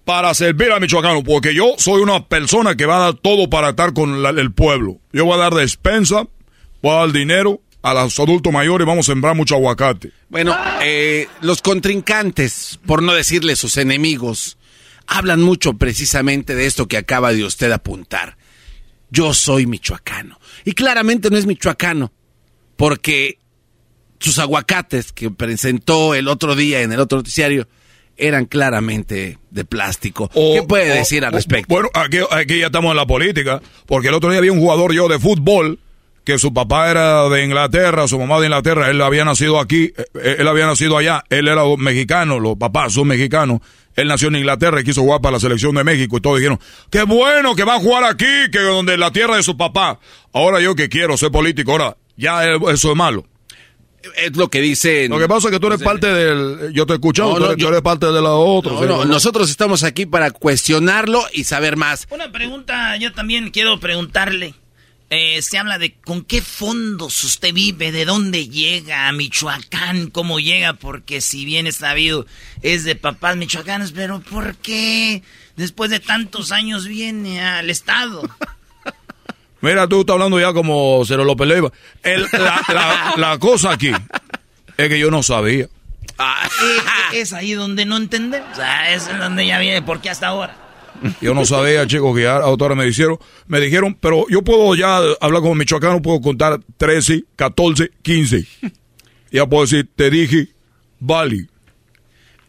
para 0.05 0.35
servir 0.35 0.73
a 0.73 0.81
michoacano, 0.81 1.23
porque 1.23 1.55
yo 1.55 1.75
soy 1.79 2.03
una 2.03 2.27
persona 2.27 2.77
que 2.77 2.87
va 2.87 2.97
a 2.97 3.05
dar 3.05 3.15
todo 3.15 3.49
para 3.49 3.71
estar 3.71 3.93
con 3.93 4.25
el 4.27 4.53
pueblo. 4.53 4.99
Yo 5.13 5.25
voy 5.25 5.35
a 5.35 5.43
dar 5.43 5.55
despensa, 5.55 6.27
voy 6.83 6.93
a 6.93 7.01
dar 7.01 7.13
dinero 7.13 7.61
a 7.83 7.95
los 7.95 8.19
adultos 8.19 8.53
mayores 8.53 8.87
vamos 8.87 9.09
a 9.09 9.13
sembrar 9.13 9.35
mucho 9.35 9.57
aguacate. 9.57 10.13
Bueno, 10.29 10.57
eh, 10.83 11.27
los 11.41 11.61
contrincantes, 11.63 12.79
por 12.87 13.03
no 13.03 13.13
decirle 13.13 13.57
sus 13.57 13.77
enemigos, 13.77 14.57
hablan 15.07 15.43
mucho 15.43 15.75
precisamente 15.75 16.55
de 16.55 16.67
esto 16.67 16.87
que 16.87 16.97
acaba 16.97 17.33
de 17.33 17.45
usted 17.45 17.71
apuntar. 17.73 18.37
Yo 19.11 19.35
soy 19.35 19.67
michoacano. 19.67 20.39
Y 20.65 20.73
claramente 20.73 21.29
no 21.29 21.37
es 21.37 21.47
michoacano, 21.47 22.13
porque 22.77 23.39
sus 24.21 24.39
aguacates 24.39 25.13
que 25.13 25.31
presentó 25.31 26.15
el 26.15 26.29
otro 26.29 26.55
día 26.55 26.83
en 26.83 26.93
el 26.93 27.01
otro 27.01 27.19
noticiario 27.19 27.69
eran 28.17 28.45
claramente 28.47 29.39
de 29.51 29.65
plástico. 29.65 30.29
¿Qué 30.29 30.63
puede 30.67 30.93
O- 30.93 30.95
decir 30.95 31.25
al 31.25 31.33
o- 31.33 31.37
respecto? 31.37 31.73
Bueno, 31.73 31.89
aquí, 31.95 32.19
aquí 32.31 32.59
ya 32.61 32.67
estamos 32.67 32.91
en 32.91 32.97
la 32.97 33.07
política, 33.07 33.61
porque 33.87 34.09
el 34.09 34.15
otro 34.15 34.31
día 34.31 34.39
había 34.39 34.53
un 34.53 34.61
jugador 34.61 34.93
yo 34.93 35.09
de 35.09 35.19
fútbol 35.19 35.79
que 36.25 36.39
su 36.39 36.55
papá 36.55 36.89
era 36.91 37.29
de 37.29 37.45
Inglaterra, 37.45 38.07
su 38.07 38.17
mamá 38.19 38.39
de 38.39 38.47
Inglaterra, 38.47 38.89
él 38.91 39.03
había 39.03 39.25
nacido 39.25 39.59
aquí, 39.59 39.93
eh, 40.15 40.37
él 40.39 40.47
había 40.47 40.67
nacido 40.67 40.97
allá, 40.97 41.25
él 41.31 41.49
era 41.49 41.63
mexicano, 41.77 42.39
los 42.39 42.57
papás 42.57 42.93
son 42.93 43.09
mexicanos, 43.09 43.59
él 43.97 44.07
nació 44.07 44.29
en 44.29 44.37
Inglaterra 44.37 44.81
y 44.81 44.85
quiso 44.85 45.01
jugar 45.03 45.21
para 45.21 45.33
la 45.33 45.41
selección 45.41 45.75
de 45.75 45.83
México 45.83 46.17
y 46.17 46.21
todos 46.21 46.39
dijeron, 46.39 46.61
qué 46.91 47.03
bueno 47.03 47.57
que 47.57 47.65
va 47.65 47.75
a 47.75 47.81
jugar 47.81 48.05
aquí, 48.05 48.25
que 48.53 48.61
donde 48.61 48.97
la 48.99 49.11
tierra 49.11 49.35
de 49.37 49.43
su 49.43 49.57
papá. 49.57 49.99
Ahora 50.33 50.61
yo 50.61 50.77
que 50.77 50.89
quiero 50.89 51.17
ser 51.17 51.33
político, 51.33 51.73
ahora 51.73 51.97
ya 52.17 52.45
eso 52.73 52.91
es 52.93 52.97
malo. 52.97 53.27
Es 54.17 54.37
lo 54.37 54.49
que 54.49 54.61
dicen. 54.61 55.11
Lo 55.11 55.19
que 55.19 55.29
pasa 55.29 55.49
es 55.49 55.53
que 55.55 55.61
tú 55.61 55.67
eres 55.69 55.83
parte 55.83 56.07
del, 56.09 56.73
yo 56.73 56.87
te 56.87 56.93
he 56.95 56.97
escuchado, 56.97 57.31
No, 57.31 57.35
tú, 57.35 57.41
no, 57.41 57.47
eres, 57.47 57.57
tú 57.57 57.63
yo- 57.63 57.69
eres 57.69 57.83
parte 57.83 58.07
de 58.07 58.21
la 58.21 58.31
otra. 58.33 58.73
No, 58.73 58.81
¿sí? 58.81 58.87
no, 58.87 59.05
nosotros 59.05 59.49
estamos 59.51 59.83
aquí 59.85 60.07
para 60.07 60.31
cuestionarlo 60.31 61.25
y 61.33 61.45
saber 61.45 61.77
más. 61.77 62.07
Una 62.11 62.31
pregunta, 62.33 62.97
yo 62.97 63.13
también 63.13 63.51
quiero 63.51 63.79
preguntarle. 63.81 64.55
Eh, 65.15 65.43
se 65.43 65.59
habla 65.59 65.77
de 65.79 65.93
con 65.95 66.23
qué 66.25 66.41
fondos 66.41 67.23
usted 67.25 67.53
vive, 67.53 67.93
de 67.93 68.07
dónde 68.07 68.49
llega 68.49 69.09
a 69.09 69.13
Michoacán, 69.13 70.09
cómo 70.09 70.41
llega, 70.41 70.73
porque 70.73 71.21
si 71.21 71.45
bien 71.45 71.67
es 71.67 71.77
sabido, 71.77 72.25
es 72.63 72.85
de 72.85 72.97
papás 72.97 73.37
michoacanos, 73.37 73.93
pero 73.93 74.21
¿por 74.21 74.55
qué 74.57 75.23
después 75.57 75.91
de 75.91 76.01
tantos 76.01 76.51
años 76.51 76.87
viene 76.87 77.43
al 77.43 77.69
Estado? 77.69 78.23
Mira, 79.63 79.89
tú 79.89 80.01
estás 80.01 80.15
hablando 80.15 80.39
ya 80.39 80.53
como 80.53 81.03
Cero 81.07 81.25
López 81.25 81.49
Leiva. 81.49 81.73
El- 82.03 82.27
la, 82.33 82.63
la- 82.69 83.15
la 83.17 83.39
cosa 83.39 83.73
aquí 83.73 83.91
es 84.77 84.89
que 84.89 84.99
yo 84.99 85.11
no 85.11 85.23
sabía. 85.23 85.65
Eh, 85.65 86.79
es 87.15 87.33
ahí 87.33 87.53
donde 87.53 87.85
no 87.85 87.97
entendemos. 87.97 88.49
O 88.53 88.57
sea, 88.57 88.93
es 88.95 89.09
donde 89.19 89.47
ya 89.47 89.59
viene, 89.59 89.83
¿por 89.83 90.01
qué 90.01 90.11
hasta 90.11 90.29
ahora? 90.29 90.57
Yo 91.21 91.35
no 91.35 91.45
sabía, 91.45 91.87
chicos, 91.87 92.15
que 92.15 92.23
ya 92.25 92.37
ahora 92.37 92.75
me 92.75 92.85
dijeron, 92.85 93.19
me 93.47 93.59
dijeron, 93.61 93.97
pero 94.01 94.27
yo 94.29 94.43
puedo 94.43 94.75
ya 94.77 94.99
hablar 95.21 95.41
como 95.43 95.55
michoacano, 95.55 96.01
puedo 96.03 96.21
contar 96.21 96.61
13, 96.77 97.25
14, 97.35 97.91
15. 98.03 98.47
Ya 99.33 99.47
puedo 99.47 99.63
decir, 99.65 99.89
te 99.97 100.11
dije, 100.11 100.49
vale. 101.01 101.49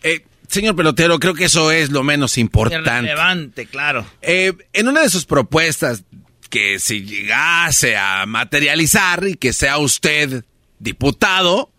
Eh, 0.03 0.23
señor 0.48 0.76
pelotero, 0.76 1.18
creo 1.18 1.34
que 1.34 1.45
eso 1.45 1.72
es 1.72 1.90
lo 1.90 2.03
menos 2.03 2.38
importante. 2.38 2.90
Relevante, 2.91 3.65
claro. 3.65 4.06
Eh, 4.22 4.53
en 4.73 4.88
una 4.88 5.02
de 5.02 5.10
sus 5.10 5.26
propuestas, 5.26 6.03
que 6.53 6.77
si 6.77 7.01
llegase 7.03 7.97
a 7.97 8.27
materializar 8.27 9.27
y 9.27 9.34
que 9.38 9.53
sea 9.53 9.80
usted 9.80 10.43
diputado, 10.77 11.71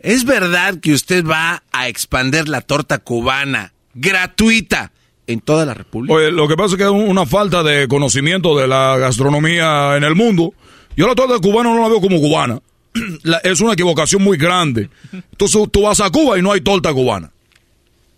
¿es 0.00 0.24
verdad 0.24 0.80
que 0.80 0.94
usted 0.94 1.22
va 1.22 1.62
a 1.70 1.88
expander 1.88 2.48
la 2.48 2.62
torta 2.62 2.96
cubana 2.96 3.74
gratuita 3.92 4.90
en 5.26 5.40
toda 5.40 5.66
la 5.66 5.74
República? 5.74 6.14
Lo 6.30 6.48
que 6.48 6.56
pasa 6.56 6.76
es 6.76 6.78
que 6.78 6.84
es 6.84 6.88
una 6.88 7.26
falta 7.26 7.62
de 7.62 7.88
conocimiento 7.88 8.56
de 8.58 8.66
la 8.66 8.96
gastronomía 8.96 9.98
en 9.98 10.04
el 10.04 10.14
mundo. 10.14 10.54
Yo 10.96 11.06
la 11.06 11.14
torta 11.14 11.38
cubana 11.38 11.74
no 11.74 11.82
la 11.82 11.88
veo 11.88 12.00
como 12.00 12.18
cubana. 12.18 12.58
La- 13.22 13.36
es 13.44 13.60
una 13.60 13.74
equivocación 13.74 14.22
muy 14.22 14.38
grande. 14.38 14.88
Entonces 15.12 15.62
tú 15.70 15.82
vas 15.82 16.00
a 16.00 16.08
Cuba 16.08 16.38
y 16.38 16.42
no 16.42 16.52
hay 16.52 16.62
torta 16.62 16.90
cubana. 16.94 17.30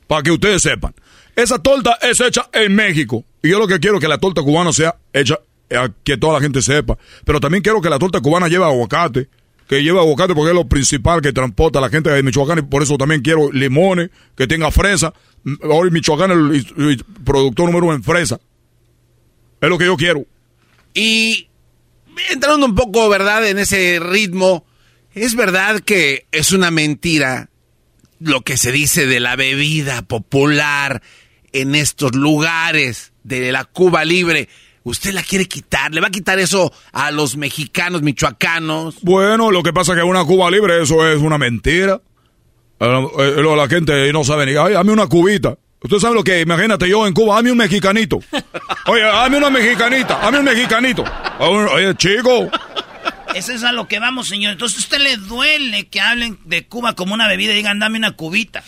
Para 0.07 0.23
que 0.23 0.31
ustedes 0.31 0.63
sepan. 0.63 0.95
Esa 1.35 1.59
torta 1.59 1.99
es 2.01 2.21
hecha 2.21 2.49
en 2.53 2.73
México. 2.77 3.25
Y 3.43 3.51
yo 3.51 3.59
lo 3.59 3.67
que 3.67 3.81
quiero 3.81 3.97
es 3.97 4.01
que 4.01 4.07
la 4.09 4.19
torta 4.19 4.43
cubana 4.43 4.73
sea 4.73 4.95
hecha, 5.13 5.39
que 6.05 6.17
toda 6.17 6.35
la 6.35 6.41
gente 6.41 6.63
sepa. 6.63 6.99
Pero 7.25 7.41
también 7.41 7.63
quiero 7.63 7.81
que 7.81 7.91
la 7.91 7.99
torta 7.99 8.21
cubana 8.21 8.49
lleve 8.49 8.65
aguacate. 8.65 9.29
Que 9.69 9.83
lleve 9.83 9.99
aguacate 9.99 10.35
porque 10.35 10.51
es 10.51 10.57
lo 10.57 10.67
principal 10.67 11.21
que 11.21 11.33
transporta 11.33 11.79
a 11.79 11.83
la 11.83 11.91
gente 11.91 12.11
de 12.11 12.23
Michoacán. 12.23 12.59
Y 12.59 12.63
por 12.63 12.83
eso 12.83 12.97
también 12.97 13.21
quiero 13.21 13.53
limones, 13.53 14.11
que 14.37 14.47
tenga 14.47 14.71
fresa. 14.71 15.13
Hoy 15.63 15.91
Michoacán 15.91 16.55
es 16.55 16.67
el 16.77 17.05
productor 17.25 17.67
número 17.67 17.87
uno 17.87 17.95
en 17.95 18.03
fresa. 18.03 18.41
Es 19.61 19.69
lo 19.69 19.77
que 19.77 19.85
yo 19.85 19.97
quiero. 19.97 20.25
Y 20.95 21.49
entrando 22.31 22.67
un 22.67 22.75
poco, 22.75 23.09
¿verdad?, 23.09 23.47
en 23.49 23.59
ese 23.59 24.01
ritmo, 24.01 24.65
¿es 25.15 25.35
verdad 25.35 25.81
que 25.81 26.27
es 26.33 26.53
una 26.53 26.71
mentira 26.71 27.51
lo 28.21 28.41
que 28.43 28.57
se 28.57 28.73
dice 28.73 29.07
de 29.07 29.21
la 29.21 29.37
bebida 29.37 30.03
popular 30.03 31.03
en 31.53 31.75
estos 31.75 32.15
lugares 32.15 33.13
de 33.23 33.53
la 33.53 33.65
Cuba 33.65 34.05
libre? 34.05 34.49
¿Usted 34.89 35.13
la 35.13 35.23
quiere 35.23 35.47
quitar? 35.47 35.93
¿Le 35.95 36.01
va 36.01 36.09
a 36.09 36.11
quitar 36.11 36.39
eso 36.39 36.73
a 36.93 37.11
los 37.11 37.37
mexicanos, 37.37 38.03
michoacanos? 38.03 38.97
Bueno, 39.03 39.51
lo 39.51 39.63
que 39.63 39.73
pasa 39.73 39.93
es 39.93 39.99
que 39.99 40.05
una 40.05 40.25
Cuba 40.25 40.51
libre, 40.51 40.83
eso 40.83 41.07
es 41.07 41.21
una 41.21 41.39
mentira. 41.39 42.01
Eh, 42.81 43.07
eh, 43.19 43.35
lo- 43.43 43.57
la 43.57 43.69
gente 43.69 44.13
no 44.13 44.25
sabe 44.25 44.47
ni, 44.47 44.53
ay, 44.57 44.73
dame 44.73 44.93
una 44.93 45.07
cubita. 45.07 45.57
Usted 45.83 45.99
sabe 45.99 46.15
lo 46.17 46.25
que, 46.25 46.41
imagínate 46.41 46.89
yo 46.89 47.07
en 47.07 47.15
Cuba, 47.15 47.37
dame 47.37 47.53
un 47.53 47.59
mexicanito. 47.59 48.19
Oye, 48.87 49.03
dame 49.03 49.37
una 49.39 49.51
mexicanita, 49.51 50.19
dame 50.21 50.39
un 50.41 50.45
mexicanito. 50.45 51.05
Oye, 51.39 51.95
chico, 51.97 52.51
Eso 53.35 53.53
es 53.53 53.63
a 53.63 53.73
lo 53.73 53.87
que 53.87 53.99
vamos, 54.01 54.27
señor. 54.29 54.53
Entonces, 54.53 54.79
¿a 54.79 54.81
usted 54.81 54.99
le 54.99 55.17
duele 55.19 55.87
que 55.89 56.01
hablen 56.01 56.39
de 56.47 56.67
Cuba 56.67 56.95
como 56.95 57.15
una 57.15 57.29
bebida 57.29 57.53
y 57.53 57.57
digan, 57.57 57.79
dame 57.79 57.99
una 57.99 58.13
cubita? 58.13 58.65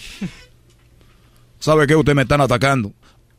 ¿sabe 1.59 1.87
qué? 1.87 1.95
Ustedes 1.97 2.17
me 2.17 2.23
están 2.23 2.41
atacando. 2.41 2.93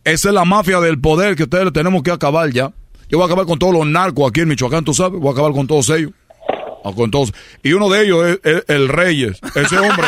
Esa 0.04 0.30
es 0.30 0.34
la 0.34 0.46
mafia 0.46 0.80
del 0.80 1.00
poder 1.00 1.36
que 1.36 1.44
ustedes 1.44 1.72
tenemos 1.74 2.02
que 2.02 2.12
acabar 2.12 2.50
ya. 2.52 2.72
Yo 3.10 3.18
voy 3.18 3.24
a 3.24 3.26
acabar 3.26 3.46
con 3.46 3.60
todos 3.60 3.74
los 3.74 3.86
narcos 3.86 4.30
aquí 4.30 4.42
en 4.42 4.48
Michoacán, 4.48 4.84
tú 4.84 4.94
sabes. 4.94 5.20
Voy 5.20 5.30
a 5.30 5.34
acabar 5.34 5.52
con 5.52 5.68
todos 5.68 5.90
ellos. 5.90 6.12
O 6.84 6.96
con 6.96 7.12
todos. 7.12 7.32
Y 7.62 7.74
uno 7.74 7.90
de 7.90 8.04
ellos 8.04 8.40
es, 8.44 8.64
el 8.68 8.88
Reyes. 8.88 9.40
Ese 9.54 9.78
hombre 9.78 10.08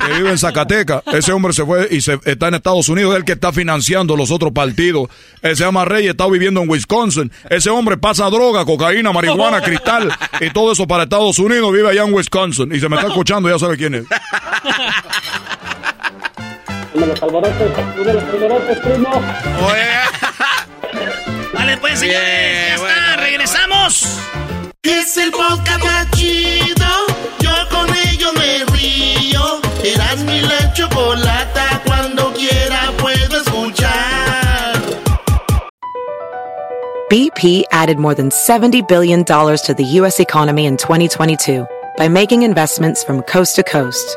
que 0.00 0.14
vive 0.14 0.30
en 0.30 0.38
Zacatecas. 0.38 1.02
Ese 1.12 1.32
hombre 1.32 1.52
se 1.52 1.66
fue 1.66 1.88
y 1.90 2.00
se, 2.00 2.18
está 2.24 2.48
en 2.48 2.54
Estados 2.54 2.88
Unidos. 2.88 3.12
Es 3.12 3.18
el 3.18 3.24
que 3.24 3.32
está 3.32 3.52
financiando 3.52 4.16
los 4.16 4.30
otros 4.30 4.52
partidos. 4.52 5.10
Él 5.42 5.54
se 5.56 5.64
llama 5.64 5.84
Reyes, 5.84 6.12
está 6.12 6.26
viviendo 6.26 6.62
en 6.62 6.70
Wisconsin. 6.70 7.30
Ese 7.50 7.68
hombre 7.68 7.98
pasa 7.98 8.30
droga, 8.30 8.64
cocaína, 8.64 9.12
marihuana, 9.12 9.60
cristal 9.60 10.10
y 10.40 10.50
todo 10.50 10.72
eso 10.72 10.86
para 10.86 11.02
Estados 11.02 11.38
Unidos. 11.38 11.70
Vive 11.72 11.90
allá 11.90 12.04
en 12.04 12.14
Wisconsin. 12.14 12.74
Y 12.74 12.80
se 12.80 12.88
me 12.88 12.96
está 12.96 13.08
escuchando, 13.08 13.50
ya 13.50 13.58
sabe 13.58 13.76
quién 13.76 13.94
es. 13.96 14.04
Uno 17.04 17.12
de 17.12 17.20
los 17.20 17.22
alborotes, 17.22 17.72
uno 17.96 18.04
de 18.04 18.14
los 18.14 18.22
alborotes, 18.22 18.78
primo. 18.80 19.10
Vale, 21.52 21.76
pues, 21.76 22.00
señores, 22.00 22.22
ya 22.22 22.74
está, 22.76 23.16
regresamos. 23.16 24.20
Es 24.82 25.14
el 25.18 25.30
podcast 25.30 25.84
más 25.84 26.10
chido. 26.12 26.86
Yo 27.40 27.50
con 27.68 27.94
ello 27.94 28.32
me 28.32 28.64
río. 28.72 29.60
Eras 29.84 30.16
mi 30.20 30.40
la 30.40 30.72
chocolata. 30.72 31.82
Cuando 31.84 32.32
quiera 32.32 32.90
puedo 32.96 33.36
escuchar. 33.36 34.80
BP 37.10 37.64
added 37.70 37.98
more 37.98 38.14
than 38.14 38.30
$70 38.30 38.88
billion 38.88 39.24
to 39.26 39.74
the 39.76 39.84
U.S. 40.00 40.20
economy 40.20 40.64
in 40.64 40.78
2022 40.78 41.66
by 41.98 42.08
making 42.08 42.44
investments 42.44 43.04
from 43.04 43.20
coast 43.24 43.56
to 43.56 43.62
coast. 43.62 44.16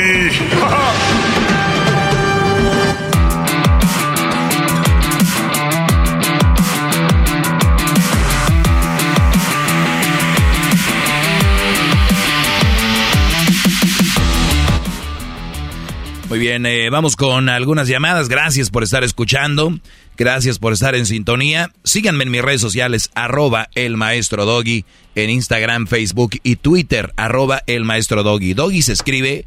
Muy 16.31 16.39
bien, 16.39 16.65
eh, 16.65 16.89
vamos 16.89 17.17
con 17.17 17.49
algunas 17.49 17.89
llamadas. 17.89 18.29
Gracias 18.29 18.69
por 18.69 18.83
estar 18.83 19.03
escuchando. 19.03 19.71
Gracias 20.17 20.59
por 20.59 20.71
estar 20.71 20.95
en 20.95 21.05
sintonía. 21.05 21.71
Síganme 21.83 22.23
en 22.23 22.31
mis 22.31 22.41
redes 22.41 22.61
sociales, 22.61 23.11
arroba 23.15 23.67
el 23.75 23.97
maestro 23.97 24.45
Doggy, 24.45 24.85
en 25.15 25.29
Instagram, 25.29 25.87
Facebook 25.87 26.37
y 26.41 26.55
Twitter, 26.55 27.11
arroba 27.17 27.63
el 27.67 27.83
maestro 27.83 28.23
Doggy. 28.23 28.53
Doggy 28.53 28.81
se 28.81 28.93
escribe 28.93 29.43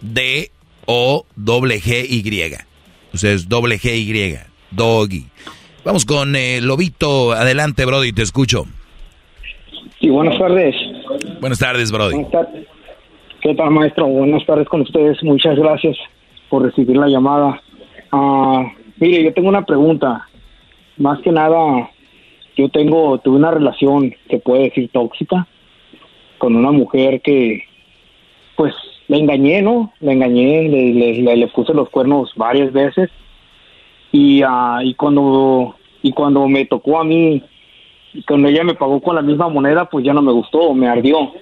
D-O-G-Y. 0.00 0.52
Ustedes 3.12 3.48
doble 3.48 3.80
G-Y, 3.80 4.38
Doggy. 4.70 5.26
Vamos 5.84 6.04
con 6.04 6.36
eh, 6.36 6.60
Lobito. 6.60 7.32
Adelante, 7.32 7.84
Brody, 7.84 8.12
te 8.12 8.22
escucho. 8.22 8.66
Sí, 10.00 10.08
buenas 10.08 10.38
tardes. 10.38 10.76
Buenas 11.40 11.58
tardes, 11.58 11.90
Brody. 11.90 12.14
Buenas 12.14 12.30
tardes. 12.30 12.64
¿Qué 13.40 13.56
tal, 13.56 13.72
maestro? 13.72 14.06
Buenas 14.06 14.46
tardes 14.46 14.68
con 14.68 14.82
ustedes. 14.82 15.20
Muchas 15.24 15.56
gracias 15.56 15.96
por 16.48 16.62
recibir 16.62 16.96
la 16.96 17.08
llamada. 17.08 17.60
Ah, 18.12 18.72
mire, 18.98 19.24
yo 19.24 19.32
tengo 19.32 19.48
una 19.48 19.64
pregunta. 19.64 20.28
Más 20.96 21.20
que 21.20 21.30
nada, 21.30 21.90
yo 22.56 22.68
tengo, 22.68 23.18
tuve 23.18 23.36
una 23.36 23.50
relación, 23.50 24.14
se 24.28 24.38
puede 24.38 24.64
decir 24.64 24.90
tóxica, 24.92 25.46
con 26.38 26.56
una 26.56 26.72
mujer 26.72 27.20
que, 27.22 27.62
pues, 28.56 28.74
le 29.06 29.18
engañé, 29.18 29.62
¿no? 29.62 29.92
Le 30.00 30.12
engañé, 30.12 30.68
le, 30.68 31.48
puse 31.48 31.72
los 31.72 31.88
cuernos 31.90 32.32
varias 32.36 32.72
veces. 32.72 33.10
Y, 34.12 34.42
ah, 34.42 34.80
y 34.82 34.94
cuando 34.94 35.76
y 36.02 36.12
cuando 36.12 36.46
me 36.48 36.64
tocó 36.64 36.98
a 36.98 37.04
mí, 37.04 37.42
cuando 38.26 38.48
ella 38.48 38.64
me 38.64 38.74
pagó 38.74 39.00
con 39.00 39.16
la 39.16 39.22
misma 39.22 39.48
moneda, 39.48 39.86
pues 39.86 40.04
ya 40.04 40.12
no 40.12 40.22
me 40.22 40.32
gustó, 40.32 40.72
me 40.74 40.88
ardió. 40.88 41.32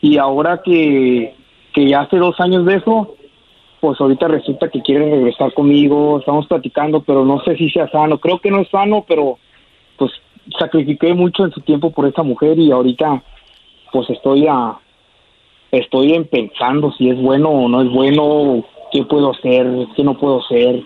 Y 0.00 0.18
ahora 0.18 0.60
que, 0.64 1.34
que 1.72 1.88
ya 1.88 2.00
hace 2.00 2.16
dos 2.16 2.38
años 2.40 2.64
de 2.66 2.76
eso, 2.76 3.16
pues 3.80 4.00
ahorita 4.00 4.28
resulta 4.28 4.68
que 4.68 4.80
quieren 4.82 5.10
regresar 5.10 5.52
conmigo, 5.54 6.18
estamos 6.18 6.46
platicando, 6.46 7.02
pero 7.02 7.24
no 7.24 7.40
sé 7.44 7.56
si 7.56 7.70
sea 7.70 7.88
sano. 7.90 8.18
Creo 8.18 8.38
que 8.40 8.50
no 8.50 8.60
es 8.62 8.68
sano, 8.68 9.04
pero 9.06 9.38
pues 9.98 10.10
sacrifiqué 10.58 11.14
mucho 11.14 11.44
en 11.44 11.52
su 11.52 11.60
tiempo 11.60 11.90
por 11.92 12.06
esa 12.06 12.22
mujer 12.22 12.58
y 12.58 12.70
ahorita 12.72 13.22
pues 13.92 14.08
estoy 14.10 14.46
a 14.48 14.76
estoy 15.72 16.14
en 16.14 16.24
pensando 16.26 16.92
si 16.96 17.10
es 17.10 17.18
bueno 17.20 17.50
o 17.50 17.68
no 17.68 17.82
es 17.82 17.90
bueno, 17.90 18.64
qué 18.92 19.04
puedo 19.04 19.32
hacer, 19.32 19.66
qué 19.96 20.04
no 20.04 20.16
puedo 20.18 20.40
hacer. 20.44 20.82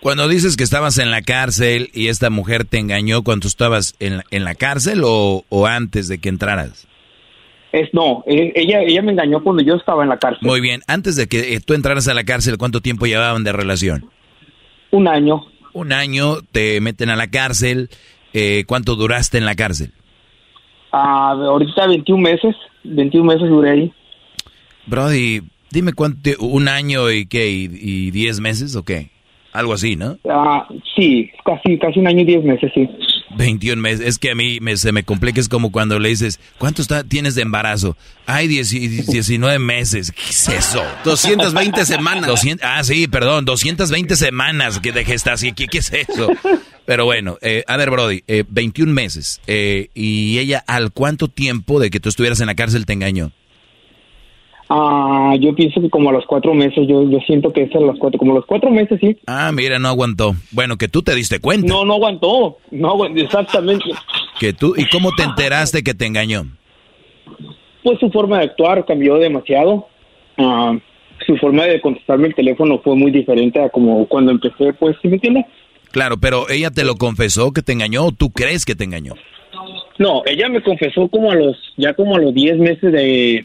Cuando 0.00 0.28
dices 0.28 0.56
que 0.56 0.64
estabas 0.64 0.98
en 0.98 1.10
la 1.10 1.20
cárcel 1.20 1.90
y 1.92 2.08
esta 2.08 2.30
mujer 2.30 2.64
te 2.64 2.78
engañó 2.78 3.22
cuando 3.22 3.48
estabas 3.48 3.94
en, 4.00 4.18
la- 4.18 4.24
en 4.30 4.44
la 4.44 4.54
cárcel 4.54 5.02
o, 5.04 5.44
o 5.50 5.66
antes 5.66 6.08
de 6.08 6.18
que 6.18 6.30
entraras. 6.30 6.86
Es 7.72 7.88
no, 7.92 8.24
eh, 8.26 8.52
ella 8.56 8.80
ella 8.82 9.00
me 9.02 9.12
engañó 9.12 9.42
cuando 9.42 9.62
yo 9.62 9.76
estaba 9.76 10.02
en 10.02 10.08
la 10.08 10.18
cárcel. 10.18 10.46
Muy 10.48 10.60
bien, 10.60 10.82
antes 10.88 11.14
de 11.16 11.28
que 11.28 11.54
eh, 11.54 11.60
tú 11.64 11.74
entraras 11.74 12.08
a 12.08 12.14
la 12.14 12.24
cárcel, 12.24 12.58
¿cuánto 12.58 12.80
tiempo 12.80 13.06
llevaban 13.06 13.44
de 13.44 13.52
relación? 13.52 14.10
Un 14.90 15.06
año. 15.06 15.46
Un 15.72 15.92
año, 15.92 16.38
te 16.50 16.80
meten 16.80 17.10
a 17.10 17.16
la 17.16 17.28
cárcel. 17.28 17.88
eh, 18.32 18.64
¿Cuánto 18.66 18.96
duraste 18.96 19.38
en 19.38 19.44
la 19.44 19.54
cárcel? 19.54 19.92
Ah, 20.92 21.30
ahorita 21.32 21.86
21 21.86 22.20
meses, 22.20 22.56
21 22.82 23.24
meses 23.32 23.48
duré 23.48 23.70
ahí. 23.70 23.92
Brody, 24.86 25.42
dime 25.70 25.92
cuánto, 25.92 26.30
un 26.40 26.66
año 26.66 27.08
y 27.10 27.26
qué, 27.26 27.48
y, 27.50 27.68
y 27.72 28.10
diez 28.10 28.40
meses 28.40 28.74
o 28.74 28.82
qué? 28.84 29.10
Algo 29.52 29.72
así, 29.74 29.94
¿no? 29.94 30.18
Ah, 30.28 30.66
sí, 30.96 31.30
casi 31.44 31.78
casi 31.78 32.00
un 32.00 32.08
año 32.08 32.22
y 32.22 32.24
10 32.24 32.44
meses, 32.44 32.72
sí. 32.74 32.88
21 33.36 33.80
meses. 33.80 34.06
Es 34.06 34.18
que 34.18 34.30
a 34.30 34.34
mí 34.34 34.58
me, 34.60 34.76
se 34.76 34.92
me 34.92 35.04
complica, 35.04 35.40
es 35.40 35.48
como 35.48 35.72
cuando 35.72 35.98
le 35.98 36.08
dices, 36.08 36.40
¿cuánto 36.58 36.82
está, 36.82 37.04
tienes 37.04 37.34
de 37.34 37.42
embarazo? 37.42 37.96
Ay, 38.26 38.48
10 38.48 38.70
19 38.70 39.58
meses. 39.58 40.12
¿Qué 40.12 40.30
es 40.30 40.48
eso? 40.48 40.82
220 41.04 41.84
semanas. 41.86 42.26
200, 42.26 42.66
ah, 42.68 42.82
sí, 42.84 43.08
perdón, 43.08 43.44
220 43.44 44.16
semanas 44.16 44.80
que 44.80 44.92
de 44.92 45.04
gestación. 45.04 45.54
¿Qué, 45.54 45.66
qué 45.66 45.78
es 45.78 45.92
eso? 45.92 46.30
Pero 46.86 47.04
bueno, 47.04 47.38
eh, 47.40 47.64
a 47.68 47.76
ver, 47.76 47.90
Brody, 47.90 48.24
eh, 48.26 48.44
21 48.48 48.92
meses. 48.92 49.40
eh, 49.46 49.88
¿Y 49.94 50.38
ella 50.38 50.64
al 50.66 50.92
cuánto 50.92 51.28
tiempo 51.28 51.78
de 51.78 51.90
que 51.90 52.00
tú 52.00 52.08
estuvieras 52.08 52.40
en 52.40 52.46
la 52.48 52.54
cárcel 52.56 52.86
te 52.86 52.92
engañó? 52.92 53.32
Ah, 54.72 55.34
yo 55.40 55.52
pienso 55.52 55.80
que 55.80 55.90
como 55.90 56.10
a 56.10 56.12
los 56.12 56.24
cuatro 56.26 56.54
meses, 56.54 56.86
yo, 56.88 57.02
yo 57.10 57.18
siento 57.26 57.52
que 57.52 57.62
es 57.62 57.74
a 57.74 57.80
los 57.80 57.98
cuatro, 57.98 58.20
como 58.20 58.30
a 58.30 58.34
los 58.36 58.46
cuatro 58.46 58.70
meses, 58.70 59.00
sí. 59.00 59.16
Ah, 59.26 59.50
mira, 59.52 59.80
no 59.80 59.88
aguantó. 59.88 60.36
Bueno, 60.52 60.76
que 60.76 60.86
tú 60.86 61.02
te 61.02 61.12
diste 61.16 61.40
cuenta. 61.40 61.66
No, 61.66 61.84
no 61.84 61.94
aguantó, 61.94 62.58
no 62.70 62.90
aguantó, 62.90 63.20
exactamente. 63.20 63.86
Que 64.38 64.52
tú, 64.52 64.74
¿Y 64.76 64.88
cómo 64.88 65.10
te 65.16 65.24
enteraste 65.24 65.82
que 65.82 65.92
te 65.92 66.06
engañó? 66.06 66.44
Pues 67.82 67.98
su 67.98 68.10
forma 68.10 68.38
de 68.38 68.44
actuar 68.44 68.86
cambió 68.86 69.16
demasiado. 69.16 69.88
Ah, 70.38 70.78
su 71.26 71.36
forma 71.38 71.64
de 71.64 71.80
contestarme 71.80 72.28
el 72.28 72.36
teléfono 72.36 72.78
fue 72.78 72.94
muy 72.94 73.10
diferente 73.10 73.60
a 73.60 73.70
como 73.70 74.06
cuando 74.06 74.30
empecé, 74.30 74.72
pues, 74.74 74.96
¿sí 75.02 75.08
me 75.08 75.14
entiendes? 75.14 75.46
Claro, 75.90 76.18
pero 76.20 76.48
ella 76.48 76.70
te 76.70 76.84
lo 76.84 76.94
confesó 76.94 77.52
que 77.52 77.62
te 77.62 77.72
engañó 77.72 78.04
o 78.04 78.12
tú 78.12 78.30
crees 78.30 78.64
que 78.64 78.76
te 78.76 78.84
engañó. 78.84 79.14
No, 79.98 80.22
ella 80.26 80.48
me 80.48 80.62
confesó 80.62 81.08
como 81.08 81.32
a 81.32 81.34
los, 81.34 81.56
ya 81.76 81.92
como 81.94 82.14
a 82.14 82.20
los 82.20 82.32
10 82.32 82.58
meses 82.58 82.92
de, 82.92 83.44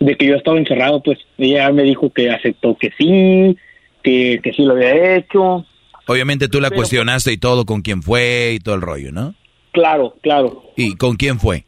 de 0.00 0.16
que 0.16 0.26
yo 0.26 0.34
estaba 0.34 0.58
encerrado, 0.58 1.02
pues 1.02 1.18
ella 1.38 1.70
me 1.72 1.82
dijo 1.84 2.10
que 2.10 2.30
aceptó 2.30 2.74
que 2.76 2.90
sí, 2.98 3.56
que, 4.02 4.40
que 4.42 4.52
sí 4.52 4.62
lo 4.64 4.72
había 4.72 5.16
hecho. 5.16 5.64
Obviamente 6.06 6.48
tú 6.48 6.60
la 6.60 6.68
Pero- 6.70 6.80
cuestionaste 6.80 7.32
y 7.32 7.36
todo 7.38 7.64
con 7.66 7.82
quién 7.82 8.02
fue 8.02 8.52
y 8.54 8.58
todo 8.60 8.74
el 8.74 8.80
rollo, 8.80 9.12
¿no? 9.12 9.34
Claro, 9.72 10.16
claro, 10.22 10.64
¿Y 10.76 10.96
con 10.96 11.16
quién 11.16 11.38
fue? 11.38 11.64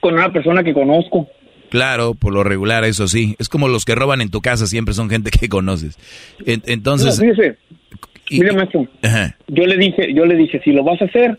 con 0.00 0.14
una 0.14 0.32
persona 0.32 0.62
que 0.62 0.72
conozco. 0.74 1.28
Claro, 1.70 2.14
por 2.14 2.32
lo 2.32 2.44
regular, 2.44 2.84
eso 2.84 3.08
sí. 3.08 3.34
Es 3.38 3.48
como 3.48 3.68
los 3.68 3.84
que 3.84 3.94
roban 3.94 4.20
en 4.20 4.30
tu 4.30 4.40
casa, 4.40 4.66
siempre 4.66 4.94
son 4.94 5.10
gente 5.10 5.30
que 5.30 5.48
conoces. 5.48 5.98
En- 6.46 6.62
entonces, 6.66 7.18
No, 7.18 7.24
fíjese, 7.26 7.58
mire, 8.30 8.52
maestro, 8.52 8.86
ajá. 9.02 9.36
yo 9.48 9.66
le 9.66 9.76
dije, 9.76 10.12
yo 10.14 10.24
le 10.24 10.36
dije, 10.36 10.60
si 10.64 10.72
lo 10.72 10.84
vas 10.84 11.00
a 11.02 11.06
hacer, 11.06 11.38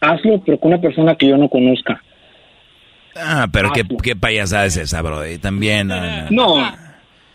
hazlo, 0.00 0.42
pero 0.44 0.58
con 0.58 0.72
una 0.72 0.80
persona 0.80 1.14
que 1.16 1.28
yo 1.28 1.36
no 1.36 1.48
conozca. 1.48 2.02
Ah, 3.18 3.48
pero 3.52 3.72
qué, 3.72 3.84
qué 4.02 4.16
payasada 4.16 4.66
es 4.66 4.76
esa, 4.76 5.02
bro. 5.02 5.26
Y 5.26 5.38
También. 5.38 5.88
no, 5.88 6.30
no. 6.30 6.86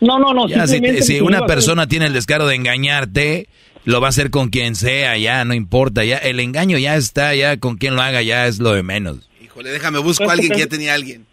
No, 0.02 0.18
no, 0.18 0.34
no. 0.34 0.48
Ya, 0.48 0.66
si, 0.66 1.20
una 1.20 1.46
persona 1.46 1.86
tiene 1.86 2.06
el 2.06 2.12
descaro 2.12 2.48
de 2.48 2.56
engañarte, 2.56 3.46
lo 3.84 4.00
va 4.00 4.08
a 4.08 4.10
hacer 4.10 4.30
con 4.30 4.48
quien 4.48 4.74
sea, 4.74 5.16
ya, 5.16 5.44
no 5.44 5.54
importa. 5.54 6.04
Ya, 6.04 6.18
el 6.18 6.40
engaño 6.40 6.76
ya 6.76 6.96
está, 6.96 7.36
ya 7.36 7.56
con 7.58 7.76
quien 7.76 7.94
lo 7.94 8.02
haga, 8.02 8.20
ya 8.20 8.48
es 8.48 8.58
lo 8.58 8.72
de 8.72 8.82
menos. 8.82 9.30
Híjole, 9.40 9.70
déjame 9.70 10.00
busco 10.00 10.28
a 10.28 10.32
alguien 10.32 10.50
que 10.50 10.58
ya 10.58 10.66
tenía 10.66 10.90
a 10.90 10.94
alguien. 10.96 11.26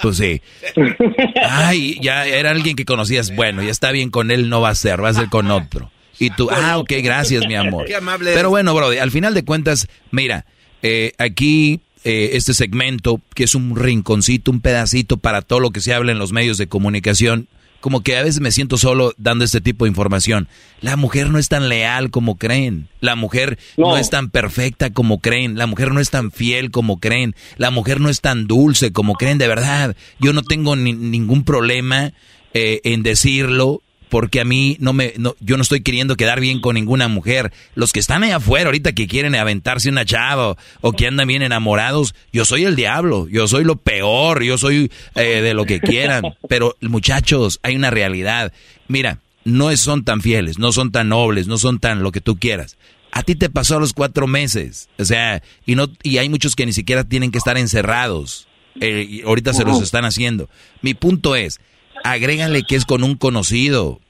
Pues 0.00 0.16
sí. 0.16 0.40
Ay, 1.42 1.98
ya 2.00 2.24
era 2.24 2.52
alguien 2.52 2.76
que 2.76 2.84
conocías. 2.84 3.34
Bueno, 3.34 3.64
ya 3.64 3.70
está 3.70 3.90
bien 3.90 4.10
con 4.10 4.30
él, 4.30 4.48
no 4.48 4.60
va 4.60 4.68
a 4.68 4.74
ser, 4.76 5.02
va 5.02 5.08
a 5.08 5.14
ser 5.14 5.28
con 5.28 5.50
otro. 5.50 5.90
Y 6.20 6.30
tú, 6.30 6.50
ah, 6.52 6.78
ok, 6.78 6.92
gracias, 7.02 7.48
mi 7.48 7.56
amor. 7.56 7.86
Qué 7.86 7.96
amable. 7.96 8.32
Pero 8.32 8.48
bueno, 8.48 8.74
Brody, 8.74 8.98
al 8.98 9.10
final 9.10 9.34
de 9.34 9.44
cuentas, 9.44 9.88
mira, 10.12 10.44
eh, 10.82 11.14
aquí 11.18 11.80
eh, 12.04 12.30
este 12.34 12.54
segmento, 12.54 13.20
que 13.34 13.44
es 13.44 13.54
un 13.54 13.76
rinconcito, 13.76 14.50
un 14.50 14.60
pedacito 14.60 15.16
para 15.16 15.42
todo 15.42 15.60
lo 15.60 15.70
que 15.70 15.80
se 15.80 15.94
habla 15.94 16.12
en 16.12 16.18
los 16.18 16.32
medios 16.32 16.58
de 16.58 16.66
comunicación, 16.68 17.48
como 17.80 18.02
que 18.02 18.16
a 18.16 18.22
veces 18.22 18.40
me 18.40 18.52
siento 18.52 18.76
solo 18.78 19.12
dando 19.18 19.44
este 19.44 19.60
tipo 19.60 19.84
de 19.84 19.88
información. 19.88 20.46
La 20.80 20.96
mujer 20.96 21.30
no 21.30 21.38
es 21.40 21.48
tan 21.48 21.68
leal 21.68 22.10
como 22.10 22.38
creen. 22.38 22.86
La 23.00 23.16
mujer 23.16 23.58
no, 23.76 23.88
No. 23.88 23.96
es 23.96 24.08
tan 24.08 24.30
perfecta 24.30 24.90
como 24.92 25.18
creen. 25.20 25.58
La 25.58 25.66
mujer 25.66 25.92
no 25.92 25.98
es 25.98 26.10
tan 26.10 26.30
fiel 26.30 26.70
como 26.70 27.00
creen. 27.00 27.34
La 27.56 27.72
mujer 27.72 28.00
no 28.00 28.08
es 28.08 28.20
tan 28.20 28.46
dulce 28.46 28.92
como 28.92 29.14
creen. 29.14 29.38
De 29.38 29.48
verdad, 29.48 29.96
yo 30.20 30.32
no 30.32 30.42
tengo 30.42 30.76
ni- 30.76 30.92
ningún 30.92 31.42
problema 31.44 32.12
eh, 32.54 32.80
en 32.84 33.02
decirlo 33.02 33.82
porque 34.12 34.42
a 34.42 34.44
mí 34.44 34.76
no 34.78 34.92
me, 34.92 35.14
no, 35.16 35.36
yo 35.40 35.56
no 35.56 35.62
estoy 35.62 35.80
queriendo 35.80 36.18
quedar 36.18 36.38
bien 36.38 36.60
con 36.60 36.74
ninguna 36.74 37.08
mujer. 37.08 37.50
Los 37.74 37.94
que 37.94 37.98
están 37.98 38.22
allá 38.22 38.36
afuera 38.36 38.66
ahorita 38.66 38.92
que 38.92 39.08
quieren 39.08 39.34
aventarse 39.34 39.88
una 39.88 40.04
chava 40.04 40.54
o, 40.82 40.92
que 40.92 41.06
andan 41.06 41.28
bien 41.28 41.40
enamorados, 41.40 42.14
yo 42.30 42.44
soy 42.44 42.64
el 42.64 42.76
diablo, 42.76 43.26
yo 43.30 43.48
soy 43.48 43.64
lo 43.64 43.76
peor, 43.76 44.42
yo 44.42 44.58
soy 44.58 44.92
eh, 45.14 45.40
de 45.40 45.54
lo 45.54 45.64
que 45.64 45.80
quieran. 45.80 46.24
Pero 46.50 46.76
muchachos, 46.82 47.58
hay 47.62 47.74
una 47.74 47.88
realidad. 47.88 48.52
Mira, 48.86 49.20
no 49.44 49.74
son 49.78 50.04
tan 50.04 50.20
fieles, 50.20 50.58
no 50.58 50.72
son 50.72 50.92
tan 50.92 51.08
nobles, 51.08 51.46
no 51.46 51.56
son 51.56 51.78
tan 51.78 52.02
lo 52.02 52.12
que 52.12 52.20
tú 52.20 52.38
quieras. 52.38 52.76
A 53.12 53.22
ti 53.22 53.34
te 53.34 53.48
pasó 53.48 53.78
a 53.78 53.80
los 53.80 53.94
cuatro 53.94 54.26
meses, 54.26 54.90
o 54.98 55.06
sea, 55.06 55.42
y 55.64 55.74
no 55.74 55.88
y 56.02 56.18
hay 56.18 56.28
muchos 56.28 56.54
que 56.54 56.66
ni 56.66 56.74
siquiera 56.74 57.04
tienen 57.04 57.30
que 57.30 57.38
estar 57.38 57.56
encerrados. 57.56 58.46
Eh, 58.78 59.22
ahorita 59.24 59.54
se 59.54 59.64
los 59.64 59.80
están 59.80 60.04
haciendo. 60.04 60.50
Mi 60.82 60.92
punto 60.92 61.34
es, 61.34 61.60
agrégale 62.04 62.62
que 62.62 62.76
es 62.76 62.84
con 62.84 63.02
un 63.02 63.16
conocido. 63.16 64.00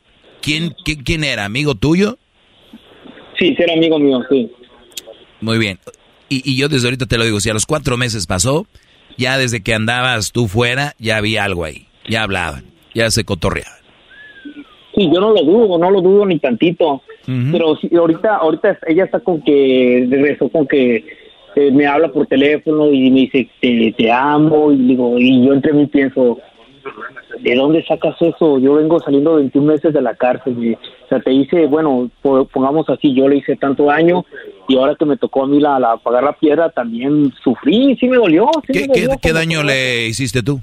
¿Quién, 0.40 0.74
quién, 1.04 1.24
era? 1.24 1.44
¿Amigo 1.44 1.74
tuyo? 1.74 2.18
Sí, 3.38 3.54
era 3.56 3.74
amigo 3.74 3.98
mío, 3.98 4.20
sí. 4.28 4.50
Muy 5.40 5.58
bien. 5.58 5.78
Y, 6.28 6.42
y 6.50 6.56
yo 6.56 6.68
desde 6.68 6.88
ahorita 6.88 7.06
te 7.06 7.18
lo 7.18 7.24
digo, 7.24 7.40
si 7.40 7.50
a 7.50 7.54
los 7.54 7.66
cuatro 7.66 7.96
meses 7.96 8.26
pasó, 8.26 8.66
ya 9.16 9.38
desde 9.38 9.62
que 9.62 9.74
andabas 9.74 10.32
tú 10.32 10.48
fuera, 10.48 10.94
ya 10.98 11.16
había 11.16 11.44
algo 11.44 11.64
ahí. 11.64 11.86
Ya 12.08 12.22
hablaban, 12.22 12.64
ya 12.94 13.10
se 13.10 13.24
cotorreaban. 13.24 13.80
Sí, 14.94 15.10
yo 15.12 15.20
no 15.20 15.30
lo 15.30 15.42
dudo, 15.42 15.78
no 15.78 15.90
lo 15.90 16.00
dudo 16.00 16.26
ni 16.26 16.38
tantito. 16.38 17.02
Pero 17.24 17.76
sí, 17.76 17.88
ahorita, 17.96 18.36
ahorita 18.36 18.78
ella 18.88 19.04
está 19.04 19.20
con 19.20 19.42
que 19.42 20.08
regresó 20.10 20.48
con 20.48 20.66
que 20.66 21.04
eh, 21.54 21.70
me 21.70 21.86
habla 21.86 22.08
por 22.08 22.26
teléfono 22.26 22.90
y 22.90 23.10
me 23.10 23.20
dice 23.20 23.48
te, 23.60 23.94
te 23.96 24.10
amo 24.10 24.72
y 24.72 24.76
digo 24.78 25.18
y 25.18 25.46
yo 25.46 25.52
entre 25.52 25.72
mí 25.72 25.86
pienso 25.86 26.38
¿de 27.40 27.54
dónde 27.54 27.84
sacas 27.84 28.16
eso? 28.20 28.58
Yo 28.58 28.74
vengo 28.74 29.00
saliendo 29.00 29.36
21 29.36 29.72
meses 29.72 29.92
de 29.92 30.02
la 30.02 30.14
cárcel. 30.14 30.56
Y, 30.62 30.74
o 30.74 31.08
sea, 31.08 31.20
te 31.20 31.30
dice, 31.30 31.66
bueno, 31.66 32.10
pongamos 32.22 32.88
así, 32.88 33.14
yo 33.14 33.28
le 33.28 33.36
hice 33.36 33.56
tanto 33.56 33.84
daño 33.84 34.24
y 34.68 34.76
ahora 34.76 34.94
que 34.94 35.04
me 35.04 35.16
tocó 35.16 35.44
a 35.44 35.46
mí 35.46 35.60
la, 35.60 35.78
la 35.78 35.96
pagar 35.96 36.22
la 36.22 36.32
piedra, 36.32 36.70
también 36.70 37.32
sufrí, 37.42 37.96
sí 37.98 38.08
me 38.08 38.16
dolió. 38.16 38.48
¿Qué, 38.66 38.88
¿qué, 39.20 39.32
daño 39.32 39.62
le 39.62 40.06
hiciste 40.06 40.42
tú? 40.42 40.60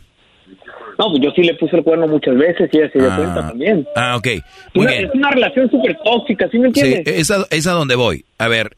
No, 0.98 1.12
pues 1.12 1.22
yo 1.22 1.32
sí 1.32 1.44
le 1.44 1.54
puse 1.54 1.78
el 1.78 1.84
cuerno 1.84 2.08
muchas 2.08 2.36
veces 2.36 2.70
y 2.74 2.78
ella 2.78 2.90
se 2.91 3.00
dio 3.00 3.10
ah. 3.12 3.16
cuenta 3.16 3.48
también. 3.48 3.88
Ah, 3.96 4.18
ok. 4.18 4.28
Muy 4.74 4.88
bien. 4.88 5.06
Es 5.06 5.16
una 5.16 5.32
relación 5.32 5.70
súper 5.70 5.98
tóxica, 6.04 6.50
¿sí 6.50 6.60
me 6.60 6.68
entiendes? 6.68 7.04
Sí, 7.06 7.22
es 7.22 7.32
a, 7.32 7.46
es 7.50 7.68
a 7.68 7.72
donde 7.72 7.96
voy. 7.96 8.26
A 8.38 8.50
ver, 8.50 8.76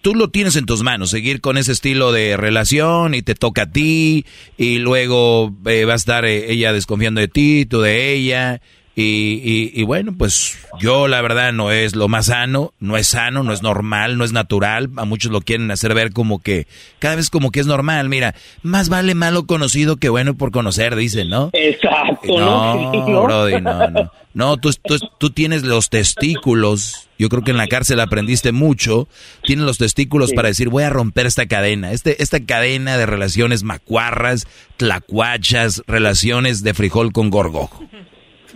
tú 0.00 0.14
lo 0.14 0.30
tienes 0.30 0.56
en 0.56 0.66
tus 0.66 0.82
manos, 0.82 1.10
seguir 1.10 1.40
con 1.40 1.58
ese 1.58 1.72
estilo 1.72 2.12
de 2.12 2.36
relación 2.36 3.14
y 3.14 3.22
te 3.22 3.34
toca 3.34 3.62
a 3.62 3.70
ti 3.70 4.24
y 4.56 4.78
luego 4.78 5.54
eh, 5.66 5.84
va 5.84 5.94
a 5.94 5.96
estar 5.96 6.24
eh, 6.24 6.52
ella 6.52 6.72
desconfiando 6.72 7.20
de 7.20 7.28
ti, 7.28 7.66
tú 7.66 7.80
de 7.80 8.12
ella 8.12 8.60
y, 8.98 9.78
y, 9.78 9.82
bueno, 9.84 10.14
pues 10.16 10.56
yo 10.80 11.06
la 11.06 11.20
verdad 11.20 11.52
no 11.52 11.70
es 11.70 11.94
lo 11.94 12.08
más 12.08 12.26
sano, 12.26 12.72
no 12.80 12.96
es 12.96 13.08
sano, 13.08 13.42
no 13.42 13.52
es 13.52 13.62
normal, 13.62 14.16
no 14.16 14.24
es 14.24 14.32
natural. 14.32 14.88
A 14.96 15.04
muchos 15.04 15.30
lo 15.30 15.42
quieren 15.42 15.70
hacer 15.70 15.92
ver 15.92 16.14
como 16.14 16.38
que 16.38 16.66
cada 16.98 17.16
vez 17.16 17.28
como 17.28 17.50
que 17.50 17.60
es 17.60 17.66
normal. 17.66 18.08
Mira, 18.08 18.34
más 18.62 18.88
vale 18.88 19.14
malo 19.14 19.46
conocido 19.46 19.96
que 19.96 20.08
bueno 20.08 20.38
por 20.38 20.50
conocer, 20.50 20.96
dicen, 20.96 21.28
¿no? 21.28 21.50
Exacto, 21.52 22.38
¿no? 22.40 22.92
No, 22.92 23.22
Brody, 23.24 23.60
no, 23.60 23.90
no. 23.90 24.12
No, 24.32 24.56
tú, 24.56 24.70
tú, 24.82 24.98
tú, 25.18 25.28
tienes 25.28 25.62
los 25.62 25.90
testículos. 25.90 27.08
Yo 27.18 27.28
creo 27.28 27.42
que 27.42 27.50
en 27.50 27.56
la 27.58 27.68
cárcel 27.68 28.00
aprendiste 28.00 28.52
mucho. 28.52 29.08
Tienes 29.44 29.66
los 29.66 29.76
testículos 29.76 30.32
para 30.32 30.48
decir, 30.48 30.70
voy 30.70 30.84
a 30.84 30.90
romper 30.90 31.26
esta 31.26 31.46
cadena. 31.46 31.92
Este, 31.92 32.22
esta 32.22 32.44
cadena 32.44 32.96
de 32.96 33.04
relaciones 33.04 33.62
macuarras, 33.62 34.46
tlacuachas, 34.78 35.82
relaciones 35.86 36.62
de 36.62 36.74
frijol 36.74 37.12
con 37.12 37.28
gorgojo. 37.28 37.82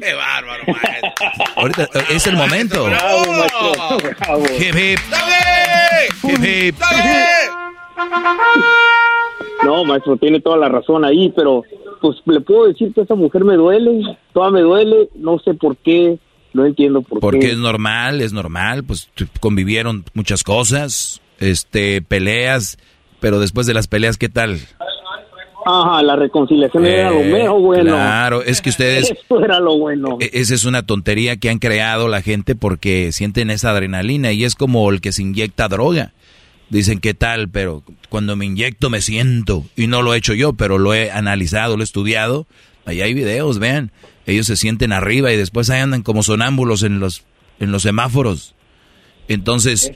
¡Qué 0.05 0.15
bárbaro, 0.15 0.65
maestro! 0.67 1.45
Ahorita 1.57 1.83
eh, 1.95 2.05
es 2.11 2.27
el 2.27 2.37
momento. 2.37 2.85
Bravo, 2.85 3.33
maestro. 3.33 3.99
Bravo. 4.19 4.45
Hip, 4.59 4.75
hip. 4.75 4.99
Hip, 6.23 6.45
hip. 6.45 6.75
No, 9.65 9.85
maestro, 9.85 10.17
tiene 10.17 10.41
toda 10.41 10.57
la 10.57 10.69
razón 10.69 11.05
ahí, 11.05 11.33
pero 11.37 11.65
pues 12.01 12.17
le 12.25 12.41
puedo 12.41 12.67
decir 12.67 12.93
que 12.95 13.03
esa 13.03 13.15
mujer 13.15 13.45
me 13.45 13.57
duele, 13.57 14.17
toda 14.33 14.51
me 14.51 14.61
duele, 14.63 15.11
no 15.17 15.39
sé 15.39 15.53
por 15.55 15.77
qué, 15.77 16.19
no 16.55 16.65
entiendo 16.65 17.03
por 17.03 17.21
Porque 17.21 17.39
qué. 17.39 17.47
Porque 17.47 17.53
es 17.53 17.59
normal, 17.59 18.21
es 18.23 18.33
normal, 18.33 18.85
pues 18.85 19.11
convivieron 19.41 20.05
muchas 20.15 20.43
cosas, 20.43 21.21
este, 21.39 22.01
peleas, 22.01 22.79
pero 23.21 23.39
después 23.39 23.67
de 23.67 23.75
las 23.75 23.87
peleas, 23.87 24.17
¿qué 24.17 24.31
tal? 24.31 24.59
Ajá, 25.65 26.03
la 26.03 26.17
reconciliación 26.17 26.87
era 26.87 27.11
lo 27.11 27.23
mejor 27.23 27.61
bueno. 27.61 27.93
Claro, 27.93 28.43
es 28.43 28.61
que 28.61 28.71
ustedes... 28.71 29.11
Eso 29.25 29.45
era 29.45 29.61
lo 29.61 29.79
bueno. 29.79 30.19
E, 30.21 30.31
esa 30.35 30.55
es 30.55 30.65
una 30.65 30.85
tontería 30.85 31.37
que 31.37 31.51
han 31.51 31.59
creado 31.59 32.09
la 32.09 32.23
gente 32.23 32.55
porque 32.55 33.13
sienten 33.13 33.51
esa 33.51 33.71
adrenalina 33.71 34.33
y 34.33 34.45
es 34.45 34.55
como 34.55 34.91
el 34.91 35.01
que 35.01 35.13
se 35.13 35.23
inyecta 35.23 35.69
droga. 35.69 36.13
Dicen 36.69 37.01
qué 37.01 37.15
tal, 37.15 37.49
pero 37.49 37.83
cuando 38.09 38.37
me 38.37 38.47
inyecto 38.47 38.91
me 38.91 39.01
siento. 39.01 39.65
Y 39.77 39.89
no 39.89 40.03
lo 40.03 40.15
he 40.15 40.19
hecho 40.19 40.35
yo, 40.35 40.53
pero 40.53 40.79
lo 40.79 40.95
he 40.95 41.11
analizado, 41.11 41.77
lo 41.77 41.83
he 41.83 41.85
estudiado. 41.85 42.47
Ahí 42.87 43.03
hay 43.03 43.13
videos, 43.13 43.59
vean. 43.59 43.91
Ellos 44.27 44.47
se 44.47 44.57
sienten 44.57 44.93
arriba 44.93 45.33
y 45.33 45.37
después 45.37 45.69
ahí 45.71 45.81
andan 45.81 46.03
como 46.03 46.23
sonámbulos 46.23 46.85
en 46.85 47.01
los, 47.01 47.25
en 47.59 47.73
los 47.73 47.83
semáforos. 47.83 48.55
Entonces, 49.31 49.93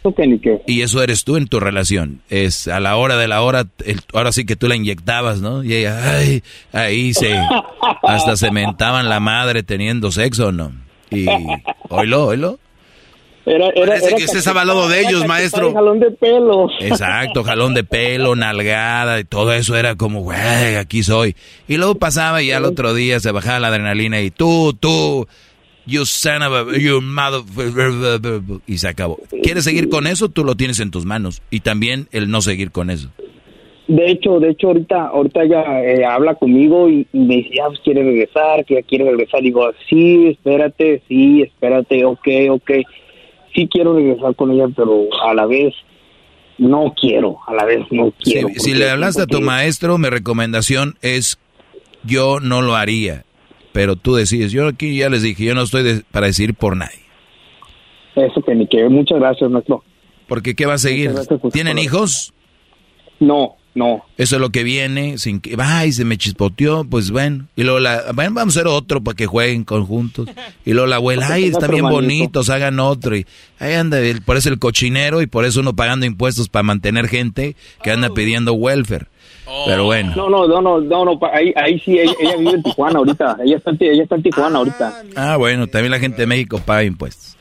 y 0.65 0.83
eso 0.83 1.03
eres 1.03 1.25
tú 1.25 1.37
en 1.37 1.49
tu 1.49 1.59
relación. 1.59 2.21
Es 2.31 2.69
a 2.69 2.79
la 2.79 2.95
hora 2.95 3.17
de 3.17 3.27
la 3.27 3.43
hora, 3.43 3.67
ahora 4.13 4.31
sí 4.31 4.47
que 4.47 4.55
tú 4.55 4.69
la 4.69 4.77
inyectabas, 4.77 5.41
¿no? 5.41 5.65
Y 5.65 5.75
ella, 5.75 6.19
ay, 6.19 6.45
ahí 6.73 7.13
se, 7.15 7.37
hasta 8.05 8.37
se 8.37 8.53
mentaban 8.53 9.09
la 9.09 9.19
madre 9.19 9.65
teniendo 9.65 10.13
sexo, 10.13 10.53
¿no? 10.53 10.71
Y, 11.11 11.27
oílo, 11.89 12.27
oílo. 12.27 12.61
Era, 13.45 13.71
era, 13.75 13.87
Parece 13.87 14.07
era 14.07 14.17
que 14.17 14.23
estés 14.23 14.47
avalado 14.47 14.89
de 14.89 15.01
ellos, 15.01 15.27
maestro. 15.27 15.75
Jalón 15.75 15.99
de 15.99 16.13
pelo. 16.13 16.69
Exacto, 16.79 17.43
jalón 17.43 17.75
de 17.75 17.83
pelo, 17.83 18.37
nalgada 18.37 19.19
y 19.19 19.25
todo 19.25 19.53
eso 19.53 19.75
era 19.75 19.97
como, 19.97 20.21
güey, 20.21 20.77
aquí 20.77 21.03
soy. 21.03 21.35
Y 21.67 21.77
luego 21.77 21.97
pasaba 21.97 22.41
y 22.41 22.53
al 22.53 22.65
otro 22.65 22.95
día 22.95 23.19
se 23.19 23.33
bajaba 23.33 23.59
la 23.59 23.69
adrenalina 23.69 24.21
y 24.21 24.31
tú, 24.31 24.75
tú, 24.79 25.27
you 25.87 26.05
son 26.05 26.43
of 26.43 26.53
a, 26.53 26.79
you 26.79 27.01
mother, 27.01 27.43
y 28.67 28.79
se 28.79 28.89
acabó. 28.89 29.19
¿Quieres 29.43 29.65
seguir 29.65 29.89
con 29.89 30.07
eso? 30.07 30.29
Tú 30.29 30.45
lo 30.45 30.55
tienes 30.55 30.81
en 30.81 30.91
tus 30.91 31.05
manos. 31.05 31.43
Y 31.51 31.61
también 31.61 32.09
el 32.13 32.31
no 32.31 32.41
seguir 32.41 32.71
con 32.71 32.91
eso. 32.91 33.11
De 33.87 34.11
hecho, 34.11 34.41
de 34.41 34.51
hecho, 34.51 34.69
ahorita, 34.69 35.09
ahorita 35.09 35.43
ella 35.43 35.85
eh, 35.85 36.05
habla 36.07 36.35
conmigo 36.37 36.89
y, 36.89 37.07
y 37.13 37.19
me 37.19 37.37
dice, 37.37 37.57
ah, 37.63 37.67
pues 37.69 37.81
quiere 37.81 38.03
regresar, 38.03 38.65
que 38.65 38.75
ya 38.75 38.83
quiere 38.83 39.05
regresar. 39.05 39.43
Digo, 39.43 39.71
sí, 39.89 40.29
espérate, 40.29 41.03
sí, 41.07 41.43
espérate, 41.43 42.05
ok, 42.05 42.29
ok. 42.51 42.71
Sí 43.55 43.69
quiero 43.71 43.95
regresar 43.95 44.35
con 44.37 44.51
ella, 44.53 44.69
pero 44.75 45.07
a 45.23 45.35
la 45.35 45.45
vez 45.45 45.75
no 46.57 46.95
quiero, 46.99 47.39
a 47.47 47.53
la 47.53 47.65
vez 47.67 47.81
no 47.91 48.13
quiero. 48.19 48.49
Si, 48.55 48.61
si 48.61 48.75
le 48.75 48.89
hablaste 48.89 49.23
a 49.23 49.27
tu 49.27 49.43
maestro, 49.43 49.99
mi 49.99 50.09
recomendación 50.09 50.97
es, 51.03 51.39
yo 52.05 52.41
no 52.41 52.63
lo 52.63 52.77
haría, 52.77 53.25
pero 53.75 53.97
tú 53.97 54.15
decides. 54.15 54.53
Yo 54.53 54.69
aquí 54.69 54.97
ya 54.97 55.09
les 55.11 55.23
dije, 55.23 55.45
yo 55.45 55.55
no 55.57 55.63
estoy 55.63 55.83
de- 55.83 56.05
para 56.13 56.29
decir 56.29 56.55
por 56.55 56.77
nadie. 56.77 57.01
Eso 58.15 58.41
que 58.41 58.55
ni 58.55 58.69
que 58.69 58.89
muchas 58.89 59.19
gracias, 59.19 59.51
maestro. 59.51 59.83
Porque 60.29 60.55
¿qué 60.55 60.65
va 60.65 60.75
a 60.75 60.79
seguir? 60.79 61.13
Gracias 61.13 61.41
¿Tienen 61.53 61.79
hijos? 61.79 62.33
No, 63.19 63.57
no. 63.75 64.05
Eso 64.17 64.37
es 64.37 64.41
lo 64.41 64.51
que 64.51 64.63
viene, 64.63 65.19
sin 65.19 65.41
que, 65.41 65.57
ay, 65.59 65.91
se 65.91 66.05
me 66.05 66.17
chispoteó, 66.17 66.85
pues 66.85 67.11
bueno. 67.11 67.47
Y 67.57 67.65
luego 67.65 67.81
la, 67.81 68.13
bueno, 68.15 68.31
vamos 68.35 68.57
a 68.57 68.61
hacer 68.61 68.69
otro 68.69 69.03
para 69.03 69.17
que 69.17 69.27
jueguen 69.27 69.65
conjuntos. 69.65 70.29
Y 70.65 70.73
luego 70.73 70.87
la 70.87 70.97
abuela, 70.97 71.27
ay, 71.29 71.47
están 71.47 71.73
bien 71.73 71.83
manito. 71.83 72.01
bonitos, 72.01 72.51
hagan 72.51 72.79
otro. 72.79 73.17
Y 73.17 73.27
ahí 73.59 73.75
anda, 73.75 73.99
por 74.25 74.37
eso 74.37 74.51
el 74.51 74.61
cochinero 74.61 75.21
y 75.21 75.27
por 75.27 75.45
eso 75.45 75.59
uno 75.59 75.75
pagando 75.75 76.07
impuestos 76.07 76.49
para 76.49 76.63
mantener 76.63 77.09
gente 77.09 77.57
que 77.83 77.91
anda 77.91 78.11
pidiendo 78.11 78.53
welfare. 78.53 79.09
Pero 79.67 79.85
bueno. 79.85 80.15
No, 80.17 80.29
no, 80.31 80.47
no, 80.49 80.61
no, 80.63 80.81
no, 80.81 81.05
no, 81.05 81.21
ahí, 81.33 81.53
ahí 81.57 81.79
sí, 81.81 81.99
ella, 81.99 82.13
ella 82.21 82.37
vive 82.37 82.51
en 82.53 82.63
Tijuana 82.63 82.99
ahorita. 82.99 83.37
Ella 83.45 83.57
está, 83.57 83.71
ella 83.79 84.03
está 84.03 84.15
en 84.17 84.23
Tijuana 84.23 84.59
ahorita. 84.59 85.03
Ah, 85.17 85.37
bueno, 85.37 85.67
también 85.67 85.91
la 85.91 85.99
gente 85.99 86.23
de 86.23 86.27
México 86.27 86.61
paga 86.65 86.83
impuestos. 86.85 87.37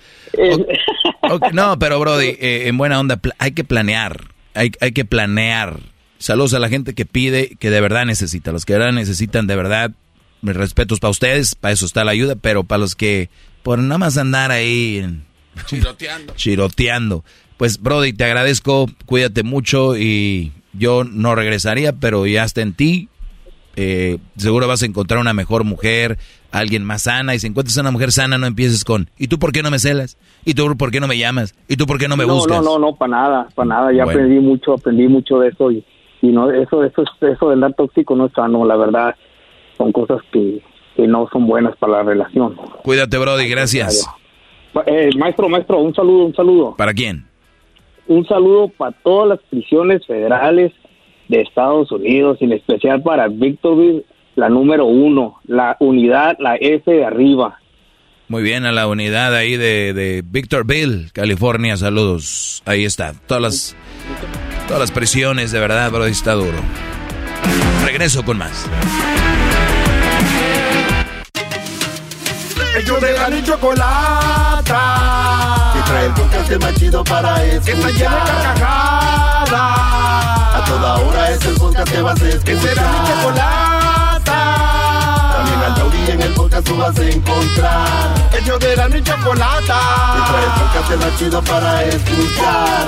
No, 1.54 1.78
pero 1.80 2.00
Brody, 2.00 2.36
eh, 2.40 2.68
en 2.68 2.78
buena 2.78 3.00
onda, 3.00 3.20
hay 3.38 3.52
que 3.52 3.64
planear, 3.64 4.26
hay, 4.54 4.72
hay 4.82 4.92
que 4.92 5.06
planear. 5.06 5.80
Saludos 6.18 6.54
a 6.54 6.60
la 6.60 6.70
gente 6.70 6.94
que 6.94 7.06
pide, 7.06 7.56
que 7.60 7.70
de 7.70 7.82
verdad 7.82 8.06
necesita, 8.06 8.52
los 8.52 8.66
que 8.66 8.74
de 8.74 8.80
verdad 8.80 8.94
necesitan, 8.94 9.46
de 9.48 9.56
verdad, 9.56 9.92
mis 10.42 10.56
respetos 10.56 11.00
para 11.00 11.12
ustedes, 11.12 11.56
para 11.56 11.74
eso 11.74 11.86
está 11.86 12.04
la 12.04 12.12
ayuda, 12.12 12.36
pero 12.36 12.64
para 12.64 12.80
los 12.80 12.96
que, 12.96 13.30
por 13.62 13.80
nada 13.80 13.98
más 13.98 14.18
andar 14.18 14.52
ahí 14.52 14.98
en- 15.04 15.26
Chiroteando. 15.68 16.34
chiroteando. 16.36 17.24
Pues 17.58 17.80
Brody, 17.80 18.14
te 18.14 18.24
agradezco, 18.24 18.88
cuídate 19.06 19.44
mucho 19.44 19.96
y 19.98 20.52
yo 20.74 21.04
no 21.04 21.36
regresaría, 21.36 21.94
pero 21.94 22.26
ya 22.26 22.44
está 22.44 22.62
en 22.62 22.74
ti. 22.74 23.10
Eh, 23.76 24.20
seguro 24.38 24.68
vas 24.68 24.84
a 24.84 24.86
encontrar 24.86 25.20
una 25.20 25.34
mejor 25.34 25.64
mujer, 25.64 26.18
alguien 26.52 26.84
más 26.84 27.04
sana. 27.04 27.34
Y 27.36 27.40
si 27.40 27.48
encuentras 27.48 27.78
una 27.78 27.92
mujer 27.92 28.12
sana, 28.12 28.38
no 28.38 28.46
empieces 28.46 28.84
con, 28.84 29.10
¿y 29.18 29.28
tú 29.28 29.40
por 29.40 29.52
qué 29.52 29.64
no 29.64 29.72
me 29.72 29.80
celas? 29.80 30.18
¿Y 30.46 30.54
tú 30.54 30.76
por 30.78 30.92
qué 30.92 31.00
no 31.00 31.08
me 31.08 31.18
llamas? 31.18 31.56
¿Y 31.68 31.76
tú 31.78 31.86
por 31.88 31.98
qué 31.98 32.08
no 32.08 32.16
me 32.18 32.26
no, 32.28 32.36
buscas? 32.36 32.58
no, 32.64 32.78
no, 32.78 32.80
no, 32.80 32.96
para 32.96 33.12
nada, 33.12 33.48
para 33.56 33.68
nada. 33.68 33.92
Ya 33.94 34.06
Bueno. 34.06 34.20
aprendí 34.22 34.40
mucho, 34.40 34.74
aprendí 34.74 35.08
mucho 35.08 35.40
de 35.40 35.50
eso 35.50 35.72
y, 35.72 35.84
y 36.22 36.28
no, 36.28 36.52
eso, 36.52 36.84
eso, 36.84 37.04
eso 37.22 37.48
de 37.48 37.54
andar 37.54 37.74
tóxico 37.74 38.16
no 38.16 38.28
es 38.28 38.34
sano, 38.34 38.64
la 38.66 38.76
verdad. 38.76 39.16
Son 39.78 39.92
cosas 39.92 40.20
que, 40.32 40.62
que 40.96 41.08
no 41.08 41.28
son 41.34 41.48
buenas 41.48 41.76
para 41.78 41.94
la 41.94 42.04
relación. 42.04 42.56
Cuídate, 42.84 43.18
Brody, 43.18 43.48
gracias. 43.48 44.08
Eh, 44.86 45.10
maestro, 45.18 45.50
maestro, 45.50 45.80
un 45.80 45.94
saludo, 45.96 46.26
un 46.26 46.36
saludo. 46.36 46.76
¿Para 46.78 46.94
quién? 46.94 47.26
Un 48.08 48.26
saludo 48.28 48.70
para 48.70 48.92
todas 49.04 49.30
las 49.30 49.40
prisiones 49.50 50.06
federales 50.06 50.72
de 51.30 51.42
Estados 51.42 51.92
Unidos, 51.92 52.38
en 52.42 52.52
especial 52.52 53.02
para 53.02 53.28
Victorville, 53.28 54.06
la 54.36 54.50
número 54.50 54.86
uno, 54.86 55.40
la 55.46 55.78
unidad, 55.80 56.36
la 56.40 56.56
F 56.56 56.92
de 56.92 57.06
arriba. 57.06 57.60
Muy 58.28 58.44
bien, 58.44 58.66
a 58.66 58.72
la 58.72 58.88
unidad 58.88 59.36
ahí 59.36 59.58
de, 59.58 59.94
de 59.94 60.24
Victorville, 60.26 61.12
California, 61.14 61.78
saludos. 61.78 62.64
Ahí 62.66 62.84
está, 62.86 63.14
todas 63.28 63.44
las, 63.44 63.76
todas 64.68 64.80
las 64.80 64.92
prisiones, 64.92 65.52
de 65.52 65.60
verdad, 65.60 65.92
Brody, 65.92 66.12
está 66.12 66.34
duro. 66.34 66.58
Regreso 67.86 68.24
con 68.24 68.38
más. 68.38 68.70
Ellos 72.76 73.02
de 73.02 73.14
la 73.14 73.44
chocolata. 73.44 74.74
Que 75.86 75.92
trae 75.92 76.06
el 76.06 76.14
podcast 76.14 76.62
más 76.62 76.74
chido 76.76 77.04
para 77.04 77.44
escuchar. 77.44 77.64
Que 77.64 77.72
está 77.72 77.88
de 77.88 77.94
carcajadas. 78.44 79.52
A 80.56 80.64
toda 80.68 80.96
hora 80.98 81.32
es 81.32 81.46
el 81.46 81.56
podcast 81.56 81.92
que 81.92 82.02
vas 82.02 82.22
a 82.22 82.28
escuchar. 82.30 82.44
Que 82.46 82.58
será 82.62 82.82
mi 82.92 83.08
chocolata. 83.08 84.40
También 85.36 85.60
al 85.60 85.76
taurí 85.76 86.12
en 86.12 86.22
el 86.22 86.34
podcast 86.34 86.68
tú 86.68 86.78
vas 86.78 86.98
a 86.98 87.04
encontrar. 87.10 88.30
Ellos 88.42 88.60
de 88.60 88.76
la 88.76 88.90
ni 88.90 89.02
chocolata. 89.04 89.80
Que 90.16 90.22
trae 90.32 90.44
el 90.46 90.52
podcast 90.62 91.06
más 91.06 91.20
chido 91.20 91.42
para 91.44 91.84
escuchar. 91.84 92.88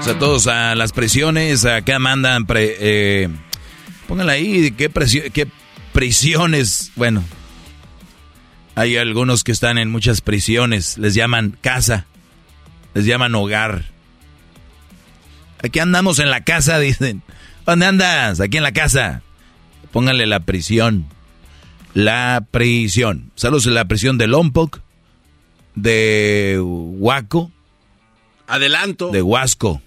O 0.00 0.02
sea, 0.04 0.18
todos 0.18 0.46
a 0.48 0.74
las 0.74 0.92
prisiones, 0.92 1.64
acá 1.64 1.98
mandan, 1.98 2.44
pre, 2.44 2.76
eh, 2.78 3.28
pónganla 4.06 4.34
ahí, 4.34 4.70
¿qué, 4.72 4.90
presio- 4.90 5.22
qué 5.32 5.46
prisiones? 5.94 6.90
Bueno, 6.96 7.24
hay 8.74 8.96
algunos 8.96 9.44
que 9.44 9.52
están 9.52 9.78
en 9.78 9.90
muchas 9.90 10.20
prisiones, 10.20 10.98
les 10.98 11.14
llaman 11.14 11.56
casa, 11.62 12.06
les 12.92 13.06
llaman 13.06 13.34
hogar. 13.34 13.84
Aquí 15.62 15.78
andamos 15.78 16.18
en 16.18 16.30
la 16.30 16.42
casa, 16.44 16.78
dicen. 16.80 17.22
¿Dónde 17.64 17.86
andas? 17.86 18.40
Aquí 18.40 18.58
en 18.58 18.62
la 18.64 18.72
casa. 18.72 19.22
Pónganle 19.92 20.26
la 20.26 20.40
prisión. 20.40 21.06
La 21.94 22.44
prisión. 22.50 23.30
Saludos 23.36 23.66
en 23.66 23.74
la 23.74 23.86
prisión 23.86 24.18
de 24.18 24.26
Lompoc, 24.26 24.80
de 25.76 26.60
Huaco, 26.60 27.52
Adelanto. 28.48 29.10
de 29.10 29.22
Huasco. 29.22 29.80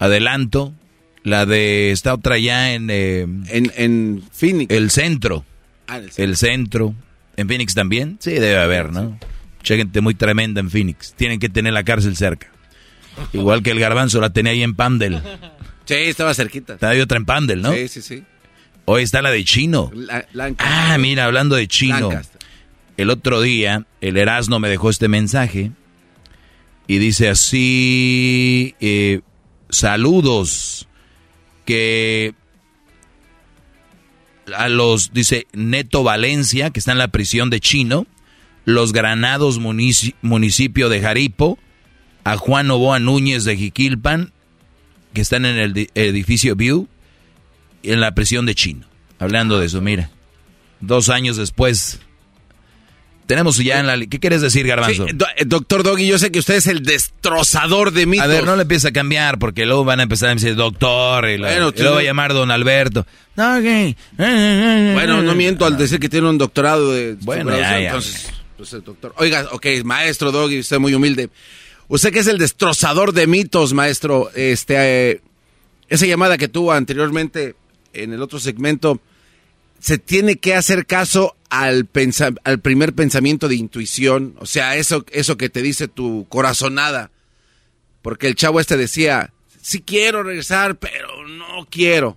Adelanto. 0.00 0.74
La 1.22 1.46
de 1.46 1.90
esta 1.90 2.14
otra 2.14 2.38
ya 2.38 2.72
en, 2.72 2.88
eh, 2.90 3.20
en, 3.22 3.72
en 3.76 4.22
Phoenix. 4.32 4.74
El 4.74 4.90
centro. 4.90 5.44
Ah, 5.86 5.98
el 5.98 6.10
El 6.16 6.36
centro. 6.36 6.94
¿En 7.36 7.48
Phoenix 7.48 7.74
también? 7.74 8.16
Sí, 8.20 8.32
debe 8.32 8.58
haber, 8.58 8.92
¿no? 8.92 9.18
Mucha 9.58 9.76
gente 9.76 10.00
muy 10.00 10.14
tremenda 10.14 10.60
en 10.60 10.70
Phoenix. 10.70 11.12
Tienen 11.14 11.38
que 11.38 11.48
tener 11.48 11.72
la 11.72 11.84
cárcel 11.84 12.16
cerca. 12.16 12.48
Igual 13.32 13.62
que 13.62 13.70
el 13.70 13.80
garbanzo 13.80 14.20
la 14.20 14.30
tenía 14.30 14.52
ahí 14.52 14.62
en 14.62 14.74
Pandel. 14.74 15.20
Sí, 15.84 15.94
estaba 15.94 16.32
cerquita. 16.34 16.74
Está 16.74 16.90
ahí 16.90 17.00
otra 17.00 17.18
en 17.18 17.26
Pandel, 17.26 17.60
¿no? 17.60 17.72
Sí, 17.72 17.88
sí, 17.88 18.00
sí. 18.02 18.22
Hoy 18.86 19.02
está 19.02 19.20
la 19.22 19.30
de 19.30 19.44
Chino. 19.44 19.90
La-. 19.94 20.26
Ah, 20.58 20.96
mira, 20.98 21.26
hablando 21.26 21.56
de 21.56 21.68
Chino. 21.68 22.08
Lancaster. 22.10 22.40
El 22.96 23.10
otro 23.10 23.40
día, 23.40 23.86
el 24.00 24.16
Erasmo 24.16 24.58
me 24.58 24.68
dejó 24.68 24.90
este 24.90 25.08
mensaje 25.08 25.72
y 26.86 26.98
dice 26.98 27.28
así, 27.28 28.74
eh, 28.80 29.20
saludos, 29.70 30.88
a 34.56 34.68
los, 34.68 35.12
dice 35.12 35.46
Neto 35.52 36.02
Valencia, 36.02 36.70
que 36.70 36.80
está 36.80 36.92
en 36.92 36.98
la 36.98 37.08
prisión 37.08 37.50
de 37.50 37.60
Chino, 37.60 38.06
los 38.64 38.92
Granados 38.92 39.60
munici- 39.60 40.14
municipio 40.22 40.88
de 40.88 41.00
Jaripo, 41.00 41.58
a 42.24 42.36
Juan 42.36 42.66
Novoa 42.66 42.98
Núñez 42.98 43.44
de 43.44 43.56
Jiquilpan, 43.56 44.32
que 45.14 45.20
están 45.20 45.44
en 45.44 45.56
el 45.56 45.72
di- 45.72 45.88
edificio 45.94 46.54
View, 46.56 46.88
en 47.82 48.00
la 48.00 48.14
prisión 48.14 48.46
de 48.46 48.54
Chino. 48.54 48.86
Hablando 49.18 49.58
de 49.58 49.66
eso, 49.66 49.80
mira, 49.80 50.10
dos 50.80 51.08
años 51.08 51.36
después. 51.36 52.00
Tenemos 53.30 53.58
ya 53.58 53.78
en 53.78 53.86
la... 53.86 53.96
¿Qué 53.96 54.18
quieres 54.18 54.40
decir, 54.40 54.66
Garbanzo? 54.66 55.06
Sí, 55.06 55.12
do- 55.14 55.24
eh, 55.36 55.44
doctor 55.46 55.84
Doggy, 55.84 56.04
yo 56.04 56.18
sé 56.18 56.32
que 56.32 56.40
usted 56.40 56.54
es 56.56 56.66
el 56.66 56.82
destrozador 56.82 57.92
de 57.92 58.04
mitos. 58.04 58.24
A 58.24 58.26
ver, 58.26 58.42
no 58.44 58.56
le 58.56 58.62
empieza 58.62 58.88
a 58.88 58.92
cambiar 58.92 59.38
porque 59.38 59.66
luego 59.66 59.84
van 59.84 60.00
a 60.00 60.02
empezar 60.02 60.30
a 60.30 60.34
decir 60.34 60.56
doctor 60.56 61.28
y, 61.28 61.38
la- 61.38 61.46
Bueno, 61.46 61.72
y 61.76 61.82
va 61.84 62.00
a 62.00 62.02
llamar 62.02 62.32
don 62.32 62.50
Alberto. 62.50 63.06
¿qué? 63.36 63.94
Bueno, 64.18 65.22
no 65.22 65.36
miento 65.36 65.64
al 65.64 65.78
decir 65.78 66.00
que 66.00 66.08
tiene 66.08 66.28
un 66.28 66.38
doctorado 66.38 66.92
de 66.92 67.14
Bueno, 67.20 67.52
superación, 67.52 67.70
ya, 67.72 67.78
ya. 67.80 67.86
entonces, 67.90 68.32
pues 68.56 68.70
doctor. 68.84 69.14
Oiga, 69.18 69.46
ok, 69.52 69.66
maestro 69.84 70.32
Doggy, 70.32 70.58
usted 70.58 70.80
muy 70.80 70.92
humilde. 70.94 71.30
Usted 71.86 72.12
que 72.12 72.18
es 72.18 72.26
el 72.26 72.38
destrozador 72.38 73.12
de 73.12 73.28
mitos, 73.28 73.72
maestro, 73.74 74.28
este, 74.34 74.74
eh, 75.12 75.20
esa 75.88 76.04
llamada 76.04 76.36
que 76.36 76.48
tuvo 76.48 76.72
anteriormente 76.72 77.54
en 77.92 78.12
el 78.12 78.22
otro 78.22 78.40
segmento, 78.40 79.00
se 79.80 79.98
tiene 79.98 80.36
que 80.36 80.54
hacer 80.54 80.86
caso 80.86 81.36
al, 81.48 81.86
pensa- 81.86 82.34
al 82.44 82.60
primer 82.60 82.94
pensamiento 82.94 83.48
de 83.48 83.56
intuición, 83.56 84.36
o 84.38 84.46
sea, 84.46 84.76
eso, 84.76 85.04
eso 85.10 85.36
que 85.36 85.48
te 85.48 85.62
dice 85.62 85.88
tu 85.88 86.26
corazonada. 86.28 87.10
Porque 88.02 88.26
el 88.28 88.34
chavo 88.34 88.60
este 88.60 88.76
decía, 88.76 89.32
sí 89.60 89.80
quiero 89.82 90.22
regresar, 90.22 90.76
pero 90.76 91.26
no 91.26 91.66
quiero. 91.70 92.16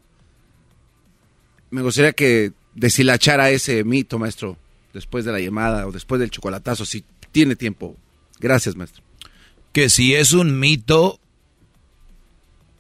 Me 1.72 1.81
gustaría 1.81 2.14
que 2.14 2.52
deshilachara 2.76 3.49
ese 3.49 3.84
mito, 3.84 4.19
maestro, 4.19 4.57
después 4.94 5.26
de 5.26 5.31
la 5.31 5.40
llamada 5.40 5.88
o 5.88 5.91
después 5.91 6.19
del 6.22 6.30
chocolatazo, 6.31 6.85
si 6.85 7.03
tiene 7.31 7.56
tiempo. 7.56 7.98
Gracias, 8.40 8.76
maestro. 8.76 9.03
Que 9.72 9.90
si 9.90 10.14
es 10.14 10.34
un 10.34 10.60
mito, 10.60 11.19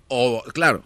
O, 0.07 0.43
claro, 0.53 0.83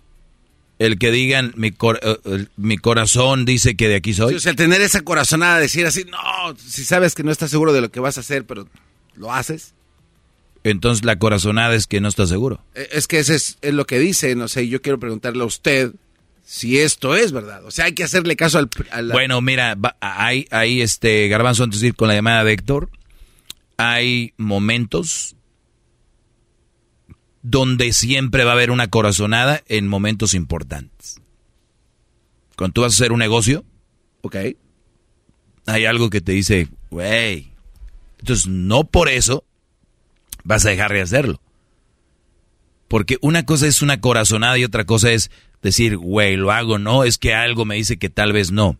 el 0.80 1.00
que 1.00 1.12
digan 1.12 1.54
mi, 1.56 1.72
cor- 1.72 2.00
eh, 2.04 2.46
mi 2.58 2.78
corazón 2.78 3.46
dice 3.46 3.76
que 3.76 3.88
de 3.88 3.96
aquí 3.96 4.14
soy. 4.14 4.36
o 4.36 4.40
sea, 4.40 4.54
tener 4.54 4.82
esa 4.82 5.02
corazonada, 5.02 5.60
decir 5.60 5.86
así, 5.86 6.04
no, 6.06 6.18
si 6.58 6.84
sabes 6.84 7.16
que 7.16 7.24
no 7.24 7.32
estás 7.32 7.50
seguro 7.50 7.74
de 7.74 7.82
lo 7.82 7.90
que 7.92 8.00
vas 8.00 8.18
a 8.18 8.22
hacer, 8.22 8.46
pero 8.46 8.68
lo 9.16 9.34
haces. 9.34 9.74
Entonces 10.64 11.06
la 11.06 11.18
corazonada 11.18 11.74
es 11.76 11.88
que 11.88 12.02
no 12.02 12.08
está 12.10 12.28
seguro. 12.28 12.62
Eh, 12.76 12.90
Es 12.92 13.08
que 13.08 13.20
ese 13.20 13.36
es, 13.36 13.58
es 13.62 13.74
lo 13.74 13.86
que 13.86 14.00
dice, 14.00 14.36
no 14.36 14.48
sé, 14.48 14.68
yo 14.68 14.82
quiero 14.82 15.00
preguntarle 15.00 15.44
a 15.44 15.46
usted 15.48 15.94
si 16.46 16.80
esto 16.80 17.16
es 17.16 17.32
verdad. 17.32 17.64
O 17.66 17.72
sea, 17.72 17.86
hay 17.86 17.94
que 17.94 18.04
hacerle 18.04 18.36
caso 18.36 18.58
al... 18.58 18.70
la- 19.08 19.14
Bueno, 19.14 19.42
mira, 19.42 19.78
hay, 20.02 20.46
hay 20.52 20.82
este 20.82 21.28
garbanzo 21.30 21.64
antes 21.64 21.80
de 21.80 21.88
ir 21.88 21.96
con 21.96 22.08
la 22.10 22.16
llamada 22.16 22.44
de 22.44 22.54
Héctor. 22.54 22.90
Hay 23.78 24.34
momentos 24.38 25.36
donde 27.50 27.94
siempre 27.94 28.44
va 28.44 28.52
a 28.52 28.54
haber 28.56 28.72
una 28.72 28.90
corazonada 28.90 29.64
en 29.68 29.88
momentos 29.88 30.34
importantes. 30.34 31.22
Cuando 32.58 32.74
tú 32.74 32.82
vas 32.82 32.92
a 32.92 32.96
hacer 32.96 33.14
un 33.14 33.20
negocio, 33.20 33.64
ok, 34.22 34.36
hay 35.66 35.86
algo 35.86 36.10
que 36.10 36.20
te 36.20 36.34
dice, 36.34 36.68
güey. 36.90 37.54
Entonces, 38.20 38.48
no 38.48 38.84
por 38.84 39.08
eso 39.08 39.46
vas 40.44 40.66
a 40.66 40.72
dejar 40.72 40.92
de 40.92 41.02
hacerlo. 41.02 41.42
Porque 42.90 43.18
una 43.22 43.46
cosa 43.46 43.68
es 43.68 43.82
una 43.82 44.02
corazonada 44.02 44.58
y 44.58 44.66
otra 44.66 44.86
cosa 44.86 45.12
es 45.14 45.32
decir, 45.62 45.96
güey, 45.96 46.36
lo 46.36 46.52
hago, 46.52 46.80
no, 46.80 47.06
es 47.06 47.18
que 47.18 47.34
algo 47.34 47.64
me 47.64 47.76
dice 47.76 47.98
que 47.98 48.10
tal 48.10 48.34
vez 48.34 48.52
no. 48.52 48.78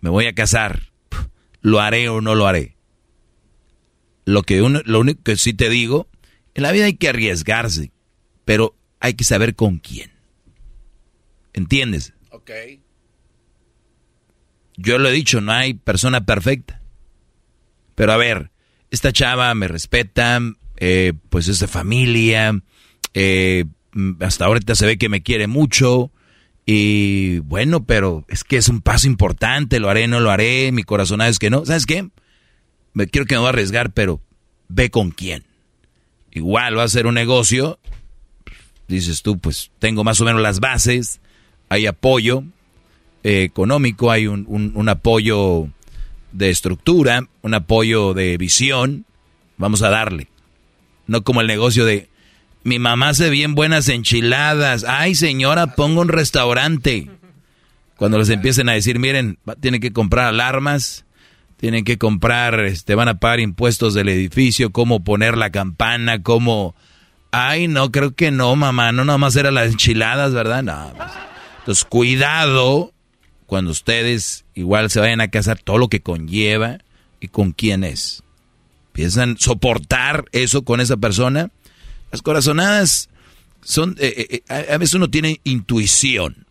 Me 0.00 0.10
voy 0.10 0.26
a 0.26 0.34
casar, 0.34 0.92
lo 1.60 1.80
haré 1.80 2.08
o 2.08 2.20
no 2.20 2.36
lo 2.36 2.46
haré. 2.46 2.76
Lo, 4.26 4.44
que 4.44 4.62
uno, 4.62 4.80
lo 4.84 5.00
único 5.00 5.22
que 5.24 5.36
sí 5.36 5.54
te 5.54 5.68
digo, 5.68 6.08
en 6.54 6.62
la 6.62 6.72
vida 6.72 6.86
hay 6.86 6.94
que 6.94 7.08
arriesgarse, 7.08 7.92
pero 8.44 8.76
hay 9.00 9.14
que 9.14 9.24
saber 9.24 9.54
con 9.54 9.78
quién. 9.78 10.10
¿Entiendes? 11.52 12.12
Ok. 12.30 12.50
Yo 14.76 14.98
lo 14.98 15.08
he 15.08 15.12
dicho, 15.12 15.40
no 15.40 15.52
hay 15.52 15.74
persona 15.74 16.24
perfecta. 16.24 16.80
Pero 17.94 18.12
a 18.12 18.16
ver, 18.16 18.50
esta 18.90 19.12
chava 19.12 19.54
me 19.54 19.68
respeta, 19.68 20.40
eh, 20.76 21.12
pues 21.28 21.48
es 21.48 21.60
de 21.60 21.68
familia, 21.68 22.58
eh, 23.14 23.64
mm, 23.92 24.22
hasta 24.22 24.46
ahorita 24.46 24.74
se 24.74 24.86
ve 24.86 24.98
que 24.98 25.08
me 25.08 25.22
quiere 25.22 25.46
mucho. 25.46 26.10
Y 26.64 27.38
bueno, 27.40 27.84
pero 27.84 28.24
es 28.28 28.44
que 28.44 28.56
es 28.56 28.68
un 28.68 28.80
paso 28.80 29.06
importante, 29.06 29.80
lo 29.80 29.90
haré, 29.90 30.06
no 30.08 30.20
lo 30.20 30.30
haré, 30.30 30.72
mi 30.72 30.84
corazonada 30.84 31.28
es 31.28 31.38
que 31.38 31.50
no. 31.50 31.66
¿Sabes 31.66 31.86
qué? 31.86 32.08
Me 32.94 33.06
quiero 33.06 33.26
que 33.26 33.34
me 33.34 33.40
voy 33.40 33.46
a 33.46 33.50
arriesgar, 33.50 33.92
pero 33.92 34.20
ve 34.68 34.90
con 34.90 35.10
quién. 35.10 35.44
Igual 36.32 36.76
va 36.78 36.84
a 36.84 36.88
ser 36.88 37.06
un 37.06 37.14
negocio, 37.14 37.78
dices 38.88 39.22
tú, 39.22 39.38
pues 39.38 39.70
tengo 39.78 40.02
más 40.04 40.20
o 40.20 40.24
menos 40.24 40.40
las 40.42 40.60
bases, 40.60 41.20
hay 41.68 41.86
apoyo 41.86 42.42
eh, 43.22 43.42
económico, 43.42 44.10
hay 44.10 44.26
un, 44.26 44.46
un- 44.48 44.88
apoyo 44.88 45.68
de 46.32 46.50
estructura, 46.50 47.28
un 47.42 47.54
apoyo 47.54 48.14
de 48.14 48.36
visión, 48.38 49.04
vamos 49.58 49.82
a 49.82 49.90
darle. 49.90 50.28
No 51.06 51.22
como 51.22 51.40
el 51.42 51.46
negocio 51.46 51.84
de, 51.84 52.08
Mi 52.64 52.78
mamá 52.78 53.10
hace 53.10 53.28
bien 53.28 53.54
buenas 53.54 53.88
enchiladas. 53.88 54.84
Ay, 54.88 55.14
señora, 55.14 55.74
pongo 55.74 56.00
un 56.00 56.08
restaurante. 56.08 57.10
Cuando 57.96 58.18
les 58.18 58.30
empiecen 58.30 58.68
a 58.68 58.72
decir, 58.72 58.98
miren, 58.98 59.38
tienen 59.60 59.80
que 59.80 59.92
comprar 59.92 60.26
alarmas, 60.26 61.04
tienen 61.62 61.84
que 61.84 61.96
comprar, 61.96 62.58
este, 62.64 62.96
van 62.96 63.06
a 63.06 63.20
pagar 63.20 63.38
impuestos 63.38 63.94
del 63.94 64.08
edificio, 64.08 64.72
cómo 64.72 65.04
poner 65.04 65.38
la 65.38 65.50
campana, 65.50 66.20
cómo... 66.20 66.74
Ay, 67.30 67.68
no, 67.68 67.92
creo 67.92 68.16
que 68.16 68.32
no, 68.32 68.56
mamá, 68.56 68.90
no 68.90 69.04
nada 69.04 69.16
más 69.16 69.36
eran 69.36 69.54
las 69.54 69.70
enchiladas, 69.70 70.34
¿verdad? 70.34 70.64
No. 70.64 70.92
Pues. 70.96 71.08
Entonces, 71.60 71.84
cuidado 71.84 72.92
cuando 73.46 73.70
ustedes 73.70 74.44
igual 74.54 74.90
se 74.90 74.98
vayan 74.98 75.20
a 75.20 75.28
casar, 75.28 75.60
todo 75.60 75.78
lo 75.78 75.86
que 75.86 76.02
conlleva 76.02 76.78
y 77.20 77.28
con 77.28 77.52
quién 77.52 77.84
es. 77.84 78.24
¿Piensan 78.92 79.38
soportar 79.38 80.24
eso 80.32 80.64
con 80.64 80.80
esa 80.80 80.96
persona? 80.96 81.52
Las 82.10 82.22
corazonadas 82.22 83.08
son, 83.62 83.94
eh, 84.00 84.26
eh, 84.32 84.42
eh, 84.48 84.66
a 84.68 84.78
veces 84.78 84.94
uno 84.94 85.10
tiene 85.10 85.40
intuición. 85.44 86.44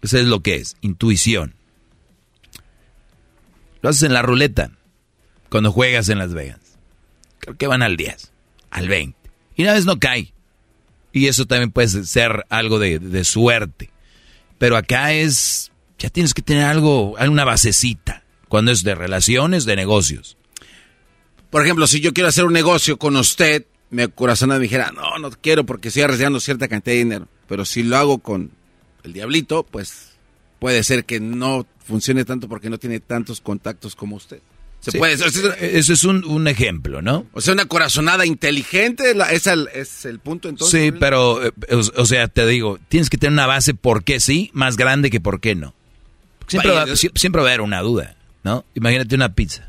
Eso 0.00 0.16
es 0.16 0.24
lo 0.24 0.40
que 0.40 0.54
es, 0.54 0.78
intuición. 0.80 1.52
Lo 3.84 3.90
haces 3.90 4.04
en 4.04 4.14
la 4.14 4.22
ruleta, 4.22 4.70
cuando 5.50 5.70
juegas 5.70 6.08
en 6.08 6.16
Las 6.16 6.32
Vegas. 6.32 6.78
Creo 7.38 7.58
que 7.58 7.66
van 7.66 7.82
al 7.82 7.98
10, 7.98 8.32
al 8.70 8.88
20. 8.88 9.14
Y 9.56 9.62
una 9.62 9.74
vez 9.74 9.84
no 9.84 9.98
cae. 9.98 10.32
Y 11.12 11.26
eso 11.28 11.44
también 11.44 11.70
puede 11.70 11.88
ser 11.88 12.46
algo 12.48 12.78
de, 12.78 13.24
suerte. 13.24 13.90
Pero 14.56 14.78
acá 14.78 15.12
es, 15.12 15.70
ya 15.98 16.08
tienes 16.08 16.32
que 16.32 16.40
tener 16.40 16.64
algo, 16.64 17.16
alguna 17.18 17.44
basecita. 17.44 18.22
Cuando 18.48 18.72
es 18.72 18.84
de 18.84 18.94
relaciones, 18.94 19.66
de 19.66 19.76
negocios. 19.76 20.38
Por 21.50 21.62
ejemplo, 21.62 21.86
si 21.86 22.00
yo 22.00 22.14
quiero 22.14 22.30
hacer 22.30 22.46
un 22.46 22.54
negocio 22.54 22.96
con 22.96 23.16
usted, 23.16 23.66
me 23.90 24.08
corazonada 24.08 24.60
me 24.60 24.62
dijera, 24.62 24.92
no, 24.92 25.18
no 25.18 25.30
quiero 25.30 25.66
porque 25.66 25.88
estoy 25.88 26.04
arriesgando 26.04 26.40
cierta 26.40 26.68
cantidad 26.68 26.94
de 26.94 27.00
dinero. 27.00 27.28
Pero 27.48 27.66
si 27.66 27.82
lo 27.82 27.98
hago 27.98 28.16
con 28.20 28.50
el 29.02 29.12
diablito, 29.12 29.62
pues 29.62 30.13
puede 30.64 30.82
ser 30.82 31.04
que 31.04 31.20
no 31.20 31.66
funcione 31.86 32.24
tanto 32.24 32.48
porque 32.48 32.70
no 32.70 32.78
tiene 32.78 32.98
tantos 32.98 33.42
contactos 33.42 33.94
como 33.94 34.16
usted. 34.16 34.40
Se 34.80 34.96
puede, 34.96 35.12
eso 35.12 35.92
es 35.92 36.04
un, 36.04 36.48
ejemplo, 36.48 37.02
¿no? 37.02 37.26
O 37.34 37.42
sea, 37.42 37.52
una 37.52 37.66
corazonada 37.66 38.24
inteligente 38.24 39.14
es 39.30 39.46
el, 39.46 39.68
es 39.74 40.06
el 40.06 40.20
punto 40.20 40.48
entonces. 40.48 40.80
Sí, 40.80 40.90
pero, 40.90 41.44
eh, 41.44 41.52
o, 41.70 42.06
sea, 42.06 42.28
te 42.28 42.46
digo, 42.46 42.78
tienes 42.88 43.10
que 43.10 43.18
tener 43.18 43.34
una 43.34 43.46
base 43.46 43.74
por 43.74 44.04
qué 44.04 44.20
sí, 44.20 44.50
más 44.54 44.78
grande 44.78 45.10
que 45.10 45.20
por 45.20 45.42
qué 45.42 45.54
no. 45.54 45.74
Siempre, 46.46 46.72
va, 46.72 46.86
siempre 46.96 47.42
va 47.42 47.48
a 47.48 47.50
haber 47.50 47.60
una 47.60 47.82
duda, 47.82 48.16
¿no? 48.42 48.64
Imagínate 48.74 49.14
una 49.16 49.34
pizza 49.34 49.68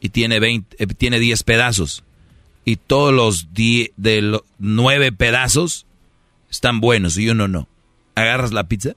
y 0.00 0.08
tiene 0.08 0.40
20, 0.40 0.82
eh, 0.82 0.86
tiene 0.86 1.20
10 1.20 1.42
pedazos 1.42 2.04
y 2.64 2.76
todos 2.76 3.12
los 3.12 3.48
de 3.52 4.22
los 4.22 4.44
9 4.60 5.12
pedazos 5.12 5.84
están 6.50 6.80
buenos 6.80 7.18
y 7.18 7.28
uno 7.28 7.48
no. 7.48 7.68
¿Agarras 8.14 8.54
la 8.54 8.66
pizza? 8.66 8.94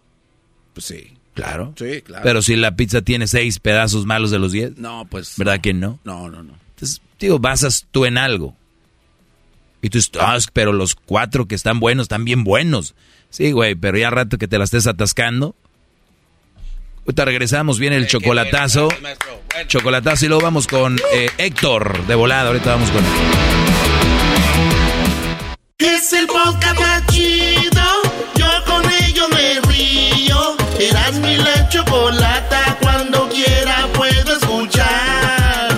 Pues 0.80 0.86
sí. 0.86 1.12
Claro. 1.34 1.74
Sí, 1.78 2.02
claro. 2.04 2.24
Pero 2.24 2.42
si 2.42 2.56
la 2.56 2.78
pizza 2.78 3.02
tiene 3.02 3.28
6 3.28 3.60
pedazos 3.60 4.06
malos 4.06 4.32
de 4.32 4.40
los 4.40 4.54
10. 4.54 4.78
No, 4.78 5.06
pues. 5.10 5.34
¿Verdad 5.36 5.60
que 5.60 5.74
no? 5.74 6.00
No, 6.06 6.30
no, 6.30 6.42
no. 6.42 6.54
Entonces, 6.70 7.02
digo, 7.20 7.38
basas 7.38 7.86
tú 7.92 8.06
en 8.06 8.18
algo. 8.18 8.56
Y 9.82 9.90
tú 9.90 9.98
dices, 9.98 10.12
ah, 10.22 10.38
pero 10.54 10.72
los 10.72 10.96
cuatro 10.96 11.50
que 11.50 11.56
están 11.56 11.82
buenos 11.82 12.06
están 12.06 12.24
bien 12.24 12.46
buenos. 12.46 12.96
Sí, 13.30 13.52
güey, 13.52 13.76
pero 13.76 13.98
ya 13.98 14.10
rato 14.10 14.38
que 14.38 14.48
te 14.48 14.58
la 14.58 14.64
estés 14.64 14.88
atascando. 14.88 15.54
Ahorita 17.02 17.26
regresamos, 17.26 17.78
viene 17.78 17.98
el 17.98 18.08
chocolatazo. 18.08 18.88
Chocolatazo 19.68 20.26
y 20.26 20.28
luego 20.30 20.44
vamos 20.44 20.66
con 20.66 20.98
eh, 21.14 21.30
Héctor 21.40 22.08
de 22.08 22.16
volada. 22.16 22.48
Ahorita 22.48 22.72
vamos 22.72 22.90
con 22.90 23.04
Es 25.78 26.14
el 26.14 26.26
podcast 26.26 26.80
más 26.80 27.06
chido. 27.08 27.84
Yo 28.36 28.48
con 28.66 28.90
ello 28.90 29.28
me 29.30 29.60
río. 29.74 30.59
Eras 30.80 31.20
mi 31.20 31.36
la 31.36 31.68
chocolata. 31.68 32.78
Cuando 32.82 33.28
quiera 33.28 33.88
puedo 33.94 34.34
escuchar. 34.38 35.78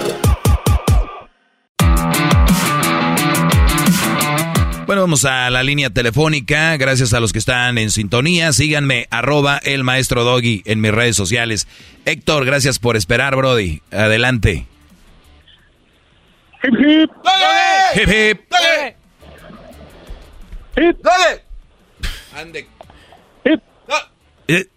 Bueno, 4.85 5.01
vamos 5.01 5.25
a 5.25 5.49
la 5.49 5.63
línea 5.63 5.89
telefónica. 5.89 6.77
Gracias 6.77 7.13
a 7.13 7.19
los 7.19 7.33
que 7.33 7.39
están 7.39 7.77
en 7.77 7.89
sintonía. 7.89 8.53
Síganme, 8.53 9.07
arroba 9.09 9.57
el 9.63 9.83
maestro 9.83 10.23
Doggy 10.23 10.61
en 10.65 10.81
mis 10.81 10.91
redes 10.91 11.15
sociales. 11.15 11.67
Héctor, 12.05 12.45
gracias 12.45 12.77
por 12.77 12.95
esperar, 12.95 13.35
Brody. 13.35 13.81
Adelante. 13.89 14.67
Hip 16.63 16.73
hip. 16.77 17.11
Hip 17.95 18.09
hip. 18.09 18.41
Hip. 20.77 20.97
Dale. 21.01 21.43
Ande. 22.35 22.67
Hip. 23.45 23.61
Eh. 24.47 24.67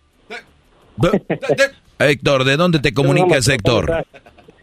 Héctor, 1.99 2.45
¿de 2.45 2.57
dónde 2.57 2.79
te 2.79 2.93
comunicas, 2.93 3.49
Héctor? 3.49 4.05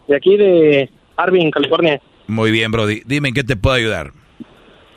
De 0.07 0.15
aquí 0.15 0.37
de 0.37 0.89
Arvin, 1.15 1.51
California. 1.51 2.01
Muy 2.27 2.51
bien, 2.51 2.71
Brody. 2.71 3.01
Dime 3.05 3.29
en 3.29 3.33
qué 3.33 3.43
te 3.43 3.55
puedo 3.55 3.75
ayudar. 3.75 4.11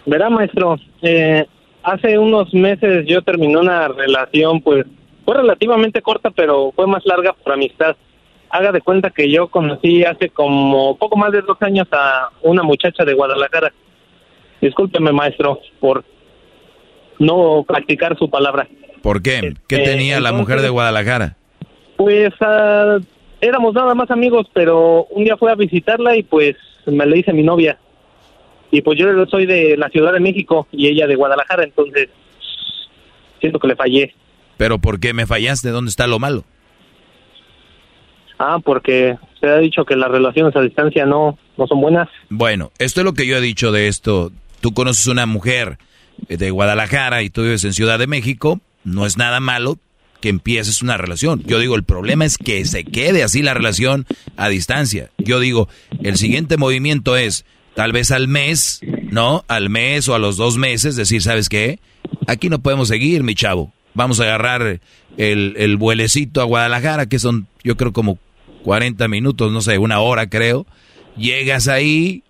Verá, 0.07 0.29
maestro, 0.29 0.77
eh, 1.03 1.47
hace 1.83 2.19
unos 2.19 2.53
meses 2.53 3.07
yo 3.07 3.23
terminé 3.23 3.57
una 3.57 3.89
relación, 3.89 4.61
pues 4.61 4.85
fue 5.25 5.37
relativamente 5.37 6.03
corta, 6.03 6.31
pero 6.31 6.73
fue 6.77 6.87
más 6.87 7.05
larga 7.07 7.33
por 7.33 7.53
amistad. 7.53 7.97
Haga 8.51 8.71
de 8.73 8.83
cuenta 8.83 9.11
que 9.11 9.31
yo 9.31 9.49
conocí 9.49 10.05
hace 10.05 10.29
como 10.29 10.97
poco 10.97 11.17
más 11.17 11.33
de 11.33 11.43
dos 11.43 11.57
años 11.61 11.89
a 11.93 12.31
una 12.43 12.63
muchacha 12.63 13.05
de 13.05 13.15
Guadalajara. 13.15 13.73
Discúlpeme, 14.61 15.13
maestro, 15.13 15.59
por 15.81 16.05
no 17.19 17.65
practicar 17.67 18.17
su 18.19 18.29
palabra. 18.29 18.69
¿Por 19.05 19.21
qué? 19.21 19.53
¿Qué 19.69 19.77
Este, 19.77 19.91
tenía 19.91 20.19
la 20.19 20.33
mujer 20.33 20.63
de 20.63 20.71
Guadalajara? 20.71 21.37
Pues 21.99 22.33
ah, 22.41 22.97
éramos 23.43 23.75
nada 23.75 23.95
más 23.95 24.11
amigos, 24.11 24.47
pero 24.55 25.05
un 25.11 25.25
día 25.25 25.37
fui 25.37 25.51
a 25.51 25.55
visitarla 25.55 26.17
y 26.17 26.23
pues 26.23 26.57
me 26.87 27.05
le 27.05 27.19
hice 27.19 27.35
mi 27.35 27.43
novia. 27.43 27.79
Y 28.71 28.81
pues 28.81 28.99
yo 28.99 29.07
soy 29.27 29.45
de 29.45 29.77
la 29.77 29.91
Ciudad 29.91 30.15
de 30.15 30.21
México 30.21 30.69
y 30.73 30.89
ella 30.89 31.07
de 31.07 31.17
Guadalajara, 31.17 31.65
entonces 31.65 32.09
siento 33.41 33.59
que 33.59 33.69
le 33.69 33.77
fallé. 33.77 34.15
¿Pero 34.57 34.79
por 34.79 34.99
qué 34.99 35.13
me 35.13 35.27
fallaste? 35.27 35.69
¿Dónde 35.69 35.91
está 35.91 36.07
lo 36.07 36.19
malo? 36.19 36.45
Ah, 38.39 38.57
porque 38.65 39.19
se 39.39 39.47
ha 39.47 39.59
dicho 39.59 39.85
que 39.85 39.97
las 39.97 40.11
relaciones 40.11 40.57
a 40.57 40.63
distancia 40.63 41.05
no, 41.05 41.39
no 41.59 41.67
son 41.67 41.83
buenas. 41.83 42.09
Bueno, 42.31 42.73
esto 42.79 43.03
es 43.03 43.05
lo 43.05 43.13
que 43.13 43.27
yo 43.27 43.37
he 43.37 43.43
dicho 43.43 43.71
de 43.71 43.87
esto. 43.89 44.33
Tú 44.63 44.73
conoces 44.73 45.09
una 45.09 45.27
mujer 45.27 45.77
de 46.27 46.51
Guadalajara 46.51 47.23
y 47.23 47.29
tú 47.29 47.43
vives 47.43 47.65
en 47.65 47.75
Ciudad 47.75 47.99
de 47.99 48.07
México, 48.07 48.61
no 48.85 49.07
es 49.07 49.17
nada 49.17 49.41
malo 49.41 49.79
que 50.21 50.29
empieces 50.31 50.81
una 50.81 50.97
relación. 50.97 51.43
Yo 51.45 51.59
digo, 51.59 51.75
el 51.75 51.85
problema 51.85 52.25
es 52.25 52.39
que 52.39 52.65
se 52.65 52.85
quede 52.85 53.23
así 53.23 53.43
la 53.43 53.53
relación 53.55 54.07
a 54.37 54.49
distancia. 54.49 55.11
Yo 55.19 55.41
digo, 55.41 55.69
el 56.03 56.17
siguiente 56.17 56.57
movimiento 56.57 57.17
es 57.17 57.45
tal 57.75 57.93
vez 57.93 58.11
al 58.11 58.29
mes, 58.29 58.81
¿no? 59.11 59.45
Al 59.49 59.69
mes 59.69 60.09
o 60.09 60.15
a 60.15 60.19
los 60.19 60.37
dos 60.37 60.57
meses, 60.57 60.97
decir, 60.97 61.21
¿sabes 61.21 61.49
qué? 61.49 61.79
Aquí 62.27 62.49
no 62.49 62.61
podemos 62.61 62.89
seguir, 62.89 63.23
mi 63.23 63.35
chavo. 63.35 63.73
Vamos 63.93 64.19
a 64.21 64.25
agarrar 64.25 64.81
el, 65.19 65.55
el 65.57 65.77
vuelecito 65.77 66.41
a 66.41 66.45
Guadalajara, 66.45 67.07
que 67.07 67.19
son, 67.19 67.47
yo 67.63 67.77
creo, 67.77 67.93
como 67.93 68.19
40 68.63 69.07
minutos, 69.09 69.53
no 69.53 69.61
sé, 69.61 69.79
una 69.79 70.01
hora 70.01 70.29
creo. 70.29 70.67
Llegas 71.17 71.69
ahí 71.69 72.23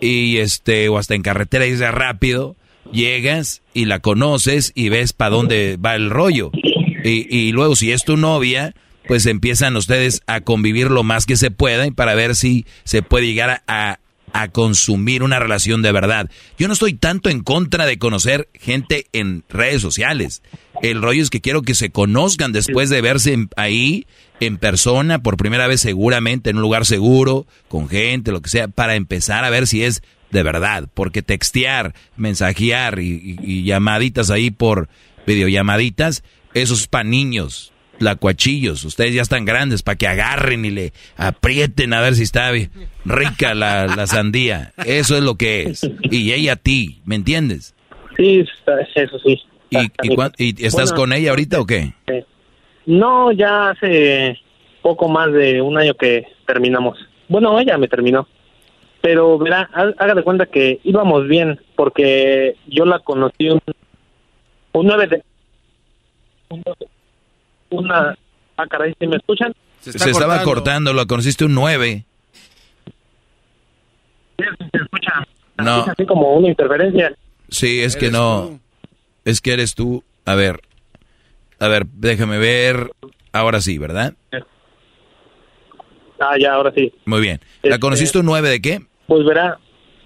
y 0.00 0.38
este, 0.38 0.88
o 0.88 0.98
hasta 0.98 1.14
en 1.14 1.22
carretera 1.22 1.66
y 1.66 1.72
es 1.72 1.80
rápido, 1.80 2.56
llegas 2.92 3.62
y 3.74 3.84
la 3.84 4.00
conoces 4.00 4.72
y 4.74 4.88
ves 4.88 5.12
para 5.12 5.30
dónde 5.30 5.78
va 5.84 5.94
el 5.94 6.10
rollo. 6.10 6.50
Y, 7.04 7.34
y 7.34 7.52
luego 7.52 7.76
si 7.76 7.92
es 7.92 8.04
tu 8.04 8.16
novia, 8.16 8.74
pues 9.06 9.26
empiezan 9.26 9.76
ustedes 9.76 10.22
a 10.26 10.40
convivir 10.40 10.90
lo 10.90 11.02
más 11.02 11.26
que 11.26 11.36
se 11.36 11.50
pueda 11.50 11.86
y 11.86 11.90
para 11.90 12.14
ver 12.14 12.36
si 12.36 12.66
se 12.84 13.02
puede 13.02 13.26
llegar 13.26 13.62
a, 13.66 13.98
a 14.32 14.48
consumir 14.48 15.22
una 15.22 15.38
relación 15.38 15.82
de 15.82 15.92
verdad. 15.92 16.30
Yo 16.58 16.68
no 16.68 16.74
estoy 16.74 16.94
tanto 16.94 17.30
en 17.30 17.40
contra 17.40 17.86
de 17.86 17.98
conocer 17.98 18.48
gente 18.54 19.06
en 19.12 19.44
redes 19.48 19.82
sociales. 19.82 20.42
El 20.82 21.02
rollo 21.02 21.22
es 21.22 21.30
que 21.30 21.40
quiero 21.40 21.62
que 21.62 21.74
se 21.74 21.90
conozcan 21.90 22.52
después 22.52 22.88
de 22.90 23.00
verse 23.00 23.36
ahí 23.56 24.06
en 24.40 24.56
persona 24.56 25.22
por 25.22 25.36
primera 25.36 25.66
vez 25.66 25.80
seguramente 25.80 26.50
en 26.50 26.56
un 26.56 26.62
lugar 26.62 26.86
seguro, 26.86 27.46
con 27.68 27.88
gente, 27.88 28.32
lo 28.32 28.40
que 28.40 28.50
sea, 28.50 28.68
para 28.68 28.94
empezar 28.94 29.44
a 29.44 29.50
ver 29.50 29.66
si 29.66 29.82
es 29.84 30.02
de 30.30 30.42
verdad. 30.42 30.88
Porque 30.94 31.22
textear, 31.22 31.94
mensajear 32.16 32.98
y, 33.00 33.64
llamaditas 33.64 34.30
ahí 34.30 34.50
por 34.50 34.88
videollamaditas, 35.26 36.22
eso 36.54 36.74
es 36.74 36.86
para 36.86 37.04
niños, 37.04 37.72
lacuachillos. 37.98 38.84
Ustedes 38.84 39.14
ya 39.14 39.22
están 39.22 39.44
grandes 39.44 39.82
para 39.82 39.96
que 39.96 40.06
agarren 40.08 40.64
y 40.64 40.70
le 40.70 40.92
aprieten 41.16 41.92
a 41.94 42.00
ver 42.00 42.14
si 42.14 42.22
está 42.22 42.50
rica 43.04 43.54
la, 43.54 43.86
la 43.86 44.06
sandía. 44.06 44.72
Eso 44.84 45.16
es 45.16 45.22
lo 45.22 45.36
que 45.36 45.62
es. 45.64 45.88
Y 46.10 46.32
ella 46.32 46.54
a 46.54 46.56
ti, 46.56 47.00
¿me 47.04 47.14
entiendes? 47.16 47.74
Sí, 48.16 48.44
eso 48.94 49.18
sí. 49.24 49.40
¿Y, 49.70 49.78
y, 50.38 50.66
estás 50.66 50.90
Bueno, 50.90 50.96
con 50.96 51.12
ella 51.12 51.30
ahorita 51.30 51.60
o 51.60 51.66
qué? 51.66 51.92
eh, 52.08 52.24
No, 52.86 53.30
ya 53.30 53.70
hace 53.70 54.36
poco 54.82 55.08
más 55.08 55.32
de 55.32 55.60
un 55.62 55.78
año 55.78 55.94
que 55.94 56.24
terminamos. 56.46 56.98
Bueno, 57.28 57.58
ella 57.60 57.78
me 57.78 57.86
terminó. 57.86 58.26
Pero 59.02 59.38
verá, 59.38 59.68
haga 59.72 60.14
de 60.14 60.22
cuenta 60.22 60.46
que 60.46 60.80
íbamos 60.84 61.26
bien, 61.26 61.58
porque 61.76 62.56
yo 62.66 62.84
la 62.84 62.98
conocí 62.98 63.48
un, 63.48 63.60
un 64.72 64.86
9 64.86 65.06
de... 65.06 65.22
un- 66.50 66.62
Una... 67.70 68.16
Ah, 68.56 68.66
caray, 68.68 68.94
¿sí 69.00 69.06
me 69.06 69.16
escuchan? 69.16 69.54
Se, 69.80 69.90
estaba 70.10 70.42
cortando, 70.42 70.92
lo 70.92 71.06
conociste 71.06 71.46
un 71.46 71.54
9. 71.54 72.04
No, 75.58 75.82
Es 75.82 75.88
así 75.88 76.06
como 76.06 76.34
una 76.34 76.48
interferencia. 76.48 77.14
sí, 77.48 77.80
es 77.82 77.96
que 77.96 78.10
no. 78.10 78.58
Es 79.24 79.40
que 79.40 79.52
eres 79.52 79.74
tú. 79.74 80.02
A 80.24 80.34
ver. 80.34 80.60
A 81.58 81.68
ver, 81.68 81.86
déjame 81.86 82.38
ver. 82.38 82.90
Ahora 83.32 83.60
sí, 83.60 83.76
¿verdad? 83.78 84.14
Ah, 86.18 86.36
ya, 86.38 86.54
ahora 86.54 86.72
sí. 86.74 86.92
Muy 87.04 87.20
bien. 87.20 87.40
¿La 87.62 87.70
Este- 87.76 87.80
conociste 87.80 88.18
un 88.18 88.26
9 88.26 88.48
de 88.48 88.60
qué? 88.60 88.80
Pues 89.10 89.24
verá, 89.24 89.58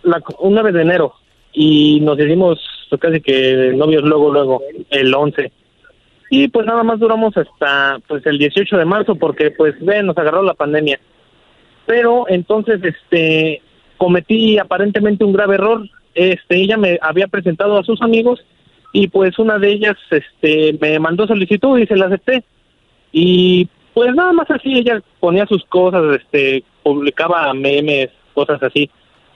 la, 0.03 0.23
un 0.39 0.55
9 0.55 0.73
de 0.73 0.81
enero 0.81 1.13
y 1.53 2.01
nos 2.01 2.19
hicimos 2.19 2.59
pues, 2.89 3.03
casi 3.03 3.21
que 3.21 3.75
novios 3.77 4.03
luego, 4.03 4.33
luego, 4.33 4.63
el 4.89 5.15
11. 5.15 5.53
Y 6.31 6.49
pues 6.49 6.65
nada 6.65 6.83
más 6.85 7.01
duramos 7.01 7.37
hasta 7.37 7.99
pues 8.09 8.25
el 8.25 8.39
18 8.39 8.79
de 8.79 8.85
marzo 8.87 9.15
porque 9.17 9.51
pues 9.51 9.75
ven, 9.85 10.07
nos 10.07 10.17
agarró 10.17 10.43
la 10.43 10.55
pandemia. 10.55 10.99
Pero 11.85 12.25
entonces 12.31 12.81
este 12.83 13.61
cometí 13.99 14.57
aparentemente 14.57 15.23
un 15.23 15.35
grave 15.35 15.57
error. 15.57 15.87
Este, 16.15 16.57
ella 16.57 16.79
me 16.79 16.99
había 17.03 17.29
presentado 17.29 17.77
a 17.77 17.85
sus 17.85 18.01
amigos 18.01 18.43
y 18.95 19.09
pues 19.09 19.39
una 19.39 19.59
de 19.59 19.71
ellas 19.71 19.99
este 20.11 20.79
me 20.81 20.99
mandó 20.99 21.27
solicitud 21.27 21.79
y 21.79 21.87
se 21.87 21.97
la 21.97 22.07
acepté. 22.07 22.43
Y 23.13 23.69
pues 23.93 24.15
nada 24.15 24.33
más 24.33 24.51
así 24.51 24.79
ella 24.79 25.03
ponía 25.21 25.45
sus 25.45 25.63
cosas, 25.67 26.05
este 26.23 26.65
publicaba 26.83 27.53
memes, 27.53 28.09
cosas 28.35 28.63
así. 28.63 28.91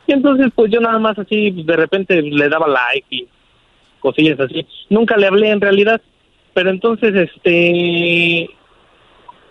Y 0.06 0.12
entonces 0.12 0.48
pues 0.54 0.70
yo 0.70 0.80
nada 0.80 0.98
más 0.98 1.18
así 1.18 1.50
de 1.50 1.76
repente 1.76 2.20
le 2.20 2.48
daba 2.48 2.66
like 2.66 3.06
y 3.10 3.28
cosillas 4.00 4.40
así. 4.40 4.66
Nunca 4.90 5.16
le 5.16 5.26
hablé 5.26 5.50
en 5.50 5.60
realidad, 5.60 6.00
pero 6.54 6.70
entonces 6.70 7.14
este 7.14 8.50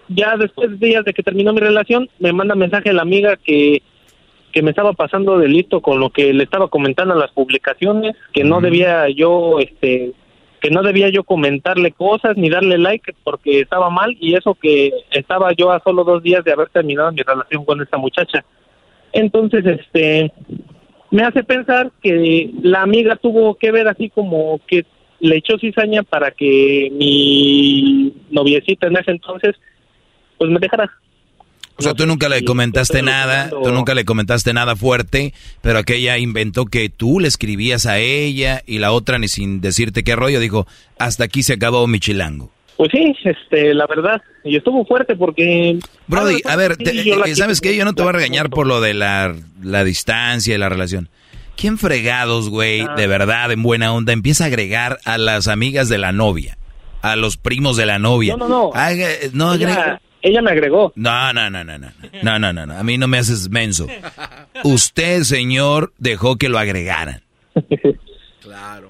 ya 0.10 0.38
después 0.38 0.80
de 0.80 0.88
días 0.88 1.06
de 1.06 1.14
que 1.14 1.24
terminó 1.24 1.53
mi 1.53 1.60
relación, 1.60 2.10
me 2.19 2.34
manda 2.34 2.56
mensaje 2.56 2.94
la 2.94 3.02
amiga 3.02 3.36
que 3.38 3.82
que 4.52 4.64
me 4.64 4.72
estaba 4.72 4.94
pasando 4.94 5.38
delito 5.38 5.82
con 5.82 5.99
lo 5.99 6.10
que 6.10 6.34
le 6.34 6.44
estaba 6.44 6.68
comentando 6.68 7.14
en 7.14 7.19
las 7.19 7.32
publicaciones, 7.32 8.15
que 8.34 8.44
no 8.44 8.61
debía 8.61 9.07
yo 9.10 9.60
este 9.60 10.14
que 10.60 10.72
no 10.72 10.82
debía 10.82 11.10
yo 11.10 11.24
comentarle 11.24 11.91
cosas 11.91 12.36
ni 12.36 12.49
darle 12.49 12.78
like 12.78 13.14
porque 13.24 13.61
estaba 13.61 13.90
mal 13.90 14.18
y 14.19 14.34
eso 14.34 14.56
que 14.56 14.91
estaba 15.11 15.53
yo 15.53 15.72
a 15.72 15.80
solo 15.82 16.03
dos 16.03 16.24
días 16.24 16.44
de 16.44 16.52
haber 16.52 16.69
terminado 16.69 17.11
mi 17.11 17.22
relación 17.22 17.64
con 17.64 17.82
esta 17.82 17.98
muchacha. 17.98 18.44
Entonces, 19.18 19.65
este, 19.65 20.31
me 21.10 21.23
hace 21.23 21.44
pensar 21.44 21.91
que 22.03 22.52
la 22.61 22.84
amiga 22.84 23.15
tuvo 23.15 23.56
que 23.56 23.72
ver 23.72 23.88
así 23.88 24.11
como 24.11 24.61
que 24.68 24.85
le 25.19 25.38
echó 25.38 25.57
cizaña 25.57 26.03
para 26.03 26.30
que 26.30 26.89
mi 26.91 28.14
noviecita 28.30 28.85
en 28.85 28.98
ese 28.98 29.10
entonces, 29.10 29.56
pues 30.38 30.52
me 30.52 30.60
dejara. 30.60 30.91
O 31.77 31.81
sea, 31.81 31.95
tú 31.95 32.06
nunca 32.06 32.30
le 32.30 32.45
comentaste 32.45 33.02
nada, 33.02 33.49
tú 33.49 33.72
nunca 33.72 33.95
le 33.95 34.06
comentaste 34.06 34.53
nada 34.53 34.76
fuerte, 34.76 35.34
pero 35.61 35.80
aquella 35.80 36.19
inventó 36.19 36.65
que 36.65 36.89
tú 36.89 37.19
le 37.19 37.27
escribías 37.27 37.88
a 37.88 37.98
ella 37.98 38.61
y 38.68 38.77
la 38.77 38.91
otra 38.91 39.18
ni 39.18 39.30
sin 39.30 39.61
decirte 39.61 40.03
qué 40.03 40.15
rollo 40.15 40.39
dijo, 40.39 40.68
hasta 40.99 41.23
aquí 41.23 41.41
se 41.41 41.53
acabó 41.53 41.88
mi 41.88 41.99
chilango. 41.99 42.52
Pues 42.78 42.91
sí, 42.91 43.16
este, 43.24 43.74
la 43.74 43.88
verdad, 43.88 44.22
y 44.44 44.56
estuvo 44.56 44.86
fuerte 44.86 45.16
porque... 45.16 45.80
Brody, 46.06 46.41
a 46.45 46.56
ver, 46.56 46.78
te- 46.78 46.91
eh, 47.12 47.36
¿sabes 47.36 47.60
qué? 47.60 47.76
Yo 47.76 47.84
no 47.86 47.94
te 47.95 48.04
voy 48.04 48.10
a 48.10 48.14
regañar 48.14 48.49
por 48.52 48.68
lo 48.68 48.82
de 48.82 48.94
la, 48.94 49.36
la 49.64 49.84
distancia 49.84 50.54
y 50.54 50.58
la 50.60 50.70
relación. 50.70 51.10
¿Quién 51.56 51.80
fregados, 51.80 52.49
güey, 52.52 52.82
Ah. 52.82 52.94
de 52.95 53.08
verdad, 53.08 53.52
en 53.52 53.64
buena 53.64 53.91
onda, 53.94 54.14
empieza 54.14 54.44
a 54.44 54.48
agregar 54.48 54.99
a 55.06 55.18
las 55.18 55.48
amigas 55.48 55.90
de 55.90 55.98
la 55.98 56.12
novia, 56.12 56.56
a 57.02 57.16
los 57.16 57.36
primos 57.38 57.78
de 57.78 57.88
la 57.88 57.98
novia? 57.98 58.36
No, 58.38 58.48
no, 58.48 58.70
no. 58.70 58.72
Haga- 58.76 59.08
no 59.34 59.56
ella, 60.22 60.41
me 60.41 60.52
agregó. 60.52 60.91
No, 60.95 61.32
no, 61.34 61.49
no, 61.49 61.64
no, 61.64 61.78
no, 61.80 61.88
no, 62.22 62.40
no, 62.40 62.54
no, 62.54 62.66
no, 62.66 62.78
a 62.78 62.84
mí 62.84 62.98
no 62.98 63.08
me 63.08 63.18
haces 63.18 63.49
menso. 63.49 63.88
Usted, 64.64 65.24
señor, 65.24 65.94
dejó 65.98 66.36
que 66.38 66.49
lo 66.49 66.60
agregaran. 66.60 67.22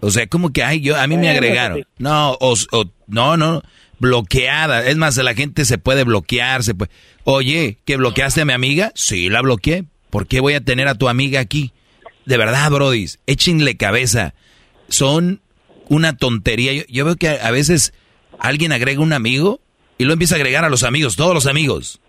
O 0.01 0.11
sea, 0.11 0.27
como 0.27 0.51
que, 0.53 0.63
ay, 0.63 0.81
yo, 0.81 0.95
a 0.95 1.07
mí 1.07 1.17
me 1.17 1.29
agregaron. 1.29 1.83
No, 1.97 2.33
o, 2.39 2.53
o- 2.71 2.85
no, 3.07 3.37
no, 3.37 3.63
bloqueada. 3.99 4.85
Es 4.87 4.97
más, 4.97 5.17
la 5.17 5.33
gente 5.33 5.65
se 5.65 5.77
puede 5.77 6.03
bloquear, 6.03 6.63
se 6.63 6.75
puede. 6.75 6.91
Oye, 7.23 7.77
¿que 7.85 7.97
bloqueaste 7.97 8.41
a 8.41 8.45
mi 8.45 8.53
amiga? 8.53 8.91
Sí, 8.95 9.29
la 9.29 9.41
bloqueé. 9.41 9.85
¿Por 10.09 10.27
qué 10.27 10.39
voy 10.39 10.53
a 10.53 10.61
tener 10.61 10.87
a 10.87 10.95
tu 10.95 11.09
amiga 11.09 11.39
aquí? 11.39 11.73
De 12.25 12.37
verdad, 12.37 12.69
brodis, 12.71 13.19
échenle 13.27 13.77
cabeza. 13.77 14.33
Son 14.89 15.41
una 15.89 16.15
tontería. 16.17 16.73
Yo, 16.73 16.83
yo 16.89 17.05
veo 17.05 17.15
que 17.15 17.29
a, 17.29 17.51
veces 17.51 17.93
alguien 18.39 18.71
agrega 18.71 19.01
un 19.01 19.13
amigo 19.13 19.61
y 19.97 20.05
lo 20.05 20.13
empieza 20.13 20.35
a 20.35 20.37
agregar 20.37 20.63
a 20.65 20.69
los 20.69 20.83
amigos, 20.83 21.15
todos 21.15 21.33
los 21.33 21.45
amigos. 21.47 21.99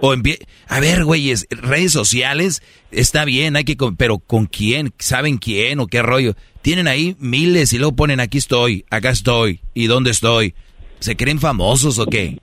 O 0.00 0.14
empie- 0.14 0.46
a 0.68 0.80
ver, 0.80 1.04
güeyes, 1.04 1.46
redes 1.50 1.92
sociales 1.92 2.62
está 2.90 3.24
bien, 3.24 3.56
hay 3.56 3.64
que, 3.64 3.76
pero 3.96 4.18
¿con 4.18 4.46
quién? 4.46 4.92
¿Saben 4.98 5.38
quién 5.38 5.80
o 5.80 5.86
qué 5.86 6.02
rollo? 6.02 6.36
Tienen 6.62 6.88
ahí 6.88 7.16
miles 7.18 7.72
y 7.72 7.78
luego 7.78 7.96
ponen 7.96 8.20
aquí 8.20 8.38
estoy, 8.38 8.84
acá 8.90 9.10
estoy 9.10 9.60
y 9.72 9.86
dónde 9.86 10.10
estoy. 10.10 10.54
¿Se 10.98 11.16
creen 11.16 11.38
famosos 11.38 11.98
o 11.98 12.06
qué? 12.06 12.38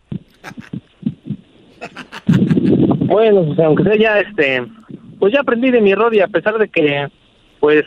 Bueno, 3.11 3.45
pues 3.45 3.59
aunque 3.59 3.83
sea 3.83 3.95
ya, 3.95 4.19
este, 4.19 4.63
pues 5.19 5.33
ya 5.33 5.41
aprendí 5.41 5.71
de 5.71 5.81
mi 5.81 5.91
error 5.91 6.13
y 6.13 6.21
a 6.21 6.27
pesar 6.27 6.57
de 6.57 6.69
que, 6.69 7.07
pues, 7.59 7.83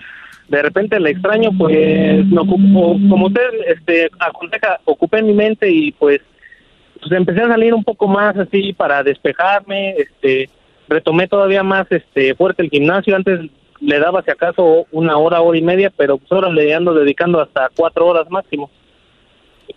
de 0.48 0.62
repente 0.62 1.00
la 1.00 1.10
extraño, 1.10 1.50
pues, 1.56 2.26
me 2.26 2.40
ocupo, 2.40 2.98
como 3.08 3.26
usted, 3.26 3.48
este, 3.66 4.10
aconseja, 4.18 4.80
ocupé 4.84 5.22
mi 5.22 5.32
mente 5.32 5.70
y 5.70 5.92
pues, 5.92 6.20
pues 7.00 7.12
empecé 7.12 7.42
a 7.42 7.48
salir 7.48 7.72
un 7.72 7.84
poco 7.84 8.06
más 8.06 8.36
así 8.36 8.72
para 8.72 9.02
despejarme, 9.02 9.92
este, 9.92 10.50
retomé 10.88 11.26
todavía 11.26 11.62
más, 11.62 11.86
este, 11.90 12.34
fuerte 12.34 12.62
el 12.62 12.70
gimnasio, 12.70 13.16
antes 13.16 13.40
le 13.80 13.98
daba 13.98 14.22
si 14.22 14.30
acaso 14.30 14.86
una 14.92 15.16
hora, 15.16 15.40
hora 15.40 15.58
y 15.58 15.62
media, 15.62 15.90
pero 15.96 16.18
pues 16.18 16.30
ahora 16.32 16.50
le 16.50 16.74
ando 16.74 16.94
dedicando 16.94 17.40
hasta 17.40 17.70
cuatro 17.74 18.06
horas 18.06 18.30
máximo. 18.30 18.70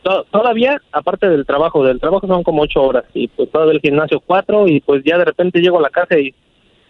To- 0.04 0.26
Todavía, 0.32 0.82
aparte 0.92 1.30
del 1.30 1.46
trabajo, 1.46 1.84
del 1.84 2.00
trabajo 2.00 2.28
son 2.28 2.44
como 2.44 2.62
ocho 2.62 2.82
horas 2.84 3.06
y 3.14 3.28
pues 3.28 3.50
todavía 3.52 3.74
el 3.74 3.82
gimnasio 3.82 4.20
cuatro 4.26 4.68
y 4.68 4.80
pues 4.82 5.04
ya 5.04 5.18
de 5.18 5.26
repente 5.26 5.60
llego 5.60 5.80
a 5.80 5.82
la 5.82 5.90
casa 5.90 6.18
y 6.20 6.34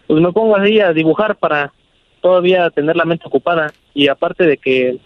pues 0.07 0.21
me 0.21 0.31
pongo 0.31 0.55
así 0.55 0.79
a 0.79 0.93
dibujar 0.93 1.35
para 1.35 1.73
todavía 2.21 2.69
tener 2.69 2.95
la 2.95 3.05
mente 3.05 3.25
ocupada 3.27 3.71
y 3.93 4.07
aparte 4.07 4.45
de 4.45 4.57
que 4.57 4.97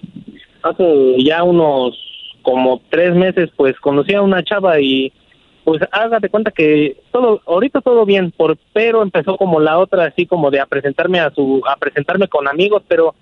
hace 0.64 1.24
ya 1.24 1.44
unos 1.44 1.98
como 2.42 2.82
tres 2.90 3.14
meses 3.16 3.50
pues 3.56 3.80
conocí 3.80 4.14
a 4.14 4.22
una 4.22 4.44
chava 4.44 4.80
y 4.80 5.12
pues 5.64 5.82
hágate 5.92 6.30
cuenta 6.30 6.52
que 6.52 6.98
todo 7.12 7.42
ahorita 7.46 7.82
todo 7.82 8.06
bien 8.06 8.32
por 8.32 8.58
pero 8.74 9.02
empezó 9.04 9.38
como 9.38 9.60
la 9.60 9.78
otra 9.80 10.06
así 10.06 10.26
como 10.26 10.50
de 10.50 10.60
a 10.60 10.66
presentarme 10.66 11.20
a 11.20 11.30
su 11.32 11.62
a 11.68 11.76
presentarme 11.76 12.28
con 12.28 12.48
amigos 12.48 12.84
pero 12.88 13.14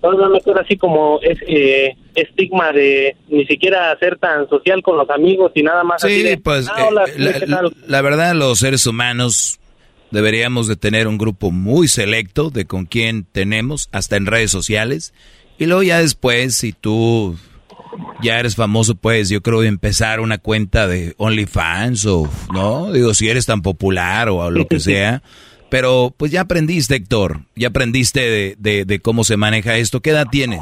todavía 0.00 0.28
me 0.28 0.40
queda 0.40 0.60
así 0.62 0.76
como 0.76 1.18
ese 1.22 1.96
estigma 2.14 2.72
de 2.72 3.16
ni 3.28 3.46
siquiera 3.46 3.96
ser 3.98 4.18
tan 4.18 4.48
social 4.48 4.82
con 4.82 4.96
los 4.96 5.08
amigos 5.10 5.52
y 5.54 5.62
nada 5.62 5.84
más 5.84 6.02
así 6.04 6.16
Sí, 6.16 6.22
de, 6.22 6.38
pues 6.38 6.66
"Ah, 6.68 6.86
hola, 6.88 7.04
eh, 7.04 7.14
la, 7.18 7.32
¿qué 7.34 7.46
tal?". 7.46 7.72
la 7.86 8.02
verdad 8.02 8.34
los 8.34 8.58
seres 8.58 8.86
humanos 8.86 9.58
deberíamos 10.10 10.66
de 10.66 10.76
tener 10.76 11.06
un 11.06 11.18
grupo 11.18 11.50
muy 11.50 11.86
selecto 11.88 12.50
de 12.50 12.64
con 12.64 12.84
quién 12.86 13.24
tenemos, 13.30 13.88
hasta 13.92 14.16
en 14.16 14.26
redes 14.26 14.50
sociales. 14.50 15.14
Y 15.58 15.66
luego 15.66 15.82
ya 15.84 16.00
después, 16.00 16.56
si 16.56 16.72
tú 16.72 17.36
ya 18.22 18.40
eres 18.40 18.56
famoso, 18.56 18.94
pues 18.96 19.28
yo 19.28 19.40
creo 19.40 19.62
empezar 19.62 20.18
una 20.20 20.38
cuenta 20.38 20.88
de 20.88 21.14
OnlyFans 21.16 22.06
o, 22.06 22.28
¿no? 22.52 22.90
Digo, 22.92 23.14
si 23.14 23.28
eres 23.28 23.46
tan 23.46 23.62
popular 23.62 24.28
o 24.30 24.50
lo 24.50 24.66
que 24.66 24.80
sea. 24.80 25.22
Pero 25.70 26.12
pues 26.16 26.32
ya 26.32 26.42
aprendiste, 26.42 26.96
Héctor, 26.96 27.42
ya 27.56 27.68
aprendiste 27.68 28.20
de, 28.20 28.56
de, 28.58 28.84
de 28.84 29.00
cómo 29.00 29.24
se 29.24 29.36
maneja 29.36 29.76
esto. 29.76 30.00
¿Qué 30.00 30.10
edad 30.10 30.26
tienes? 30.30 30.60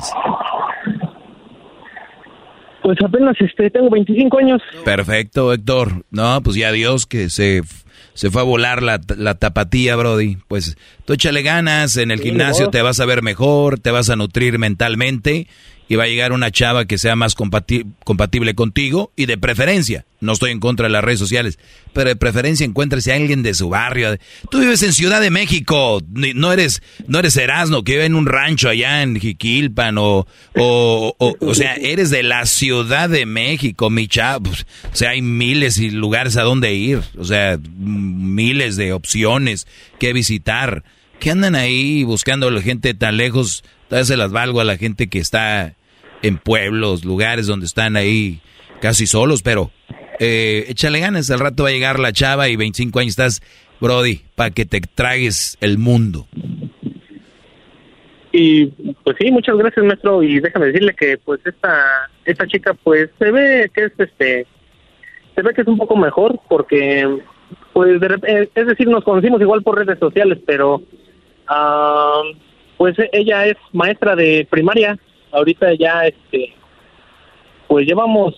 Pues 2.83 2.97
apenas 3.05 3.37
este 3.41 3.71
tengo 3.71 3.91
25 3.91 4.39
años. 4.39 4.63
Perfecto, 4.85 5.53
Héctor. 5.53 6.05
No, 6.11 6.41
pues 6.43 6.57
ya 6.57 6.73
Dios 6.73 7.07
que 7.07 7.29
se, 7.29 7.63
se 8.15 8.31
fue 8.31 8.41
a 8.41 8.45
volar 8.45 8.83
la, 8.83 9.01
la 9.17 9.35
tapatía, 9.35 9.97
Brody. 9.97 10.39
Pues 10.49 10.77
tú 11.05 11.13
échale 11.13 11.43
ganas, 11.43 11.97
en 11.97 12.11
el 12.11 12.19
Sí, 12.19 12.27
gimnasio 12.29 12.67
¿no? 12.67 12.71
te 12.71 12.81
vas 12.81 13.01
a 13.01 13.05
ver 13.07 13.23
mejor, 13.23 13.79
te 13.79 13.91
vas 13.91 14.09
a 14.11 14.17
nutrir 14.17 14.59
mentalmente 14.59 15.49
y 15.89 15.97
va 15.97 16.05
a 16.05 16.09
llegar 16.09 16.33
una 16.33 16.51
chava 16.51 16.85
que 16.85 16.99
sea 16.99 17.17
más 17.17 17.35
compati- 17.37 17.87
compatible 18.05 18.55
contigo 18.55 19.13
y 19.17 19.27
de 19.27 19.39
preferencia. 19.39 20.05
No 20.21 20.33
estoy 20.33 20.51
en 20.51 20.59
contra 20.61 20.87
de 20.87 20.91
las 20.93 21.05
redes 21.05 21.21
sociales, 21.21 21.59
pero 21.93 22.09
de 22.09 22.17
preferencia 22.17 22.67
encuéntrese 22.67 23.13
a 23.13 23.17
alguien 23.17 23.43
de 23.43 23.55
su 23.55 23.69
barrio. 23.69 24.19
Tú 24.51 24.59
vives 24.59 24.83
en 24.83 24.93
Ciudad 24.93 25.21
de 25.21 25.31
México, 25.31 26.03
no 26.13 26.53
eres 26.53 26.83
no 27.07 27.21
eres 27.21 27.39
que 27.85 27.93
vive 27.93 28.05
en 28.05 28.17
un 28.17 28.27
rancho 28.27 28.69
allá 28.69 29.03
en 29.03 29.19
Jiquilpan 29.19 29.97
o 29.99 30.27
o, 30.57 31.15
o, 31.19 31.37
o 31.41 31.55
sea, 31.55 31.75
eres 31.75 32.11
de 32.11 32.23
la 32.25 32.47
Ciudad 32.47 33.09
de 33.09 33.27
México, 33.27 33.91
mi 33.91 34.09
chavo. 34.09 34.51
Pues, 34.51 34.67
O 34.93 34.97
sea, 34.97 35.11
hay 35.11 35.23
miles 35.23 35.79
y 35.79 35.91
lugares 35.91 36.37
a 36.37 36.43
donde 36.43 36.75
ir, 36.75 37.01
o 37.17 37.25
sea, 37.25 37.59
miles 37.79 38.77
de 38.77 38.93
opciones 38.93 39.67
que 39.99 40.13
visitar. 40.13 40.83
¿Qué 41.21 41.31
andan 41.31 41.55
ahí 41.55 42.05
buscando 42.05 42.49
a 42.49 42.51
la 42.51 42.63
gente 42.63 42.95
tan 42.95 43.17
lejos? 43.17 43.65
Todavía 43.89 44.05
se 44.05 44.17
las 44.17 44.33
valgo 44.33 44.61
a 44.61 44.65
la 44.65 44.77
gente 44.77 45.09
que 45.09 45.19
está 45.19 45.75
en 46.23 46.39
pueblos, 46.39 47.05
lugares 47.05 47.47
donde 47.47 47.67
están 47.67 47.97
ahí 47.97 48.41
casi 48.81 49.07
solos, 49.07 49.43
pero 49.43 49.71
eh, 50.19 50.67
échale 50.69 51.01
ganas, 51.01 51.31
al 51.31 51.41
rato 51.41 51.63
va 51.63 51.71
a 51.71 51.73
llegar 51.73 51.99
la 51.99 52.13
chava 52.13 52.49
y 52.49 52.57
25 52.57 52.99
años 52.99 53.11
estás, 53.11 53.43
Brody, 53.81 54.23
para 54.35 54.51
que 54.51 54.67
te 54.67 54.81
tragues 54.81 55.57
el 55.61 55.79
mundo. 55.79 56.27
Y 58.33 58.67
pues 59.05 59.17
sí, 59.19 59.31
muchas 59.31 59.57
gracias, 59.57 59.85
maestro. 59.85 60.23
Y 60.23 60.41
déjame 60.41 60.67
decirle 60.67 60.95
que 60.95 61.19
pues 61.19 61.41
esta 61.47 62.11
esta 62.25 62.47
chica 62.47 62.75
pues 62.75 63.09
se 63.19 63.31
ve 63.31 63.71
que 63.75 63.85
es 63.85 63.93
este 63.97 64.47
se 65.35 65.43
ve 65.43 65.55
que 65.55 65.63
es 65.63 65.67
un 65.67 65.79
poco 65.79 65.97
mejor 65.97 66.39
porque 66.49 67.21
pues 67.73 68.01
de 68.01 68.19
eh, 68.27 68.51
es 68.55 68.67
decir, 68.67 68.89
nos 68.89 69.05
conocimos 69.05 69.41
igual 69.41 69.63
por 69.63 69.79
redes 69.79 69.99
sociales, 69.99 70.39
pero 70.47 70.83
ah, 71.47 72.23
pues 72.79 72.97
ella 73.13 73.47
es 73.47 73.57
maestra 73.73 74.17
de 74.17 74.47
primaria. 74.49 74.99
Ahorita 75.31 75.75
ya 75.75 76.07
este 76.07 76.55
pues 77.67 77.87
llevamos 77.87 78.35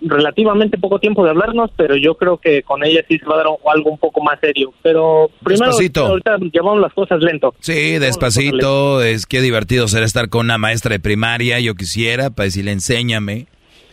relativamente 0.00 0.78
poco 0.78 1.00
tiempo 1.00 1.24
de 1.24 1.30
hablarnos, 1.30 1.70
pero 1.76 1.96
yo 1.96 2.14
creo 2.14 2.36
que 2.36 2.62
con 2.62 2.84
ella 2.84 3.04
sí 3.08 3.18
se 3.18 3.26
va 3.26 3.34
a 3.34 3.38
dar 3.38 3.46
algo 3.74 3.90
un 3.90 3.98
poco 3.98 4.22
más 4.22 4.38
serio. 4.40 4.72
Pero 4.82 5.30
primero 5.42 5.66
Despacito. 5.66 6.06
ahorita 6.06 6.36
llevamos 6.52 6.80
las 6.80 6.92
cosas 6.92 7.20
lento. 7.20 7.54
Sí, 7.58 7.98
despacito, 7.98 9.02
es 9.02 9.26
que 9.26 9.40
divertido 9.40 9.88
será 9.88 10.06
estar 10.06 10.28
con 10.28 10.46
una 10.46 10.58
maestra 10.58 10.92
de 10.92 11.00
primaria, 11.00 11.58
yo 11.58 11.74
quisiera, 11.74 12.30
para 12.30 12.44
decirle, 12.44 12.70
enséñame, 12.70 13.46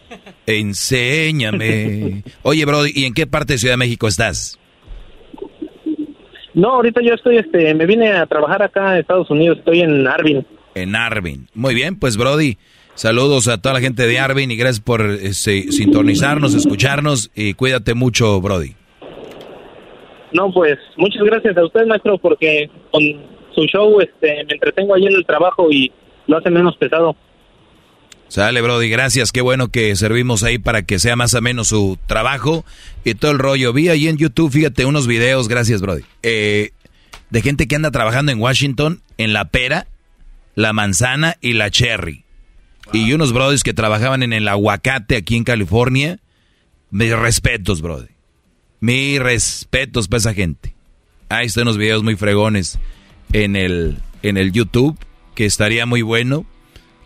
enséñame. 0.46 2.24
Oye, 2.44 2.66
Brody, 2.66 2.92
¿y 2.94 3.06
en 3.06 3.14
qué 3.16 3.26
parte 3.26 3.54
de 3.54 3.60
Ciudad 3.60 3.74
de 3.74 3.78
México 3.78 4.08
estás? 4.08 4.60
No, 6.56 6.70
ahorita 6.70 7.02
yo 7.02 7.14
estoy, 7.14 7.38
este, 7.38 7.74
me 7.76 7.86
vine 7.86 8.14
a 8.14 8.26
trabajar 8.26 8.64
acá 8.64 8.94
en 8.94 9.02
Estados 9.02 9.30
Unidos, 9.30 9.58
estoy 9.58 9.82
en 9.82 10.08
Arvin. 10.08 10.46
En 10.74 10.96
Arvin. 10.96 11.48
Muy 11.54 11.76
bien, 11.76 12.00
pues 12.00 12.16
Brody, 12.16 12.58
saludos 12.94 13.50
a 13.50 13.62
toda 13.62 13.76
la 13.76 13.82
gente 13.82 14.08
de 14.08 14.20
Arvin 14.20 14.50
y 14.52 14.56
gracias 14.56 14.80
por 14.80 15.02
este, 15.02 15.70
sintonizarnos, 15.74 16.56
escucharnos 16.56 17.30
y 17.36 17.56
cuídate 17.56 17.94
mucho, 17.94 18.40
Brody. 18.40 18.74
No, 20.32 20.50
pues 20.54 20.78
muchas 20.96 21.24
gracias 21.24 21.58
a 21.58 21.66
usted, 21.66 21.86
maestro, 21.88 22.18
porque 22.18 22.70
con 22.90 23.04
su 23.54 23.66
show, 23.66 24.00
este, 24.00 24.46
me 24.46 24.54
entretengo 24.54 24.96
ahí 24.96 25.08
en 25.08 25.14
el 25.14 25.26
trabajo 25.26 25.70
y 25.70 25.92
lo 26.28 26.38
hace 26.38 26.50
menos 26.50 26.78
pesado. 26.78 27.18
Sale, 28.36 28.62
Brody, 28.62 28.90
gracias. 28.90 29.32
Qué 29.32 29.40
bueno 29.40 29.70
que 29.70 29.96
servimos 29.96 30.44
ahí 30.44 30.58
para 30.58 30.82
que 30.82 31.00
sea 31.00 31.16
más 31.16 31.34
o 31.36 31.42
menos 31.42 31.70
su 31.70 31.98
trabajo 32.06 32.66
y 33.06 33.14
todo 33.16 33.32
el 33.32 33.40
rollo. 33.40 33.72
Vi 33.72 33.88
ahí 33.88 34.10
en 34.10 34.18
YouTube, 34.18 34.52
fíjate, 34.52 34.84
unos 34.84 35.08
videos, 35.08 35.48
gracias, 35.48 35.80
Brody, 35.80 36.04
eh, 36.22 36.72
de 37.30 37.42
gente 37.42 37.66
que 37.66 37.78
anda 37.78 37.92
trabajando 37.92 38.34
en 38.34 38.42
Washington 38.42 39.02
en 39.18 39.32
la 39.32 39.46
pera, 39.46 39.88
la 40.54 40.74
manzana 40.74 41.38
y 41.40 41.54
la 41.54 41.72
cherry. 41.72 42.26
Y 42.92 43.14
unos 43.14 43.32
brodis 43.32 43.64
que 43.64 43.74
trabajaban 43.74 44.22
en 44.22 44.34
el 44.34 44.50
aguacate 44.50 45.16
aquí 45.16 45.38
en 45.38 45.46
California. 45.46 46.20
Mis 46.92 47.18
respetos, 47.18 47.82
Brody. 47.82 48.10
Mis 48.82 49.18
respetos 49.18 50.10
para 50.10 50.18
esa 50.18 50.34
gente. 50.34 50.76
Ahí 51.30 51.46
están 51.46 51.62
unos 51.62 51.78
videos 51.78 52.04
muy 52.04 52.18
fregones 52.18 52.80
en 53.32 53.56
el, 53.56 54.00
en 54.24 54.36
el 54.36 54.52
YouTube, 54.52 55.00
que 55.36 55.46
estaría 55.46 55.86
muy 55.86 56.02
bueno 56.02 56.46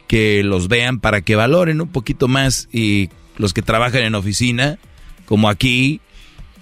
que 0.10 0.42
los 0.44 0.68
vean 0.68 1.00
para 1.00 1.22
que 1.22 1.36
valoren 1.36 1.80
un 1.82 1.88
poquito 1.88 2.28
más 2.28 2.68
y 2.74 3.10
los 3.38 3.54
que 3.54 3.62
trabajan 3.62 4.02
en 4.02 4.16
oficina, 4.16 4.80
como 5.26 5.48
aquí, 5.50 6.02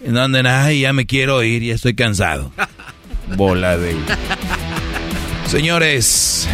en 0.03 0.13
donde, 0.15 0.47
ay, 0.47 0.81
ya 0.81 0.91
me 0.93 1.05
quiero 1.07 1.41
ir, 1.43 1.63
ya 1.63 1.73
estoy 1.73 1.95
cansado. 1.95 2.51
Bola 3.37 3.77
de... 3.77 3.95
Señores, 5.47 6.47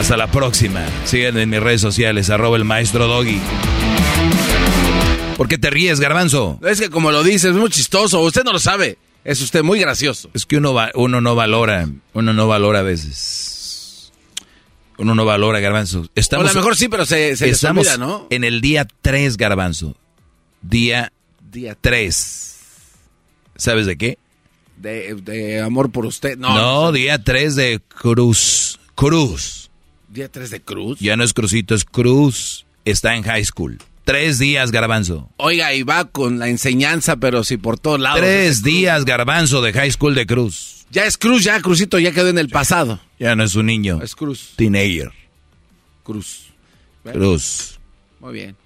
hasta 0.00 0.16
la 0.16 0.28
próxima. 0.30 0.80
Sigan 1.04 1.36
en 1.38 1.50
mis 1.50 1.60
redes 1.60 1.80
sociales, 1.82 2.30
arroba 2.30 2.56
el 2.56 2.64
maestro 2.64 3.06
Doggy. 3.06 3.38
¿Por 5.36 5.46
qué 5.48 5.58
te 5.58 5.68
ríes, 5.68 6.00
garbanzo? 6.00 6.58
Es 6.66 6.80
que 6.80 6.88
como 6.90 7.10
lo 7.10 7.22
dice, 7.22 7.50
es 7.50 7.54
muy 7.54 7.68
chistoso. 7.68 8.20
Usted 8.20 8.44
no 8.44 8.52
lo 8.52 8.58
sabe. 8.58 8.96
Es 9.24 9.40
usted 9.42 9.62
muy 9.62 9.78
gracioso. 9.78 10.30
Es 10.32 10.46
que 10.46 10.56
uno, 10.56 10.72
va- 10.74 10.90
uno 10.94 11.20
no 11.20 11.34
valora, 11.34 11.86
uno 12.12 12.32
no 12.32 12.46
valora 12.48 12.78
a 12.80 12.82
veces. 12.82 13.53
Uno 14.98 15.14
no 15.14 15.24
valora, 15.24 15.60
garbanzo. 15.60 16.06
Estamos, 16.14 16.46
O 16.46 16.50
a 16.50 16.52
lo 16.52 16.60
mejor 16.60 16.76
sí, 16.76 16.88
pero 16.88 17.04
se, 17.04 17.36
se 17.36 17.46
les 17.46 17.56
estamos 17.56 17.86
olvida, 17.86 17.98
¿no? 17.98 18.26
en 18.30 18.44
el 18.44 18.60
día 18.60 18.86
3, 19.02 19.36
garbanzo. 19.36 19.96
Día 20.62 21.12
Día 21.50 21.76
3. 21.80 22.56
¿Sabes 23.56 23.86
de 23.86 23.96
qué? 23.96 24.18
De, 24.76 25.14
de 25.14 25.60
amor 25.60 25.90
por 25.90 26.04
usted. 26.06 26.36
No, 26.36 26.54
No, 26.54 26.92
día 26.92 27.22
3 27.22 27.54
de 27.54 27.80
Cruz. 27.88 28.80
Cruz. 28.94 29.70
Día 30.08 30.28
3 30.28 30.50
de 30.50 30.60
Cruz. 30.62 30.98
Ya 31.00 31.16
no 31.16 31.24
es 31.24 31.32
Crucito, 31.32 31.74
es 31.74 31.84
Cruz. 31.84 32.66
Está 32.84 33.14
en 33.14 33.22
high 33.22 33.44
school. 33.44 33.78
Tres 34.04 34.38
días, 34.38 34.70
garbanzo. 34.70 35.30
Oiga, 35.38 35.72
y 35.72 35.82
va 35.82 36.04
con 36.04 36.38
la 36.38 36.48
enseñanza, 36.48 37.16
pero 37.16 37.42
sí 37.42 37.56
por 37.56 37.78
todos 37.78 37.98
lados. 38.00 38.20
Tres 38.20 38.62
días, 38.62 39.04
garbanzo, 39.04 39.62
de 39.62 39.72
high 39.72 39.90
school 39.90 40.14
de 40.14 40.26
Cruz. 40.26 40.86
Ya 40.90 41.04
es 41.04 41.16
Cruz, 41.16 41.44
ya 41.44 41.60
Cruzito 41.60 41.98
ya 41.98 42.12
quedó 42.12 42.28
en 42.28 42.38
el 42.38 42.48
pasado. 42.50 43.00
Ya 43.18 43.34
no 43.36 43.44
es 43.44 43.54
un 43.54 43.66
niño. 43.66 44.00
Es 44.02 44.14
Cruz. 44.14 44.54
Teenager. 44.56 45.12
Cruz. 46.02 46.52
Cruz. 47.04 47.78
Muy 48.20 48.32
bien. 48.32 48.56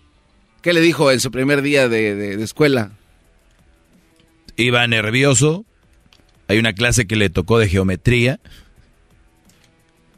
¿Qué 0.62 0.72
le 0.72 0.80
dijo 0.80 1.10
en 1.12 1.20
su 1.20 1.30
primer 1.30 1.62
día 1.62 1.88
de, 1.88 2.14
de- 2.14 2.36
de 2.36 2.44
escuela? 2.44 2.92
Iba 4.56 4.86
nervioso. 4.86 5.64
Hay 6.48 6.58
una 6.58 6.72
clase 6.72 7.06
que 7.06 7.16
le 7.16 7.30
tocó 7.30 7.58
de 7.58 7.68
geometría. 7.68 8.40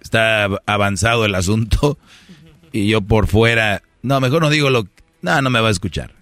Está 0.01 0.44
av- 0.44 0.61
avanzado 0.66 1.24
el 1.24 1.35
asunto. 1.35 1.98
Y 2.73 2.89
yo 2.89 3.01
por 3.02 3.27
fuera. 3.27 3.82
No, 4.02 4.20
mejor 4.20 4.43
no 4.43 4.51
digo 4.51 4.70
lo. 4.70 4.86
No, 5.23 5.43
no 5.43 5.51
me 5.51 5.61
va 5.61 5.69
a 5.69 5.73
escuchar. 5.73 6.15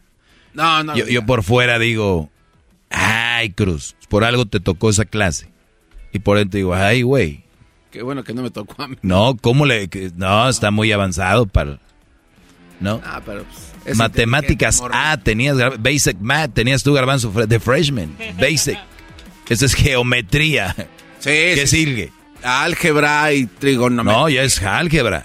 No, 0.55 0.83
no. 0.83 0.97
Yo, 0.97 1.07
yo 1.07 1.25
por 1.27 1.43
fuera 1.45 1.79
digo. 1.79 2.31
Ay, 2.91 3.51
Cruz. 3.51 3.95
Por 4.09 4.25
algo 4.25 4.47
te 4.47 4.59
tocó 4.61 4.89
esa 4.91 5.05
clase. 5.05 5.49
Y 6.13 6.21
por 6.21 6.39
dentro 6.39 6.57
digo, 6.57 6.75
ay, 6.75 7.03
güey. 7.03 7.45
Qué 7.91 8.03
bueno 8.03 8.23
que 8.25 8.35
no 8.35 8.43
me 8.43 8.51
tocó 8.51 8.83
a 8.83 8.89
mí. 8.89 8.97
No, 9.03 9.37
¿cómo 9.41 9.65
le.? 9.67 9.89
que- 9.89 10.13
No, 10.17 10.49
está 10.49 10.71
muy 10.71 10.93
avanzado 10.93 11.47
para. 11.47 11.79
¿No? 12.81 13.01
Ah, 13.05 13.21
pero 13.25 13.45
pues, 13.45 13.73
es 13.87 13.97
Matemáticas. 13.97 14.83
A, 14.93 15.17
tenías 15.17 15.57
gar- 15.57 15.77
Basic 15.79 16.17
Math, 16.21 16.53
tenías 16.55 16.83
tu 16.83 16.93
garbanzo 16.93 17.31
de 17.31 17.59
freshman. 17.61 18.17
Basic. 18.41 18.79
Eso 19.49 19.65
es 19.67 19.75
geometría. 19.75 20.75
Sí, 21.19 21.31
¿Qué 21.31 21.67
sí, 21.67 21.85
sigue? 21.85 22.13
Álgebra 22.45 23.33
y 23.33 23.47
trigonometría. 23.47 24.19
No, 24.21 24.29
ya 24.29 24.43
es 24.45 24.63
álgebra. 24.63 25.25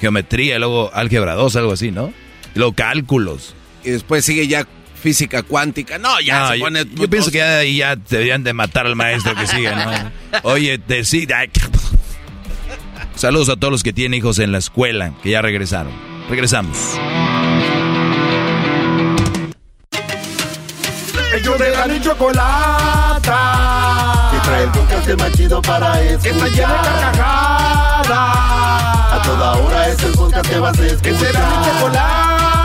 Geometría, 0.00 0.56
y 0.56 0.58
luego 0.58 0.90
álgebra 0.94 1.34
2, 1.34 1.54
algo 1.56 1.72
así, 1.72 1.90
¿no? 1.92 2.12
Y 2.54 2.58
luego 2.58 2.72
cálculos. 2.74 3.54
Y 3.84 3.90
después 3.90 4.24
sigue 4.24 4.48
ya 4.48 4.66
física 4.96 5.42
cuántica. 5.42 5.98
No, 5.98 6.20
ya 6.20 6.40
No, 6.40 6.48
se 6.48 6.58
yo, 6.58 6.64
pone... 6.64 6.84
yo 6.94 7.08
pienso 7.10 7.30
que 7.30 7.38
ya 7.38 7.58
ahí 7.58 7.76
ya 7.78 7.96
deberían 7.96 8.42
de 8.42 8.52
matar 8.52 8.86
al 8.86 8.96
maestro 8.96 9.34
que 9.34 9.46
siga, 9.46 9.74
¿no? 9.74 10.40
Oye, 10.50 10.78
decida. 10.86 11.38
Saludos 13.14 13.48
a 13.48 13.56
todos 13.56 13.70
los 13.72 13.82
que 13.82 13.92
tienen 13.92 14.18
hijos 14.18 14.38
en 14.38 14.52
la 14.52 14.58
escuela, 14.58 15.12
que 15.22 15.30
ya 15.30 15.40
regresaron. 15.42 15.92
Regresamos. 16.28 16.76
Ellos 21.34 21.58
de 21.58 21.70
la 21.70 21.86
ni 21.86 22.00
chocolata. 22.00 23.30
Que 24.32 24.38
trae 24.48 24.64
el 24.64 24.70
podcast 24.70 25.08
más 25.18 25.32
chido 25.32 25.62
para 25.62 26.00
escuchar. 26.02 26.22
Que 26.22 26.28
está 26.30 26.48
llena 26.48 26.72
de 26.82 26.88
carcajadas. 26.88 28.08
A 29.12 29.22
toda 29.24 29.52
hora 29.54 29.88
es 29.88 30.02
el 30.02 30.12
podcast 30.12 30.48
que 30.50 30.58
vas 30.58 30.78
a 30.78 30.86
escuchar. 30.86 31.02
Que 31.02 31.18
será 31.18 31.40
mi 31.48 31.66
chocolata. 31.66 32.55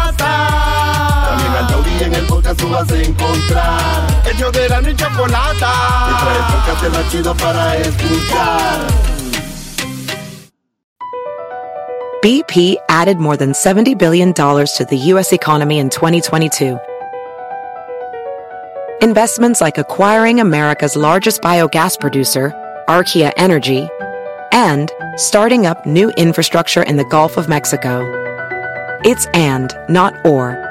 También 1.71 2.03
en 2.03 2.15
el 2.15 2.25
podcast 2.25 2.59
tú 2.59 2.69
vas 2.69 2.91
a 2.91 3.01
encontrar. 3.01 4.23
Ellos 4.29 4.51
de 4.51 4.69
la 4.69 4.81
ni 4.81 4.93
chocolata. 4.93 5.71
Que 6.07 6.13
trae 6.23 6.37
el 6.37 6.43
podcast 6.53 6.97
más 6.97 7.11
chido 7.11 7.35
para 7.35 7.77
escuchar. 7.77 8.79
BP 12.21 12.77
added 12.87 13.17
more 13.17 13.35
than 13.35 13.53
$70 13.53 13.97
billion 13.97 14.31
to 14.33 14.85
the 14.87 14.97
U.S. 15.13 15.33
economy 15.33 15.79
in 15.79 15.89
2022. 15.89 16.77
Investments 19.01 19.59
like 19.59 19.79
acquiring 19.79 20.39
America's 20.39 20.95
largest 20.95 21.41
biogas 21.41 21.99
producer, 21.99 22.53
Archaea 22.87 23.31
Energy, 23.37 23.87
and 24.51 24.91
starting 25.15 25.65
up 25.65 25.87
new 25.87 26.11
infrastructure 26.11 26.83
in 26.83 26.97
the 26.97 27.05
Gulf 27.05 27.37
of 27.37 27.49
Mexico. 27.49 28.01
It's 29.03 29.25
and, 29.33 29.73
not 29.89 30.13
or. 30.23 30.70